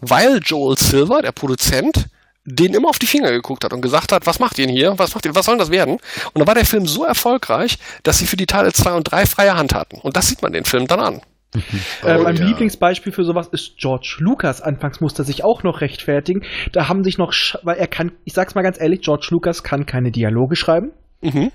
Weil 0.00 0.40
Joel 0.44 0.76
Silver, 0.78 1.22
der 1.22 1.32
Produzent, 1.32 2.06
den 2.44 2.74
immer 2.74 2.88
auf 2.88 2.98
die 2.98 3.06
Finger 3.06 3.30
geguckt 3.30 3.64
hat 3.64 3.72
und 3.72 3.80
gesagt 3.80 4.12
hat, 4.12 4.26
was 4.26 4.38
macht 4.38 4.58
ihr 4.58 4.66
denn 4.66 4.74
hier? 4.74 4.98
Was 4.98 5.14
macht 5.14 5.24
ihr? 5.26 5.34
Was 5.34 5.46
soll 5.46 5.54
denn 5.54 5.60
das 5.60 5.70
werden? 5.70 5.94
Und 5.94 6.38
dann 6.38 6.46
war 6.46 6.54
der 6.54 6.66
Film 6.66 6.86
so 6.86 7.04
erfolgreich, 7.04 7.78
dass 8.02 8.18
sie 8.18 8.26
für 8.26 8.36
die 8.36 8.46
Teile 8.46 8.72
2 8.72 8.92
und 8.92 9.04
3 9.04 9.26
freie 9.26 9.54
Hand 9.54 9.74
hatten. 9.74 10.00
Und 10.00 10.16
das 10.16 10.28
sieht 10.28 10.42
man 10.42 10.52
den 10.52 10.64
Film 10.64 10.86
dann 10.86 11.00
an. 11.00 11.22
Äh, 12.04 12.18
Oh, 12.18 12.22
mein 12.24 12.36
ja. 12.36 12.44
Lieblingsbeispiel 12.46 13.12
für 13.12 13.24
sowas 13.24 13.48
ist 13.48 13.76
George 13.78 14.16
Lucas. 14.20 14.60
Anfangs 14.60 15.00
musste 15.00 15.22
er 15.22 15.24
sich 15.24 15.44
auch 15.44 15.62
noch 15.62 15.80
rechtfertigen. 15.80 16.42
Da 16.72 16.88
haben 16.88 17.04
sich 17.04 17.18
noch, 17.18 17.32
weil 17.62 17.76
er 17.76 17.86
kann, 17.86 18.12
ich 18.24 18.32
sag's 18.32 18.54
mal 18.54 18.62
ganz 18.62 18.80
ehrlich, 18.80 19.02
George 19.02 19.28
Lucas 19.30 19.62
kann 19.62 19.86
keine 19.86 20.10
Dialoge 20.10 20.56
schreiben. 20.56 20.92
Mhm. 21.20 21.52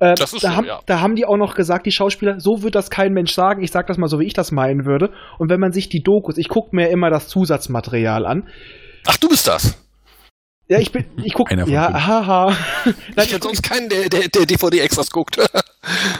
Äh, 0.00 0.14
Das 0.14 0.32
ist 0.32 0.42
da, 0.44 0.50
so, 0.50 0.56
haben, 0.56 0.66
ja. 0.66 0.80
da 0.86 1.00
haben 1.00 1.14
die 1.16 1.26
auch 1.26 1.36
noch 1.36 1.54
gesagt, 1.54 1.86
die 1.86 1.92
Schauspieler, 1.92 2.40
so 2.40 2.62
wird 2.62 2.74
das 2.74 2.88
kein 2.90 3.12
Mensch 3.12 3.32
sagen. 3.32 3.62
Ich 3.62 3.70
sag 3.70 3.86
das 3.88 3.98
mal 3.98 4.08
so, 4.08 4.18
wie 4.20 4.26
ich 4.26 4.32
das 4.34 4.52
meinen 4.52 4.86
würde. 4.86 5.10
Und 5.38 5.50
wenn 5.50 5.60
man 5.60 5.72
sich 5.72 5.88
die 5.88 6.02
Dokus, 6.02 6.38
ich 6.38 6.48
gucke 6.48 6.74
mir 6.74 6.88
immer 6.88 7.10
das 7.10 7.28
Zusatzmaterial 7.28 8.24
an. 8.26 8.48
Ach, 9.06 9.16
du 9.16 9.28
bist 9.28 9.46
das. 9.48 9.78
Ja, 10.68 10.78
ich 10.78 10.92
bin, 10.92 11.04
ich 11.24 11.34
gucke, 11.34 11.54
ja, 11.66 11.86
fünf. 11.90 12.06
haha. 12.06 12.46
Nein, 12.84 12.94
Ich 13.16 13.24
ich, 13.24 13.30
kenne 13.30 13.42
sonst 13.42 13.62
keinen, 13.62 13.88
der, 13.88 14.08
der, 14.08 14.28
der 14.28 14.46
DVD-Extras 14.46 15.10
guckt. 15.10 15.36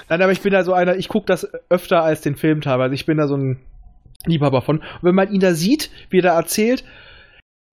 Nein, 0.09 0.23
aber 0.23 0.33
ich 0.33 0.41
bin 0.41 0.53
da 0.53 0.65
so 0.65 0.73
einer, 0.73 0.97
ich 0.97 1.09
gucke 1.09 1.27
das 1.27 1.47
öfter 1.69 2.03
als 2.03 2.21
den 2.21 2.37
Film 2.37 2.61
teilweise. 2.61 2.95
Ich 2.95 3.07
bin 3.07 3.19
da 3.19 3.27
so 3.27 3.37
ein 3.37 3.61
Liebhaber 4.27 4.63
von. 4.63 4.79
Und 4.79 5.03
wenn 5.03 5.15
man 5.15 5.33
ihn 5.33 5.41
da 5.41 5.55
sieht, 5.55 5.91
wie 6.11 6.19
er 6.19 6.23
da 6.23 6.37
erzählt, 6.37 6.85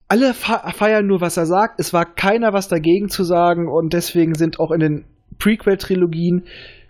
alle 0.08 0.34
fe- 0.34 0.72
feiern 0.74 1.06
nur, 1.06 1.22
was 1.22 1.38
er 1.38 1.46
sagt. 1.46 1.80
Es 1.80 1.94
war 1.94 2.06
keiner 2.06 2.54
was 2.54 2.68
dagegen 2.68 3.10
zu 3.10 3.24
sagen 3.24 3.68
und 3.68 3.94
deswegen 3.94 4.34
sind 4.34 4.60
auch 4.60 4.72
in 4.72 4.80
den 4.80 5.06
Prequel-Trilogien 5.38 6.48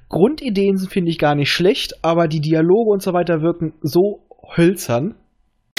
Grundideen 0.07 0.77
sind, 0.77 0.91
finde 0.91 1.11
ich, 1.11 1.19
gar 1.19 1.35
nicht 1.35 1.51
schlecht, 1.51 2.03
aber 2.03 2.27
die 2.27 2.41
Dialoge 2.41 2.89
und 2.89 3.03
so 3.03 3.13
weiter 3.13 3.41
wirken 3.41 3.73
so 3.81 4.25
hölzern. 4.57 5.15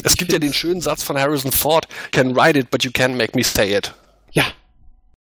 Es 0.05 0.17
gibt 0.17 0.33
ja 0.33 0.39
den 0.39 0.53
schönen 0.53 0.81
Satz 0.81 1.03
von 1.03 1.19
Harrison 1.19 1.51
Ford, 1.51 1.89
can 2.13 2.37
write 2.37 2.59
it, 2.59 2.71
but 2.71 2.85
you 2.85 2.91
can't 2.91 3.17
make 3.17 3.37
me 3.37 3.43
say 3.43 3.77
it. 3.77 3.93
Ja, 4.31 4.45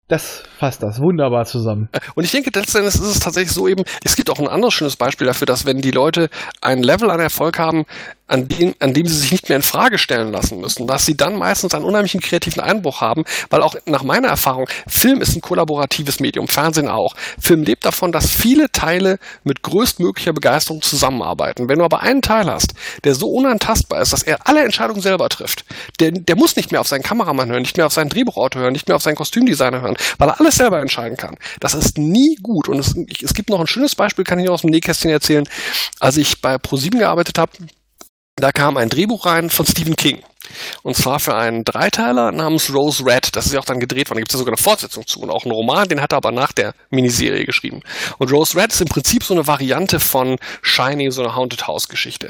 das 0.10 0.43
fasst 0.57 0.82
das 0.84 0.99
wunderbar 0.99 1.45
zusammen. 1.45 1.88
Und 2.16 2.24
ich 2.24 2.32
denke, 2.32 2.49
letztendlich 2.53 2.95
ist 2.95 3.01
es 3.01 3.20
tatsächlich 3.20 3.53
so 3.53 3.68
eben, 3.68 3.84
es 4.03 4.16
gibt 4.16 4.30
auch 4.30 4.39
ein 4.39 4.47
anderes 4.47 4.74
schönes 4.74 4.95
Beispiel 4.95 5.28
dafür, 5.28 5.45
dass 5.45 5.66
wenn 5.66 5.82
die 5.82 5.91
Leute 5.91 6.30
ein 6.62 6.82
Level 6.84 7.12
an 7.12 7.20
Erfolg 7.20 7.60
haben, 7.60 7.86
an 8.30 8.47
dem, 8.47 8.76
an 8.80 8.93
dem 8.93 9.07
sie 9.07 9.18
sich 9.18 9.32
nicht 9.32 9.49
mehr 9.49 9.55
in 9.55 9.64
Frage 9.64 9.97
stellen 9.97 10.32
lassen 10.32 10.60
müssen, 10.60 10.86
dass 10.88 11.05
sie 11.05 11.18
dann 11.18 11.36
meistens 11.36 11.74
einen 11.74 11.86
unheimlichen 11.86 12.22
kreativen 12.22 12.62
Einbruch 12.62 13.01
haben, 13.01 13.24
weil 13.49 13.62
auch 13.62 13.76
nach 13.86 14.03
meiner 14.03 14.28
Erfahrung, 14.28 14.70
Film 14.88 15.22
ist 15.22 15.36
ein 15.36 15.41
kollaboratives 15.41 16.20
Medium, 16.20 16.47
Fernsehen 16.47 16.89
auch. 16.89 17.16
Film 17.39 17.64
lebt 17.64 17.86
davon, 17.86 18.12
dass 18.12 18.30
viele 18.30 18.72
Teile 18.72 19.18
mit 19.43 19.64
größtmöglicher 19.64 20.34
Begeisterung 20.34 20.82
zusammenarbeiten. 20.82 21.70
Wenn 21.70 21.80
du 21.80 21.86
aber 21.86 22.01
einen 22.01 22.22
Teil 22.22 22.51
hast, 22.51 22.74
der 23.03 23.16
so 23.16 23.30
unantastbar 23.30 24.01
ist, 24.01 24.14
dass 24.14 24.24
er 24.24 24.47
alle 24.47 24.64
Entscheidungen 24.64 25.01
selber 25.01 25.28
trifft, 25.30 25.66
der, 25.99 26.12
der 26.12 26.36
muss 26.36 26.55
nicht 26.55 26.72
mehr 26.72 26.82
auf 26.82 26.88
seinen 26.88 27.03
Kameramann 27.03 27.49
hören, 27.49 27.62
nicht 27.62 27.78
mehr 27.78 27.88
auf 27.88 27.93
seinen 27.93 28.10
Drehbuchautor 28.10 28.62
hören, 28.62 28.74
nicht 28.74 28.88
mehr 28.88 28.95
auf 28.95 29.01
seinen 29.01 29.16
Kostümdesigner 29.16 29.82
hören, 29.82 29.97
weil 30.18 30.30
er 30.30 30.39
alles 30.39 30.56
selber 30.56 30.80
entscheiden 30.80 31.18
kann. 31.18 31.36
Das 31.60 31.74
ist 31.74 31.97
nie 31.97 32.36
gut. 32.41 32.68
Und 32.68 32.80
es, 32.80 32.95
es 33.22 33.34
gibt 33.34 33.50
noch 33.50 33.60
ein 33.60 33.68
schönes 33.68 33.95
Beispiel, 33.95 34.24
kann 34.24 34.39
ich 34.39 34.50
aus 34.50 34.62
dem 34.62 34.70
Nähkästchen 34.70 35.12
erzählen. 35.12 35.47
Als 36.00 36.18
ich 36.18 36.41
bei 36.41 36.58
ProSieben 36.58 37.00
gearbeitet 37.00 37.38
habe, 37.38 37.52
da 38.36 38.52
kam 38.52 38.78
ein 38.78 38.89
Drehbuch 38.89 39.26
rein 39.26 39.50
von 39.50 39.66
Stephen 39.66 39.95
King. 39.95 40.24
Und 40.84 40.95
zwar 40.95 41.20
für 41.20 41.36
einen 41.36 41.64
Dreiteiler 41.64 42.32
namens 42.32 42.74
Rose 42.74 43.06
Red. 43.06 43.36
Das 43.36 43.45
ist 43.45 43.54
ja 43.54 43.60
auch 43.60 43.66
dann 43.66 43.80
gedreht 43.80 44.10
worden. 44.10 44.18
Da 44.18 44.22
gibt 44.22 44.32
es 44.32 44.36
ja 44.36 44.39
sogar 44.39 44.54
eine 44.54 44.62
Fortsetzung 44.62 45.06
zu. 45.08 45.20
Und 45.20 45.30
auch 45.30 45.45
einen 45.45 45.54
Roman, 45.54 45.88
den 45.88 46.02
hat 46.02 46.14
er 46.14 46.18
aber 46.18 46.32
nach 46.32 46.52
der 46.52 46.74
Miniserie 46.89 47.45
geschrieben. 47.45 47.82
Und 48.18 48.32
Rose 48.32 48.58
Red 48.58 48.72
ist 48.72 48.82
im 48.82 48.88
Prinzip 48.88 49.24
so 49.24 49.34
eine 49.34 49.47
Variante 49.47 50.00
von 50.00 50.38
Shining, 50.62 51.12
so 51.12 51.22
eine 51.24 51.36
Haunted 51.36 51.68
House 51.68 51.88
Geschichte. 51.88 52.30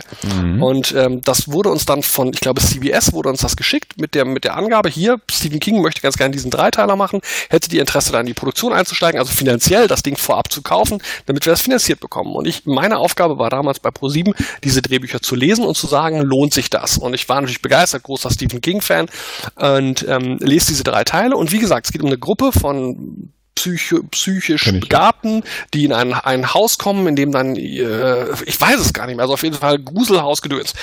Und 0.61 0.93
ähm, 0.93 1.21
das 1.23 1.51
wurde 1.51 1.69
uns 1.69 1.85
dann 1.85 2.03
von, 2.03 2.31
ich 2.33 2.39
glaube, 2.39 2.61
CBS 2.61 3.13
wurde 3.13 3.29
uns 3.29 3.41
das 3.41 3.55
geschickt 3.55 3.99
mit 3.99 4.15
der, 4.15 4.25
mit 4.25 4.43
der 4.43 4.55
Angabe, 4.55 4.89
hier, 4.89 5.17
Stephen 5.29 5.59
King 5.59 5.81
möchte 5.81 6.01
ganz 6.01 6.17
gerne 6.17 6.31
diesen 6.31 6.51
Dreiteiler 6.51 6.95
machen, 6.95 7.21
hätte 7.49 7.69
die 7.69 7.79
Interesse 7.79 8.11
da 8.11 8.19
in 8.19 8.25
die 8.25 8.33
Produktion 8.33 8.73
einzusteigen, 8.73 9.19
also 9.19 9.31
finanziell 9.31 9.87
das 9.87 10.03
Ding 10.03 10.17
vorab 10.17 10.51
zu 10.51 10.61
kaufen, 10.61 11.01
damit 11.25 11.45
wir 11.45 11.51
das 11.51 11.61
finanziert 11.61 11.99
bekommen. 11.99 12.35
Und 12.35 12.47
ich, 12.47 12.65
meine 12.65 12.97
Aufgabe 12.97 13.37
war 13.37 13.49
damals 13.49 13.79
bei 13.79 13.91
ProSieben, 13.91 14.33
diese 14.63 14.81
Drehbücher 14.81 15.21
zu 15.21 15.35
lesen 15.35 15.65
und 15.65 15.75
zu 15.75 15.87
sagen, 15.87 16.21
lohnt 16.21 16.53
sich 16.53 16.69
das? 16.69 16.97
Und 16.97 17.13
ich 17.13 17.27
war 17.29 17.41
natürlich 17.41 17.61
begeistert, 17.61 18.03
großer 18.09 18.31
Stephen 18.31 18.61
King-Fan 18.61 19.07
und 19.55 20.05
ähm, 20.07 20.37
lese 20.41 20.67
diese 20.67 20.83
drei 20.83 21.03
Teile. 21.03 21.37
Und 21.37 21.51
wie 21.51 21.59
gesagt, 21.59 21.85
es 21.85 21.91
geht 21.91 22.01
um 22.01 22.07
eine 22.07 22.17
Gruppe 22.17 22.51
von 22.51 23.31
psycho, 23.55 24.03
psychisch. 24.11 24.71
Begabten, 24.71 25.43
die 25.73 25.85
in 25.85 25.93
ein, 25.93 26.13
ein 26.13 26.53
Haus 26.53 26.77
kommen, 26.77 27.07
in 27.07 27.15
dem 27.15 27.31
dann, 27.31 27.55
äh, 27.55 28.25
ich 28.45 28.59
weiß 28.59 28.79
es 28.79 28.93
gar 28.93 29.05
nicht 29.05 29.15
mehr, 29.15 29.23
also 29.23 29.33
auf 29.33 29.43
jeden 29.43 29.55
Fall 29.55 29.79
Gruselhausgedöns. 29.79 30.73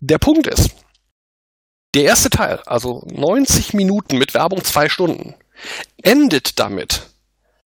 Der 0.00 0.18
Punkt 0.18 0.46
ist, 0.46 0.70
der 1.94 2.04
erste 2.04 2.30
Teil, 2.30 2.60
also 2.66 3.02
90 3.10 3.74
Minuten 3.74 4.18
mit 4.18 4.34
Werbung 4.34 4.62
zwei 4.62 4.88
Stunden, 4.88 5.34
endet 6.02 6.58
damit, 6.58 7.02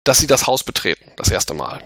dass 0.05 0.19
sie 0.19 0.27
das 0.27 0.47
Haus 0.47 0.65
betreten, 0.65 1.13
das 1.17 1.31
erste 1.31 1.55
Mal. 1.55 1.83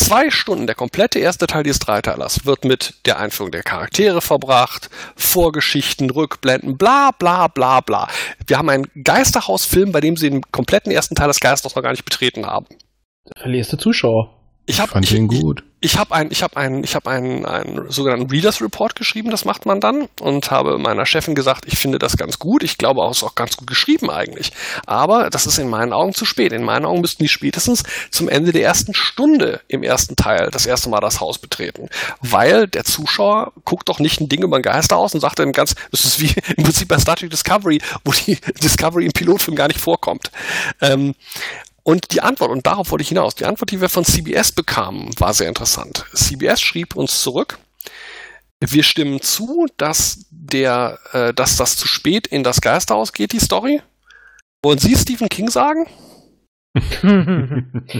Zwei 0.00 0.30
Stunden, 0.30 0.66
der 0.66 0.74
komplette 0.74 1.18
erste 1.18 1.46
Teil 1.46 1.62
dieses 1.62 1.78
Dreiteilers, 1.78 2.46
wird 2.46 2.64
mit 2.64 2.94
der 3.04 3.20
Einführung 3.20 3.52
der 3.52 3.62
Charaktere 3.62 4.22
verbracht, 4.22 4.88
Vorgeschichten, 5.14 6.08
Rückblenden, 6.08 6.78
bla 6.78 7.10
bla 7.10 7.48
bla 7.48 7.80
bla. 7.80 8.08
Wir 8.46 8.56
haben 8.56 8.70
einen 8.70 8.86
Geisterhausfilm, 9.04 9.92
bei 9.92 10.00
dem 10.00 10.16
sie 10.16 10.30
den 10.30 10.40
kompletten 10.52 10.90
ersten 10.90 11.16
Teil 11.16 11.28
des 11.28 11.38
Geisters 11.38 11.76
noch 11.76 11.82
gar 11.82 11.90
nicht 11.90 12.06
betreten 12.06 12.46
haben. 12.46 12.64
Da 13.26 13.42
verlierst 13.42 13.74
du 13.74 13.76
Zuschauer. 13.76 14.34
Ich 14.64 14.80
habe 14.80 14.90
Fand 14.90 15.04
ich, 15.04 15.10
den 15.10 15.28
gut. 15.28 15.64
Ich 15.80 15.96
habe 15.98 16.14
ein, 16.14 16.30
ich 16.30 16.42
habe 16.42 16.56
ein, 16.58 16.84
ich 16.84 16.94
habe 16.94 17.10
einen, 17.10 17.46
einen 17.46 17.90
sogenannten 17.90 18.28
Readers 18.30 18.60
Report 18.60 18.94
geschrieben, 18.94 19.30
das 19.30 19.46
macht 19.46 19.64
man 19.64 19.80
dann 19.80 20.08
und 20.20 20.50
habe 20.50 20.76
meiner 20.76 21.06
Chefin 21.06 21.34
gesagt, 21.34 21.64
ich 21.66 21.78
finde 21.78 21.98
das 21.98 22.18
ganz 22.18 22.38
gut. 22.38 22.62
Ich 22.62 22.76
glaube 22.76 23.00
auch, 23.00 23.10
es 23.10 23.18
ist 23.18 23.24
auch 23.24 23.34
ganz 23.34 23.56
gut 23.56 23.66
geschrieben 23.66 24.10
eigentlich. 24.10 24.52
Aber 24.84 25.30
das 25.30 25.46
ist 25.46 25.58
in 25.58 25.68
meinen 25.68 25.94
Augen 25.94 26.12
zu 26.12 26.26
spät. 26.26 26.52
In 26.52 26.64
meinen 26.64 26.84
Augen 26.84 27.00
müssten 27.00 27.22
die 27.22 27.30
spätestens 27.30 27.82
zum 28.10 28.28
Ende 28.28 28.52
der 28.52 28.62
ersten 28.62 28.92
Stunde 28.92 29.62
im 29.68 29.82
ersten 29.82 30.16
Teil 30.16 30.50
das 30.50 30.66
erste 30.66 30.90
Mal 30.90 31.00
das 31.00 31.20
Haus 31.20 31.38
betreten. 31.38 31.88
Weil 32.20 32.68
der 32.68 32.84
Zuschauer 32.84 33.52
guckt 33.64 33.88
doch 33.88 34.00
nicht 34.00 34.20
ein 34.20 34.28
Ding 34.28 34.42
über 34.42 34.56
ein 34.56 34.62
Geister 34.62 34.98
aus 34.98 35.14
und 35.14 35.20
sagt 35.20 35.38
dann 35.38 35.52
ganz, 35.52 35.74
das 35.90 36.04
ist 36.04 36.20
wie 36.20 36.34
im 36.56 36.64
Prinzip 36.64 36.88
bei 36.88 36.98
Star 36.98 37.16
Trek 37.16 37.30
Discovery, 37.30 37.80
wo 38.04 38.12
die 38.12 38.38
Discovery 38.62 39.06
im 39.06 39.12
Pilotfilm 39.12 39.56
gar 39.56 39.68
nicht 39.68 39.80
vorkommt. 39.80 40.30
Ähm, 40.82 41.14
und 41.90 42.12
die 42.12 42.20
Antwort, 42.20 42.50
und 42.50 42.66
darauf 42.66 42.90
wollte 42.90 43.02
ich 43.02 43.08
hinaus, 43.08 43.34
die 43.34 43.44
Antwort, 43.44 43.70
die 43.70 43.80
wir 43.80 43.88
von 43.88 44.04
CBS 44.04 44.52
bekamen, 44.52 45.10
war 45.18 45.34
sehr 45.34 45.48
interessant. 45.48 46.04
CBS 46.14 46.60
schrieb 46.60 46.94
uns 46.96 47.22
zurück, 47.22 47.58
wir 48.62 48.82
stimmen 48.82 49.20
zu, 49.22 49.66
dass 49.76 50.26
der, 50.30 50.98
äh, 51.12 51.32
dass 51.34 51.56
das 51.56 51.76
zu 51.76 51.88
spät 51.88 52.26
in 52.26 52.44
das 52.44 52.60
Geisterhaus 52.60 53.12
geht, 53.12 53.32
die 53.32 53.40
Story. 53.40 53.82
Wollen 54.62 54.78
Sie 54.78 54.94
Stephen 54.94 55.28
King 55.28 55.48
sagen? 55.50 55.86
Stephen 56.76 57.90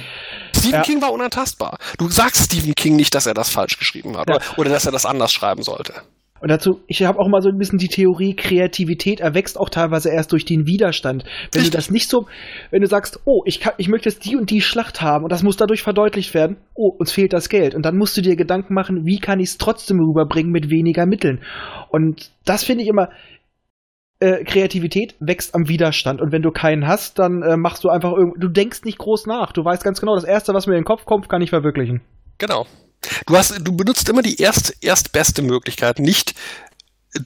Ja. 0.70 0.82
King 0.82 1.00
war 1.02 1.12
unantastbar. 1.12 1.78
Du 1.98 2.08
sagst 2.10 2.44
Stephen 2.44 2.74
King 2.74 2.96
nicht, 2.96 3.14
dass 3.14 3.26
er 3.26 3.34
das 3.34 3.48
falsch 3.48 3.78
geschrieben 3.78 4.16
hat 4.16 4.28
Ja. 4.28 4.36
oder, 4.36 4.44
oder 4.58 4.70
dass 4.70 4.86
er 4.86 4.92
das 4.92 5.06
anders 5.06 5.32
schreiben 5.32 5.62
sollte. 5.62 5.94
Und 6.40 6.50
dazu, 6.50 6.80
ich 6.86 7.02
habe 7.02 7.18
auch 7.18 7.28
mal 7.28 7.42
so 7.42 7.50
ein 7.50 7.58
bisschen 7.58 7.78
die 7.78 7.88
Theorie, 7.88 8.34
Kreativität 8.34 9.20
erwächst 9.20 9.58
auch 9.58 9.68
teilweise 9.68 10.10
erst 10.10 10.32
durch 10.32 10.44
den 10.44 10.66
Widerstand. 10.66 11.24
Wenn 11.24 11.60
Richtig. 11.60 11.70
du 11.70 11.76
das 11.76 11.90
nicht 11.90 12.08
so, 12.08 12.26
wenn 12.70 12.80
du 12.80 12.86
sagst, 12.86 13.20
oh, 13.26 13.42
ich, 13.44 13.60
kann, 13.60 13.74
ich 13.76 13.88
möchte 13.88 14.08
jetzt 14.08 14.24
die 14.24 14.36
und 14.36 14.50
die 14.50 14.60
Schlacht 14.60 15.02
haben 15.02 15.24
und 15.24 15.32
das 15.32 15.42
muss 15.42 15.56
dadurch 15.56 15.82
verdeutlicht 15.82 16.32
werden, 16.34 16.56
oh, 16.74 16.88
uns 16.98 17.12
fehlt 17.12 17.32
das 17.32 17.48
Geld. 17.48 17.74
Und 17.74 17.84
dann 17.84 17.96
musst 17.96 18.16
du 18.16 18.22
dir 18.22 18.36
Gedanken 18.36 18.74
machen, 18.74 19.04
wie 19.04 19.18
kann 19.18 19.40
ich 19.40 19.50
es 19.50 19.58
trotzdem 19.58 19.98
rüberbringen 20.00 20.50
mit 20.50 20.70
weniger 20.70 21.06
Mitteln. 21.06 21.42
Und 21.90 22.30
das 22.44 22.64
finde 22.64 22.84
ich 22.84 22.88
immer, 22.88 23.10
äh, 24.20 24.44
Kreativität 24.44 25.16
wächst 25.20 25.54
am 25.54 25.68
Widerstand. 25.68 26.20
Und 26.20 26.32
wenn 26.32 26.42
du 26.42 26.50
keinen 26.50 26.86
hast, 26.86 27.18
dann 27.18 27.42
äh, 27.42 27.56
machst 27.56 27.84
du 27.84 27.88
einfach 27.88 28.12
irgend, 28.12 28.42
du 28.42 28.48
denkst 28.48 28.84
nicht 28.84 28.98
groß 28.98 29.26
nach. 29.26 29.52
Du 29.52 29.64
weißt 29.64 29.82
ganz 29.82 30.00
genau, 30.00 30.14
das 30.14 30.24
Erste, 30.24 30.54
was 30.54 30.66
mir 30.66 30.74
in 30.74 30.80
den 30.80 30.84
Kopf 30.84 31.04
kommt, 31.04 31.28
kann 31.28 31.42
ich 31.42 31.50
verwirklichen. 31.50 32.02
Genau. 32.38 32.66
Du 33.26 33.36
hast, 33.36 33.54
du 33.60 33.72
benutzt 33.72 34.08
immer 34.08 34.22
die 34.22 34.40
erst, 34.40 34.76
erstbeste 34.82 35.42
Möglichkeit, 35.42 35.98
nicht, 35.98 36.34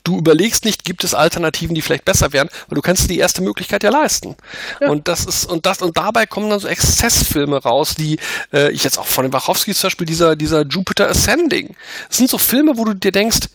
du 0.02 0.18
überlegst 0.18 0.64
nicht, 0.64 0.84
gibt 0.84 1.04
es 1.04 1.14
Alternativen, 1.14 1.74
die 1.74 1.82
vielleicht 1.82 2.04
besser 2.04 2.32
wären, 2.32 2.48
weil 2.68 2.76
du 2.76 2.82
kannst 2.82 3.10
die 3.10 3.18
erste 3.18 3.42
Möglichkeit 3.42 3.82
ja 3.82 3.90
leisten. 3.90 4.36
Ja. 4.80 4.90
Und 4.90 5.08
das 5.08 5.26
ist, 5.26 5.44
und 5.44 5.66
das, 5.66 5.82
und 5.82 5.96
dabei 5.96 6.26
kommen 6.26 6.48
dann 6.50 6.60
so 6.60 6.68
Exzessfilme 6.68 7.62
raus, 7.62 7.94
die, 7.94 8.18
äh, 8.52 8.70
ich 8.72 8.84
jetzt 8.84 8.98
auch 8.98 9.06
von 9.06 9.24
den 9.24 9.32
Wachowskis 9.32 9.78
zum 9.78 9.88
Beispiel, 9.88 10.06
dieser, 10.06 10.36
dieser 10.36 10.64
Jupiter 10.64 11.08
Ascending. 11.08 11.76
Das 12.08 12.18
sind 12.18 12.30
so 12.30 12.38
Filme, 12.38 12.76
wo 12.76 12.84
du 12.84 12.94
dir 12.94 13.12
denkst, 13.12 13.48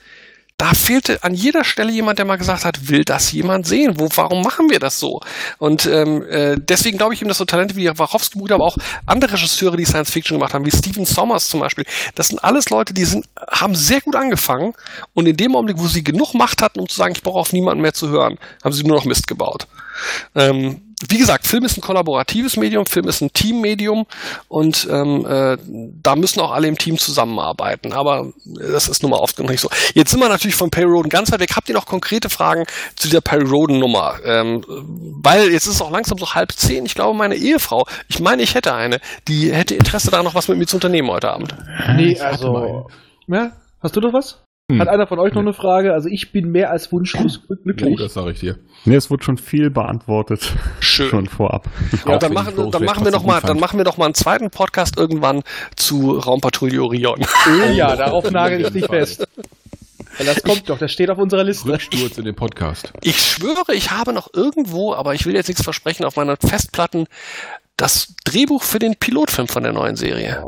da 0.59 0.73
fehlte 0.73 1.23
an 1.23 1.33
jeder 1.33 1.63
Stelle 1.63 1.89
jemand, 1.89 2.19
der 2.19 2.25
mal 2.25 2.35
gesagt 2.35 2.65
hat, 2.65 2.89
will 2.89 3.05
das 3.05 3.31
jemand 3.31 3.65
sehen? 3.65 3.93
Wo, 3.97 4.09
warum 4.15 4.43
machen 4.43 4.69
wir 4.69 4.79
das 4.79 4.99
so? 4.99 5.21
Und 5.57 5.85
ähm, 5.85 6.21
äh, 6.29 6.57
deswegen 6.59 6.97
glaube 6.97 7.13
ich 7.13 7.21
eben, 7.21 7.29
dass 7.29 7.37
so 7.37 7.45
Talente 7.45 7.77
wie 7.77 7.87
Wachowski-Brüder, 7.87 8.55
aber 8.55 8.65
auch 8.65 8.77
andere 9.05 9.31
Regisseure, 9.33 9.77
die 9.77 9.85
Science 9.85 10.11
Fiction 10.11 10.37
gemacht 10.37 10.53
haben, 10.53 10.65
wie 10.65 10.71
Stephen 10.71 11.05
Sommers 11.05 11.47
zum 11.47 11.61
Beispiel, 11.61 11.85
das 12.15 12.27
sind 12.27 12.43
alles 12.43 12.69
Leute, 12.71 12.93
die 12.93 13.05
sind, 13.05 13.25
haben 13.49 13.73
sehr 13.73 14.01
gut 14.01 14.17
angefangen 14.17 14.73
und 15.13 15.27
in 15.27 15.37
dem 15.37 15.55
Augenblick, 15.55 15.79
wo 15.79 15.87
sie 15.87 16.03
genug 16.03 16.33
Macht 16.33 16.61
hatten, 16.61 16.81
um 16.81 16.89
zu 16.89 16.97
sagen, 16.97 17.13
ich 17.13 17.23
brauche 17.23 17.39
auf 17.39 17.53
niemanden 17.53 17.81
mehr 17.81 17.93
zu 17.93 18.09
hören, 18.09 18.37
haben 18.61 18.73
sie 18.73 18.83
nur 18.83 18.97
noch 18.97 19.05
Mist 19.05 19.27
gebaut. 19.27 19.65
Ähm, 20.35 20.88
wie 21.07 21.17
gesagt, 21.17 21.47
Film 21.47 21.63
ist 21.63 21.77
ein 21.77 21.81
kollaboratives 21.81 22.57
Medium, 22.57 22.85
Film 22.85 23.07
ist 23.07 23.21
ein 23.21 23.31
Teammedium 23.31 24.05
und 24.49 24.87
ähm, 24.91 25.25
äh, 25.25 25.57
da 26.03 26.15
müssen 26.15 26.41
auch 26.41 26.51
alle 26.51 26.67
im 26.67 26.77
Team 26.77 26.97
zusammenarbeiten. 26.97 27.93
Aber 27.93 28.31
das 28.45 28.89
ist 28.89 29.01
nun 29.01 29.11
mal 29.11 29.17
oft 29.17 29.39
noch 29.39 29.49
nicht 29.49 29.61
so. 29.61 29.69
Jetzt 29.93 30.11
sind 30.11 30.19
wir 30.19 30.27
natürlich 30.27 30.55
von 30.55 30.69
Perry 30.69 30.89
Roden 30.89 31.09
ganz 31.09 31.31
weit 31.31 31.39
weg. 31.39 31.55
Habt 31.55 31.69
ihr 31.69 31.75
noch 31.75 31.85
konkrete 31.85 32.29
Fragen 32.29 32.65
zu 32.95 33.07
dieser 33.07 33.21
Perry 33.21 33.45
Roden 33.45 33.79
Nummer? 33.79 34.15
Ähm, 34.25 34.63
weil 34.67 35.51
jetzt 35.51 35.67
ist 35.67 35.75
es 35.75 35.81
auch 35.81 35.91
langsam 35.91 36.17
so 36.17 36.33
halb 36.33 36.51
zehn. 36.51 36.85
Ich 36.85 36.95
glaube, 36.95 37.17
meine 37.17 37.35
Ehefrau, 37.35 37.85
ich 38.09 38.19
meine, 38.19 38.43
ich 38.43 38.55
hätte 38.55 38.73
eine, 38.73 38.99
die 39.27 39.53
hätte 39.53 39.75
Interesse 39.75 40.11
daran, 40.11 40.25
noch 40.25 40.35
was 40.35 40.49
mit 40.49 40.57
mir 40.57 40.65
zu 40.65 40.77
unternehmen 40.77 41.09
heute 41.09 41.31
Abend. 41.31 41.55
Nee, 41.95 42.19
also. 42.19 42.89
Ja, 43.27 43.51
hast 43.81 43.95
du 43.95 44.01
noch 44.01 44.13
was? 44.13 44.39
Hm. 44.69 44.79
Hat 44.79 44.87
einer 44.87 45.07
von 45.07 45.17
euch 45.19 45.33
noch 45.33 45.41
eine 45.41 45.53
Frage? 45.53 45.93
Also 45.93 46.09
ich 46.09 46.31
bin 46.31 46.51
mehr 46.51 46.69
als 46.69 46.91
wunschlos 46.91 47.41
Oh, 47.49 47.55
glücklich. 47.63 47.97
das 47.97 48.13
sage 48.13 48.31
ich 48.31 48.39
dir. 48.39 48.57
Nee, 48.85 48.95
es 48.95 49.09
wurde 49.09 49.23
schon 49.23 49.37
viel 49.37 49.69
beantwortet. 49.71 50.53
Schön. 50.79 51.09
Schon 51.09 51.25
vorab. 51.27 51.67
Ja, 52.05 52.17
dann 52.19 52.33
machen, 52.33 52.53
Rose 52.55 52.69
dann 52.71 52.85
machen 52.85 53.03
wir 53.03 53.11
noch 53.11 53.23
mal, 53.23 53.41
dann 53.41 53.59
machen 53.59 53.77
wir 53.79 53.83
doch 53.83 53.97
mal 53.97 54.05
einen 54.05 54.13
zweiten 54.13 54.51
Podcast 54.51 54.97
irgendwann 54.97 55.41
zu 55.75 56.11
Raumpatrouille 56.11 56.81
Orion. 56.83 57.19
Oh 57.47 57.71
ja, 57.71 57.95
darauf 57.95 58.29
nagel 58.31 58.61
ich 58.61 58.69
dich 58.69 58.85
fest. 58.85 59.27
Weil 60.17 60.25
das 60.27 60.43
kommt 60.43 60.69
doch, 60.69 60.77
das 60.77 60.91
steht 60.91 61.09
auf 61.09 61.17
unserer 61.17 61.43
Liste. 61.43 61.67
Rücksturz 61.67 62.17
in 62.17 62.25
den 62.25 62.35
Podcast. 62.35 62.93
Ich 63.01 63.19
schwöre, 63.21 63.73
ich 63.73 63.91
habe 63.91 64.13
noch 64.13 64.29
irgendwo, 64.33 64.93
aber 64.93 65.13
ich 65.15 65.25
will 65.25 65.33
jetzt 65.33 65.47
nichts 65.47 65.63
versprechen, 65.63 66.05
auf 66.05 66.15
meiner 66.15 66.35
Festplatten 66.37 67.07
das 67.77 68.13
Drehbuch 68.25 68.61
für 68.61 68.79
den 68.79 68.95
Pilotfilm 68.97 69.47
von 69.47 69.63
der 69.63 69.71
neuen 69.73 69.95
Serie. 69.95 70.43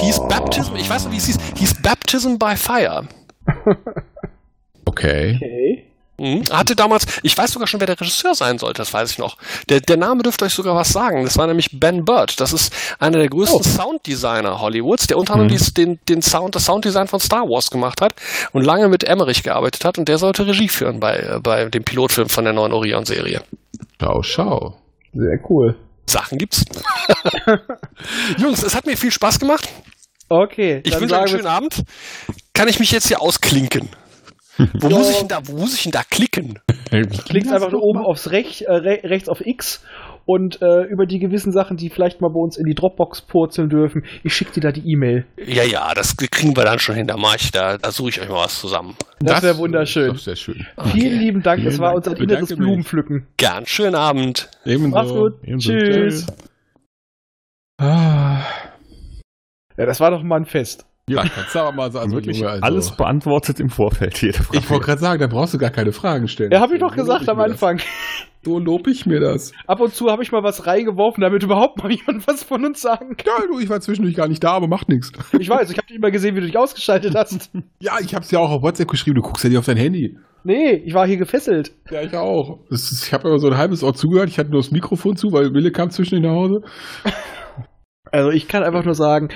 Hieß 0.00 0.28
Baptism, 0.28 0.74
ich 0.76 0.90
weiß 0.90 1.04
noch, 1.04 1.12
wie 1.12 1.16
es 1.18 1.26
hieß, 1.26 1.38
hieß 1.56 1.82
Baptism 1.82 2.36
by 2.38 2.56
Fire. 2.56 3.06
Okay. 4.88 5.34
Okay. 5.36 5.84
Mhm. 6.18 6.44
Hatte 6.50 6.74
damals, 6.74 7.04
ich 7.22 7.36
weiß 7.36 7.50
sogar 7.50 7.66
schon, 7.66 7.80
wer 7.80 7.86
der 7.86 8.00
Regisseur 8.00 8.34
sein 8.34 8.58
sollte, 8.58 8.78
das 8.78 8.94
weiß 8.94 9.10
ich 9.10 9.18
noch. 9.18 9.36
Der, 9.68 9.80
der 9.80 9.98
Name 9.98 10.22
dürfte 10.22 10.46
euch 10.46 10.54
sogar 10.54 10.74
was 10.74 10.88
sagen. 10.90 11.24
Das 11.24 11.36
war 11.36 11.46
nämlich 11.46 11.78
Ben 11.78 12.04
Bird. 12.06 12.40
Das 12.40 12.54
ist 12.54 12.72
einer 12.98 13.18
der 13.18 13.28
größten 13.28 13.60
Oh. 13.60 13.62
Sounddesigner 13.62 14.60
Hollywoods, 14.62 15.08
der 15.08 15.18
unter 15.18 15.34
anderem 15.34 15.52
Mhm. 15.60 15.74
den, 15.74 15.98
den 16.08 16.22
Sound, 16.22 16.54
das 16.54 16.64
Sounddesign 16.64 17.08
von 17.08 17.20
Star 17.20 17.42
Wars 17.42 17.70
gemacht 17.70 18.00
hat 18.00 18.14
und 18.52 18.64
lange 18.64 18.88
mit 18.88 19.04
Emmerich 19.04 19.42
gearbeitet 19.42 19.84
hat 19.84 19.98
und 19.98 20.08
der 20.08 20.16
sollte 20.16 20.46
Regie 20.46 20.68
führen 20.68 21.00
bei, 21.00 21.16
äh, 21.18 21.40
bei 21.42 21.66
dem 21.66 21.84
Pilotfilm 21.84 22.30
von 22.30 22.44
der 22.44 22.54
neuen 22.54 22.72
Orion-Serie. 22.72 23.42
Schau, 24.00 24.22
schau. 24.22 24.76
Sehr 25.12 25.38
cool. 25.50 25.74
Sachen 26.06 26.38
gibt's. 26.38 26.64
Jungs, 28.38 28.62
es 28.62 28.74
hat 28.74 28.86
mir 28.86 28.96
viel 28.96 29.10
Spaß 29.10 29.38
gemacht. 29.38 29.68
Okay, 30.28 30.80
Ich 30.84 30.98
wünsche 30.98 31.14
euch 31.14 31.20
einen 31.20 31.28
schönen 31.28 31.46
Abend. 31.46 31.82
Kann 32.52 32.68
ich 32.68 32.78
mich 32.78 32.90
jetzt 32.90 33.08
hier 33.08 33.20
ausklinken? 33.20 33.88
Wo 34.80 34.88
muss 34.88 35.10
ich 35.10 35.18
denn 35.18 35.28
da, 35.28 35.46
wo 35.46 35.52
muss 35.58 35.74
ich 35.74 35.82
denn 35.82 35.92
da 35.92 36.02
klicken? 36.02 36.58
Klickt 37.28 37.52
einfach 37.52 37.70
nur 37.70 37.82
oben 37.82 37.98
aufs 37.98 38.30
Rech, 38.30 38.62
äh, 38.62 38.72
re 38.72 39.00
rechts 39.04 39.28
auf 39.28 39.44
X 39.44 39.84
und 40.24 40.62
äh, 40.62 40.82
über 40.84 41.04
die 41.04 41.18
gewissen 41.18 41.52
Sachen, 41.52 41.76
die 41.76 41.90
vielleicht 41.90 42.22
mal 42.22 42.28
bei 42.28 42.40
uns 42.40 42.56
in 42.56 42.64
die 42.64 42.74
Dropbox 42.74 43.22
purzeln 43.22 43.68
dürfen. 43.68 44.04
Ich 44.24 44.34
schicke 44.34 44.52
dir 44.52 44.60
da 44.60 44.72
die 44.72 44.90
E-Mail. 44.90 45.26
Ja, 45.36 45.62
ja, 45.62 45.92
das 45.94 46.16
kriegen 46.16 46.56
wir 46.56 46.64
dann 46.64 46.78
schon 46.78 46.94
hin. 46.94 47.06
Da 47.06 47.18
mach 47.18 47.36
ich, 47.36 47.50
da, 47.52 47.76
da 47.76 47.92
suche 47.92 48.08
ich 48.08 48.20
euch 48.20 48.28
mal 48.30 48.44
was 48.44 48.58
zusammen. 48.58 48.96
Das, 49.20 49.42
wäre 49.42 49.58
wunderschön. 49.58 50.12
Das 50.12 50.24
sehr 50.24 50.36
schön. 50.36 50.66
Vielen 50.92 51.18
lieben 51.20 51.42
Dank, 51.42 51.62
das 51.62 51.74
Vielen 51.74 51.82
war 51.82 51.92
Dank. 51.92 52.06
unser 52.06 52.10
inneres 52.12 52.48
Bedanke 52.48 52.54
mich. 52.54 52.58
Blumenpflücken. 52.58 53.26
Gern, 53.36 53.66
schönen 53.66 53.94
Abend. 53.94 54.48
Ebenso. 54.64 54.88
Mach's 54.88 55.10
gut. 55.10 55.34
Ebenso. 55.42 55.72
Tschüss. 55.76 56.26
Ah. 57.78 58.40
Ja, 59.76 59.86
das 59.86 60.00
war 60.00 60.10
doch 60.10 60.22
mal 60.22 60.36
ein 60.36 60.44
Fest. 60.46 60.86
Ja, 61.08 61.22
kannst 61.22 61.54
du 61.54 61.60
aber 61.60 61.70
mal 61.70 61.92
sagen, 61.92 62.06
Also 62.06 62.16
wirklich 62.16 62.38
Junge, 62.38 62.50
also. 62.50 62.62
alles 62.64 62.90
beantwortet 62.96 63.60
im 63.60 63.68
Vorfeld, 63.68 64.20
jede 64.20 64.42
Frage. 64.42 64.58
Ich 64.58 64.68
wollte 64.68 64.86
gerade 64.86 65.00
sagen, 65.00 65.20
da 65.20 65.28
brauchst 65.28 65.54
du 65.54 65.58
gar 65.58 65.70
keine 65.70 65.92
Fragen 65.92 66.26
stellen. 66.26 66.50
Ja, 66.50 66.60
habe 66.60 66.74
ich 66.74 66.80
doch 66.80 66.90
So 66.90 66.96
gesagt 66.96 67.28
am 67.28 67.38
das. 67.38 67.50
Anfang. 67.52 67.80
So 68.44 68.58
lob 68.58 68.88
ich 68.88 69.06
mir 69.06 69.20
das. 69.20 69.52
Ab 69.68 69.80
und 69.80 69.94
zu 69.94 70.10
habe 70.10 70.24
ich 70.24 70.32
mal 70.32 70.42
was 70.42 70.66
reingeworfen, 70.66 71.20
damit 71.20 71.44
überhaupt 71.44 71.80
mal 71.80 71.92
jemand 71.92 72.26
was 72.26 72.42
von 72.42 72.64
uns 72.64 72.80
sagen 72.80 73.16
kann. 73.16 73.26
Ja, 73.38 73.46
du, 73.46 73.60
ich 73.60 73.68
war 73.68 73.80
zwischendurch 73.80 74.16
gar 74.16 74.26
nicht 74.26 74.42
da, 74.42 74.50
aber 74.52 74.66
macht 74.66 74.88
nichts. 74.88 75.12
Ich 75.38 75.48
weiß, 75.48 75.70
ich 75.70 75.78
habe 75.78 75.86
nicht 75.90 76.00
mal 76.02 76.10
gesehen, 76.10 76.34
wie 76.34 76.40
du 76.40 76.46
dich 76.46 76.56
ausgeschaltet 76.58 77.14
hast. 77.14 77.50
Ja, 77.80 77.98
ich 78.00 78.12
hab's 78.14 78.30
ja 78.32 78.40
auch 78.40 78.50
auf 78.50 78.62
WhatsApp 78.62 78.88
geschrieben, 78.88 79.16
du 79.16 79.22
guckst 79.22 79.44
ja 79.44 79.50
nicht 79.50 79.58
auf 79.58 79.66
dein 79.66 79.76
Handy. 79.76 80.16
Nee, 80.42 80.72
ich 80.84 80.94
war 80.94 81.06
hier 81.06 81.16
gefesselt. 81.18 81.72
Ja, 81.90 82.02
ich 82.02 82.14
auch. 82.14 82.58
Ist, 82.70 82.90
ich 83.06 83.12
habe 83.12 83.28
immer 83.28 83.38
so 83.38 83.48
ein 83.48 83.56
halbes 83.56 83.82
Ohr 83.84 83.94
zugehört, 83.94 84.28
ich 84.28 84.38
hatte 84.38 84.50
nur 84.50 84.60
das 84.60 84.70
Mikrofon 84.72 85.16
zu, 85.16 85.30
weil 85.32 85.52
Wille 85.54 85.70
kam 85.72 85.90
zwischen 85.90 86.20
nach 86.22 86.30
Hause. 86.30 86.62
Also 88.16 88.30
ich 88.30 88.48
kann 88.48 88.62
einfach 88.62 88.84
nur 88.84 88.94
sagen, 88.94 89.28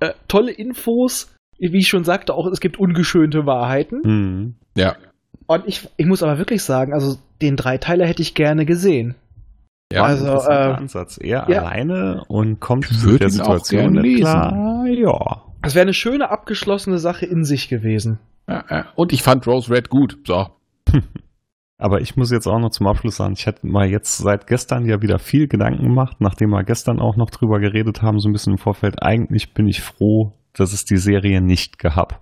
äh, 0.00 0.10
tolle 0.28 0.52
Infos. 0.52 1.34
Wie 1.58 1.78
ich 1.78 1.88
schon 1.88 2.04
sagte, 2.04 2.32
auch 2.34 2.46
es 2.46 2.60
gibt 2.60 2.78
ungeschönte 2.78 3.44
Wahrheiten. 3.44 4.00
Mhm. 4.02 4.54
Ja. 4.76 4.96
Und 5.46 5.64
ich, 5.66 5.88
ich 5.96 6.06
muss 6.06 6.22
aber 6.22 6.38
wirklich 6.38 6.62
sagen, 6.62 6.94
also 6.94 7.18
den 7.42 7.56
Dreiteiler 7.56 8.06
hätte 8.06 8.22
ich 8.22 8.34
gerne 8.34 8.64
gesehen. 8.64 9.14
Ja, 9.92 10.04
Also, 10.04 10.26
äh, 10.26 10.52
Ansatz. 10.54 11.18
Er 11.18 11.46
ja. 11.48 11.58
alleine 11.62 12.22
und 12.28 12.60
kommt 12.60 13.02
würd 13.02 13.20
der 13.20 13.30
Situation 13.30 13.92
nicht 13.94 14.02
lesen. 14.04 14.22
klar. 14.22 14.86
Ja. 14.86 15.42
Es 15.62 15.74
wäre 15.74 15.82
eine 15.82 15.92
schöne 15.92 16.30
abgeschlossene 16.30 16.98
Sache 16.98 17.26
in 17.26 17.44
sich 17.44 17.68
gewesen. 17.68 18.18
ja, 18.48 18.64
ja. 18.70 18.86
Und 18.94 19.12
ich 19.12 19.22
fand 19.22 19.46
Rose 19.46 19.70
Red 19.70 19.90
gut. 19.90 20.18
So. 20.24 20.46
Aber 21.80 22.00
ich 22.00 22.16
muss 22.16 22.30
jetzt 22.30 22.46
auch 22.46 22.58
noch 22.58 22.70
zum 22.70 22.86
Abschluss 22.86 23.16
sagen, 23.16 23.34
ich 23.36 23.46
hätte 23.46 23.66
mal 23.66 23.88
jetzt 23.88 24.18
seit 24.18 24.46
gestern 24.46 24.84
ja 24.86 25.00
wieder 25.02 25.18
viel 25.18 25.48
Gedanken 25.48 25.82
gemacht, 25.84 26.18
nachdem 26.20 26.50
wir 26.50 26.62
gestern 26.62 27.00
auch 27.00 27.16
noch 27.16 27.30
drüber 27.30 27.58
geredet 27.58 28.02
haben, 28.02 28.18
so 28.18 28.28
ein 28.28 28.32
bisschen 28.32 28.52
im 28.54 28.58
Vorfeld. 28.58 29.02
Eigentlich 29.02 29.54
bin 29.54 29.66
ich 29.66 29.80
froh, 29.80 30.32
dass 30.52 30.72
es 30.72 30.84
die 30.84 30.98
Serie 30.98 31.40
nicht 31.40 31.78
gehabt. 31.78 32.20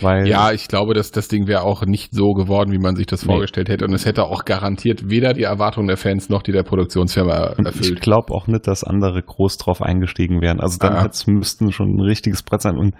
Weil 0.00 0.28
Ja, 0.28 0.52
ich 0.52 0.68
glaube, 0.68 0.94
dass 0.94 1.10
das 1.10 1.26
Ding 1.26 1.48
wäre 1.48 1.62
auch 1.62 1.84
nicht 1.84 2.14
so 2.14 2.32
geworden, 2.32 2.70
wie 2.70 2.78
man 2.78 2.94
sich 2.94 3.06
das 3.06 3.26
Nee. 3.26 3.32
vorgestellt 3.32 3.68
hätte. 3.68 3.84
Und 3.84 3.92
es 3.94 4.06
hätte 4.06 4.26
auch 4.26 4.44
garantiert 4.44 5.10
weder 5.10 5.32
die 5.34 5.42
Erwartungen 5.42 5.88
der 5.88 5.96
Fans 5.96 6.28
noch 6.28 6.42
die 6.42 6.52
der 6.52 6.62
Produktionsfirma 6.62 7.54
Und 7.58 7.66
Ich 7.66 7.74
erfüllt. 7.74 8.00
glaube 8.00 8.32
auch 8.32 8.46
nicht, 8.46 8.68
dass 8.68 8.84
andere 8.84 9.20
groß 9.20 9.58
drauf 9.58 9.82
eingestiegen 9.82 10.40
wären. 10.40 10.60
Also 10.60 10.78
dann 10.78 10.94
Ah. 10.94 11.10
müssten 11.26 11.72
schon 11.72 11.96
ein 11.96 12.00
richtiges 12.00 12.44
Brett 12.44 12.62
sein. 12.62 12.76
Und 12.78 12.94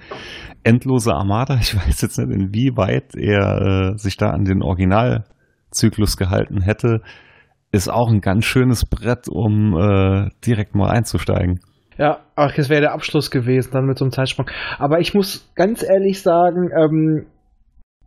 endlose 0.64 1.14
Armada, 1.14 1.56
ich 1.60 1.76
weiß 1.76 2.00
jetzt 2.02 2.18
nicht, 2.18 2.30
inwieweit 2.32 3.14
er 3.14 3.92
äh, 3.92 3.96
sich 3.96 4.16
da 4.16 4.30
an 4.30 4.42
den 4.44 4.64
Originalzyklus 5.68 6.16
gehalten 6.16 6.60
hätte, 6.62 7.02
ist 7.72 7.88
auch 7.88 8.10
ein 8.10 8.20
ganz 8.20 8.44
schönes 8.44 8.86
Brett, 8.86 9.28
um 9.28 9.76
äh, 9.76 10.30
direkt 10.46 10.74
mal 10.74 10.90
einzusteigen. 10.90 11.60
Ja, 11.98 12.20
ach, 12.36 12.54
das 12.54 12.68
wäre 12.68 12.80
der 12.80 12.92
Abschluss 12.92 13.30
gewesen, 13.30 13.70
dann 13.72 13.86
mit 13.86 13.98
so 13.98 14.04
einem 14.04 14.12
Zeitsprung. 14.12 14.48
Aber 14.78 15.00
ich 15.00 15.14
muss 15.14 15.50
ganz 15.54 15.82
ehrlich 15.82 16.22
sagen, 16.22 16.70
ähm, 16.74 17.26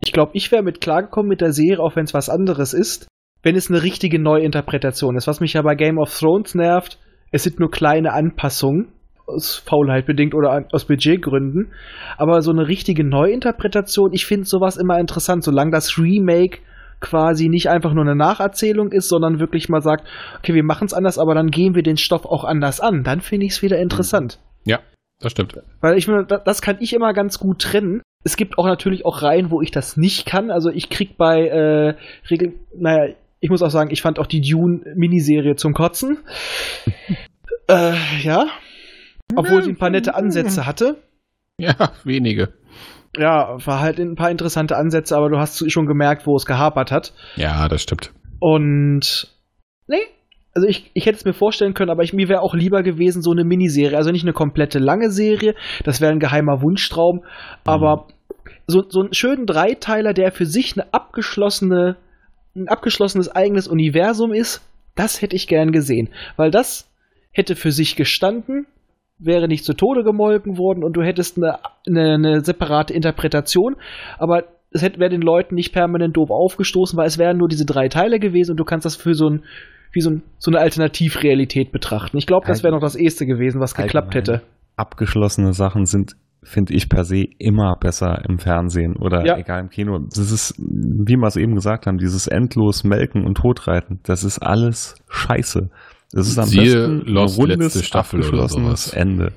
ich 0.02 0.12
glaube, 0.12 0.32
ich 0.34 0.50
wäre 0.50 0.62
mit 0.62 0.80
klargekommen 0.80 1.28
mit 1.28 1.40
der 1.40 1.52
Serie, 1.52 1.80
auch 1.80 1.94
wenn 1.94 2.04
es 2.04 2.14
was 2.14 2.28
anderes 2.28 2.72
ist, 2.72 3.06
wenn 3.42 3.54
es 3.54 3.70
eine 3.70 3.82
richtige 3.82 4.18
Neuinterpretation 4.18 5.16
ist. 5.16 5.26
Was 5.26 5.40
mich 5.40 5.52
ja 5.52 5.62
bei 5.62 5.74
Game 5.74 5.98
of 5.98 6.18
Thrones 6.18 6.54
nervt, 6.54 6.98
es 7.30 7.44
sind 7.44 7.60
nur 7.60 7.70
kleine 7.70 8.12
Anpassungen, 8.12 8.88
aus 9.26 9.56
Faulheit 9.56 10.06
bedingt 10.06 10.34
oder 10.34 10.66
aus 10.72 10.86
Budgetgründen. 10.86 11.72
Aber 12.16 12.42
so 12.42 12.50
eine 12.50 12.66
richtige 12.66 13.04
Neuinterpretation, 13.04 14.12
ich 14.12 14.26
finde 14.26 14.46
sowas 14.46 14.76
immer 14.76 14.98
interessant, 14.98 15.44
solange 15.44 15.70
das 15.70 15.96
Remake 15.98 16.58
quasi 17.02 17.48
nicht 17.50 17.68
einfach 17.68 17.92
nur 17.92 18.04
eine 18.04 18.16
Nacherzählung 18.16 18.90
ist, 18.92 19.08
sondern 19.08 19.38
wirklich 19.38 19.68
mal 19.68 19.82
sagt, 19.82 20.06
okay, 20.38 20.54
wir 20.54 20.64
machen 20.64 20.86
es 20.86 20.94
anders, 20.94 21.18
aber 21.18 21.34
dann 21.34 21.50
gehen 21.50 21.74
wir 21.74 21.82
den 21.82 21.98
Stoff 21.98 22.24
auch 22.24 22.44
anders 22.44 22.80
an. 22.80 23.04
Dann 23.04 23.20
finde 23.20 23.44
ich 23.44 23.52
es 23.52 23.62
wieder 23.62 23.78
interessant. 23.78 24.38
Ja, 24.64 24.78
das 25.20 25.32
stimmt. 25.32 25.60
Weil 25.82 25.98
ich 25.98 26.06
da- 26.06 26.22
das 26.38 26.62
kann 26.62 26.78
ich 26.80 26.94
immer 26.94 27.12
ganz 27.12 27.38
gut 27.38 27.60
trennen. 27.60 28.00
Es 28.24 28.36
gibt 28.36 28.56
auch 28.56 28.66
natürlich 28.66 29.04
auch 29.04 29.20
Reihen, 29.22 29.50
wo 29.50 29.60
ich 29.60 29.70
das 29.72 29.96
nicht 29.96 30.24
kann. 30.26 30.50
Also 30.50 30.70
ich 30.70 30.88
krieg 30.88 31.16
bei 31.18 31.48
äh, 31.48 31.94
Regel, 32.30 32.54
naja, 32.74 33.12
ich 33.40 33.50
muss 33.50 33.62
auch 33.62 33.70
sagen, 33.70 33.90
ich 33.90 34.00
fand 34.00 34.18
auch 34.20 34.26
die 34.28 34.40
Dune-Miniserie 34.40 35.56
zum 35.56 35.74
Kotzen. 35.74 36.18
äh, 37.68 37.92
ja. 38.22 38.46
Obwohl 39.34 39.62
sie 39.64 39.70
ein 39.70 39.76
paar 39.78 39.90
nette 39.90 40.14
Ansätze 40.14 40.66
hatte. 40.66 40.98
Ja, 41.58 41.74
wenige. 42.04 42.52
Ja, 43.16 43.56
war 43.66 43.80
halt 43.80 43.98
ein 43.98 44.14
paar 44.14 44.30
interessante 44.30 44.76
Ansätze, 44.76 45.16
aber 45.16 45.28
du 45.28 45.38
hast 45.38 45.70
schon 45.70 45.86
gemerkt, 45.86 46.26
wo 46.26 46.34
es 46.36 46.46
gehapert 46.46 46.90
hat. 46.90 47.12
Ja, 47.36 47.68
das 47.68 47.82
stimmt. 47.82 48.12
Und 48.40 49.28
nee, 49.86 50.00
also 50.54 50.66
ich, 50.66 50.90
ich 50.94 51.06
hätte 51.06 51.18
es 51.18 51.24
mir 51.24 51.34
vorstellen 51.34 51.74
können, 51.74 51.90
aber 51.90 52.02
ich, 52.02 52.12
mir 52.12 52.28
wäre 52.28 52.42
auch 52.42 52.54
lieber 52.54 52.82
gewesen, 52.82 53.22
so 53.22 53.32
eine 53.32 53.44
Miniserie. 53.44 53.96
Also 53.96 54.10
nicht 54.10 54.24
eine 54.24 54.32
komplette 54.32 54.78
lange 54.78 55.10
Serie, 55.10 55.54
das 55.84 56.00
wäre 56.00 56.12
ein 56.12 56.20
geheimer 56.20 56.62
Wunschtraum, 56.62 57.24
aber 57.64 58.06
so, 58.66 58.84
so 58.88 59.00
einen 59.00 59.14
schönen 59.14 59.46
Dreiteiler, 59.46 60.12
der 60.12 60.32
für 60.32 60.46
sich 60.46 60.74
eine 60.74 60.92
abgeschlossene, 60.92 61.96
ein 62.54 62.68
abgeschlossenes 62.68 63.34
eigenes 63.34 63.68
Universum 63.68 64.32
ist, 64.32 64.62
das 64.94 65.22
hätte 65.22 65.36
ich 65.36 65.48
gern 65.48 65.72
gesehen. 65.72 66.10
Weil 66.36 66.50
das 66.50 66.90
hätte 67.32 67.56
für 67.56 67.72
sich 67.72 67.96
gestanden, 67.96 68.66
wäre 69.24 69.48
nicht 69.48 69.64
zu 69.64 69.74
Tode 69.74 70.04
gemolken 70.04 70.58
worden 70.58 70.84
und 70.84 70.96
du 70.96 71.02
hättest 71.02 71.36
eine, 71.36 71.58
eine, 71.86 72.14
eine 72.14 72.40
separate 72.44 72.92
Interpretation, 72.94 73.76
aber 74.18 74.44
es 74.70 74.82
hätte 74.82 74.98
wäre 75.00 75.10
den 75.10 75.22
Leuten 75.22 75.54
nicht 75.54 75.72
permanent 75.72 76.16
doof 76.16 76.30
aufgestoßen, 76.30 76.96
weil 76.96 77.06
es 77.06 77.18
wären 77.18 77.38
nur 77.38 77.48
diese 77.48 77.66
drei 77.66 77.88
Teile 77.88 78.18
gewesen 78.18 78.52
und 78.52 78.56
du 78.56 78.64
kannst 78.64 78.86
das 78.86 78.96
für 78.96 79.14
so 79.14 79.28
ein 79.28 79.42
wie 79.92 80.00
so, 80.00 80.10
ein, 80.10 80.22
so 80.38 80.50
eine 80.50 80.60
Alternativrealität 80.60 81.70
betrachten. 81.70 82.16
Ich 82.16 82.26
glaube, 82.26 82.46
das 82.46 82.62
wäre 82.62 82.72
noch 82.72 82.80
das 82.80 82.96
Erste 82.96 83.26
gewesen, 83.26 83.60
was 83.60 83.74
geklappt 83.74 84.14
hätte. 84.14 84.42
Abgeschlossene 84.76 85.52
Sachen 85.52 85.84
sind, 85.84 86.14
finde 86.42 86.74
ich 86.74 86.88
per 86.88 87.04
se 87.04 87.24
immer 87.38 87.76
besser 87.78 88.22
im 88.28 88.38
Fernsehen 88.38 88.96
oder 88.96 89.24
Ja. 89.24 89.36
egal 89.36 89.60
im 89.60 89.68
Kino. 89.68 89.98
Das 89.98 90.32
ist, 90.32 90.54
wie 90.58 91.16
wir 91.16 91.26
es 91.26 91.36
eben 91.36 91.54
gesagt 91.54 91.86
haben, 91.86 91.98
dieses 91.98 92.26
endlos 92.26 92.84
Melken 92.84 93.24
und 93.24 93.36
Totreiten, 93.36 94.00
das 94.04 94.24
ist 94.24 94.38
alles 94.38 94.96
Scheiße. 95.08 95.68
Das 96.12 96.28
ist 96.28 96.38
am 96.38 96.46
Siehe 96.46 96.62
besten 96.88 97.00
Lost 97.06 97.38
ein 97.38 97.40
rundes, 97.40 97.58
letzte 97.58 97.82
Staffel 97.84 98.20
oder 98.20 98.26
abgeschlossenes 98.44 98.84
sowas. 98.84 98.94
Ende. 98.94 99.32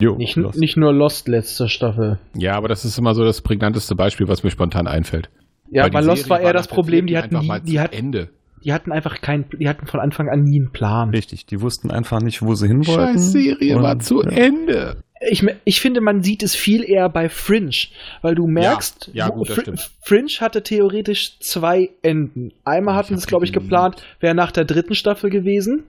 Jo, 0.00 0.16
Nicht, 0.16 0.36
Lost. 0.36 0.58
nicht 0.58 0.76
nur 0.76 0.92
Lost 0.92 1.28
letzte 1.28 1.68
Staffel. 1.68 2.18
Ja, 2.36 2.54
aber 2.56 2.68
das 2.68 2.84
ist 2.84 2.98
immer 2.98 3.14
so 3.14 3.24
das 3.24 3.40
prägnanteste 3.42 3.94
Beispiel, 3.94 4.28
was 4.28 4.42
mir 4.42 4.50
spontan 4.50 4.86
einfällt. 4.86 5.30
Ja, 5.70 5.84
Weil 5.84 5.90
bei 5.90 6.00
Lost 6.00 6.24
Serie 6.24 6.30
war 6.30 6.40
eher 6.40 6.52
das 6.52 6.68
Problem, 6.68 7.06
die 7.06 7.16
hatten, 7.16 7.36
einfach 7.36 7.62
nie, 7.62 7.70
die, 7.70 7.80
hat, 7.80 7.94
Ende. 7.94 8.30
die 8.64 8.72
hatten 8.72 8.92
einfach 8.92 9.20
kein, 9.20 9.46
die 9.58 9.68
hatten 9.68 9.86
von 9.86 10.00
Anfang 10.00 10.28
an 10.28 10.42
nie 10.42 10.60
einen 10.60 10.72
Plan. 10.72 11.10
Richtig, 11.10 11.46
die 11.46 11.60
wussten 11.60 11.90
einfach 11.90 12.20
nicht, 12.20 12.42
wo 12.42 12.54
sie 12.54 12.66
hin 12.68 12.86
wollten. 12.86 13.14
Scheiß 13.14 13.32
Serie 13.32 13.76
Und, 13.76 13.82
war 13.82 13.98
zu 13.98 14.22
ja. 14.22 14.28
Ende. 14.30 14.96
Ich, 15.30 15.44
ich 15.64 15.80
finde, 15.80 16.00
man 16.00 16.22
sieht 16.22 16.42
es 16.42 16.54
viel 16.54 16.82
eher 16.82 17.08
bei 17.08 17.28
Fringe, 17.28 17.70
weil 18.22 18.34
du 18.34 18.46
merkst, 18.46 19.10
ja, 19.12 19.28
gut, 19.28 19.48
das 19.48 19.56
Fr- 19.56 19.60
stimmt. 19.62 19.90
Fringe 20.02 20.32
hatte 20.40 20.62
theoretisch 20.62 21.38
zwei 21.40 21.90
Enden. 22.02 22.52
Einmal 22.64 22.96
hatten 22.96 23.14
sie 23.14 23.20
es, 23.20 23.26
glaube 23.26 23.44
ich, 23.44 23.52
geplant, 23.52 23.96
wäre 24.20 24.34
nach 24.34 24.52
der 24.52 24.64
dritten 24.64 24.94
Staffel 24.94 25.30
gewesen. 25.30 25.84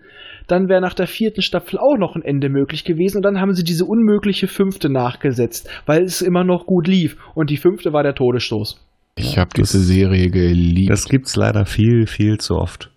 Dann 0.48 0.70
wäre 0.70 0.80
nach 0.82 0.94
der 0.94 1.08
vierten 1.08 1.42
Staffel 1.42 1.80
auch 1.80 1.98
noch 1.98 2.16
ein 2.16 2.22
Ende 2.22 2.50
möglich 2.50 2.84
gewesen. 2.84 3.18
Und 3.18 3.24
dann 3.24 3.40
haben 3.42 3.54
sie 3.54 3.64
diese 3.64 3.86
unmögliche 3.86 4.48
fünfte 4.48 4.90
nachgesetzt, 4.90 5.68
weil 5.88 6.04
es 6.04 6.22
immer 6.22 6.44
noch 6.44 6.66
gut 6.68 6.88
lief. 6.88 7.18
Und 7.34 7.50
die 7.50 7.58
fünfte 7.58 7.94
war 7.94 8.04
der 8.04 8.14
Todesstoß. 8.14 8.80
Ich 9.18 9.38
habe 9.38 9.50
diese 9.56 9.80
Serie 9.80 10.30
geliebt. 10.30 10.92
Das 10.92 11.06
gibt's 11.06 11.36
leider 11.36 11.66
viel, 11.66 12.06
viel 12.06 12.38
zu 12.38 12.56
oft. 12.56 12.92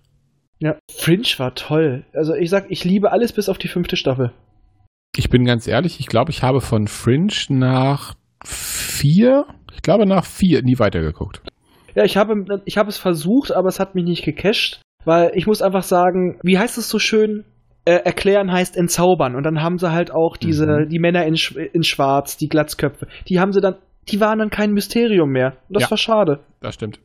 Ja, 0.59 0.77
Fringe 0.90 1.28
war 1.39 1.55
toll. 1.55 2.05
Also 2.12 2.35
ich 2.35 2.51
sag, 2.51 2.66
ich 2.69 2.85
liebe 2.85 3.12
alles 3.12 3.32
bis 3.32 3.48
auf 3.48 3.59
die 3.59 3.69
fünfte 3.69 3.97
Staffel. 3.97 4.32
Ich 5.18 5.30
bin 5.30 5.44
ganz 5.44 5.66
ehrlich, 5.66 5.98
ich 5.98 6.06
glaube, 6.06 6.30
ich 6.30 6.44
habe 6.44 6.60
von 6.60 6.86
Fringe 6.86 7.32
nach 7.48 8.14
vier, 8.44 9.46
ich 9.74 9.82
glaube 9.82 10.06
nach 10.06 10.24
vier 10.24 10.62
nie 10.62 10.78
weitergeguckt. 10.78 11.42
Ja, 11.96 12.04
ich 12.04 12.16
habe, 12.16 12.34
ich 12.66 12.78
habe 12.78 12.88
es 12.88 12.98
versucht, 12.98 13.50
aber 13.50 13.66
es 13.66 13.80
hat 13.80 13.96
mich 13.96 14.04
nicht 14.04 14.24
gecasht, 14.24 14.80
weil 15.04 15.32
ich 15.34 15.48
muss 15.48 15.60
einfach 15.60 15.82
sagen, 15.82 16.38
wie 16.44 16.56
heißt 16.56 16.78
es 16.78 16.88
so 16.88 17.00
schön? 17.00 17.44
Äh, 17.84 18.02
erklären 18.04 18.52
heißt 18.52 18.76
entzaubern. 18.76 19.34
Und 19.34 19.42
dann 19.42 19.60
haben 19.60 19.78
sie 19.78 19.90
halt 19.90 20.12
auch 20.12 20.36
diese, 20.36 20.66
Mhm. 20.66 20.88
die 20.88 21.00
Männer 21.00 21.24
in, 21.26 21.36
Sch 21.36 21.56
in 21.56 21.82
Schwarz, 21.82 22.36
die 22.36 22.48
Glatzköpfe, 22.48 23.08
die 23.28 23.40
haben 23.40 23.50
sie 23.50 23.60
dann, 23.60 23.74
die 24.08 24.20
waren 24.20 24.38
dann 24.38 24.50
kein 24.50 24.70
Mysterium 24.72 25.30
mehr. 25.30 25.56
Und 25.68 25.74
das 25.78 25.82
Ja. 25.84 25.90
war 25.90 25.98
schade. 25.98 26.40
Das 26.60 26.74
stimmt. 26.76 27.00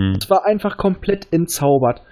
Hm. 0.00 0.16
Es 0.20 0.28
war 0.28 0.44
einfach 0.46 0.76
komplett 0.78 1.32
entzaubert. 1.32 2.02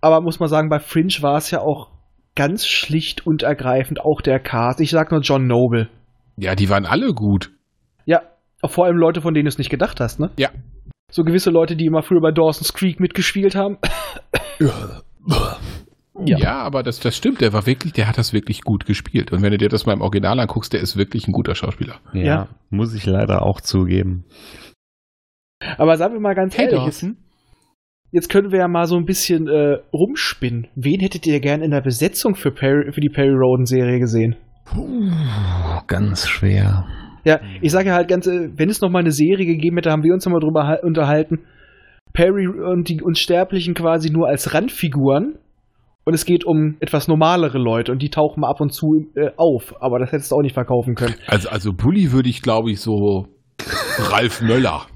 Aber 0.00 0.22
muss 0.22 0.40
man 0.40 0.48
sagen, 0.48 0.70
bei 0.70 0.78
Fringe 0.78 1.12
war 1.20 1.36
es 1.36 1.50
ja 1.50 1.60
auch 1.60 1.88
ganz 2.34 2.66
schlicht 2.66 3.26
und 3.26 3.42
ergreifend 3.42 4.00
auch 4.00 4.20
der 4.20 4.40
Cast. 4.40 4.80
Ich 4.80 4.90
sag 4.90 5.10
nur 5.10 5.20
John 5.20 5.46
Noble. 5.46 5.88
Ja, 6.36 6.54
die 6.54 6.68
waren 6.68 6.86
alle 6.86 7.12
gut. 7.12 7.50
Ja, 8.06 8.22
vor 8.64 8.86
allem 8.86 8.96
Leute, 8.96 9.20
von 9.20 9.34
denen 9.34 9.44
du 9.44 9.48
es 9.48 9.58
nicht 9.58 9.70
gedacht 9.70 10.00
hast, 10.00 10.20
ne? 10.20 10.30
Ja. 10.38 10.50
So 11.10 11.24
gewisse 11.24 11.50
Leute, 11.50 11.76
die 11.76 11.86
immer 11.86 12.02
früher 12.02 12.20
bei 12.20 12.30
Dawson's 12.30 12.72
Creek 12.72 13.00
mitgespielt 13.00 13.54
haben. 13.56 13.78
Ja, 16.22 16.38
Ja. 16.38 16.58
aber 16.62 16.82
das, 16.82 17.00
das 17.00 17.16
stimmt. 17.16 17.40
Der 17.40 17.52
war 17.52 17.66
wirklich, 17.66 17.92
der 17.94 18.06
hat 18.06 18.18
das 18.18 18.32
wirklich 18.32 18.62
gut 18.62 18.84
gespielt. 18.86 19.32
Und 19.32 19.42
wenn 19.42 19.52
du 19.52 19.58
dir 19.58 19.68
das 19.68 19.86
mal 19.86 19.92
im 19.94 20.02
Original 20.02 20.38
anguckst, 20.38 20.72
der 20.72 20.80
ist 20.80 20.96
wirklich 20.96 21.26
ein 21.26 21.32
guter 21.32 21.54
Schauspieler. 21.54 21.96
Ja, 22.12 22.22
Ja. 22.22 22.48
muss 22.68 22.94
ich 22.94 23.06
leider 23.06 23.42
auch 23.42 23.60
zugeben. 23.60 24.24
Aber 25.78 25.96
sagen 25.96 26.14
wir 26.14 26.20
mal 26.20 26.34
ganz 26.34 26.58
ehrlich, 26.58 26.82
jetzt, 26.84 27.06
jetzt 28.12 28.28
können 28.28 28.52
wir 28.52 28.58
ja 28.60 28.68
mal 28.68 28.86
so 28.86 28.96
ein 28.96 29.04
bisschen 29.04 29.48
äh, 29.48 29.78
rumspinnen. 29.92 30.68
Wen 30.74 31.00
hättet 31.00 31.26
ihr 31.26 31.40
gern 31.40 31.62
in 31.62 31.70
der 31.70 31.80
Besetzung 31.80 32.34
für, 32.34 32.50
Perry, 32.50 32.92
für 32.92 33.00
die 33.00 33.08
Perry 33.08 33.34
Roden-Serie 33.34 33.98
gesehen? 33.98 34.36
Ganz 35.86 36.28
schwer. 36.28 36.86
Ja, 37.24 37.40
ich 37.60 37.72
sage 37.72 37.92
halt 37.92 38.08
ganz, 38.08 38.26
äh, 38.26 38.50
wenn 38.56 38.70
es 38.70 38.80
noch 38.80 38.90
mal 38.90 39.00
eine 39.00 39.12
Serie 39.12 39.46
gegeben 39.46 39.76
hätte, 39.76 39.90
haben 39.90 40.02
wir 40.02 40.14
uns 40.14 40.24
noch 40.24 40.32
mal 40.32 40.40
drüber 40.40 40.66
hal- 40.66 40.80
unterhalten. 40.82 41.40
Perry 42.12 42.48
und 42.48 42.88
die 42.88 43.02
Unsterblichen 43.02 43.74
quasi 43.74 44.10
nur 44.10 44.28
als 44.28 44.54
Randfiguren. 44.54 45.34
Und 46.04 46.14
es 46.14 46.24
geht 46.24 46.44
um 46.44 46.76
etwas 46.80 47.08
normalere 47.08 47.58
Leute 47.58 47.92
und 47.92 48.00
die 48.00 48.08
tauchen 48.08 48.40
mal 48.40 48.48
ab 48.48 48.60
und 48.60 48.72
zu 48.72 49.06
äh, 49.14 49.30
auf. 49.36 49.74
Aber 49.80 49.98
das 49.98 50.10
hättest 50.10 50.32
du 50.32 50.36
auch 50.36 50.42
nicht 50.42 50.54
verkaufen 50.54 50.94
können. 50.94 51.14
Also, 51.26 51.50
also 51.50 51.72
Bully 51.72 52.10
würde 52.10 52.30
ich, 52.30 52.42
glaube 52.42 52.70
ich, 52.70 52.80
so 52.80 53.26
Ralf 53.98 54.40
Möller. 54.40 54.86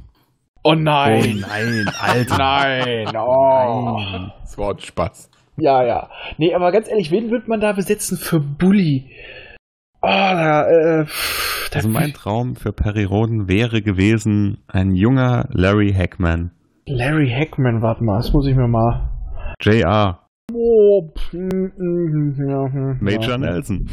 Oh 0.65 0.75
nein! 0.75 1.45
nein, 1.47 1.91
Alter. 2.01 2.39
Nein! 2.39 3.17
Oh. 3.17 4.01
Das 4.41 4.57
war 4.57 4.71
ein 4.71 4.79
Spaß. 4.79 5.31
Ja, 5.59 5.85
ja. 5.85 6.11
Nee, 6.39 6.55
aber 6.55 6.73
ganz 6.73 6.89
ehrlich, 6.89 7.11
wen 7.11 7.31
wird 7.31 7.49
man 7.49 7.61
da 7.61 7.73
besetzen 7.73 8.17
für 8.17 8.41
Bully? 8.41 9.11
Oh, 10.01 10.09
da, 10.09 10.67
äh, 11.03 11.07
da 11.71 11.77
Also 11.77 11.89
mein 11.89 12.13
Traum 12.15 12.57
für 12.57 12.73
Perry 12.73 13.05
Roden 13.05 13.47
wäre 13.47 13.83
gewesen, 13.83 14.65
ein 14.67 14.95
junger 14.95 15.49
Larry 15.53 15.93
Hackman. 15.93 16.51
Larry 16.87 17.31
Hackman, 17.31 17.83
warte 17.83 18.03
mal, 18.03 18.17
das 18.17 18.33
muss 18.33 18.47
ich 18.47 18.57
mir 18.57 18.69
mal. 18.69 19.11
JR, 19.61 20.25
Oh, 20.53 21.11
mm, 21.33 21.73
mm, 21.77 22.49
ja, 22.49 22.73
hm, 22.73 22.99
Major 23.01 23.31
ja. 23.31 23.39
Nelson. 23.39 23.89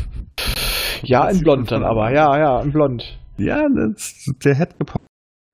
Ja, 1.03 1.29
in 1.29 1.39
Blond 1.41 1.71
dann 1.71 1.83
aber, 1.83 2.11
ja, 2.11 2.37
ja, 2.37 2.61
in 2.61 2.71
Blond. 2.71 3.17
Ja, 3.37 3.67
das, 3.69 4.31
der 4.43 4.55
hätte 4.55 4.77
gepasst. 4.77 5.05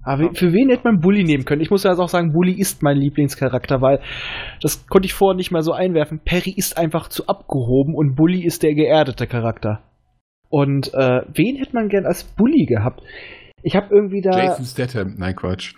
Aber 0.08 0.24
we- 0.24 0.34
für 0.34 0.54
wen 0.54 0.70
hätte 0.70 0.84
man 0.86 1.00
Bully 1.00 1.24
nehmen 1.24 1.44
können? 1.46 1.62
Ich 1.62 1.70
muss 1.70 1.84
ja 1.84 1.92
auch 1.94 2.08
sagen, 2.10 2.32
Bully 2.32 2.54
ist 2.54 2.82
mein 2.82 2.98
Lieblingscharakter, 2.98 3.82
weil 3.82 4.00
das 4.62 4.88
konnte 4.88 5.06
ich 5.06 5.14
vorher 5.14 5.36
nicht 5.36 5.52
mal 5.52 5.62
so 5.64 5.74
einwerfen. 5.74 6.20
Perry 6.24 6.54
ist 6.56 6.78
einfach 6.78 7.10
zu 7.10 7.28
abgehoben 7.28 7.94
und 7.96 8.16
Bully 8.16 8.44
ist 8.46 8.64
der 8.64 8.74
geerdete 8.74 9.28
Charakter. 9.28 9.84
Und 10.50 10.94
äh, 10.94 11.22
wen 11.34 11.58
hätte 11.58 11.74
man 11.74 11.90
gern 11.90 12.06
als 12.06 12.24
Bully 12.24 12.66
gehabt? 12.66 13.02
Ich 13.64 13.76
habe 13.76 13.88
irgendwie 13.94 14.22
da. 14.22 14.32
Jason 14.38 14.66
Statham. 14.66 15.16
Nein, 15.18 15.36
Quatsch. 15.36 15.74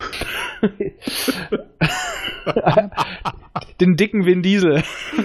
den 3.80 3.96
dicken 3.96 4.24
Vin 4.24 4.42
Diesel. 4.42 4.82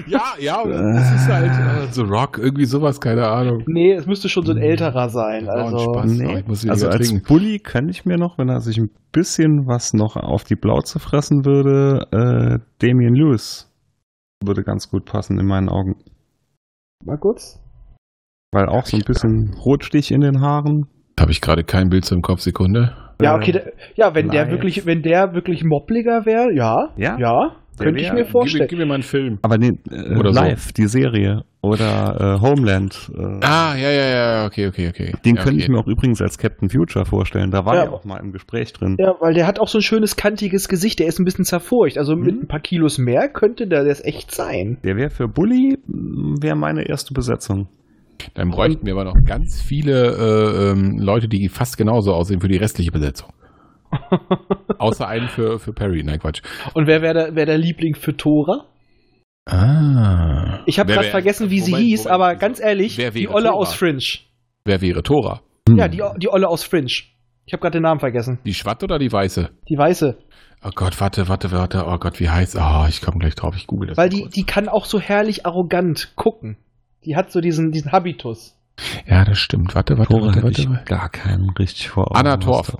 Ja, 0.07 0.33
ja, 0.39 0.63
das 0.65 1.13
ist 1.13 1.27
halt 1.27 1.51
äh, 1.51 1.87
The 1.91 2.01
Rock, 2.01 2.39
irgendwie 2.39 2.65
sowas, 2.65 2.99
keine 2.99 3.27
Ahnung. 3.27 3.63
Nee, 3.67 3.93
es 3.93 4.07
müsste 4.07 4.29
schon 4.29 4.45
so 4.45 4.51
ein 4.51 4.57
älterer 4.57 5.09
sein. 5.09 5.47
Also, 5.47 5.77
Spaß. 5.77 6.11
Nee. 6.11 6.43
Also 6.67 6.87
als 6.87 7.09
trinken. 7.09 7.27
Bully 7.27 7.59
könnte 7.59 7.91
ich 7.91 8.05
mir 8.05 8.17
noch, 8.17 8.37
wenn 8.37 8.49
er 8.49 8.61
sich 8.61 8.77
ein 8.77 8.89
bisschen 9.11 9.67
was 9.67 9.93
noch 9.93 10.15
auf 10.15 10.43
die 10.43 10.55
Blauze 10.55 10.99
fressen 10.99 11.45
würde, 11.45 12.07
äh, 12.11 12.59
Damian 12.79 13.13
Lewis 13.13 13.71
würde 14.43 14.63
ganz 14.63 14.89
gut 14.89 15.05
passen 15.05 15.39
in 15.39 15.45
meinen 15.45 15.69
Augen. 15.69 15.95
mal 17.03 17.17
kurz. 17.17 17.59
Weil 18.51 18.69
auch 18.69 18.85
so 18.85 18.97
ein 18.97 19.03
bisschen 19.05 19.53
Rotstich 19.53 20.11
in 20.11 20.21
den 20.21 20.41
Haaren. 20.41 20.87
Habe 21.19 21.31
ich 21.31 21.41
gerade 21.41 21.63
kein 21.63 21.89
Bild 21.89 22.05
zum 22.05 22.21
Kopf, 22.21 22.41
Sekunde. 22.41 22.95
Ja, 23.21 23.35
okay, 23.35 23.51
da, 23.51 23.59
ja, 23.95 24.13
wenn 24.15 24.29
der 24.29 24.43
nein. 24.43 24.51
wirklich, 24.51 24.85
wenn 24.85 25.01
der 25.01 25.33
wirklich 25.33 25.63
moppliger 25.63 26.25
wäre, 26.25 26.53
ja, 26.53 26.89
Ja? 26.97 27.17
ja, 27.19 27.55
könnte 27.79 27.99
ich 28.01 28.11
mir 28.11 28.23
Gib, 28.23 28.31
vorstellen. 28.31 28.67
gib 28.69 28.77
mir 28.79 28.85
mal 28.85 28.95
einen 28.95 29.03
Film. 29.03 29.39
Aber 29.43 29.57
nee, 29.57 29.73
äh, 29.91 30.15
Oder 30.15 30.33
so. 30.33 30.39
live, 30.39 30.71
die 30.73 30.87
Serie. 30.87 31.43
Oder 31.61 32.37
äh, 32.37 32.41
Homeland. 32.41 33.11
Äh, 33.15 33.39
Ah, 33.45 33.75
ja, 33.75 33.89
ja, 33.91 34.07
ja, 34.07 34.45
okay, 34.45 34.67
okay, 34.67 34.89
okay. 34.89 35.13
Den 35.25 35.35
ja, 35.35 35.41
könnte 35.41 35.55
okay. 35.57 35.63
ich 35.63 35.69
mir 35.69 35.77
auch 35.79 35.87
übrigens 35.87 36.21
als 36.21 36.37
Captain 36.37 36.69
Future 36.69 37.05
vorstellen. 37.05 37.51
Da 37.51 37.65
war 37.65 37.75
Ja. 37.75 37.83
er 37.85 37.93
auch 37.93 38.05
mal 38.05 38.17
im 38.17 38.31
Gespräch 38.31 38.71
drin. 38.73 38.95
Ja, 38.99 39.15
weil 39.19 39.33
der 39.33 39.45
hat 39.47 39.59
auch 39.59 39.67
so 39.67 39.79
ein 39.79 39.81
schönes 39.81 40.15
kantiges 40.15 40.69
Gesicht, 40.69 40.99
der 40.99 41.07
ist 41.07 41.19
ein 41.19 41.25
bisschen 41.25 41.43
zerfurcht. 41.45 41.97
Also 41.97 42.15
mit 42.15 42.35
Mhm. 42.35 42.41
ein 42.43 42.47
paar 42.47 42.59
Kilos 42.61 42.97
mehr 42.99 43.27
könnte 43.29 43.67
der 43.67 43.83
das 43.83 44.03
echt 44.03 44.33
sein. 44.33 44.77
Der 44.83 44.95
wäre 44.95 45.09
für 45.09 45.27
Bully, 45.27 45.77
wäre 45.87 46.55
meine 46.55 46.87
erste 46.87 47.13
Besetzung. 47.13 47.67
Dann 48.33 48.49
bräuchten 48.49 48.85
wir 48.85 48.93
aber 48.93 49.03
noch 49.05 49.15
ganz 49.25 49.61
viele 49.61 50.15
äh, 50.15 50.71
ähm, 50.71 50.97
Leute, 50.99 51.27
die 51.27 51.49
fast 51.49 51.77
genauso 51.77 52.13
aussehen 52.13 52.39
für 52.41 52.47
die 52.47 52.57
restliche 52.57 52.91
Besetzung. 52.91 53.31
Außer 54.77 55.07
einen 55.07 55.27
für, 55.29 55.59
für 55.59 55.73
Perry. 55.73 56.03
Nein, 56.03 56.19
Quatsch. 56.19 56.41
Und 56.73 56.87
wer 56.87 57.01
wäre 57.01 57.13
der, 57.13 57.35
wär 57.35 57.45
der 57.45 57.57
Liebling 57.57 57.95
für 57.95 58.15
Tora? 58.15 58.65
Ah. 59.45 60.59
Ich 60.65 60.79
habe 60.79 60.91
gerade 60.91 61.07
vergessen, 61.09 61.49
wie 61.49 61.59
sie 61.61 61.71
Moment, 61.71 61.87
hieß, 61.87 62.03
Moment. 62.05 62.13
aber 62.21 62.35
ganz 62.35 62.59
ehrlich, 62.59 62.97
Wer 62.97 63.11
die 63.11 63.29
Olle 63.29 63.45
Tora? 63.49 63.55
aus 63.55 63.73
Fringe. 63.73 64.03
Wer 64.65 64.81
wäre 64.81 65.03
Tora? 65.03 65.41
Ja, 65.69 65.87
die, 65.87 66.03
die 66.17 66.29
Olle 66.29 66.47
aus 66.49 66.63
Fringe. 66.63 66.87
Ich 66.87 67.53
habe 67.53 67.61
gerade 67.61 67.77
den 67.77 67.83
Namen 67.83 68.01
vergessen. 68.01 68.39
Die 68.45 68.53
Schwatt 68.53 68.83
oder 68.83 68.99
die 68.99 69.11
Weiße? 69.11 69.49
Die 69.69 69.77
weiße. 69.77 70.17
Oh 70.65 70.71
Gott, 70.75 70.99
warte, 70.99 71.29
warte, 71.29 71.51
warte. 71.51 71.85
Oh 71.87 71.97
Gott, 71.97 72.19
wie 72.19 72.29
heißt 72.29 72.57
Oh, 72.59 72.85
ich 72.89 73.01
komme 73.01 73.19
gleich 73.19 73.35
drauf. 73.35 73.55
Ich 73.55 73.67
google 73.67 73.89
das. 73.89 73.97
Weil 73.97 74.09
die, 74.09 74.21
kurz. 74.23 74.33
die 74.33 74.43
kann 74.43 74.67
auch 74.67 74.85
so 74.85 74.99
herrlich 74.99 75.45
arrogant 75.45 76.13
gucken. 76.15 76.57
Die 77.07 77.15
hat 77.15 77.31
so 77.31 77.39
diesen, 77.39 77.71
diesen 77.71 77.93
Habitus. 77.93 78.53
Ja, 79.07 79.23
das 79.23 79.39
stimmt. 79.39 79.73
Warte, 79.75 79.97
warte, 79.97 80.11
Tore 80.11 80.25
warte, 80.35 80.49
ich 80.61 80.69
warte. 80.69 80.83
gar 80.83 81.07
keinen 81.09 81.49
richtig 81.51 81.89
vor 81.89 82.07
Augen. 82.11 82.17
Anna 82.17 82.35
Torf. 82.37 82.77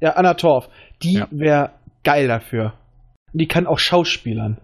Ja, 0.00 0.10
Anna 0.14 0.34
Torf. 0.34 0.68
Die 1.04 1.14
Ja. 1.14 1.28
wäre 1.30 1.70
geil 2.02 2.26
dafür. 2.26 2.74
Und 3.32 3.40
die 3.40 3.46
kann 3.46 3.68
auch 3.68 3.78
Schauspielern. 3.78 4.58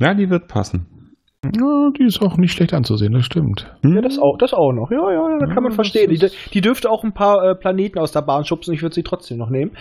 Ja, 0.00 0.14
die 0.14 0.28
wird 0.30 0.48
passen. 0.48 1.14
Ja, 1.44 1.90
die 1.96 2.04
ist 2.04 2.20
auch 2.22 2.36
nicht 2.36 2.52
schlecht 2.52 2.74
anzusehen, 2.74 3.12
das 3.12 3.24
stimmt. 3.24 3.72
Hm? 3.82 3.94
Ja, 3.94 4.02
das 4.02 4.18
auch, 4.18 4.36
das 4.36 4.52
auch 4.52 4.72
noch. 4.72 4.90
Ja, 4.90 5.10
ja, 5.12 5.28
ja, 5.30 5.38
da 5.38 5.46
Ja, 5.46 5.54
kann 5.54 5.62
man 5.62 5.72
verstehen. 5.72 6.10
Die, 6.10 6.28
die 6.52 6.60
dürfte 6.60 6.90
auch 6.90 7.04
ein 7.04 7.12
paar 7.14 7.50
äh, 7.50 7.54
Planeten 7.54 7.98
aus 8.00 8.10
der 8.12 8.22
Bahn 8.22 8.44
schubsen. 8.44 8.74
Ich 8.74 8.82
würde 8.82 8.94
sie 8.96 9.02
trotzdem 9.04 9.38
noch 9.38 9.48
nehmen. 9.50 9.72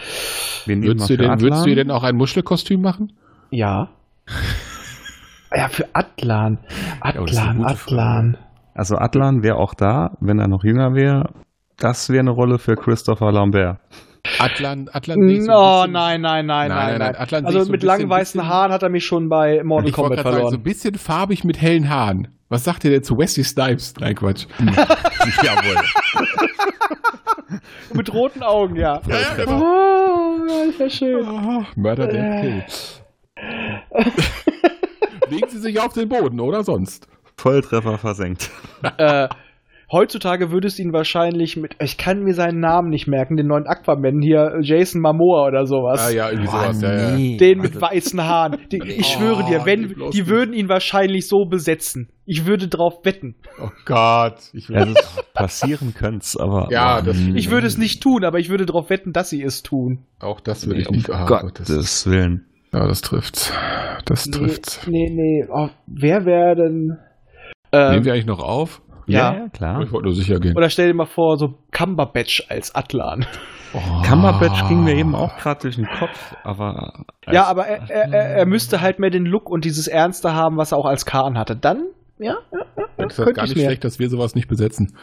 Nehmen 0.68 0.84
Würdest 0.84 1.10
du, 1.10 1.18
denn, 1.18 1.42
würdest 1.42 1.66
du 1.66 1.74
denn 1.76 1.90
auch 1.90 2.04
ein 2.04 2.16
Muschelkostüm 2.16 2.82
machen? 2.82 3.14
Ja. 3.50 3.90
Ja, 5.56 5.68
für 5.68 5.86
Atlan. 5.94 6.58
Oh, 7.04 7.26
das 7.26 7.38
Atlan, 7.38 7.58
gute 7.58 7.70
Atlan. 7.70 8.38
Also 8.74 8.98
Atlan 8.98 9.44
wäre 9.44 9.58
auch 9.58 9.74
da, 9.74 10.16
wenn 10.22 10.40
er 10.40 10.48
noch 10.48 10.64
jünger 10.64 10.94
wäre. 10.96 11.30
Das 11.78 12.10
wäre 12.10 12.20
eine 12.22 12.32
Rolle 12.32 12.58
für 12.60 12.76
Christopher 12.76 13.32
Lambert. 13.32 13.80
Atlan, 14.40 14.88
Atlan 14.94 15.28
ich 15.28 15.44
so 15.44 15.52
Oh, 15.52 15.86
nein, 15.90 16.22
nein, 16.22 16.46
nein, 16.46 16.70
Nein, 16.70 16.70
nein, 16.70 17.00
nein, 17.00 17.16
Atlan 17.18 17.46
Also 17.46 17.60
so 17.62 17.66
ein 17.66 17.72
mit 17.72 17.82
langen 17.84 18.08
weißen 18.10 18.40
bisschen- 18.40 18.54
Haaren 18.54 18.72
hat 18.72 18.84
er 18.84 18.90
mich 18.90 19.06
schon 19.06 19.30
bei 19.30 19.64
Mortal 19.64 19.90
Ich 19.90 19.98
wollte 19.98 20.10
Kombat 20.10 20.18
gerade 20.24 20.24
sagen, 20.24 20.36
so 20.36 20.40
verloren. 20.50 20.60
ein 20.60 20.64
bisschen 20.64 20.96
farbig 20.96 21.44
mit 21.44 21.60
hellen 21.60 21.90
Haaren. 21.90 22.28
Was 22.50 22.64
sagt 22.64 22.84
ihr 22.86 22.92
denn 22.92 23.04
zu 23.04 23.18
Wesley 23.18 23.44
Snipes? 23.44 23.94
Nein, 24.00 24.14
Quatsch. 24.16 24.46
Jawohl. 24.60 25.84
mit 27.94 28.14
roten 28.14 28.44
Augen, 28.44 28.76
ja. 28.76 29.02
Ja, 29.08 29.46
Oh, 29.48 30.38
ja, 30.48 30.70
ist 30.70 30.80
ja 30.80 30.90
schön. 30.90 31.26
Oh, 31.28 31.64
Murder 31.76 32.08
Dead 32.08 32.42
Kill. 32.42 32.64
Legen 35.32 35.50
Sie 35.50 35.60
sich 35.60 35.80
auf 35.80 35.94
den 35.94 36.10
Boden, 36.10 36.40
oder 36.40 36.64
sonst? 36.64 37.08
Volltreffer 37.38 37.98
versenkt. 37.98 38.52
äh, 38.98 39.28
heutzutage 39.92 40.52
würde 40.52 40.68
es 40.68 40.78
ihn 40.80 40.94
wahrscheinlich 40.94 41.58
mit, 41.58 41.76
ich 41.82 41.98
kann 41.98 42.24
mir 42.24 42.34
seinen 42.34 42.60
Namen 42.60 42.90
nicht 42.90 43.08
merken, 43.08 43.36
den 43.38 43.48
neuen 43.48 43.66
Aquaman 43.66 44.22
hier, 44.22 44.60
Jason 44.62 45.02
Momoa 45.02 45.48
oder 45.48 45.66
sowas. 45.66 46.02
Ah 46.08 46.10
ja, 46.12 46.30
irgendwie 46.30 46.48
sowas. 46.52 46.82
Ja, 46.82 47.10
ja. 47.18 47.38
Den 47.38 47.60
mit 47.60 47.80
weißen 47.82 48.22
Haaren. 48.22 48.58
Die, 48.72 48.78
ich 48.86 49.00
Oh, 49.16 49.20
schwöre 49.20 49.44
dir, 49.46 49.60
nee, 49.60 49.66
wenn, 49.66 49.88
die 50.12 50.20
nicht. 50.20 50.28
würden 50.28 50.54
ihn 50.54 50.70
wahrscheinlich 50.70 51.28
so 51.28 51.46
besetzen. 51.46 52.10
Ich 52.26 52.46
würde 52.46 52.68
drauf 52.68 53.00
wetten. 53.04 53.36
Oh 53.62 53.70
Gott. 53.86 54.36
Ich 54.54 54.70
will 54.70 54.78
Also 54.78 54.94
es 54.94 55.24
passieren 55.34 55.94
könnte 55.94 56.40
aber. 56.40 56.68
Ja, 56.72 56.98
aber, 56.98 57.08
das- 57.08 57.18
Ich 57.18 57.50
würde 57.50 57.68
es 57.68 57.78
nicht 57.78 58.04
tun, 58.04 58.24
aber 58.24 58.40
ich 58.40 58.50
würde 58.50 58.66
darauf 58.66 58.90
wetten, 58.90 59.12
dass 59.14 59.30
sie 59.30 59.42
es 59.42 59.64
tun. 59.64 60.06
auch 60.20 60.40
das 60.40 60.66
würde 60.68 60.76
Nee, 60.76 60.82
ich 60.84 60.90
um 60.90 60.96
nicht 60.96 61.08
Gott, 61.08 61.42
Gottes 61.42 61.68
das, 61.68 62.06
Willen. 62.08 62.46
Ja, 62.74 62.88
das 62.88 63.02
trifft's. 63.02 63.54
Das 64.06 64.26
Nee, 64.28 64.32
trifft's. 64.38 64.88
nee, 64.88 65.10
nee. 65.12 65.46
Oh, 65.52 65.70
wer 65.88 66.26
wäre 66.26 66.56
denn. 66.56 66.98
Ähm, 67.72 67.92
Nehmen 67.92 68.06
wir 68.06 68.14
eigentlich 68.14 68.26
noch 68.26 68.42
auf? 68.42 68.82
Ja. 69.08 69.48
klar. 69.54 69.82
Ich 69.82 69.92
wollte 69.92 70.06
nur 70.06 70.16
sicher 70.16 70.40
gehen. 70.40 70.56
oder 70.56 70.70
stell 70.70 70.88
dir 70.88 70.94
mal 70.94 71.06
vor, 71.06 71.38
so 71.38 71.56
Cumberbatch 71.72 72.46
als 72.50 72.74
Atlan. 72.76 73.26
Oh. 73.74 74.02
Cumberbatch 74.04 74.68
ging 74.70 74.84
mir 74.84 74.96
eben 74.96 75.16
auch 75.16 75.36
gerade 75.38 75.62
durch 75.62 75.76
den 75.76 75.88
Kopf, 75.88 76.36
aber. 76.44 77.06
Ja, 77.30 77.46
aber 77.46 77.68
er, 77.68 77.90
er, 77.90 78.14
er 78.14 78.46
müsste 78.46 78.82
halt 78.82 79.00
mehr 79.00 79.10
den 79.10 79.26
Look 79.26 79.50
und 79.50 79.66
dieses 79.66 79.88
Ernste 79.88 80.34
haben, 80.34 80.58
was 80.58 80.72
er 80.72 80.78
auch 80.78 80.86
als 80.86 81.06
Khan 81.06 81.38
hatte. 81.38 81.56
Dann, 81.58 81.88
ja, 82.20 82.36
ja, 82.54 82.60
ja, 82.78 82.86
Das 82.98 83.08
ist 83.14 83.16
könnte 83.18 83.34
gar 83.34 83.46
ich 83.46 83.52
nicht 83.52 83.58
mir. 83.60 83.66
schlecht, 83.66 83.84
dass 83.84 84.00
wir 84.00 84.10
sowas 84.10 84.36
nicht 84.36 84.48
besetzen. 84.48 84.96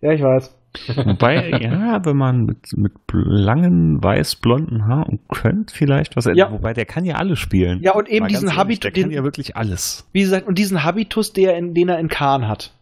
Ja, 0.00 0.12
ich 0.12 0.22
weiß. 0.22 0.54
Wobei, 0.96 1.50
ja, 1.60 2.04
wenn 2.04 2.16
man 2.16 2.44
mit, 2.46 2.76
mit 2.76 2.92
langen, 3.12 4.02
weiß-blonden 4.02 4.86
Haaren 4.86 5.20
könnte 5.28 5.74
vielleicht 5.74 6.16
was. 6.16 6.24
Ja. 6.34 6.50
Wobei, 6.50 6.72
der 6.72 6.86
kann 6.86 7.04
ja 7.04 7.16
alles 7.16 7.38
spielen. 7.38 7.82
Ja, 7.82 7.92
und 7.92 8.08
eben 8.08 8.24
Mal 8.24 8.28
diesen 8.28 8.56
Habitus, 8.56 8.80
Der 8.80 8.90
kann 8.92 9.10
den, 9.10 9.10
ja 9.10 9.22
wirklich 9.22 9.56
alles. 9.56 10.08
wie 10.12 10.20
gesagt, 10.22 10.46
und 10.46 10.58
diesen 10.58 10.82
Habitus, 10.82 11.32
der 11.32 11.56
in, 11.56 11.74
den 11.74 11.88
er 11.88 11.98
in 11.98 12.08
Khan 12.08 12.48
hat. 12.48 12.72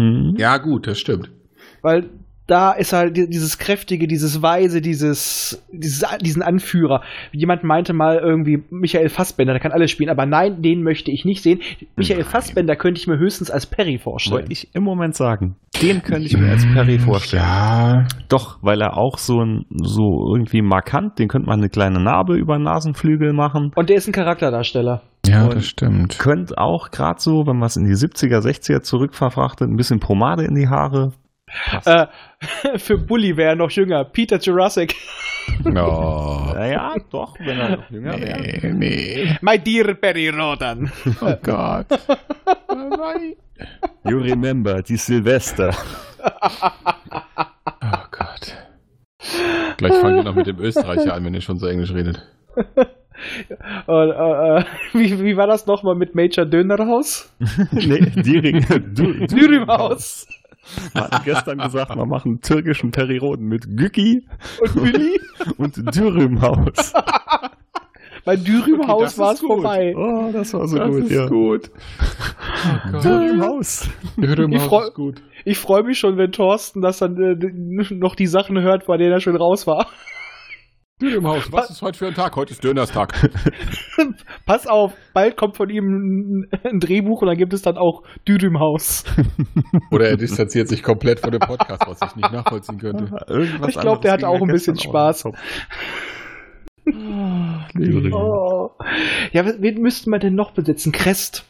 Hm? 0.00 0.34
Ja, 0.38 0.56
gut, 0.58 0.86
das 0.86 0.98
stimmt. 0.98 1.30
Weil 1.82 2.08
da 2.46 2.72
ist 2.72 2.92
halt 2.92 3.16
die- 3.16 3.28
dieses 3.28 3.58
Kräftige, 3.58 4.06
dieses 4.06 4.40
Weise, 4.42 4.80
dieses, 4.80 5.64
dieses, 5.72 6.04
diesen 6.22 6.42
Anführer. 6.42 7.02
Jemand 7.32 7.64
meinte 7.64 7.92
mal 7.92 8.18
irgendwie, 8.18 8.62
Michael 8.70 9.08
Fassbender, 9.08 9.52
der 9.52 9.60
kann 9.60 9.72
alles 9.72 9.90
spielen, 9.90 10.10
aber 10.10 10.26
nein, 10.26 10.62
den 10.62 10.82
möchte 10.82 11.10
ich 11.10 11.24
nicht 11.24 11.42
sehen. 11.42 11.60
Michael 11.96 12.20
Nein. 12.20 12.28
Fassbender 12.30 12.76
könnte 12.76 13.00
ich 13.00 13.06
mir 13.06 13.18
höchstens 13.18 13.50
als 13.50 13.66
Perry 13.66 13.98
vorstellen. 13.98 14.36
Wollte 14.40 14.52
ich 14.52 14.74
im 14.74 14.84
Moment 14.84 15.14
sagen. 15.16 15.56
Den 15.82 16.02
könnte 16.02 16.22
ich 16.26 16.36
mir 16.36 16.50
als 16.50 16.64
Perry 16.64 16.98
vorstellen. 16.98 17.42
Ja, 17.42 18.06
Doch, 18.28 18.58
weil 18.62 18.80
er 18.80 18.96
auch 18.96 19.18
so 19.18 19.40
ein, 19.42 19.64
so 19.70 20.32
irgendwie 20.34 20.62
markant, 20.62 21.18
den 21.18 21.28
könnte 21.28 21.48
man 21.48 21.58
eine 21.58 21.68
kleine 21.68 22.00
Narbe 22.02 22.36
über 22.36 22.58
Nasenflügel 22.58 23.32
machen. 23.32 23.72
Und 23.74 23.88
der 23.90 23.96
ist 23.96 24.06
ein 24.08 24.12
Charakterdarsteller. 24.12 25.02
ja, 25.26 25.48
das 25.48 25.66
stimmt. 25.66 26.18
Könnte 26.18 26.56
auch 26.58 26.90
gerade 26.90 27.20
so, 27.20 27.42
wenn 27.46 27.56
man 27.58 27.66
es 27.66 27.76
in 27.76 27.84
die 27.84 27.94
70er, 27.94 28.38
60er 28.40 28.80
zurückverfrachtet, 28.82 29.68
ein 29.68 29.76
bisschen 29.76 29.98
Pomade 30.00 30.44
in 30.44 30.54
die 30.54 30.68
Haare. 30.68 31.12
Äh, 31.84 32.06
für 32.78 32.98
Bully 32.98 33.36
wäre 33.36 33.50
er 33.50 33.56
noch 33.56 33.70
jünger. 33.70 34.04
Peter 34.04 34.38
Jurassic. 34.38 34.94
No. 35.64 36.50
naja, 36.54 36.94
doch, 37.10 37.38
wenn 37.38 37.58
er 37.58 37.76
noch 37.76 37.90
jünger 37.90 38.20
wäre. 38.20 38.40
Nee, 38.40 38.72
nee. 38.72 39.36
My 39.40 39.58
dear 39.58 39.94
Perry 39.94 40.28
Rodan. 40.28 40.90
Oh 41.20 41.34
Gott. 41.42 41.86
You 44.04 44.18
remember, 44.18 44.82
die 44.82 44.96
Silvester. 44.96 45.74
Oh 46.22 48.04
Gott. 48.10 48.56
Gleich 49.76 49.94
fangen 49.94 50.16
wir 50.16 50.24
noch 50.24 50.34
mit 50.34 50.46
dem 50.46 50.58
Österreicher 50.58 51.14
an, 51.14 51.24
wenn 51.24 51.34
ihr 51.34 51.40
schon 51.40 51.58
so 51.58 51.66
Englisch 51.66 51.92
redet. 51.92 52.22
Und, 53.86 54.10
äh, 54.10 54.58
äh, 54.58 54.64
wie, 54.92 55.22
wie 55.22 55.36
war 55.36 55.46
das 55.46 55.66
nochmal 55.66 55.94
mit 55.94 56.14
Major 56.14 56.44
Dönerhaus? 56.44 57.34
nee, 57.72 58.00
Diering, 58.00 58.64
du, 58.94 59.26
Dürümhaus. 59.26 60.26
Wir 60.92 61.02
hatten 61.02 61.24
gestern 61.24 61.58
gesagt, 61.58 61.94
wir 61.94 62.06
machen 62.06 62.40
türkischen 62.40 62.90
Periroden 62.90 63.46
mit 63.46 63.66
Güki 63.76 64.26
Und 64.74 65.58
und 65.58 65.96
Dürümhaus. 65.96 66.92
Bei 68.24 68.34
Dürümhaus 68.36 69.02
das 69.02 69.18
war 69.18 69.32
es 69.34 69.40
vorbei. 69.40 69.94
Oh, 69.96 70.30
das 70.32 70.52
war 70.52 70.66
so 70.66 70.76
Das 70.78 70.88
gut, 70.90 71.04
ist 71.04 71.10
ja. 71.12 71.26
gut. 71.28 71.70
Oh. 72.92 72.98
Dürümhaus. 72.98 73.88
Ich 74.16 74.62
freu- 74.62 74.84
ist 74.86 74.94
gut. 74.94 75.22
Ich 75.44 75.58
freue 75.58 75.84
mich 75.84 75.98
schon, 75.98 76.16
wenn 76.16 76.32
Thorsten 76.32 76.80
das 76.80 76.98
dann 76.98 77.16
äh, 77.16 77.94
noch 77.94 78.16
die 78.16 78.26
Sachen 78.26 78.60
hört, 78.60 78.86
bei 78.86 78.96
denen 78.96 79.12
er 79.12 79.20
schon 79.20 79.36
raus 79.36 79.66
war. 79.68 79.86
Dude 80.98 81.16
im 81.16 81.26
Haus, 81.26 81.52
was 81.52 81.68
ist 81.68 81.82
heute 81.82 81.98
für 81.98 82.06
ein 82.06 82.14
Tag? 82.14 82.36
Heute 82.36 82.52
ist 82.52 82.64
Dönerstag. 82.64 83.12
Pass 84.46 84.66
auf, 84.66 84.94
bald 85.12 85.36
kommt 85.36 85.58
von 85.58 85.68
ihm 85.68 86.46
ein, 86.64 86.80
Drehbuch 86.80 87.20
und 87.20 87.28
dann 87.28 87.36
gibt 87.36 87.52
es 87.52 87.60
dann 87.60 87.76
auch 87.76 88.02
Düdü 88.26 88.46
im 88.46 88.58
Haus. 88.58 89.04
Oder 89.90 90.08
er 90.08 90.16
distanziert 90.16 90.68
sich 90.68 90.82
komplett 90.82 91.20
von 91.20 91.32
dem 91.32 91.40
Podcast, 91.40 91.82
was 91.86 92.00
ich 92.00 92.16
nicht 92.16 92.32
nachvollziehen 92.32 92.78
könnte. 92.78 93.10
Irgendwas 93.28 93.74
Ich 93.74 93.78
glaub, 93.78 94.00
der 94.00 94.12
hatte 94.12 94.26
auch 94.26 94.40
ein 94.40 94.48
bisschen 94.48 94.78
Spaß. 94.78 95.24
Kopf. 95.24 95.38
Thüringen. 96.86 98.14
Oh. 98.14 98.70
Ja, 99.32 99.44
wen 99.44 99.82
müssten 99.82 100.08
wir 100.08 100.18
denn 100.18 100.34
noch 100.34 100.52
besetzen? 100.52 100.92
Crest. 100.92 101.44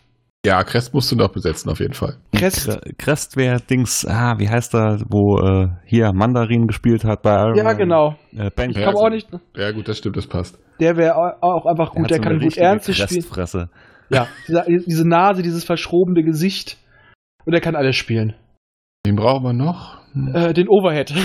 Ja, 0.46 0.62
Crest 0.62 0.94
musst 0.94 1.10
du 1.10 1.16
noch 1.16 1.32
besetzen, 1.32 1.68
auf 1.70 1.80
jeden 1.80 1.94
Fall. 1.94 2.18
Crest. 2.32 2.78
Crest 2.98 3.36
wäre 3.36 3.60
Dings, 3.60 4.06
ah, 4.08 4.36
wie 4.38 4.48
heißt 4.48 4.76
er, 4.76 5.00
wo 5.10 5.40
äh, 5.40 5.66
hier 5.84 6.12
Mandarin 6.14 6.68
gespielt 6.68 7.04
hat 7.04 7.22
bei 7.22 7.34
Iron 7.34 7.56
Ja, 7.56 7.64
Man. 7.64 7.76
genau. 7.76 8.14
Äh, 8.36 8.50
ben 8.54 8.70
Ich 8.70 8.76
Ja, 8.76 8.82
glaube 8.84 8.98
also- 8.98 9.06
auch 9.06 9.10
nicht. 9.10 9.28
Ja, 9.56 9.72
gut, 9.72 9.88
das 9.88 9.98
stimmt, 9.98 10.16
das 10.16 10.28
passt. 10.28 10.56
Der 10.78 10.96
wäre 10.96 11.16
auch 11.42 11.66
einfach 11.66 11.90
gut. 11.90 12.08
Der, 12.10 12.18
hat 12.18 12.24
so 12.24 12.30
kann 12.30 12.38
gut 12.38 12.56
ernst 12.56 12.94
spielen. 12.94 13.08
Crestfresse. 13.08 13.70
Ja, 14.08 14.28
diese, 14.46 14.64
diese 14.86 15.08
Nase, 15.08 15.42
dieses 15.42 15.64
verschrobene 15.64 16.22
Gesicht. 16.22 16.76
Und 17.44 17.52
er 17.54 17.60
kann 17.60 17.74
alles 17.74 17.96
spielen. 17.96 18.36
Wen 19.04 19.16
brauchen 19.16 19.42
wir 19.42 19.52
noch? 19.52 19.98
Hm. 20.12 20.32
Äh, 20.32 20.52
den 20.54 20.68
Overhead. 20.68 21.12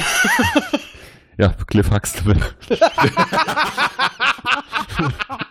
Ja, 1.37 1.53
Cliff 1.65 1.89
Huxtable. 1.89 2.35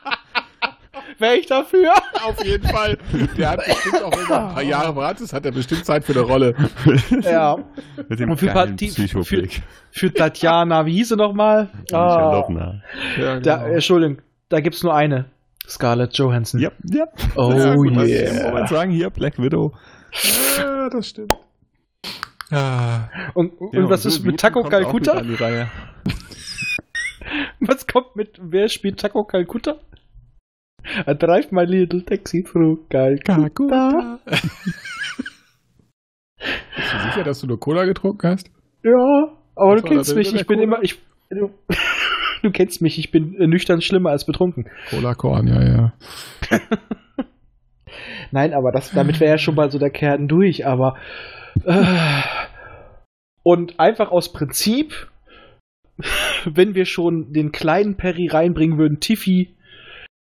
Wäre 1.21 1.37
ich 1.37 1.47
dafür? 1.47 1.93
Auf 2.25 2.43
jeden 2.43 2.67
Fall. 2.67 2.97
Der 3.37 3.51
hat 3.51 3.65
bestimmt 3.67 4.03
auch, 4.03 4.13
wenn 4.13 4.31
er 4.31 4.49
ein 4.49 4.55
paar 4.55 4.63
Jahre 4.63 4.97
wartet, 4.97 5.33
hat 5.33 5.45
er 5.45 5.53
bestimmt 5.53 5.85
Zeit 5.85 6.05
für 6.05 6.13
eine 6.13 6.23
Rolle. 6.23 6.55
ja. 7.23 7.59
Mit 8.09 8.21
dem 8.21 8.31
Und 8.31 8.39
für, 8.39 8.49
Psychoblick. 8.77 9.63
Für 9.91 10.13
Tatjana, 10.13 10.87
wie 10.87 10.95
hieß 10.95 11.11
sie 11.11 11.17
nochmal? 11.17 11.69
Ah. 11.93 12.43
Ja, 13.19 13.39
da, 13.39 13.67
äh, 13.67 13.75
Entschuldigung, 13.75 14.23
da 14.49 14.61
gibt's 14.61 14.83
nur 14.83 14.95
eine. 14.95 15.27
Scarlett 15.69 16.17
Johansson. 16.17 16.59
Ja, 16.59 16.71
ja. 16.85 17.07
Oh 17.37 17.53
Ja, 17.53 17.75
gut, 17.75 17.95
yeah. 17.97 18.53
wollte 18.53 18.75
sagen, 18.75 18.91
hier, 18.91 19.11
Black 19.11 19.39
Widow. 19.39 19.75
ja, 20.59 20.89
das 20.89 21.09
stimmt. 21.09 21.35
Ah, 22.51 23.09
Und, 23.35 23.53
und 23.61 23.91
was 23.91 24.07
ist 24.07 24.25
mit 24.25 24.41
Taco 24.41 24.63
Calcutta? 24.65 25.23
Was 27.61 27.87
kommt 27.87 28.17
mit, 28.17 28.39
wer 28.41 28.69
spielt 28.69 28.99
Taco 28.99 29.25
Calcutta? 29.25 29.77
I 31.07 31.15
drive 31.15 31.53
my 31.53 31.65
little 31.65 32.03
taxi 32.03 32.43
through 32.43 32.79
Calcutta. 32.91 34.19
Bist 36.39 36.93
du 36.93 36.99
sicher, 37.11 37.25
dass 37.25 37.41
du 37.41 37.47
nur 37.47 37.61
Cola 37.61 37.85
getrunken 37.85 38.29
hast? 38.29 38.51
Ja, 38.83 39.37
aber 39.55 39.75
Was 39.75 39.83
du 39.83 39.89
kennst 39.89 40.15
mich, 40.17 40.35
ich 40.35 40.47
bin 40.47 40.59
Cola? 40.59 40.63
immer, 40.63 40.83
ich, 40.83 40.99
du, 41.29 41.51
du 42.43 42.51
kennst 42.51 42.81
mich, 42.81 42.99
ich 42.99 43.11
bin 43.11 43.33
nüchtern 43.33 43.81
schlimmer 43.83 44.11
als 44.11 44.25
betrunken. 44.25 44.69
Cola 44.89 45.15
Korn, 45.15 45.47
ja, 45.47 45.63
ja. 45.63 45.93
Nein, 48.31 48.55
aber 48.55 48.73
das, 48.73 48.93
damit 48.93 49.21
wäre 49.21 49.33
ja 49.33 49.39
schon 49.39 49.57
mal 49.57 49.71
so 49.71 49.79
der 49.79 49.91
Kern 49.91 50.29
durch, 50.29 50.67
aber 50.67 50.97
äh, 51.65 51.85
und 53.43 53.81
einfach 53.81 54.11
aus 54.11 54.33
Prinzip, 54.33 55.09
wenn 56.45 56.75
wir 56.75 56.85
schon 56.87 57.33
den 57.33 57.53
kleinen 57.53 57.97
Perry 57.97 58.29
reinbringen 58.29 58.79
würden, 58.79 59.01
Tiffy, 59.01 59.57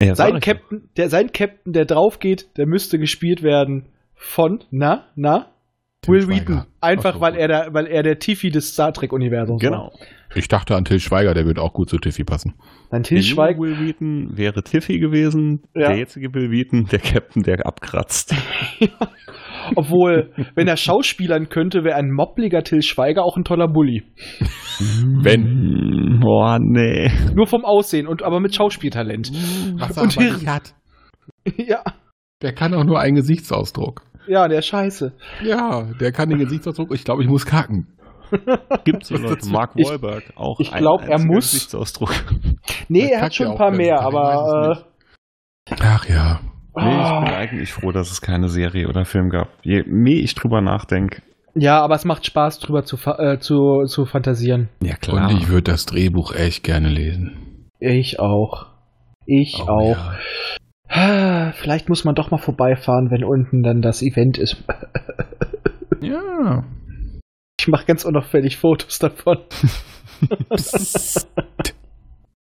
Ja, 0.02 0.14
sein 0.14 0.40
Captain, 0.40 0.88
der 0.96 1.10
sein 1.10 1.32
Captain, 1.32 1.72
der 1.72 1.84
drauf 1.84 2.18
geht, 2.18 2.56
der 2.56 2.66
müsste 2.66 2.98
gespielt 2.98 3.42
werden 3.42 3.86
von 4.14 4.64
na 4.70 5.06
na 5.14 5.52
Till 6.02 6.14
Will 6.14 6.22
Schweiger. 6.22 6.48
Wheaton, 6.48 6.66
einfach 6.80 7.10
Ach 7.10 7.14
so, 7.14 7.20
weil 7.20 7.36
er 7.36 7.48
der, 7.48 7.68
weil 7.74 7.86
er 7.86 8.02
der 8.02 8.18
Tiffy 8.18 8.50
des 8.50 8.72
Star 8.72 8.92
Trek 8.92 9.12
Universums 9.12 9.62
doch. 9.62 9.68
Genau. 9.68 9.92
Ich 10.34 10.48
dachte 10.48 10.74
an 10.74 10.84
Till 10.84 10.98
Schweiger, 10.98 11.34
der 11.34 11.46
wird 11.46 11.58
auch 11.60 11.72
gut 11.72 11.90
zu 11.90 11.98
Tiffy 11.98 12.24
passen. 12.24 12.54
war. 12.58 12.66
Dann 12.90 13.02
Till 13.04 13.22
Schweiger, 13.22 13.60
Will 13.60 13.78
Wheaton 13.78 14.36
wäre 14.36 14.64
Tiffy 14.64 14.98
gewesen. 14.98 15.62
Ja. 15.74 15.88
Der 15.88 15.98
jetzige 15.98 16.34
Will 16.34 16.50
Wheaton, 16.50 16.86
der 16.90 16.98
Captain, 16.98 17.44
der 17.44 17.64
abkratzt. 17.64 18.34
obwohl, 19.76 20.32
wenn 20.54 20.68
er 20.68 20.76
Schauspielern 20.76 21.48
könnte, 21.48 21.84
wäre 21.84 21.96
ein 21.96 22.10
moppliger 22.10 22.62
Till 22.62 22.82
Schweiger 22.82 23.24
auch 23.24 23.36
ein 23.36 23.44
toller 23.44 23.68
Bully. 23.68 24.02
Wenn. 25.22 26.20
Boah, 26.20 26.58
nee. 26.60 27.10
Nur 27.34 27.46
vom 27.46 27.64
Aussehen 27.64 28.06
und 28.06 28.22
aber 28.22 28.40
mit 28.40 28.54
Schauspieltalent. 28.54 29.30
Was 29.78 29.96
Und 29.98 30.16
er 30.16 30.22
aber 30.22 30.22
Hirn. 30.22 30.34
nicht 30.34 30.46
hat. 30.48 30.74
ja, 31.56 31.82
Der 32.42 32.52
kann 32.52 32.74
auch 32.74 32.84
nur 32.84 33.00
einen 33.00 33.14
Gesichtsausdruck. 33.16 34.02
ja, 34.26 34.48
der 34.48 34.62
scheiße. 34.62 35.12
Ja, 35.44 35.84
der 36.00 36.12
kann 36.12 36.28
den 36.28 36.38
Gesichtsausdruck. 36.38 36.92
Ich 36.94 37.04
glaube, 37.04 37.22
ich 37.22 37.28
muss 37.28 37.46
kacken. 37.46 37.88
Gibt's 38.84 39.08
so 39.08 39.16
Leute. 39.16 39.46
Mark 39.50 39.72
Ich- 39.76 39.88
Wahlberg 39.88 40.24
auch. 40.36 40.58
ich 40.60 40.72
ein 40.72 40.80
glaub, 40.80 41.02
er 41.02 41.18
muss. 41.20 41.50
Gesichtsausdruck. 41.52 42.14
Nee, 42.88 43.08
er 43.10 43.20
hat 43.22 43.34
schon 43.34 43.48
ein 43.48 43.56
paar 43.58 43.70
mehr, 43.72 43.96
ich 43.96 44.02
aber 44.02 44.76
es 45.68 45.78
Ach 45.80 46.08
ja. 46.08 46.40
Nee, 46.74 46.82
ich 46.82 46.86
Ah. 46.86 47.20
bin 47.20 47.34
eigentlich 47.34 47.72
froh, 47.72 47.92
dass 47.92 48.10
es 48.10 48.20
keine 48.22 48.48
Serie 48.48 48.88
oder 48.88 49.04
Film 49.04 49.28
gab. 49.30 49.48
Je 49.62 49.82
mehr 49.86 50.16
ich 50.16 50.34
drüber 50.34 50.60
nachdenke. 50.60 51.22
ja, 51.54 51.80
aber 51.82 51.94
es 51.96 52.04
macht 52.04 52.24
Spaß 52.26 52.60
drüber 52.60 52.84
zu, 52.84 52.96
äh, 53.18 53.38
zu, 53.38 53.84
zu 53.84 54.06
fantasieren. 54.06 54.68
Ja, 54.82 54.94
Und 55.10 55.30
ich 55.32 55.48
würde 55.48 55.70
das 55.72 55.84
Drehbuch 55.86 56.34
echt 56.34 56.64
gerne 56.64 56.88
lesen. 56.88 57.68
Ich 57.78 58.18
auch. 58.20 58.66
Ich 59.26 59.60
Oh, 59.60 59.68
auch. 59.68 59.96
ja. 60.88 61.52
Vielleicht 61.54 61.88
muss 61.88 62.04
man 62.04 62.14
doch 62.14 62.30
mal 62.30 62.38
vorbeifahren, 62.38 63.10
wenn 63.10 63.24
unten 63.24 63.62
dann 63.62 63.82
das 63.82 64.02
Event 64.02 64.38
ist. 64.38 64.56
Ja. 66.00 66.64
Ich 67.60 67.68
mache 67.68 67.86
ganz 67.86 68.04
unauffällig 68.04 68.56
Fotos 68.56 68.98
davon. 68.98 69.38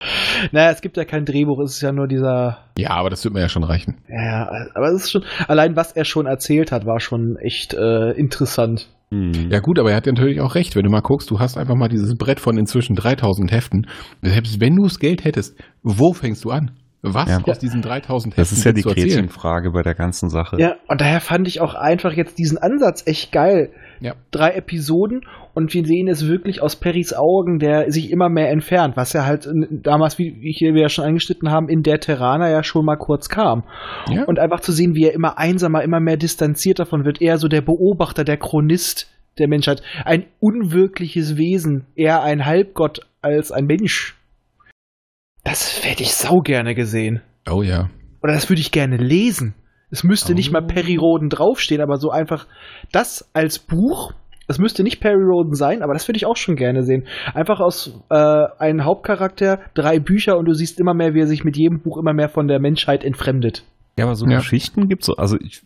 naja, 0.53 0.71
es 0.71 0.81
gibt 0.81 0.97
ja 0.97 1.05
kein 1.05 1.25
Drehbuch, 1.25 1.61
es 1.61 1.73
ist 1.77 1.81
ja 1.83 1.93
nur 1.93 2.07
dieser. 2.07 2.59
Ja, 2.79 2.91
aber 2.91 3.11
das 3.11 3.25
wird 3.25 3.35
mir 3.35 3.41
ja 3.41 3.49
schon 3.49 3.65
reichen. 3.65 3.97
Ja, 4.09 4.49
aber 4.75 4.89
es 4.89 5.05
ist 5.05 5.11
schon. 5.11 5.25
Allein 5.49 5.77
was 5.77 5.93
er 5.93 6.05
schon 6.05 6.27
erzählt 6.27 6.73
hat, 6.73 6.87
war 6.87 7.01
schon 7.01 7.37
echt 7.37 7.75
äh, 7.75 8.13
interessant. 8.13 8.89
Hm. 9.11 9.51
Ja 9.51 9.61
gut, 9.61 9.79
aber 9.79 9.91
er 9.91 9.97
hat 9.97 10.07
natürlich 10.07 10.41
auch 10.41 10.55
recht. 10.57 10.75
Wenn 10.75 10.83
du 10.83 10.91
mal 10.91 11.01
guckst, 11.01 11.31
du 11.31 11.39
hast 11.39 11.57
einfach 11.57 11.77
mal 11.77 11.89
dieses 11.89 12.17
Brett 12.17 12.41
von 12.41 12.59
inzwischen 12.59 12.97
3000 12.97 13.53
Heften. 13.53 13.87
Selbst 14.23 14.61
wenn 14.61 14.75
du 14.77 14.85
das 14.85 14.99
Geld 14.99 15.25
hättest, 15.25 15.57
wo 15.83 16.13
fängst 16.13 16.45
du 16.45 16.51
an? 16.51 16.73
Was 17.03 17.29
Ja. 17.29 17.39
aus 17.45 17.59
diesen 17.61 17.83
3000 17.83 18.37
Heften 18.37 18.41
Das 18.43 18.53
ist 18.53 18.65
ja 18.65 18.73
die? 18.73 18.83
Gretchenfrage 18.83 19.71
bei 19.71 19.83
der 19.83 19.95
ganzen 19.95 20.29
Sache. 20.29 20.57
Ja, 20.59 20.75
und 20.89 21.01
daher 21.01 21.21
fand 21.21 21.47
ich 21.47 21.61
auch 21.61 21.75
einfach 21.75 22.13
jetzt 22.15 22.37
diesen 22.39 22.59
Ansatz 22.59 23.07
echt 23.07 23.31
geil. 23.31 23.71
Ja. 24.01 24.15
Drei 24.31 24.53
Episoden 24.53 25.23
und 25.55 25.73
wir 25.73 25.85
sehen 25.85 26.09
es 26.09 26.27
wirklich 26.27 26.63
aus 26.63 26.77
Perrys 26.77 27.15
Augen, 27.15 27.59
der 27.59 27.91
sich 27.91 28.11
immer 28.11 28.29
mehr 28.29 28.51
entfernt, 28.51 28.97
was 28.97 29.13
ja 29.13 29.25
halt 29.25 29.49
damals, 29.71 30.19
wie 30.19 30.37
wie 30.41 30.53
hier 30.53 30.75
wir 30.75 30.83
ja 30.83 30.89
schon 30.89 31.05
angeschnitten 31.05 31.51
haben, 31.51 31.69
in 31.69 31.83
der 31.83 31.99
Terraner 31.99 32.51
ja 32.51 32.63
schon 32.63 32.85
mal 32.85 32.97
kurz 32.97 33.29
kam. 33.29 33.65
Ja. 34.11 34.25
Und 34.25 34.39
einfach 34.39 34.61
zu 34.61 34.73
sehen, 34.73 34.95
wie 34.95 35.05
er 35.05 35.15
immer 35.15 35.39
einsamer, 35.39 35.83
immer 35.83 36.01
mehr 36.01 36.17
distanziert 36.17 36.79
davon 36.79 37.05
wird, 37.05 37.23
eher 37.23 37.39
so 37.39 37.49
der 37.49 37.63
Beobachter, 37.63 38.25
der 38.25 38.37
Chronist 38.37 39.11
der 39.39 39.49
Menschheit. 39.49 39.83
Ein 40.05 40.27
unwirkliches 40.41 41.37
Wesen, 41.37 41.87
eher 41.95 42.23
ein 42.23 42.47
Halbgott 42.47 43.01
als 43.23 43.53
ein 43.53 43.67
Mensch. 43.67 44.17
Das 45.45 45.85
hätte 45.85 46.03
ich 46.03 46.13
sau 46.15 46.41
gerne 46.41 46.75
gesehen. 46.75 47.23
Oh 47.49 47.63
ja. 47.63 47.89
Oder 48.23 48.33
das 48.33 48.49
würde 48.49 48.61
ich 48.61 48.73
gerne 48.73 48.97
lesen. 48.97 49.55
Es 49.91 50.03
müsste 50.05 50.35
nicht 50.35 50.53
mal 50.53 50.63
Oh. 50.63 50.67
Perry 50.67 50.97
Roden 50.97 51.29
draufstehen, 51.29 51.81
aber 51.81 51.97
so 51.97 52.11
einfach 52.11 52.47
das 52.93 53.29
als 53.35 53.59
Buch. 53.59 54.13
Es 54.49 54.59
müsste 54.59 54.83
nicht 54.85 55.01
Perry 55.01 55.25
Roden 55.25 55.55
sein, 55.55 55.83
aber 55.83 55.93
das 55.93 56.07
würde 56.09 56.17
ich 56.19 56.27
auch 56.27 56.37
schon 56.37 56.55
gerne 56.57 56.85
sehen. 56.85 57.05
Einfach 57.35 57.59
aus 57.61 58.01
äh, 58.11 58.15
einem 58.59 58.85
Hauptcharakter, 58.85 59.61
drei 59.75 59.99
Bücher 59.99 60.39
und 60.39 60.47
du 60.47 60.55
siehst 60.55 60.79
immer 60.79 60.95
mehr, 60.95 61.15
wie 61.15 61.21
er 61.21 61.27
sich 61.27 61.43
mit 61.45 61.57
jedem 61.57 61.81
Buch 61.81 61.99
immer 61.99 62.13
mehr 62.13 62.29
von 62.29 62.47
der 62.47 62.61
Menschheit 62.61 63.05
entfremdet. 63.05 63.65
Ja, 63.99 64.05
aber 64.05 64.15
so 64.15 64.27
Ja. 64.27 64.39
Geschichten 64.39 64.89
gibt's 64.89 65.07
so. 65.07 65.15
Also 65.17 65.37
ich, 65.41 65.63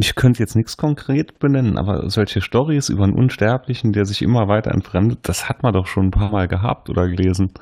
ich 0.00 0.14
könnte 0.14 0.40
jetzt 0.40 0.56
nichts 0.56 0.76
konkret 0.76 1.38
benennen, 1.38 1.78
aber 1.78 2.08
solche 2.10 2.40
Stories 2.40 2.88
über 2.88 3.04
einen 3.04 3.14
Unsterblichen, 3.14 3.92
der 3.92 4.04
sich 4.04 4.22
immer 4.22 4.48
weiter 4.48 4.72
entfremdet, 4.72 5.20
das 5.22 5.48
hat 5.48 5.62
man 5.62 5.72
doch 5.74 5.86
schon 5.86 6.06
ein 6.06 6.10
paar 6.10 6.30
Mal 6.32 6.48
gehabt 6.48 6.90
oder 6.90 7.08
gelesen. 7.08 7.52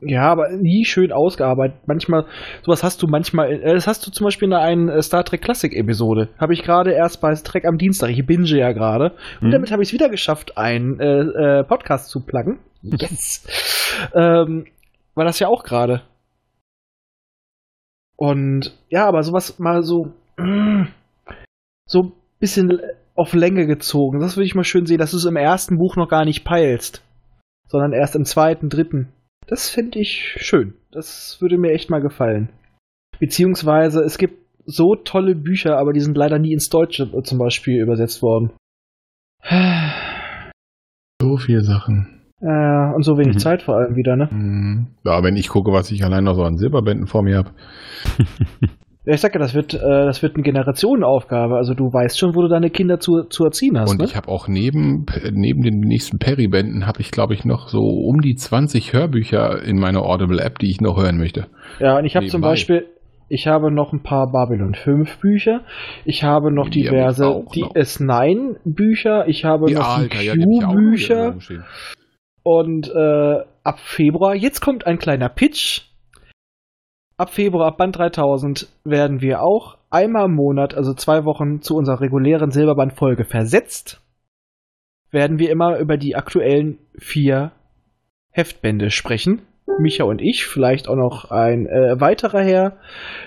Ja, 0.00 0.24
aber 0.30 0.50
nie 0.50 0.84
schön 0.84 1.10
ausgearbeitet. 1.10 1.78
Manchmal, 1.86 2.26
sowas 2.62 2.82
hast 2.82 3.02
du 3.02 3.06
manchmal, 3.06 3.50
äh, 3.52 3.72
das 3.74 3.86
hast 3.86 4.06
du 4.06 4.10
zum 4.10 4.24
Beispiel 4.24 4.48
in 4.48 4.54
einer 4.54 4.94
äh, 4.96 5.02
Star 5.02 5.24
Trek 5.24 5.40
Classic 5.42 5.72
Episode. 5.74 6.28
Habe 6.38 6.52
ich 6.52 6.62
gerade 6.62 6.92
erst 6.92 7.20
bei 7.20 7.34
Trek 7.34 7.64
am 7.64 7.78
Dienstag. 7.78 8.10
Ich 8.10 8.24
binge 8.26 8.46
ja 8.46 8.72
gerade. 8.72 9.12
Und 9.40 9.48
Mhm. 9.48 9.52
damit 9.52 9.70
habe 9.72 9.82
ich 9.82 9.88
es 9.88 9.92
wieder 9.94 10.08
geschafft, 10.10 10.58
einen 10.58 11.00
äh, 11.00 11.60
äh, 11.60 11.64
Podcast 11.64 12.10
zu 12.10 12.20
pluggen. 12.20 12.58
Yes! 12.82 13.46
ähm, 14.14 14.66
war 15.14 15.24
das 15.24 15.38
ja 15.38 15.48
auch 15.48 15.64
gerade. 15.64 16.02
Und 18.16 18.76
ja, 18.88 19.06
aber 19.06 19.22
sowas 19.22 19.58
mal 19.58 19.82
so, 19.82 20.12
mm, 20.36 20.84
so 21.88 22.02
ein 22.02 22.12
bisschen 22.38 22.80
auf 23.14 23.32
Länge 23.32 23.66
gezogen. 23.66 24.20
Das 24.20 24.36
würde 24.36 24.46
ich 24.46 24.54
mal 24.54 24.64
schön 24.64 24.86
sehen, 24.86 24.98
dass 24.98 25.10
du 25.12 25.16
es 25.16 25.24
im 25.24 25.36
ersten 25.36 25.78
Buch 25.78 25.96
noch 25.96 26.08
gar 26.08 26.24
nicht 26.24 26.44
peilst. 26.44 27.02
Sondern 27.68 27.92
erst 27.92 28.14
im 28.14 28.24
zweiten, 28.24 28.68
dritten. 28.68 29.08
Das 29.46 29.68
finde 29.70 29.98
ich 30.00 30.34
schön. 30.38 30.74
Das 30.90 31.40
würde 31.40 31.56
mir 31.58 31.72
echt 31.72 31.90
mal 31.90 32.00
gefallen. 32.00 32.48
Beziehungsweise, 33.20 34.00
es 34.02 34.18
gibt 34.18 34.44
so 34.66 34.96
tolle 34.96 35.34
Bücher, 35.36 35.78
aber 35.78 35.92
die 35.92 36.00
sind 36.00 36.16
leider 36.16 36.38
nie 36.38 36.52
ins 36.52 36.68
Deutsche 36.68 37.08
zum 37.22 37.38
Beispiel 37.38 37.80
übersetzt 37.80 38.22
worden. 38.22 38.50
So 41.22 41.38
viele 41.38 41.62
Sachen. 41.62 42.20
Äh, 42.42 42.94
und 42.94 43.02
so 43.02 43.16
wenig 43.16 43.36
Mhm. 43.36 43.40
Zeit 43.40 43.62
vor 43.62 43.76
allem 43.76 43.96
wieder, 43.96 44.16
ne? 44.16 44.28
Mhm. 44.30 44.88
Ja, 45.02 45.22
wenn 45.22 45.36
ich 45.36 45.48
gucke, 45.48 45.72
was 45.72 45.90
ich 45.90 46.04
allein 46.04 46.24
noch 46.24 46.34
so 46.34 46.42
an 46.42 46.58
Silberbänden 46.58 47.06
vor 47.06 47.22
mir 47.22 47.38
habe. 47.38 47.52
Ja, 49.06 49.14
ich 49.14 49.20
sag 49.20 49.34
ja, 49.34 49.38
das 49.38 49.54
wird, 49.54 49.72
äh, 49.72 49.78
das 49.78 50.20
wird 50.22 50.34
eine 50.34 50.42
Generationenaufgabe. 50.42 51.56
Also 51.56 51.74
du 51.74 51.92
weißt 51.92 52.18
schon, 52.18 52.34
wo 52.34 52.42
du 52.42 52.48
deine 52.48 52.70
Kinder 52.70 52.98
zu, 52.98 53.22
zu 53.22 53.44
erziehen 53.44 53.78
hast, 53.78 53.90
Und 53.92 54.00
ne? 54.00 54.04
ich 54.04 54.16
habe 54.16 54.28
auch 54.28 54.48
neben, 54.48 55.06
neben 55.30 55.62
den 55.62 55.78
nächsten 55.78 56.18
Perry-Bänden 56.18 56.88
habe 56.88 57.00
ich, 57.00 57.12
glaube 57.12 57.32
ich, 57.34 57.44
noch 57.44 57.68
so 57.68 57.78
um 57.78 58.20
die 58.20 58.34
20 58.34 58.92
Hörbücher 58.92 59.62
in 59.62 59.78
meiner 59.78 60.02
Audible-App, 60.02 60.58
die 60.58 60.70
ich 60.70 60.80
noch 60.80 61.00
hören 61.00 61.18
möchte. 61.18 61.46
Ja, 61.78 61.98
und 61.98 62.04
ich 62.04 62.16
habe 62.16 62.26
zum. 62.26 62.40
Beispiel, 62.40 62.86
ich 63.28 63.46
habe 63.46 63.70
noch 63.70 63.92
ein 63.92 64.02
paar 64.02 64.30
Babylon 64.30 64.74
5 64.74 65.18
Bücher, 65.18 65.60
ich 66.04 66.24
habe 66.24 66.52
noch 66.52 66.68
Die 66.68 66.82
diverse 66.82 67.26
auch 67.26 67.44
noch. 67.44 67.74
DS9 67.74 68.56
Bücher, 68.64 69.28
ich 69.28 69.44
habe 69.44 69.72
noch 69.72 70.08
die 70.08 70.24
ja, 70.24 70.34
die 70.34 70.36
hab 70.36 70.36
ich 70.36 70.64
auch 70.64 70.72
Q 70.72 70.76
hier 70.76 70.90
Bücher 70.90 71.16
irgendwo 71.16 71.40
stehen. 71.40 71.64
und 72.42 72.88
äh, 72.88 73.36
ab 73.64 73.78
Februar, 73.80 74.34
jetzt 74.34 74.60
kommt 74.60 74.86
ein 74.86 74.98
kleiner 74.98 75.28
Pitch. 75.28 75.82
Ab 77.18 77.30
Februar, 77.30 77.68
ab 77.68 77.78
Band 77.78 77.96
3000, 77.96 78.68
werden 78.84 79.22
wir 79.22 79.40
auch 79.40 79.78
einmal 79.90 80.26
im 80.26 80.34
Monat, 80.34 80.74
also 80.74 80.92
zwei 80.92 81.24
Wochen 81.24 81.62
zu 81.62 81.74
unserer 81.74 82.00
regulären 82.02 82.50
Silberband-Folge 82.50 83.24
versetzt, 83.24 84.02
werden 85.10 85.38
wir 85.38 85.50
immer 85.50 85.78
über 85.78 85.96
die 85.96 86.14
aktuellen 86.14 86.78
vier 86.98 87.52
Heftbände 88.32 88.90
sprechen. 88.90 89.42
Micha 89.80 90.04
und 90.04 90.20
ich, 90.22 90.44
vielleicht 90.46 90.88
auch 90.88 90.94
noch 90.94 91.30
ein 91.30 91.66
äh, 91.66 91.98
weiterer 92.00 92.42
Herr, 92.42 92.76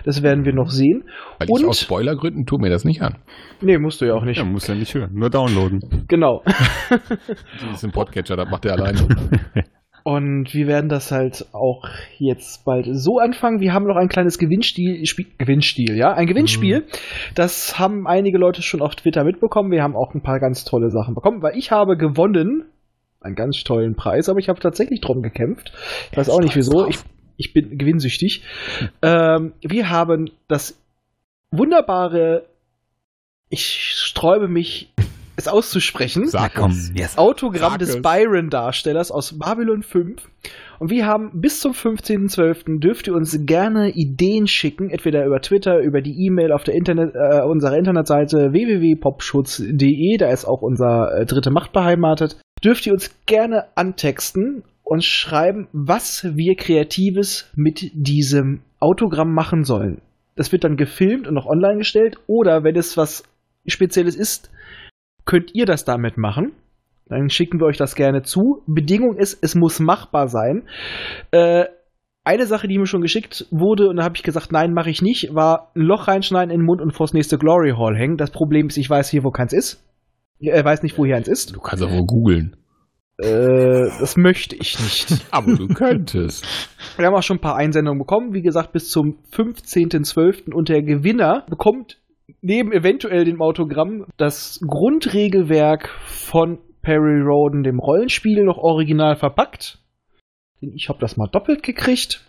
das 0.06 0.22
werden 0.24 0.46
wir 0.46 0.54
noch 0.54 0.70
sehen. 0.70 1.04
Weil 1.40 1.48
ich 1.50 1.64
Und- 1.64 1.66
aus 1.70 1.82
Spoilergründen 1.82 2.46
tue 2.46 2.60
mir 2.60 2.70
das 2.70 2.86
nicht 2.86 3.02
an. 3.02 3.18
Nee, 3.62 3.78
musst 3.80 4.02
du 4.02 4.06
ja 4.06 4.14
auch 4.14 4.24
nicht. 4.24 4.38
Ja, 4.38 4.46
muss 4.46 4.68
ja 4.68 4.76
nicht 4.76 4.94
hören, 4.94 5.12
nur 5.14 5.30
downloaden. 5.32 6.06
Genau. 6.08 6.44
Das 6.90 7.78
ist 7.78 7.84
ein 7.86 7.92
Podcatcher, 7.92 8.36
das 8.36 8.50
macht 8.50 8.66
er 8.66 8.74
alleine. 8.74 9.00
Und 10.10 10.56
wir 10.56 10.66
werden 10.66 10.90
das 10.90 11.12
halt 11.12 11.46
auch 11.54 11.88
jetzt 12.18 12.66
bald 12.66 12.88
so 12.90 13.20
anfangen. 13.20 13.60
Wir 13.60 13.76
haben 13.76 13.86
noch 13.86 13.96
ein 13.96 14.10
kleines 14.10 14.40
Gewinnspiel, 14.40 15.06
Spiel, 15.06 15.28
Gewinnspiel, 15.38 15.96
ja, 15.96 16.12
ein 16.16 16.26
Gewinnspiel. 16.26 16.88
Das 17.36 17.78
haben 17.78 18.08
einige 18.08 18.40
Leute 18.40 18.64
schon 18.64 18.82
auf 18.82 18.96
Twitter 18.96 19.24
mitbekommen. 19.24 19.70
Wir 19.70 19.84
haben 19.84 19.96
auch 19.96 20.16
ein 20.16 20.24
paar 20.24 20.40
ganz 20.40 20.66
tolle 20.66 20.90
Sachen 20.90 21.14
bekommen, 21.14 21.44
weil 21.44 21.56
ich 21.56 21.70
habe 21.70 21.96
gewonnen. 21.96 22.66
Einen 23.22 23.36
ganz 23.36 23.64
tollen 23.64 23.96
Preis, 23.96 24.30
aber 24.30 24.40
ich 24.40 24.50
habe 24.50 24.60
tatsächlich 24.60 25.00
drum 25.00 25.22
gekämpft. 25.22 25.74
Ich 26.12 26.18
weiß 26.18 26.32
auch 26.32 26.40
nicht 26.40 26.56
wieso. 26.56 26.88
Ich, 26.88 26.98
ich 27.38 27.54
bin 27.54 27.78
gewinnsüchtig. 27.78 28.42
Ähm, 29.04 29.54
wir 29.62 29.92
haben 29.92 30.32
das 30.48 30.82
wunderbare, 31.52 32.48
ich 33.50 33.92
sträube 33.94 34.48
mich, 34.48 34.92
es 35.40 35.48
auszusprechen. 35.48 36.28
Sag 36.28 36.56
Komm, 36.56 36.72
es. 36.72 36.92
yes. 36.96 37.18
Autogramm 37.18 37.72
Sag 37.72 37.80
des 37.80 37.96
es. 37.96 38.02
Byron-Darstellers 38.02 39.12
aus 39.12 39.38
Babylon 39.38 39.84
5. 39.84 40.22
Und 40.80 40.90
wir 40.90 41.06
haben 41.06 41.42
bis 41.42 41.60
zum 41.60 41.74
15.12. 41.74 42.80
dürft 42.80 43.08
ihr 43.08 43.14
uns 43.14 43.46
gerne 43.46 43.90
Ideen 43.90 44.48
schicken, 44.48 44.90
entweder 44.90 45.26
über 45.26 45.42
Twitter, 45.42 45.80
über 45.80 46.02
die 46.02 46.26
E-Mail 46.26 46.52
auf 46.52 46.64
der 46.64 46.76
Internet, 46.76 47.16
äh, 47.16 47.42
unserer 47.42 47.78
Internetseite 47.78 48.54
www.popschutz.de, 48.54 50.18
da 50.18 50.30
ist 50.30 50.46
auch 50.46 50.62
unser 50.62 51.14
äh, 51.14 51.26
dritte 51.26 51.52
Macht 51.52 51.74
beheimatet. 51.74 52.38
Dürft 52.64 52.86
ihr 52.86 52.94
uns 52.94 53.12
gerne 53.26 53.66
antexten 53.76 54.64
und 54.84 55.04
schreiben, 55.04 55.68
was 55.72 56.26
wir 56.36 56.56
Kreatives 56.56 57.50
mit 57.56 57.92
diesem 57.94 58.62
Autogramm 58.80 59.34
machen 59.34 59.64
sollen. 59.64 60.02
Das 60.36 60.54
wird 60.54 60.64
dann 60.64 60.78
gefilmt 60.78 61.28
und 61.28 61.34
noch 61.34 61.46
online 61.46 61.80
gestellt. 61.80 62.18
Oder 62.28 62.64
wenn 62.64 62.78
es 62.78 62.96
was 62.96 63.24
Spezielles 63.68 64.16
ist, 64.16 64.50
könnt 65.30 65.54
ihr 65.54 65.68
das 65.68 65.86
damit 65.86 66.18
machen. 66.18 66.54
Dann 67.06 67.30
schicken 67.30 67.60
wir 67.60 67.68
euch 67.68 67.78
das 67.78 67.94
gerne 67.94 68.24
zu. 68.24 68.64
Bedingung 68.66 69.16
ist, 69.16 69.38
es 69.44 69.54
muss 69.54 69.80
machbar 69.80 70.28
sein. 70.28 70.64
Äh, 71.30 71.66
eine 72.24 72.48
Sache, 72.48 72.68
die 72.68 72.80
mir 72.80 72.88
schon 72.88 73.02
geschickt 73.02 73.46
wurde, 73.52 73.90
und 73.90 73.98
da 73.98 74.04
habe 74.04 74.16
ich 74.16 74.24
gesagt, 74.24 74.52
nein, 74.52 74.74
mache 74.74 74.90
ich 74.90 75.04
nicht, 75.04 75.36
war 75.36 75.72
ein 75.76 75.82
Loch 75.82 76.08
reinschneiden 76.08 76.50
in 76.50 76.62
den 76.62 76.66
Mund 76.66 76.82
und 76.82 76.96
vors 76.96 77.14
nächste 77.14 77.38
Glory 77.38 77.76
Hall 77.78 77.96
hängen. 77.96 78.18
Das 78.18 78.32
Problem 78.32 78.68
ist, 78.70 78.78
ich 78.78 78.90
weiß 78.90 79.08
hier, 79.12 79.24
wo 79.24 79.30
keins 79.30 79.54
ist. 79.54 79.86
Er 80.40 80.66
weiß 80.66 80.82
nicht, 80.82 80.98
wo 80.98 81.06
hier 81.06 81.16
eins 81.16 81.28
ist. 81.28 81.56
Du 81.56 81.60
kannst 81.60 81.84
auch 81.84 81.92
wohl 81.92 82.08
googeln. 82.08 82.56
Äh, 83.20 83.88
das 84.00 84.18
möchte 84.18 84.56
ich 84.56 84.80
nicht. 84.80 85.28
Aber 85.32 85.54
du 85.54 85.68
könntest. 85.68 86.44
Wir 86.98 87.06
haben 87.06 87.14
auch 87.14 87.22
schon 87.22 87.38
ein 87.38 87.42
paar 87.42 87.56
Einsendungen 87.56 88.00
bekommen. 88.00 88.34
Wie 88.34 88.42
gesagt, 88.42 88.72
bis 88.72 88.90
zum 88.90 89.20
15.12. 89.32 90.52
Und 90.54 90.70
der 90.70 90.82
Gewinner 90.82 91.46
bekommt 91.48 92.00
neben 92.42 92.72
eventuell 92.72 93.26
dem 93.26 93.42
Autogramm 93.42 94.06
das 94.18 94.60
Grundregelwerk 94.66 95.90
von 96.06 96.60
Perry 96.82 97.22
Roden, 97.22 97.64
dem 97.64 97.80
Rollenspiel, 97.80 98.44
noch 98.44 98.58
original 98.58 99.16
verpackt. 99.16 99.80
Ich 100.62 100.90
habe 100.90 101.00
das 101.00 101.18
mal 101.18 101.28
doppelt 101.28 101.64
gekriegt. 101.64 102.24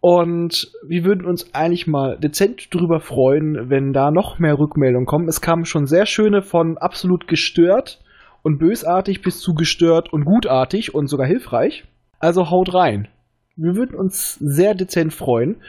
Und 0.00 0.72
wir 0.84 1.04
würden 1.04 1.26
uns 1.26 1.54
eigentlich 1.54 1.86
mal 1.86 2.18
dezent 2.18 2.74
drüber 2.74 2.98
freuen, 2.98 3.70
wenn 3.70 3.92
da 3.92 4.10
noch 4.10 4.40
mehr 4.40 4.58
Rückmeldungen 4.58 5.06
kommen. 5.06 5.28
Es 5.28 5.40
kamen 5.40 5.64
schon 5.64 5.86
sehr 5.86 6.06
schöne 6.06 6.42
von 6.42 6.76
absolut 6.76 7.28
gestört 7.28 8.00
und 8.42 8.58
bösartig 8.58 9.22
bis 9.22 9.38
zu 9.38 9.54
gestört 9.54 10.12
und 10.12 10.24
gutartig 10.24 10.92
und 10.92 11.06
sogar 11.06 11.26
hilfreich. 11.26 11.84
Also 12.18 12.50
haut 12.50 12.74
rein. 12.74 13.08
Wir 13.56 13.76
würden 13.76 13.94
uns 13.94 14.34
sehr 14.36 14.74
dezent 14.74 15.12
freuen. 15.12 15.62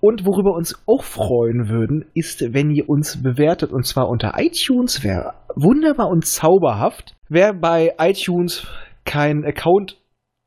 Und 0.00 0.24
worüber 0.24 0.54
uns 0.54 0.82
auch 0.86 1.02
freuen 1.02 1.68
würden, 1.68 2.06
ist, 2.14 2.54
wenn 2.54 2.70
ihr 2.70 2.88
uns 2.88 3.22
bewertet. 3.22 3.72
Und 3.72 3.84
zwar 3.84 4.08
unter 4.08 4.34
iTunes. 4.36 5.04
Wäre 5.04 5.34
wunderbar 5.54 6.08
und 6.08 6.24
zauberhaft. 6.24 7.14
Wer 7.28 7.52
bei 7.52 7.94
iTunes 7.98 8.66
keinen 9.04 9.44
Account 9.44 9.98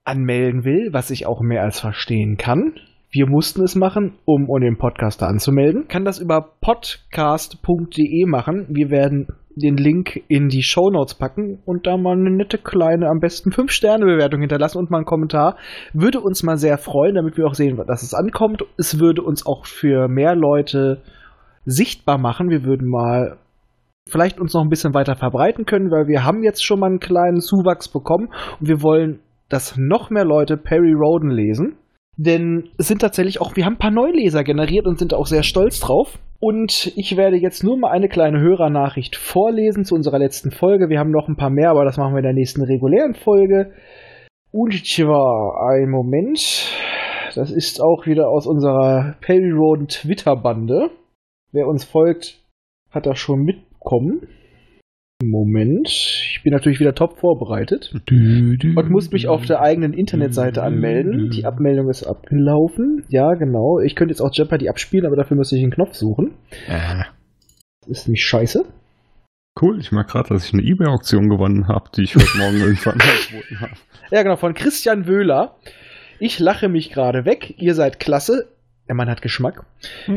anmelden 0.03 0.63
will, 0.65 0.89
was 0.91 1.11
ich 1.11 1.25
auch 1.25 1.41
mehr 1.41 1.61
als 1.61 1.79
verstehen 1.79 2.37
kann. 2.37 2.73
Wir 3.11 3.27
mussten 3.27 3.63
es 3.63 3.75
machen, 3.75 4.13
um 4.25 4.47
den 4.61 4.77
Podcaster 4.77 5.27
anzumelden. 5.27 5.87
Kann 5.87 6.05
das 6.05 6.19
über 6.19 6.55
podcast.de 6.61 8.25
machen. 8.27 8.67
Wir 8.69 8.89
werden 8.91 9.27
den 9.59 9.77
Link 9.77 10.23
in 10.27 10.49
die 10.49 10.63
Show 10.63 10.89
Notes 10.89 11.15
packen 11.15 11.59
und 11.65 11.85
da 11.85 11.97
mal 11.97 12.13
eine 12.13 12.31
nette 12.31 12.57
kleine, 12.57 13.07
am 13.09 13.19
besten 13.19 13.51
5-Sterne-Bewertung 13.51 14.41
hinterlassen 14.41 14.79
und 14.79 14.89
mal 14.89 14.97
einen 14.97 15.05
Kommentar. 15.05 15.57
Würde 15.93 16.19
uns 16.19 16.43
mal 16.43 16.57
sehr 16.57 16.77
freuen, 16.77 17.15
damit 17.15 17.37
wir 17.37 17.45
auch 17.45 17.53
sehen, 17.53 17.79
dass 17.87 18.03
es 18.03 18.13
ankommt. 18.13 18.63
Es 18.77 18.99
würde 18.99 19.21
uns 19.21 19.45
auch 19.45 19.65
für 19.65 20.07
mehr 20.07 20.35
Leute 20.35 21.01
sichtbar 21.65 22.17
machen. 22.17 22.49
Wir 22.49 22.63
würden 22.63 22.89
mal 22.89 23.37
vielleicht 24.09 24.39
uns 24.39 24.53
noch 24.53 24.63
ein 24.63 24.69
bisschen 24.69 24.93
weiter 24.93 25.15
verbreiten 25.15 25.65
können, 25.65 25.91
weil 25.91 26.07
wir 26.07 26.23
haben 26.23 26.43
jetzt 26.43 26.63
schon 26.63 26.79
mal 26.79 26.87
einen 26.87 26.99
kleinen 26.99 27.41
Zuwachs 27.41 27.87
bekommen 27.87 28.29
und 28.59 28.67
wir 28.67 28.81
wollen, 28.81 29.19
dass 29.49 29.77
noch 29.77 30.09
mehr 30.09 30.25
Leute 30.25 30.57
Perry 30.57 30.93
Roden 30.93 31.29
lesen. 31.29 31.77
Denn 32.17 32.69
es 32.77 32.87
sind 32.87 32.99
tatsächlich 33.01 33.39
auch, 33.39 33.55
wir 33.55 33.65
haben 33.65 33.75
ein 33.75 33.79
paar 33.79 33.91
Neuleser 33.91 34.43
generiert 34.43 34.87
und 34.87 34.99
sind 34.99 35.13
auch 35.13 35.25
sehr 35.25 35.43
stolz 35.43 35.79
drauf. 35.79 36.19
Und 36.39 36.93
ich 36.95 37.17
werde 37.17 37.35
jetzt 37.35 37.63
nur 37.63 37.77
mal 37.77 37.91
eine 37.91 38.07
kleine 38.07 38.39
Hörernachricht 38.39 39.17
vorlesen 39.17 39.83
zu 39.83 39.95
unserer 39.95 40.19
letzten 40.19 40.51
Folge. 40.51 40.87
Wir 40.89 40.99
haben 40.99 41.11
noch 41.11 41.27
ein 41.27 41.35
paar 41.35 41.49
mehr, 41.49 41.71
aber 41.71 41.83
das 41.83 41.97
machen 41.97 42.13
wir 42.13 42.19
in 42.19 42.23
der 42.23 42.33
nächsten 42.33 42.61
regulären 42.61 43.13
Folge. 43.13 43.73
Und 44.51 44.73
zwar, 44.85 45.69
ein 45.69 45.89
Moment. 45.89 46.71
Das 47.35 47.51
ist 47.51 47.81
auch 47.81 48.05
wieder 48.05 48.29
aus 48.29 48.47
unserer 48.47 49.17
Perry 49.21 49.51
Roden 49.51 49.87
Twitter-Bande. 49.87 50.89
Wer 51.51 51.67
uns 51.67 51.83
folgt, 51.83 52.41
hat 52.89 53.05
das 53.05 53.19
schon 53.19 53.41
mitbekommen. 53.41 54.27
Moment. 55.21 55.87
Ich 55.89 56.41
bin 56.43 56.53
natürlich 56.53 56.79
wieder 56.79 56.95
top 56.95 57.19
vorbereitet. 57.19 57.93
Und 58.09 58.89
muss 58.89 59.11
mich 59.11 59.27
auf 59.27 59.45
der 59.45 59.61
eigenen 59.61 59.93
Internetseite 59.93 60.63
anmelden. 60.63 61.29
Die 61.29 61.45
Abmeldung 61.45 61.89
ist 61.89 62.03
abgelaufen. 62.03 63.03
Ja, 63.09 63.33
genau. 63.33 63.79
Ich 63.79 63.95
könnte 63.95 64.13
jetzt 64.13 64.21
auch 64.21 64.31
Jeopardy 64.33 64.69
abspielen, 64.69 65.05
aber 65.05 65.17
dafür 65.17 65.35
müsste 65.35 65.57
ich 65.57 65.63
einen 65.63 65.73
Knopf 65.73 65.95
suchen. 65.95 66.35
Äh, 66.67 67.03
Das 67.81 67.99
ist 67.99 68.07
nämlich 68.07 68.23
scheiße. 68.25 68.63
Cool, 69.61 69.79
ich 69.79 69.91
merke 69.91 70.13
gerade, 70.13 70.29
dass 70.29 70.45
ich 70.47 70.53
eine 70.53 70.63
Ebay-Auktion 70.63 71.27
gewonnen 71.27 71.67
habe, 71.67 71.89
die 71.95 72.03
ich 72.03 72.15
heute 72.15 72.37
Morgen 72.37 72.57
irgendwann 72.61 72.93
angeboten 72.93 73.59
habe. 73.59 73.71
Ja, 74.11 74.23
genau, 74.23 74.37
von 74.37 74.53
Christian 74.53 75.05
Wöhler. 75.05 75.57
Ich 76.19 76.39
lache 76.39 76.69
mich 76.69 76.91
gerade 76.91 77.25
weg. 77.25 77.55
Ihr 77.57 77.75
seid 77.75 77.99
klasse. 77.99 78.53
Der 78.87 78.95
Mann 78.95 79.09
hat 79.09 79.21
Geschmack. 79.21 79.65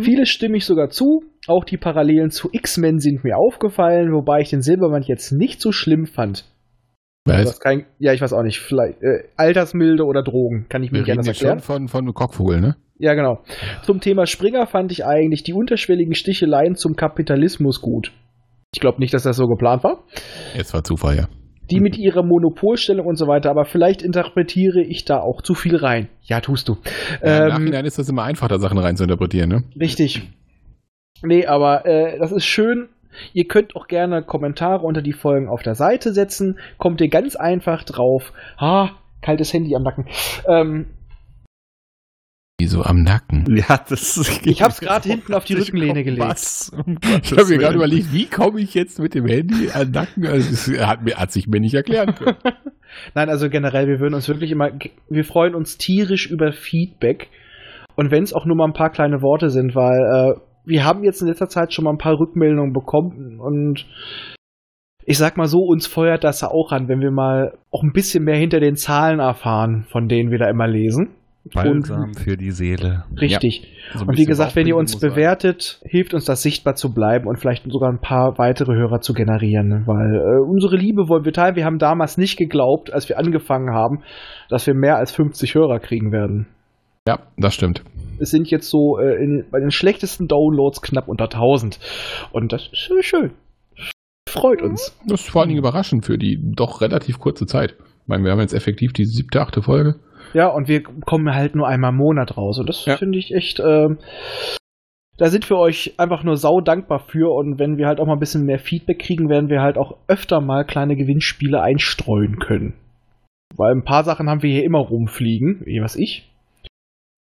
Viele 0.00 0.26
stimme 0.26 0.56
ich 0.56 0.64
sogar 0.64 0.90
zu. 0.90 1.24
Auch 1.48 1.64
die 1.64 1.76
Parallelen 1.76 2.30
zu 2.30 2.48
X-Men 2.52 2.98
sind 3.00 3.24
mir 3.24 3.36
aufgefallen, 3.36 4.12
wobei 4.12 4.40
ich 4.40 4.50
den 4.50 4.62
Silbermann 4.62 5.02
jetzt 5.02 5.32
nicht 5.32 5.60
so 5.60 5.72
schlimm 5.72 6.06
fand. 6.06 6.44
Du 7.24 7.32
was? 7.32 7.60
kein, 7.60 7.86
ja, 7.98 8.12
ich 8.12 8.20
weiß 8.20 8.32
auch 8.32 8.42
nicht. 8.42 8.58
Vielleicht 8.60 9.00
äh, 9.02 9.24
Altersmilde 9.36 10.04
oder 10.04 10.22
Drogen, 10.22 10.66
kann 10.68 10.82
ich 10.82 10.90
mir 10.90 10.98
Wir 10.98 11.04
gerne 11.04 11.22
jetzt 11.24 11.38
schon 11.38 11.48
erklären. 11.48 11.60
von, 11.60 11.88
von 11.88 12.14
Cockvogel, 12.14 12.60
ne? 12.60 12.76
Ja, 12.98 13.14
genau. 13.14 13.40
Zum 13.82 14.00
Thema 14.00 14.26
Springer 14.26 14.66
fand 14.66 14.92
ich 14.92 15.04
eigentlich 15.04 15.42
die 15.42 15.52
unterschwelligen 15.52 16.14
Sticheleien 16.14 16.74
zum 16.76 16.94
Kapitalismus 16.94 17.80
gut. 17.80 18.12
Ich 18.74 18.80
glaube 18.80 19.00
nicht, 19.00 19.12
dass 19.14 19.24
das 19.24 19.36
so 19.36 19.46
geplant 19.46 19.82
war. 19.84 20.04
Jetzt 20.56 20.72
war 20.74 20.82
Zufall, 20.84 21.16
ja. 21.16 21.28
Die 21.70 21.80
mit 21.80 21.96
ihrer 21.96 22.22
Monopolstellung 22.24 23.06
und 23.06 23.16
so 23.16 23.26
weiter, 23.26 23.50
aber 23.50 23.64
vielleicht 23.64 24.02
interpretiere 24.02 24.82
ich 24.82 25.04
da 25.04 25.20
auch 25.20 25.42
zu 25.42 25.54
viel 25.54 25.76
rein. 25.76 26.08
Ja, 26.22 26.40
tust 26.40 26.68
du. 26.68 26.76
ja 27.22 27.38
Im 27.38 27.42
Ähm, 27.42 27.48
Nachhinein 27.48 27.84
ist 27.84 27.98
das 27.98 28.08
immer 28.08 28.24
einfach, 28.24 28.48
da 28.48 28.58
Sachen 28.58 28.78
rein 28.78 28.96
zu 28.96 29.04
interpretieren, 29.04 29.48
ne? 29.48 29.62
Richtig. 29.80 30.22
Nee, 31.22 31.46
aber 31.46 31.86
äh, 31.86 32.18
das 32.18 32.32
ist 32.32 32.44
schön. 32.44 32.88
Ihr 33.34 33.46
könnt 33.46 33.76
auch 33.76 33.88
gerne 33.88 34.22
Kommentare 34.22 34.84
unter 34.84 35.02
die 35.02 35.12
Folgen 35.12 35.48
auf 35.48 35.62
der 35.62 35.74
Seite 35.74 36.12
setzen. 36.12 36.58
Kommt 36.78 37.00
ihr 37.00 37.08
ganz 37.08 37.36
einfach 37.36 37.84
drauf. 37.84 38.32
Ah, 38.56 38.90
kaltes 39.20 39.52
Handy 39.52 39.74
am 39.76 39.82
Nacken. 39.82 40.06
Ähm, 40.48 40.86
Wieso 42.58 42.82
am 42.82 43.02
Nacken? 43.02 43.44
Ja, 43.68 43.80
das 43.88 44.40
ich 44.44 44.62
habe 44.62 44.72
es 44.72 44.80
gerade 44.80 45.08
hinten 45.08 45.34
auf 45.34 45.44
die 45.44 45.54
Rückenlehne 45.54 46.04
gelegt. 46.04 46.24
Was? 46.24 46.70
Um 46.70 46.96
Ich 47.22 47.32
habe 47.32 47.46
mir 47.46 47.58
gerade 47.58 47.74
überlegt, 47.74 48.12
wie 48.12 48.26
komme 48.26 48.60
ich 48.60 48.74
jetzt 48.74 49.00
mit 49.00 49.14
dem 49.14 49.26
Handy 49.26 49.70
am 49.72 49.90
Nacken? 49.90 50.26
Also, 50.26 50.50
es 50.52 50.86
hat, 50.86 51.02
mir, 51.02 51.16
hat 51.16 51.32
sich 51.32 51.48
mir 51.48 51.60
nicht 51.60 51.74
erklären 51.74 52.14
können. 52.14 52.36
Nein, 53.14 53.30
also 53.30 53.50
generell, 53.50 53.88
wir 53.88 53.98
würden 53.98 54.14
uns 54.14 54.28
wirklich 54.28 54.50
immer, 54.50 54.70
wir 55.08 55.24
freuen 55.24 55.54
uns 55.54 55.76
tierisch 55.76 56.30
über 56.30 56.52
Feedback. 56.52 57.30
Und 57.96 58.10
wenn 58.10 58.22
es 58.22 58.32
auch 58.32 58.46
nur 58.46 58.56
mal 58.56 58.66
ein 58.66 58.74
paar 58.74 58.90
kleine 58.90 59.22
Worte 59.22 59.50
sind, 59.50 59.74
weil 59.74 59.98
äh, 60.36 60.40
wir 60.64 60.84
haben 60.84 61.04
jetzt 61.04 61.22
in 61.22 61.28
letzter 61.28 61.48
Zeit 61.48 61.72
schon 61.72 61.84
mal 61.84 61.92
ein 61.92 61.98
paar 61.98 62.18
Rückmeldungen 62.18 62.72
bekommen 62.72 63.40
und 63.40 63.86
ich 65.04 65.18
sag 65.18 65.36
mal 65.36 65.48
so, 65.48 65.58
uns 65.58 65.86
feuert 65.86 66.22
das 66.22 66.44
auch 66.44 66.70
an, 66.70 66.88
wenn 66.88 67.00
wir 67.00 67.10
mal 67.10 67.58
auch 67.70 67.82
ein 67.82 67.92
bisschen 67.92 68.24
mehr 68.24 68.36
hinter 68.36 68.60
den 68.60 68.76
Zahlen 68.76 69.18
erfahren, 69.18 69.84
von 69.88 70.08
denen 70.08 70.30
wir 70.30 70.38
da 70.38 70.48
immer 70.48 70.68
lesen. 70.68 71.16
Balsam 71.52 72.14
für 72.14 72.36
die 72.36 72.52
Seele. 72.52 73.04
Richtig. 73.20 73.66
So 73.94 74.04
ein 74.04 74.10
und 74.10 74.18
wie 74.18 74.26
gesagt, 74.26 74.54
wenn 74.54 74.68
ihr 74.68 74.76
uns 74.76 75.00
bewertet, 75.00 75.80
hilft 75.84 76.14
uns 76.14 76.24
das 76.24 76.40
sichtbar 76.40 76.76
zu 76.76 76.94
bleiben 76.94 77.26
und 77.26 77.40
vielleicht 77.40 77.64
sogar 77.68 77.90
ein 77.90 78.00
paar 78.00 78.38
weitere 78.38 78.74
Hörer 78.74 79.00
zu 79.00 79.12
generieren, 79.12 79.82
weil 79.86 80.14
äh, 80.14 80.48
unsere 80.48 80.76
Liebe 80.76 81.08
wollen 81.08 81.24
wir 81.24 81.32
teilen. 81.32 81.56
Wir 81.56 81.64
haben 81.64 81.78
damals 81.78 82.16
nicht 82.16 82.38
geglaubt, 82.38 82.92
als 82.92 83.08
wir 83.08 83.18
angefangen 83.18 83.74
haben, 83.74 84.04
dass 84.50 84.68
wir 84.68 84.74
mehr 84.74 84.96
als 84.98 85.10
50 85.10 85.56
Hörer 85.56 85.80
kriegen 85.80 86.12
werden. 86.12 86.46
Ja, 87.08 87.20
das 87.36 87.54
stimmt. 87.54 87.82
Es 88.20 88.30
sind 88.30 88.50
jetzt 88.50 88.68
so 88.70 88.98
äh, 88.98 89.16
in, 89.22 89.44
bei 89.50 89.58
den 89.58 89.70
schlechtesten 89.72 90.28
Downloads 90.28 90.82
knapp 90.82 91.08
unter 91.08 91.24
1000. 91.24 91.80
Und 92.32 92.52
das 92.52 92.68
ist 92.72 92.90
äh, 92.96 93.02
schön. 93.02 93.32
Freut 94.28 94.62
uns. 94.62 94.96
Das 95.06 95.22
ist 95.22 95.30
vor 95.30 95.40
allen 95.42 95.48
Dingen 95.48 95.58
überraschend 95.58 96.06
für 96.06 96.16
die 96.16 96.38
doch 96.40 96.80
relativ 96.80 97.18
kurze 97.18 97.46
Zeit. 97.46 97.74
Ich 98.02 98.08
meine, 98.08 98.24
wir 98.24 98.30
haben 98.32 98.40
jetzt 98.40 98.54
effektiv 98.54 98.92
die 98.92 99.04
siebte, 99.04 99.40
achte 99.40 99.62
Folge. 99.62 99.96
Ja, 100.34 100.48
und 100.48 100.68
wir 100.68 100.82
kommen 100.82 101.34
halt 101.34 101.54
nur 101.54 101.66
einmal 101.66 101.90
im 101.90 101.96
Monat 101.98 102.36
raus. 102.36 102.58
Und 102.58 102.68
das 102.68 102.86
Ja. 102.86 102.96
finde 102.96 103.18
ich 103.18 103.34
echt. 103.34 103.60
ähm, 103.64 103.98
da 105.18 105.28
sind 105.28 105.48
wir 105.50 105.58
euch 105.58 105.94
einfach 105.98 106.22
nur 106.24 106.36
sau 106.36 106.60
dankbar 106.60 107.00
für. 107.00 107.34
Und 107.34 107.58
wenn 107.58 107.76
wir 107.76 107.86
halt 107.88 108.00
auch 108.00 108.06
mal 108.06 108.14
ein 108.14 108.20
bisschen 108.20 108.46
mehr 108.46 108.58
Feedback 108.58 109.00
kriegen, 109.00 109.28
werden 109.28 109.50
wir 109.50 109.60
halt 109.60 109.76
auch 109.76 109.96
öfter 110.06 110.40
mal 110.40 110.64
kleine 110.64 110.96
Gewinnspiele 110.96 111.60
einstreuen 111.60 112.38
können. 112.38 112.74
Weil 113.56 113.72
ein 113.72 113.84
paar 113.84 114.04
Sachen 114.04 114.30
haben 114.30 114.42
wir 114.42 114.50
hier 114.52 114.64
immer 114.64 114.78
rumfliegen, 114.78 115.60
wie 115.66 115.82
was 115.82 115.96
ich. 115.96 116.31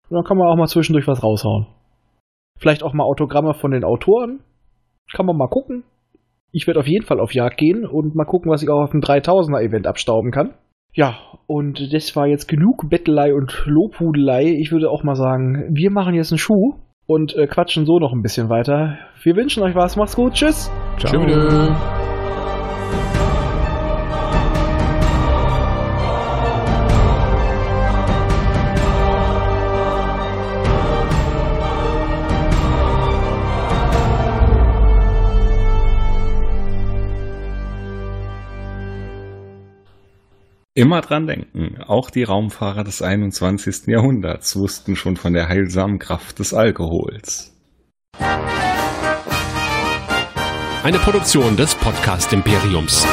Und 0.10 0.15
dann 0.15 0.23
kann 0.23 0.38
man 0.38 0.48
auch 0.48 0.56
mal 0.56 0.68
zwischendurch 0.68 1.07
was 1.07 1.23
raushauen. 1.23 1.68
Vielleicht 2.60 2.84
auch 2.84 2.94
mal 2.94 3.03
Autogramme 3.03 3.53
von 3.53 3.72
den 3.72 3.84
Autoren. 3.84 4.40
Kann 5.14 5.26
man 5.26 5.38
mal 5.38 5.49
gucken. 5.49 5.84
Ich 6.52 6.68
werde 6.68 6.80
auf 6.80 6.88
jeden 6.88 7.06
Fall 7.06 7.19
auf 7.19 7.34
Jagd 7.34 7.57
gehen 7.57 7.86
und 7.86 8.15
mal 8.15 8.26
gucken, 8.26 8.49
was 8.49 8.64
ich 8.64 8.69
auch 8.69 8.84
auf 8.84 8.91
dem 8.91 9.02
3000er 9.02 9.61
Event 9.61 9.88
abstauben 9.88 10.32
kann. 10.32 10.53
Ja, 10.94 11.18
und 11.48 11.94
das 11.94 12.15
war 12.15 12.27
jetzt 12.27 12.48
genug 12.48 12.90
Bettelei 12.90 13.34
und 13.34 13.65
Lobhudelei. 13.65 14.45
Ich 14.45 14.72
würde 14.72 14.90
auch 14.90 15.03
mal 15.03 15.15
sagen, 15.15 15.69
wir 15.73 15.91
machen 15.91 16.15
jetzt 16.15 16.32
einen 16.32 16.40
Schuh 16.40 16.76
und 17.07 17.36
äh, 17.36 17.48
quatschen 17.48 17.86
so 17.86 17.99
noch 17.99 18.14
ein 18.14 18.22
bisschen 18.22 18.49
weiter. 18.49 18.98
Wir 19.22 19.36
wünschen 19.36 19.64
euch 19.64 19.76
was. 19.76 19.98
Macht's 19.98 20.15
gut. 20.15 20.34
Tschüss. 20.34 20.72
Ciao. 20.98 21.26
Tschüss. 21.26 22.15
Immer 40.77 40.99
dran 40.99 41.26
denken, 41.26 41.81
auch 41.88 42.10
die 42.10 42.23
Raumfahrer 42.23 42.84
des 42.84 43.02
21. 43.02 43.88
Jahrhunderts 43.88 44.57
wussten 44.57 44.97
schon 44.97 45.15
von 45.15 45.31
der 45.31 45.47
heilsamen 45.47 45.99
Kraft 45.99 46.39
des 46.39 46.53
Alkohols. 46.53 47.53
Eine 50.84 50.99
Produktion 50.99 51.56
des 51.56 51.76
Podcast 51.76 52.34
Imperiums. 52.34 53.07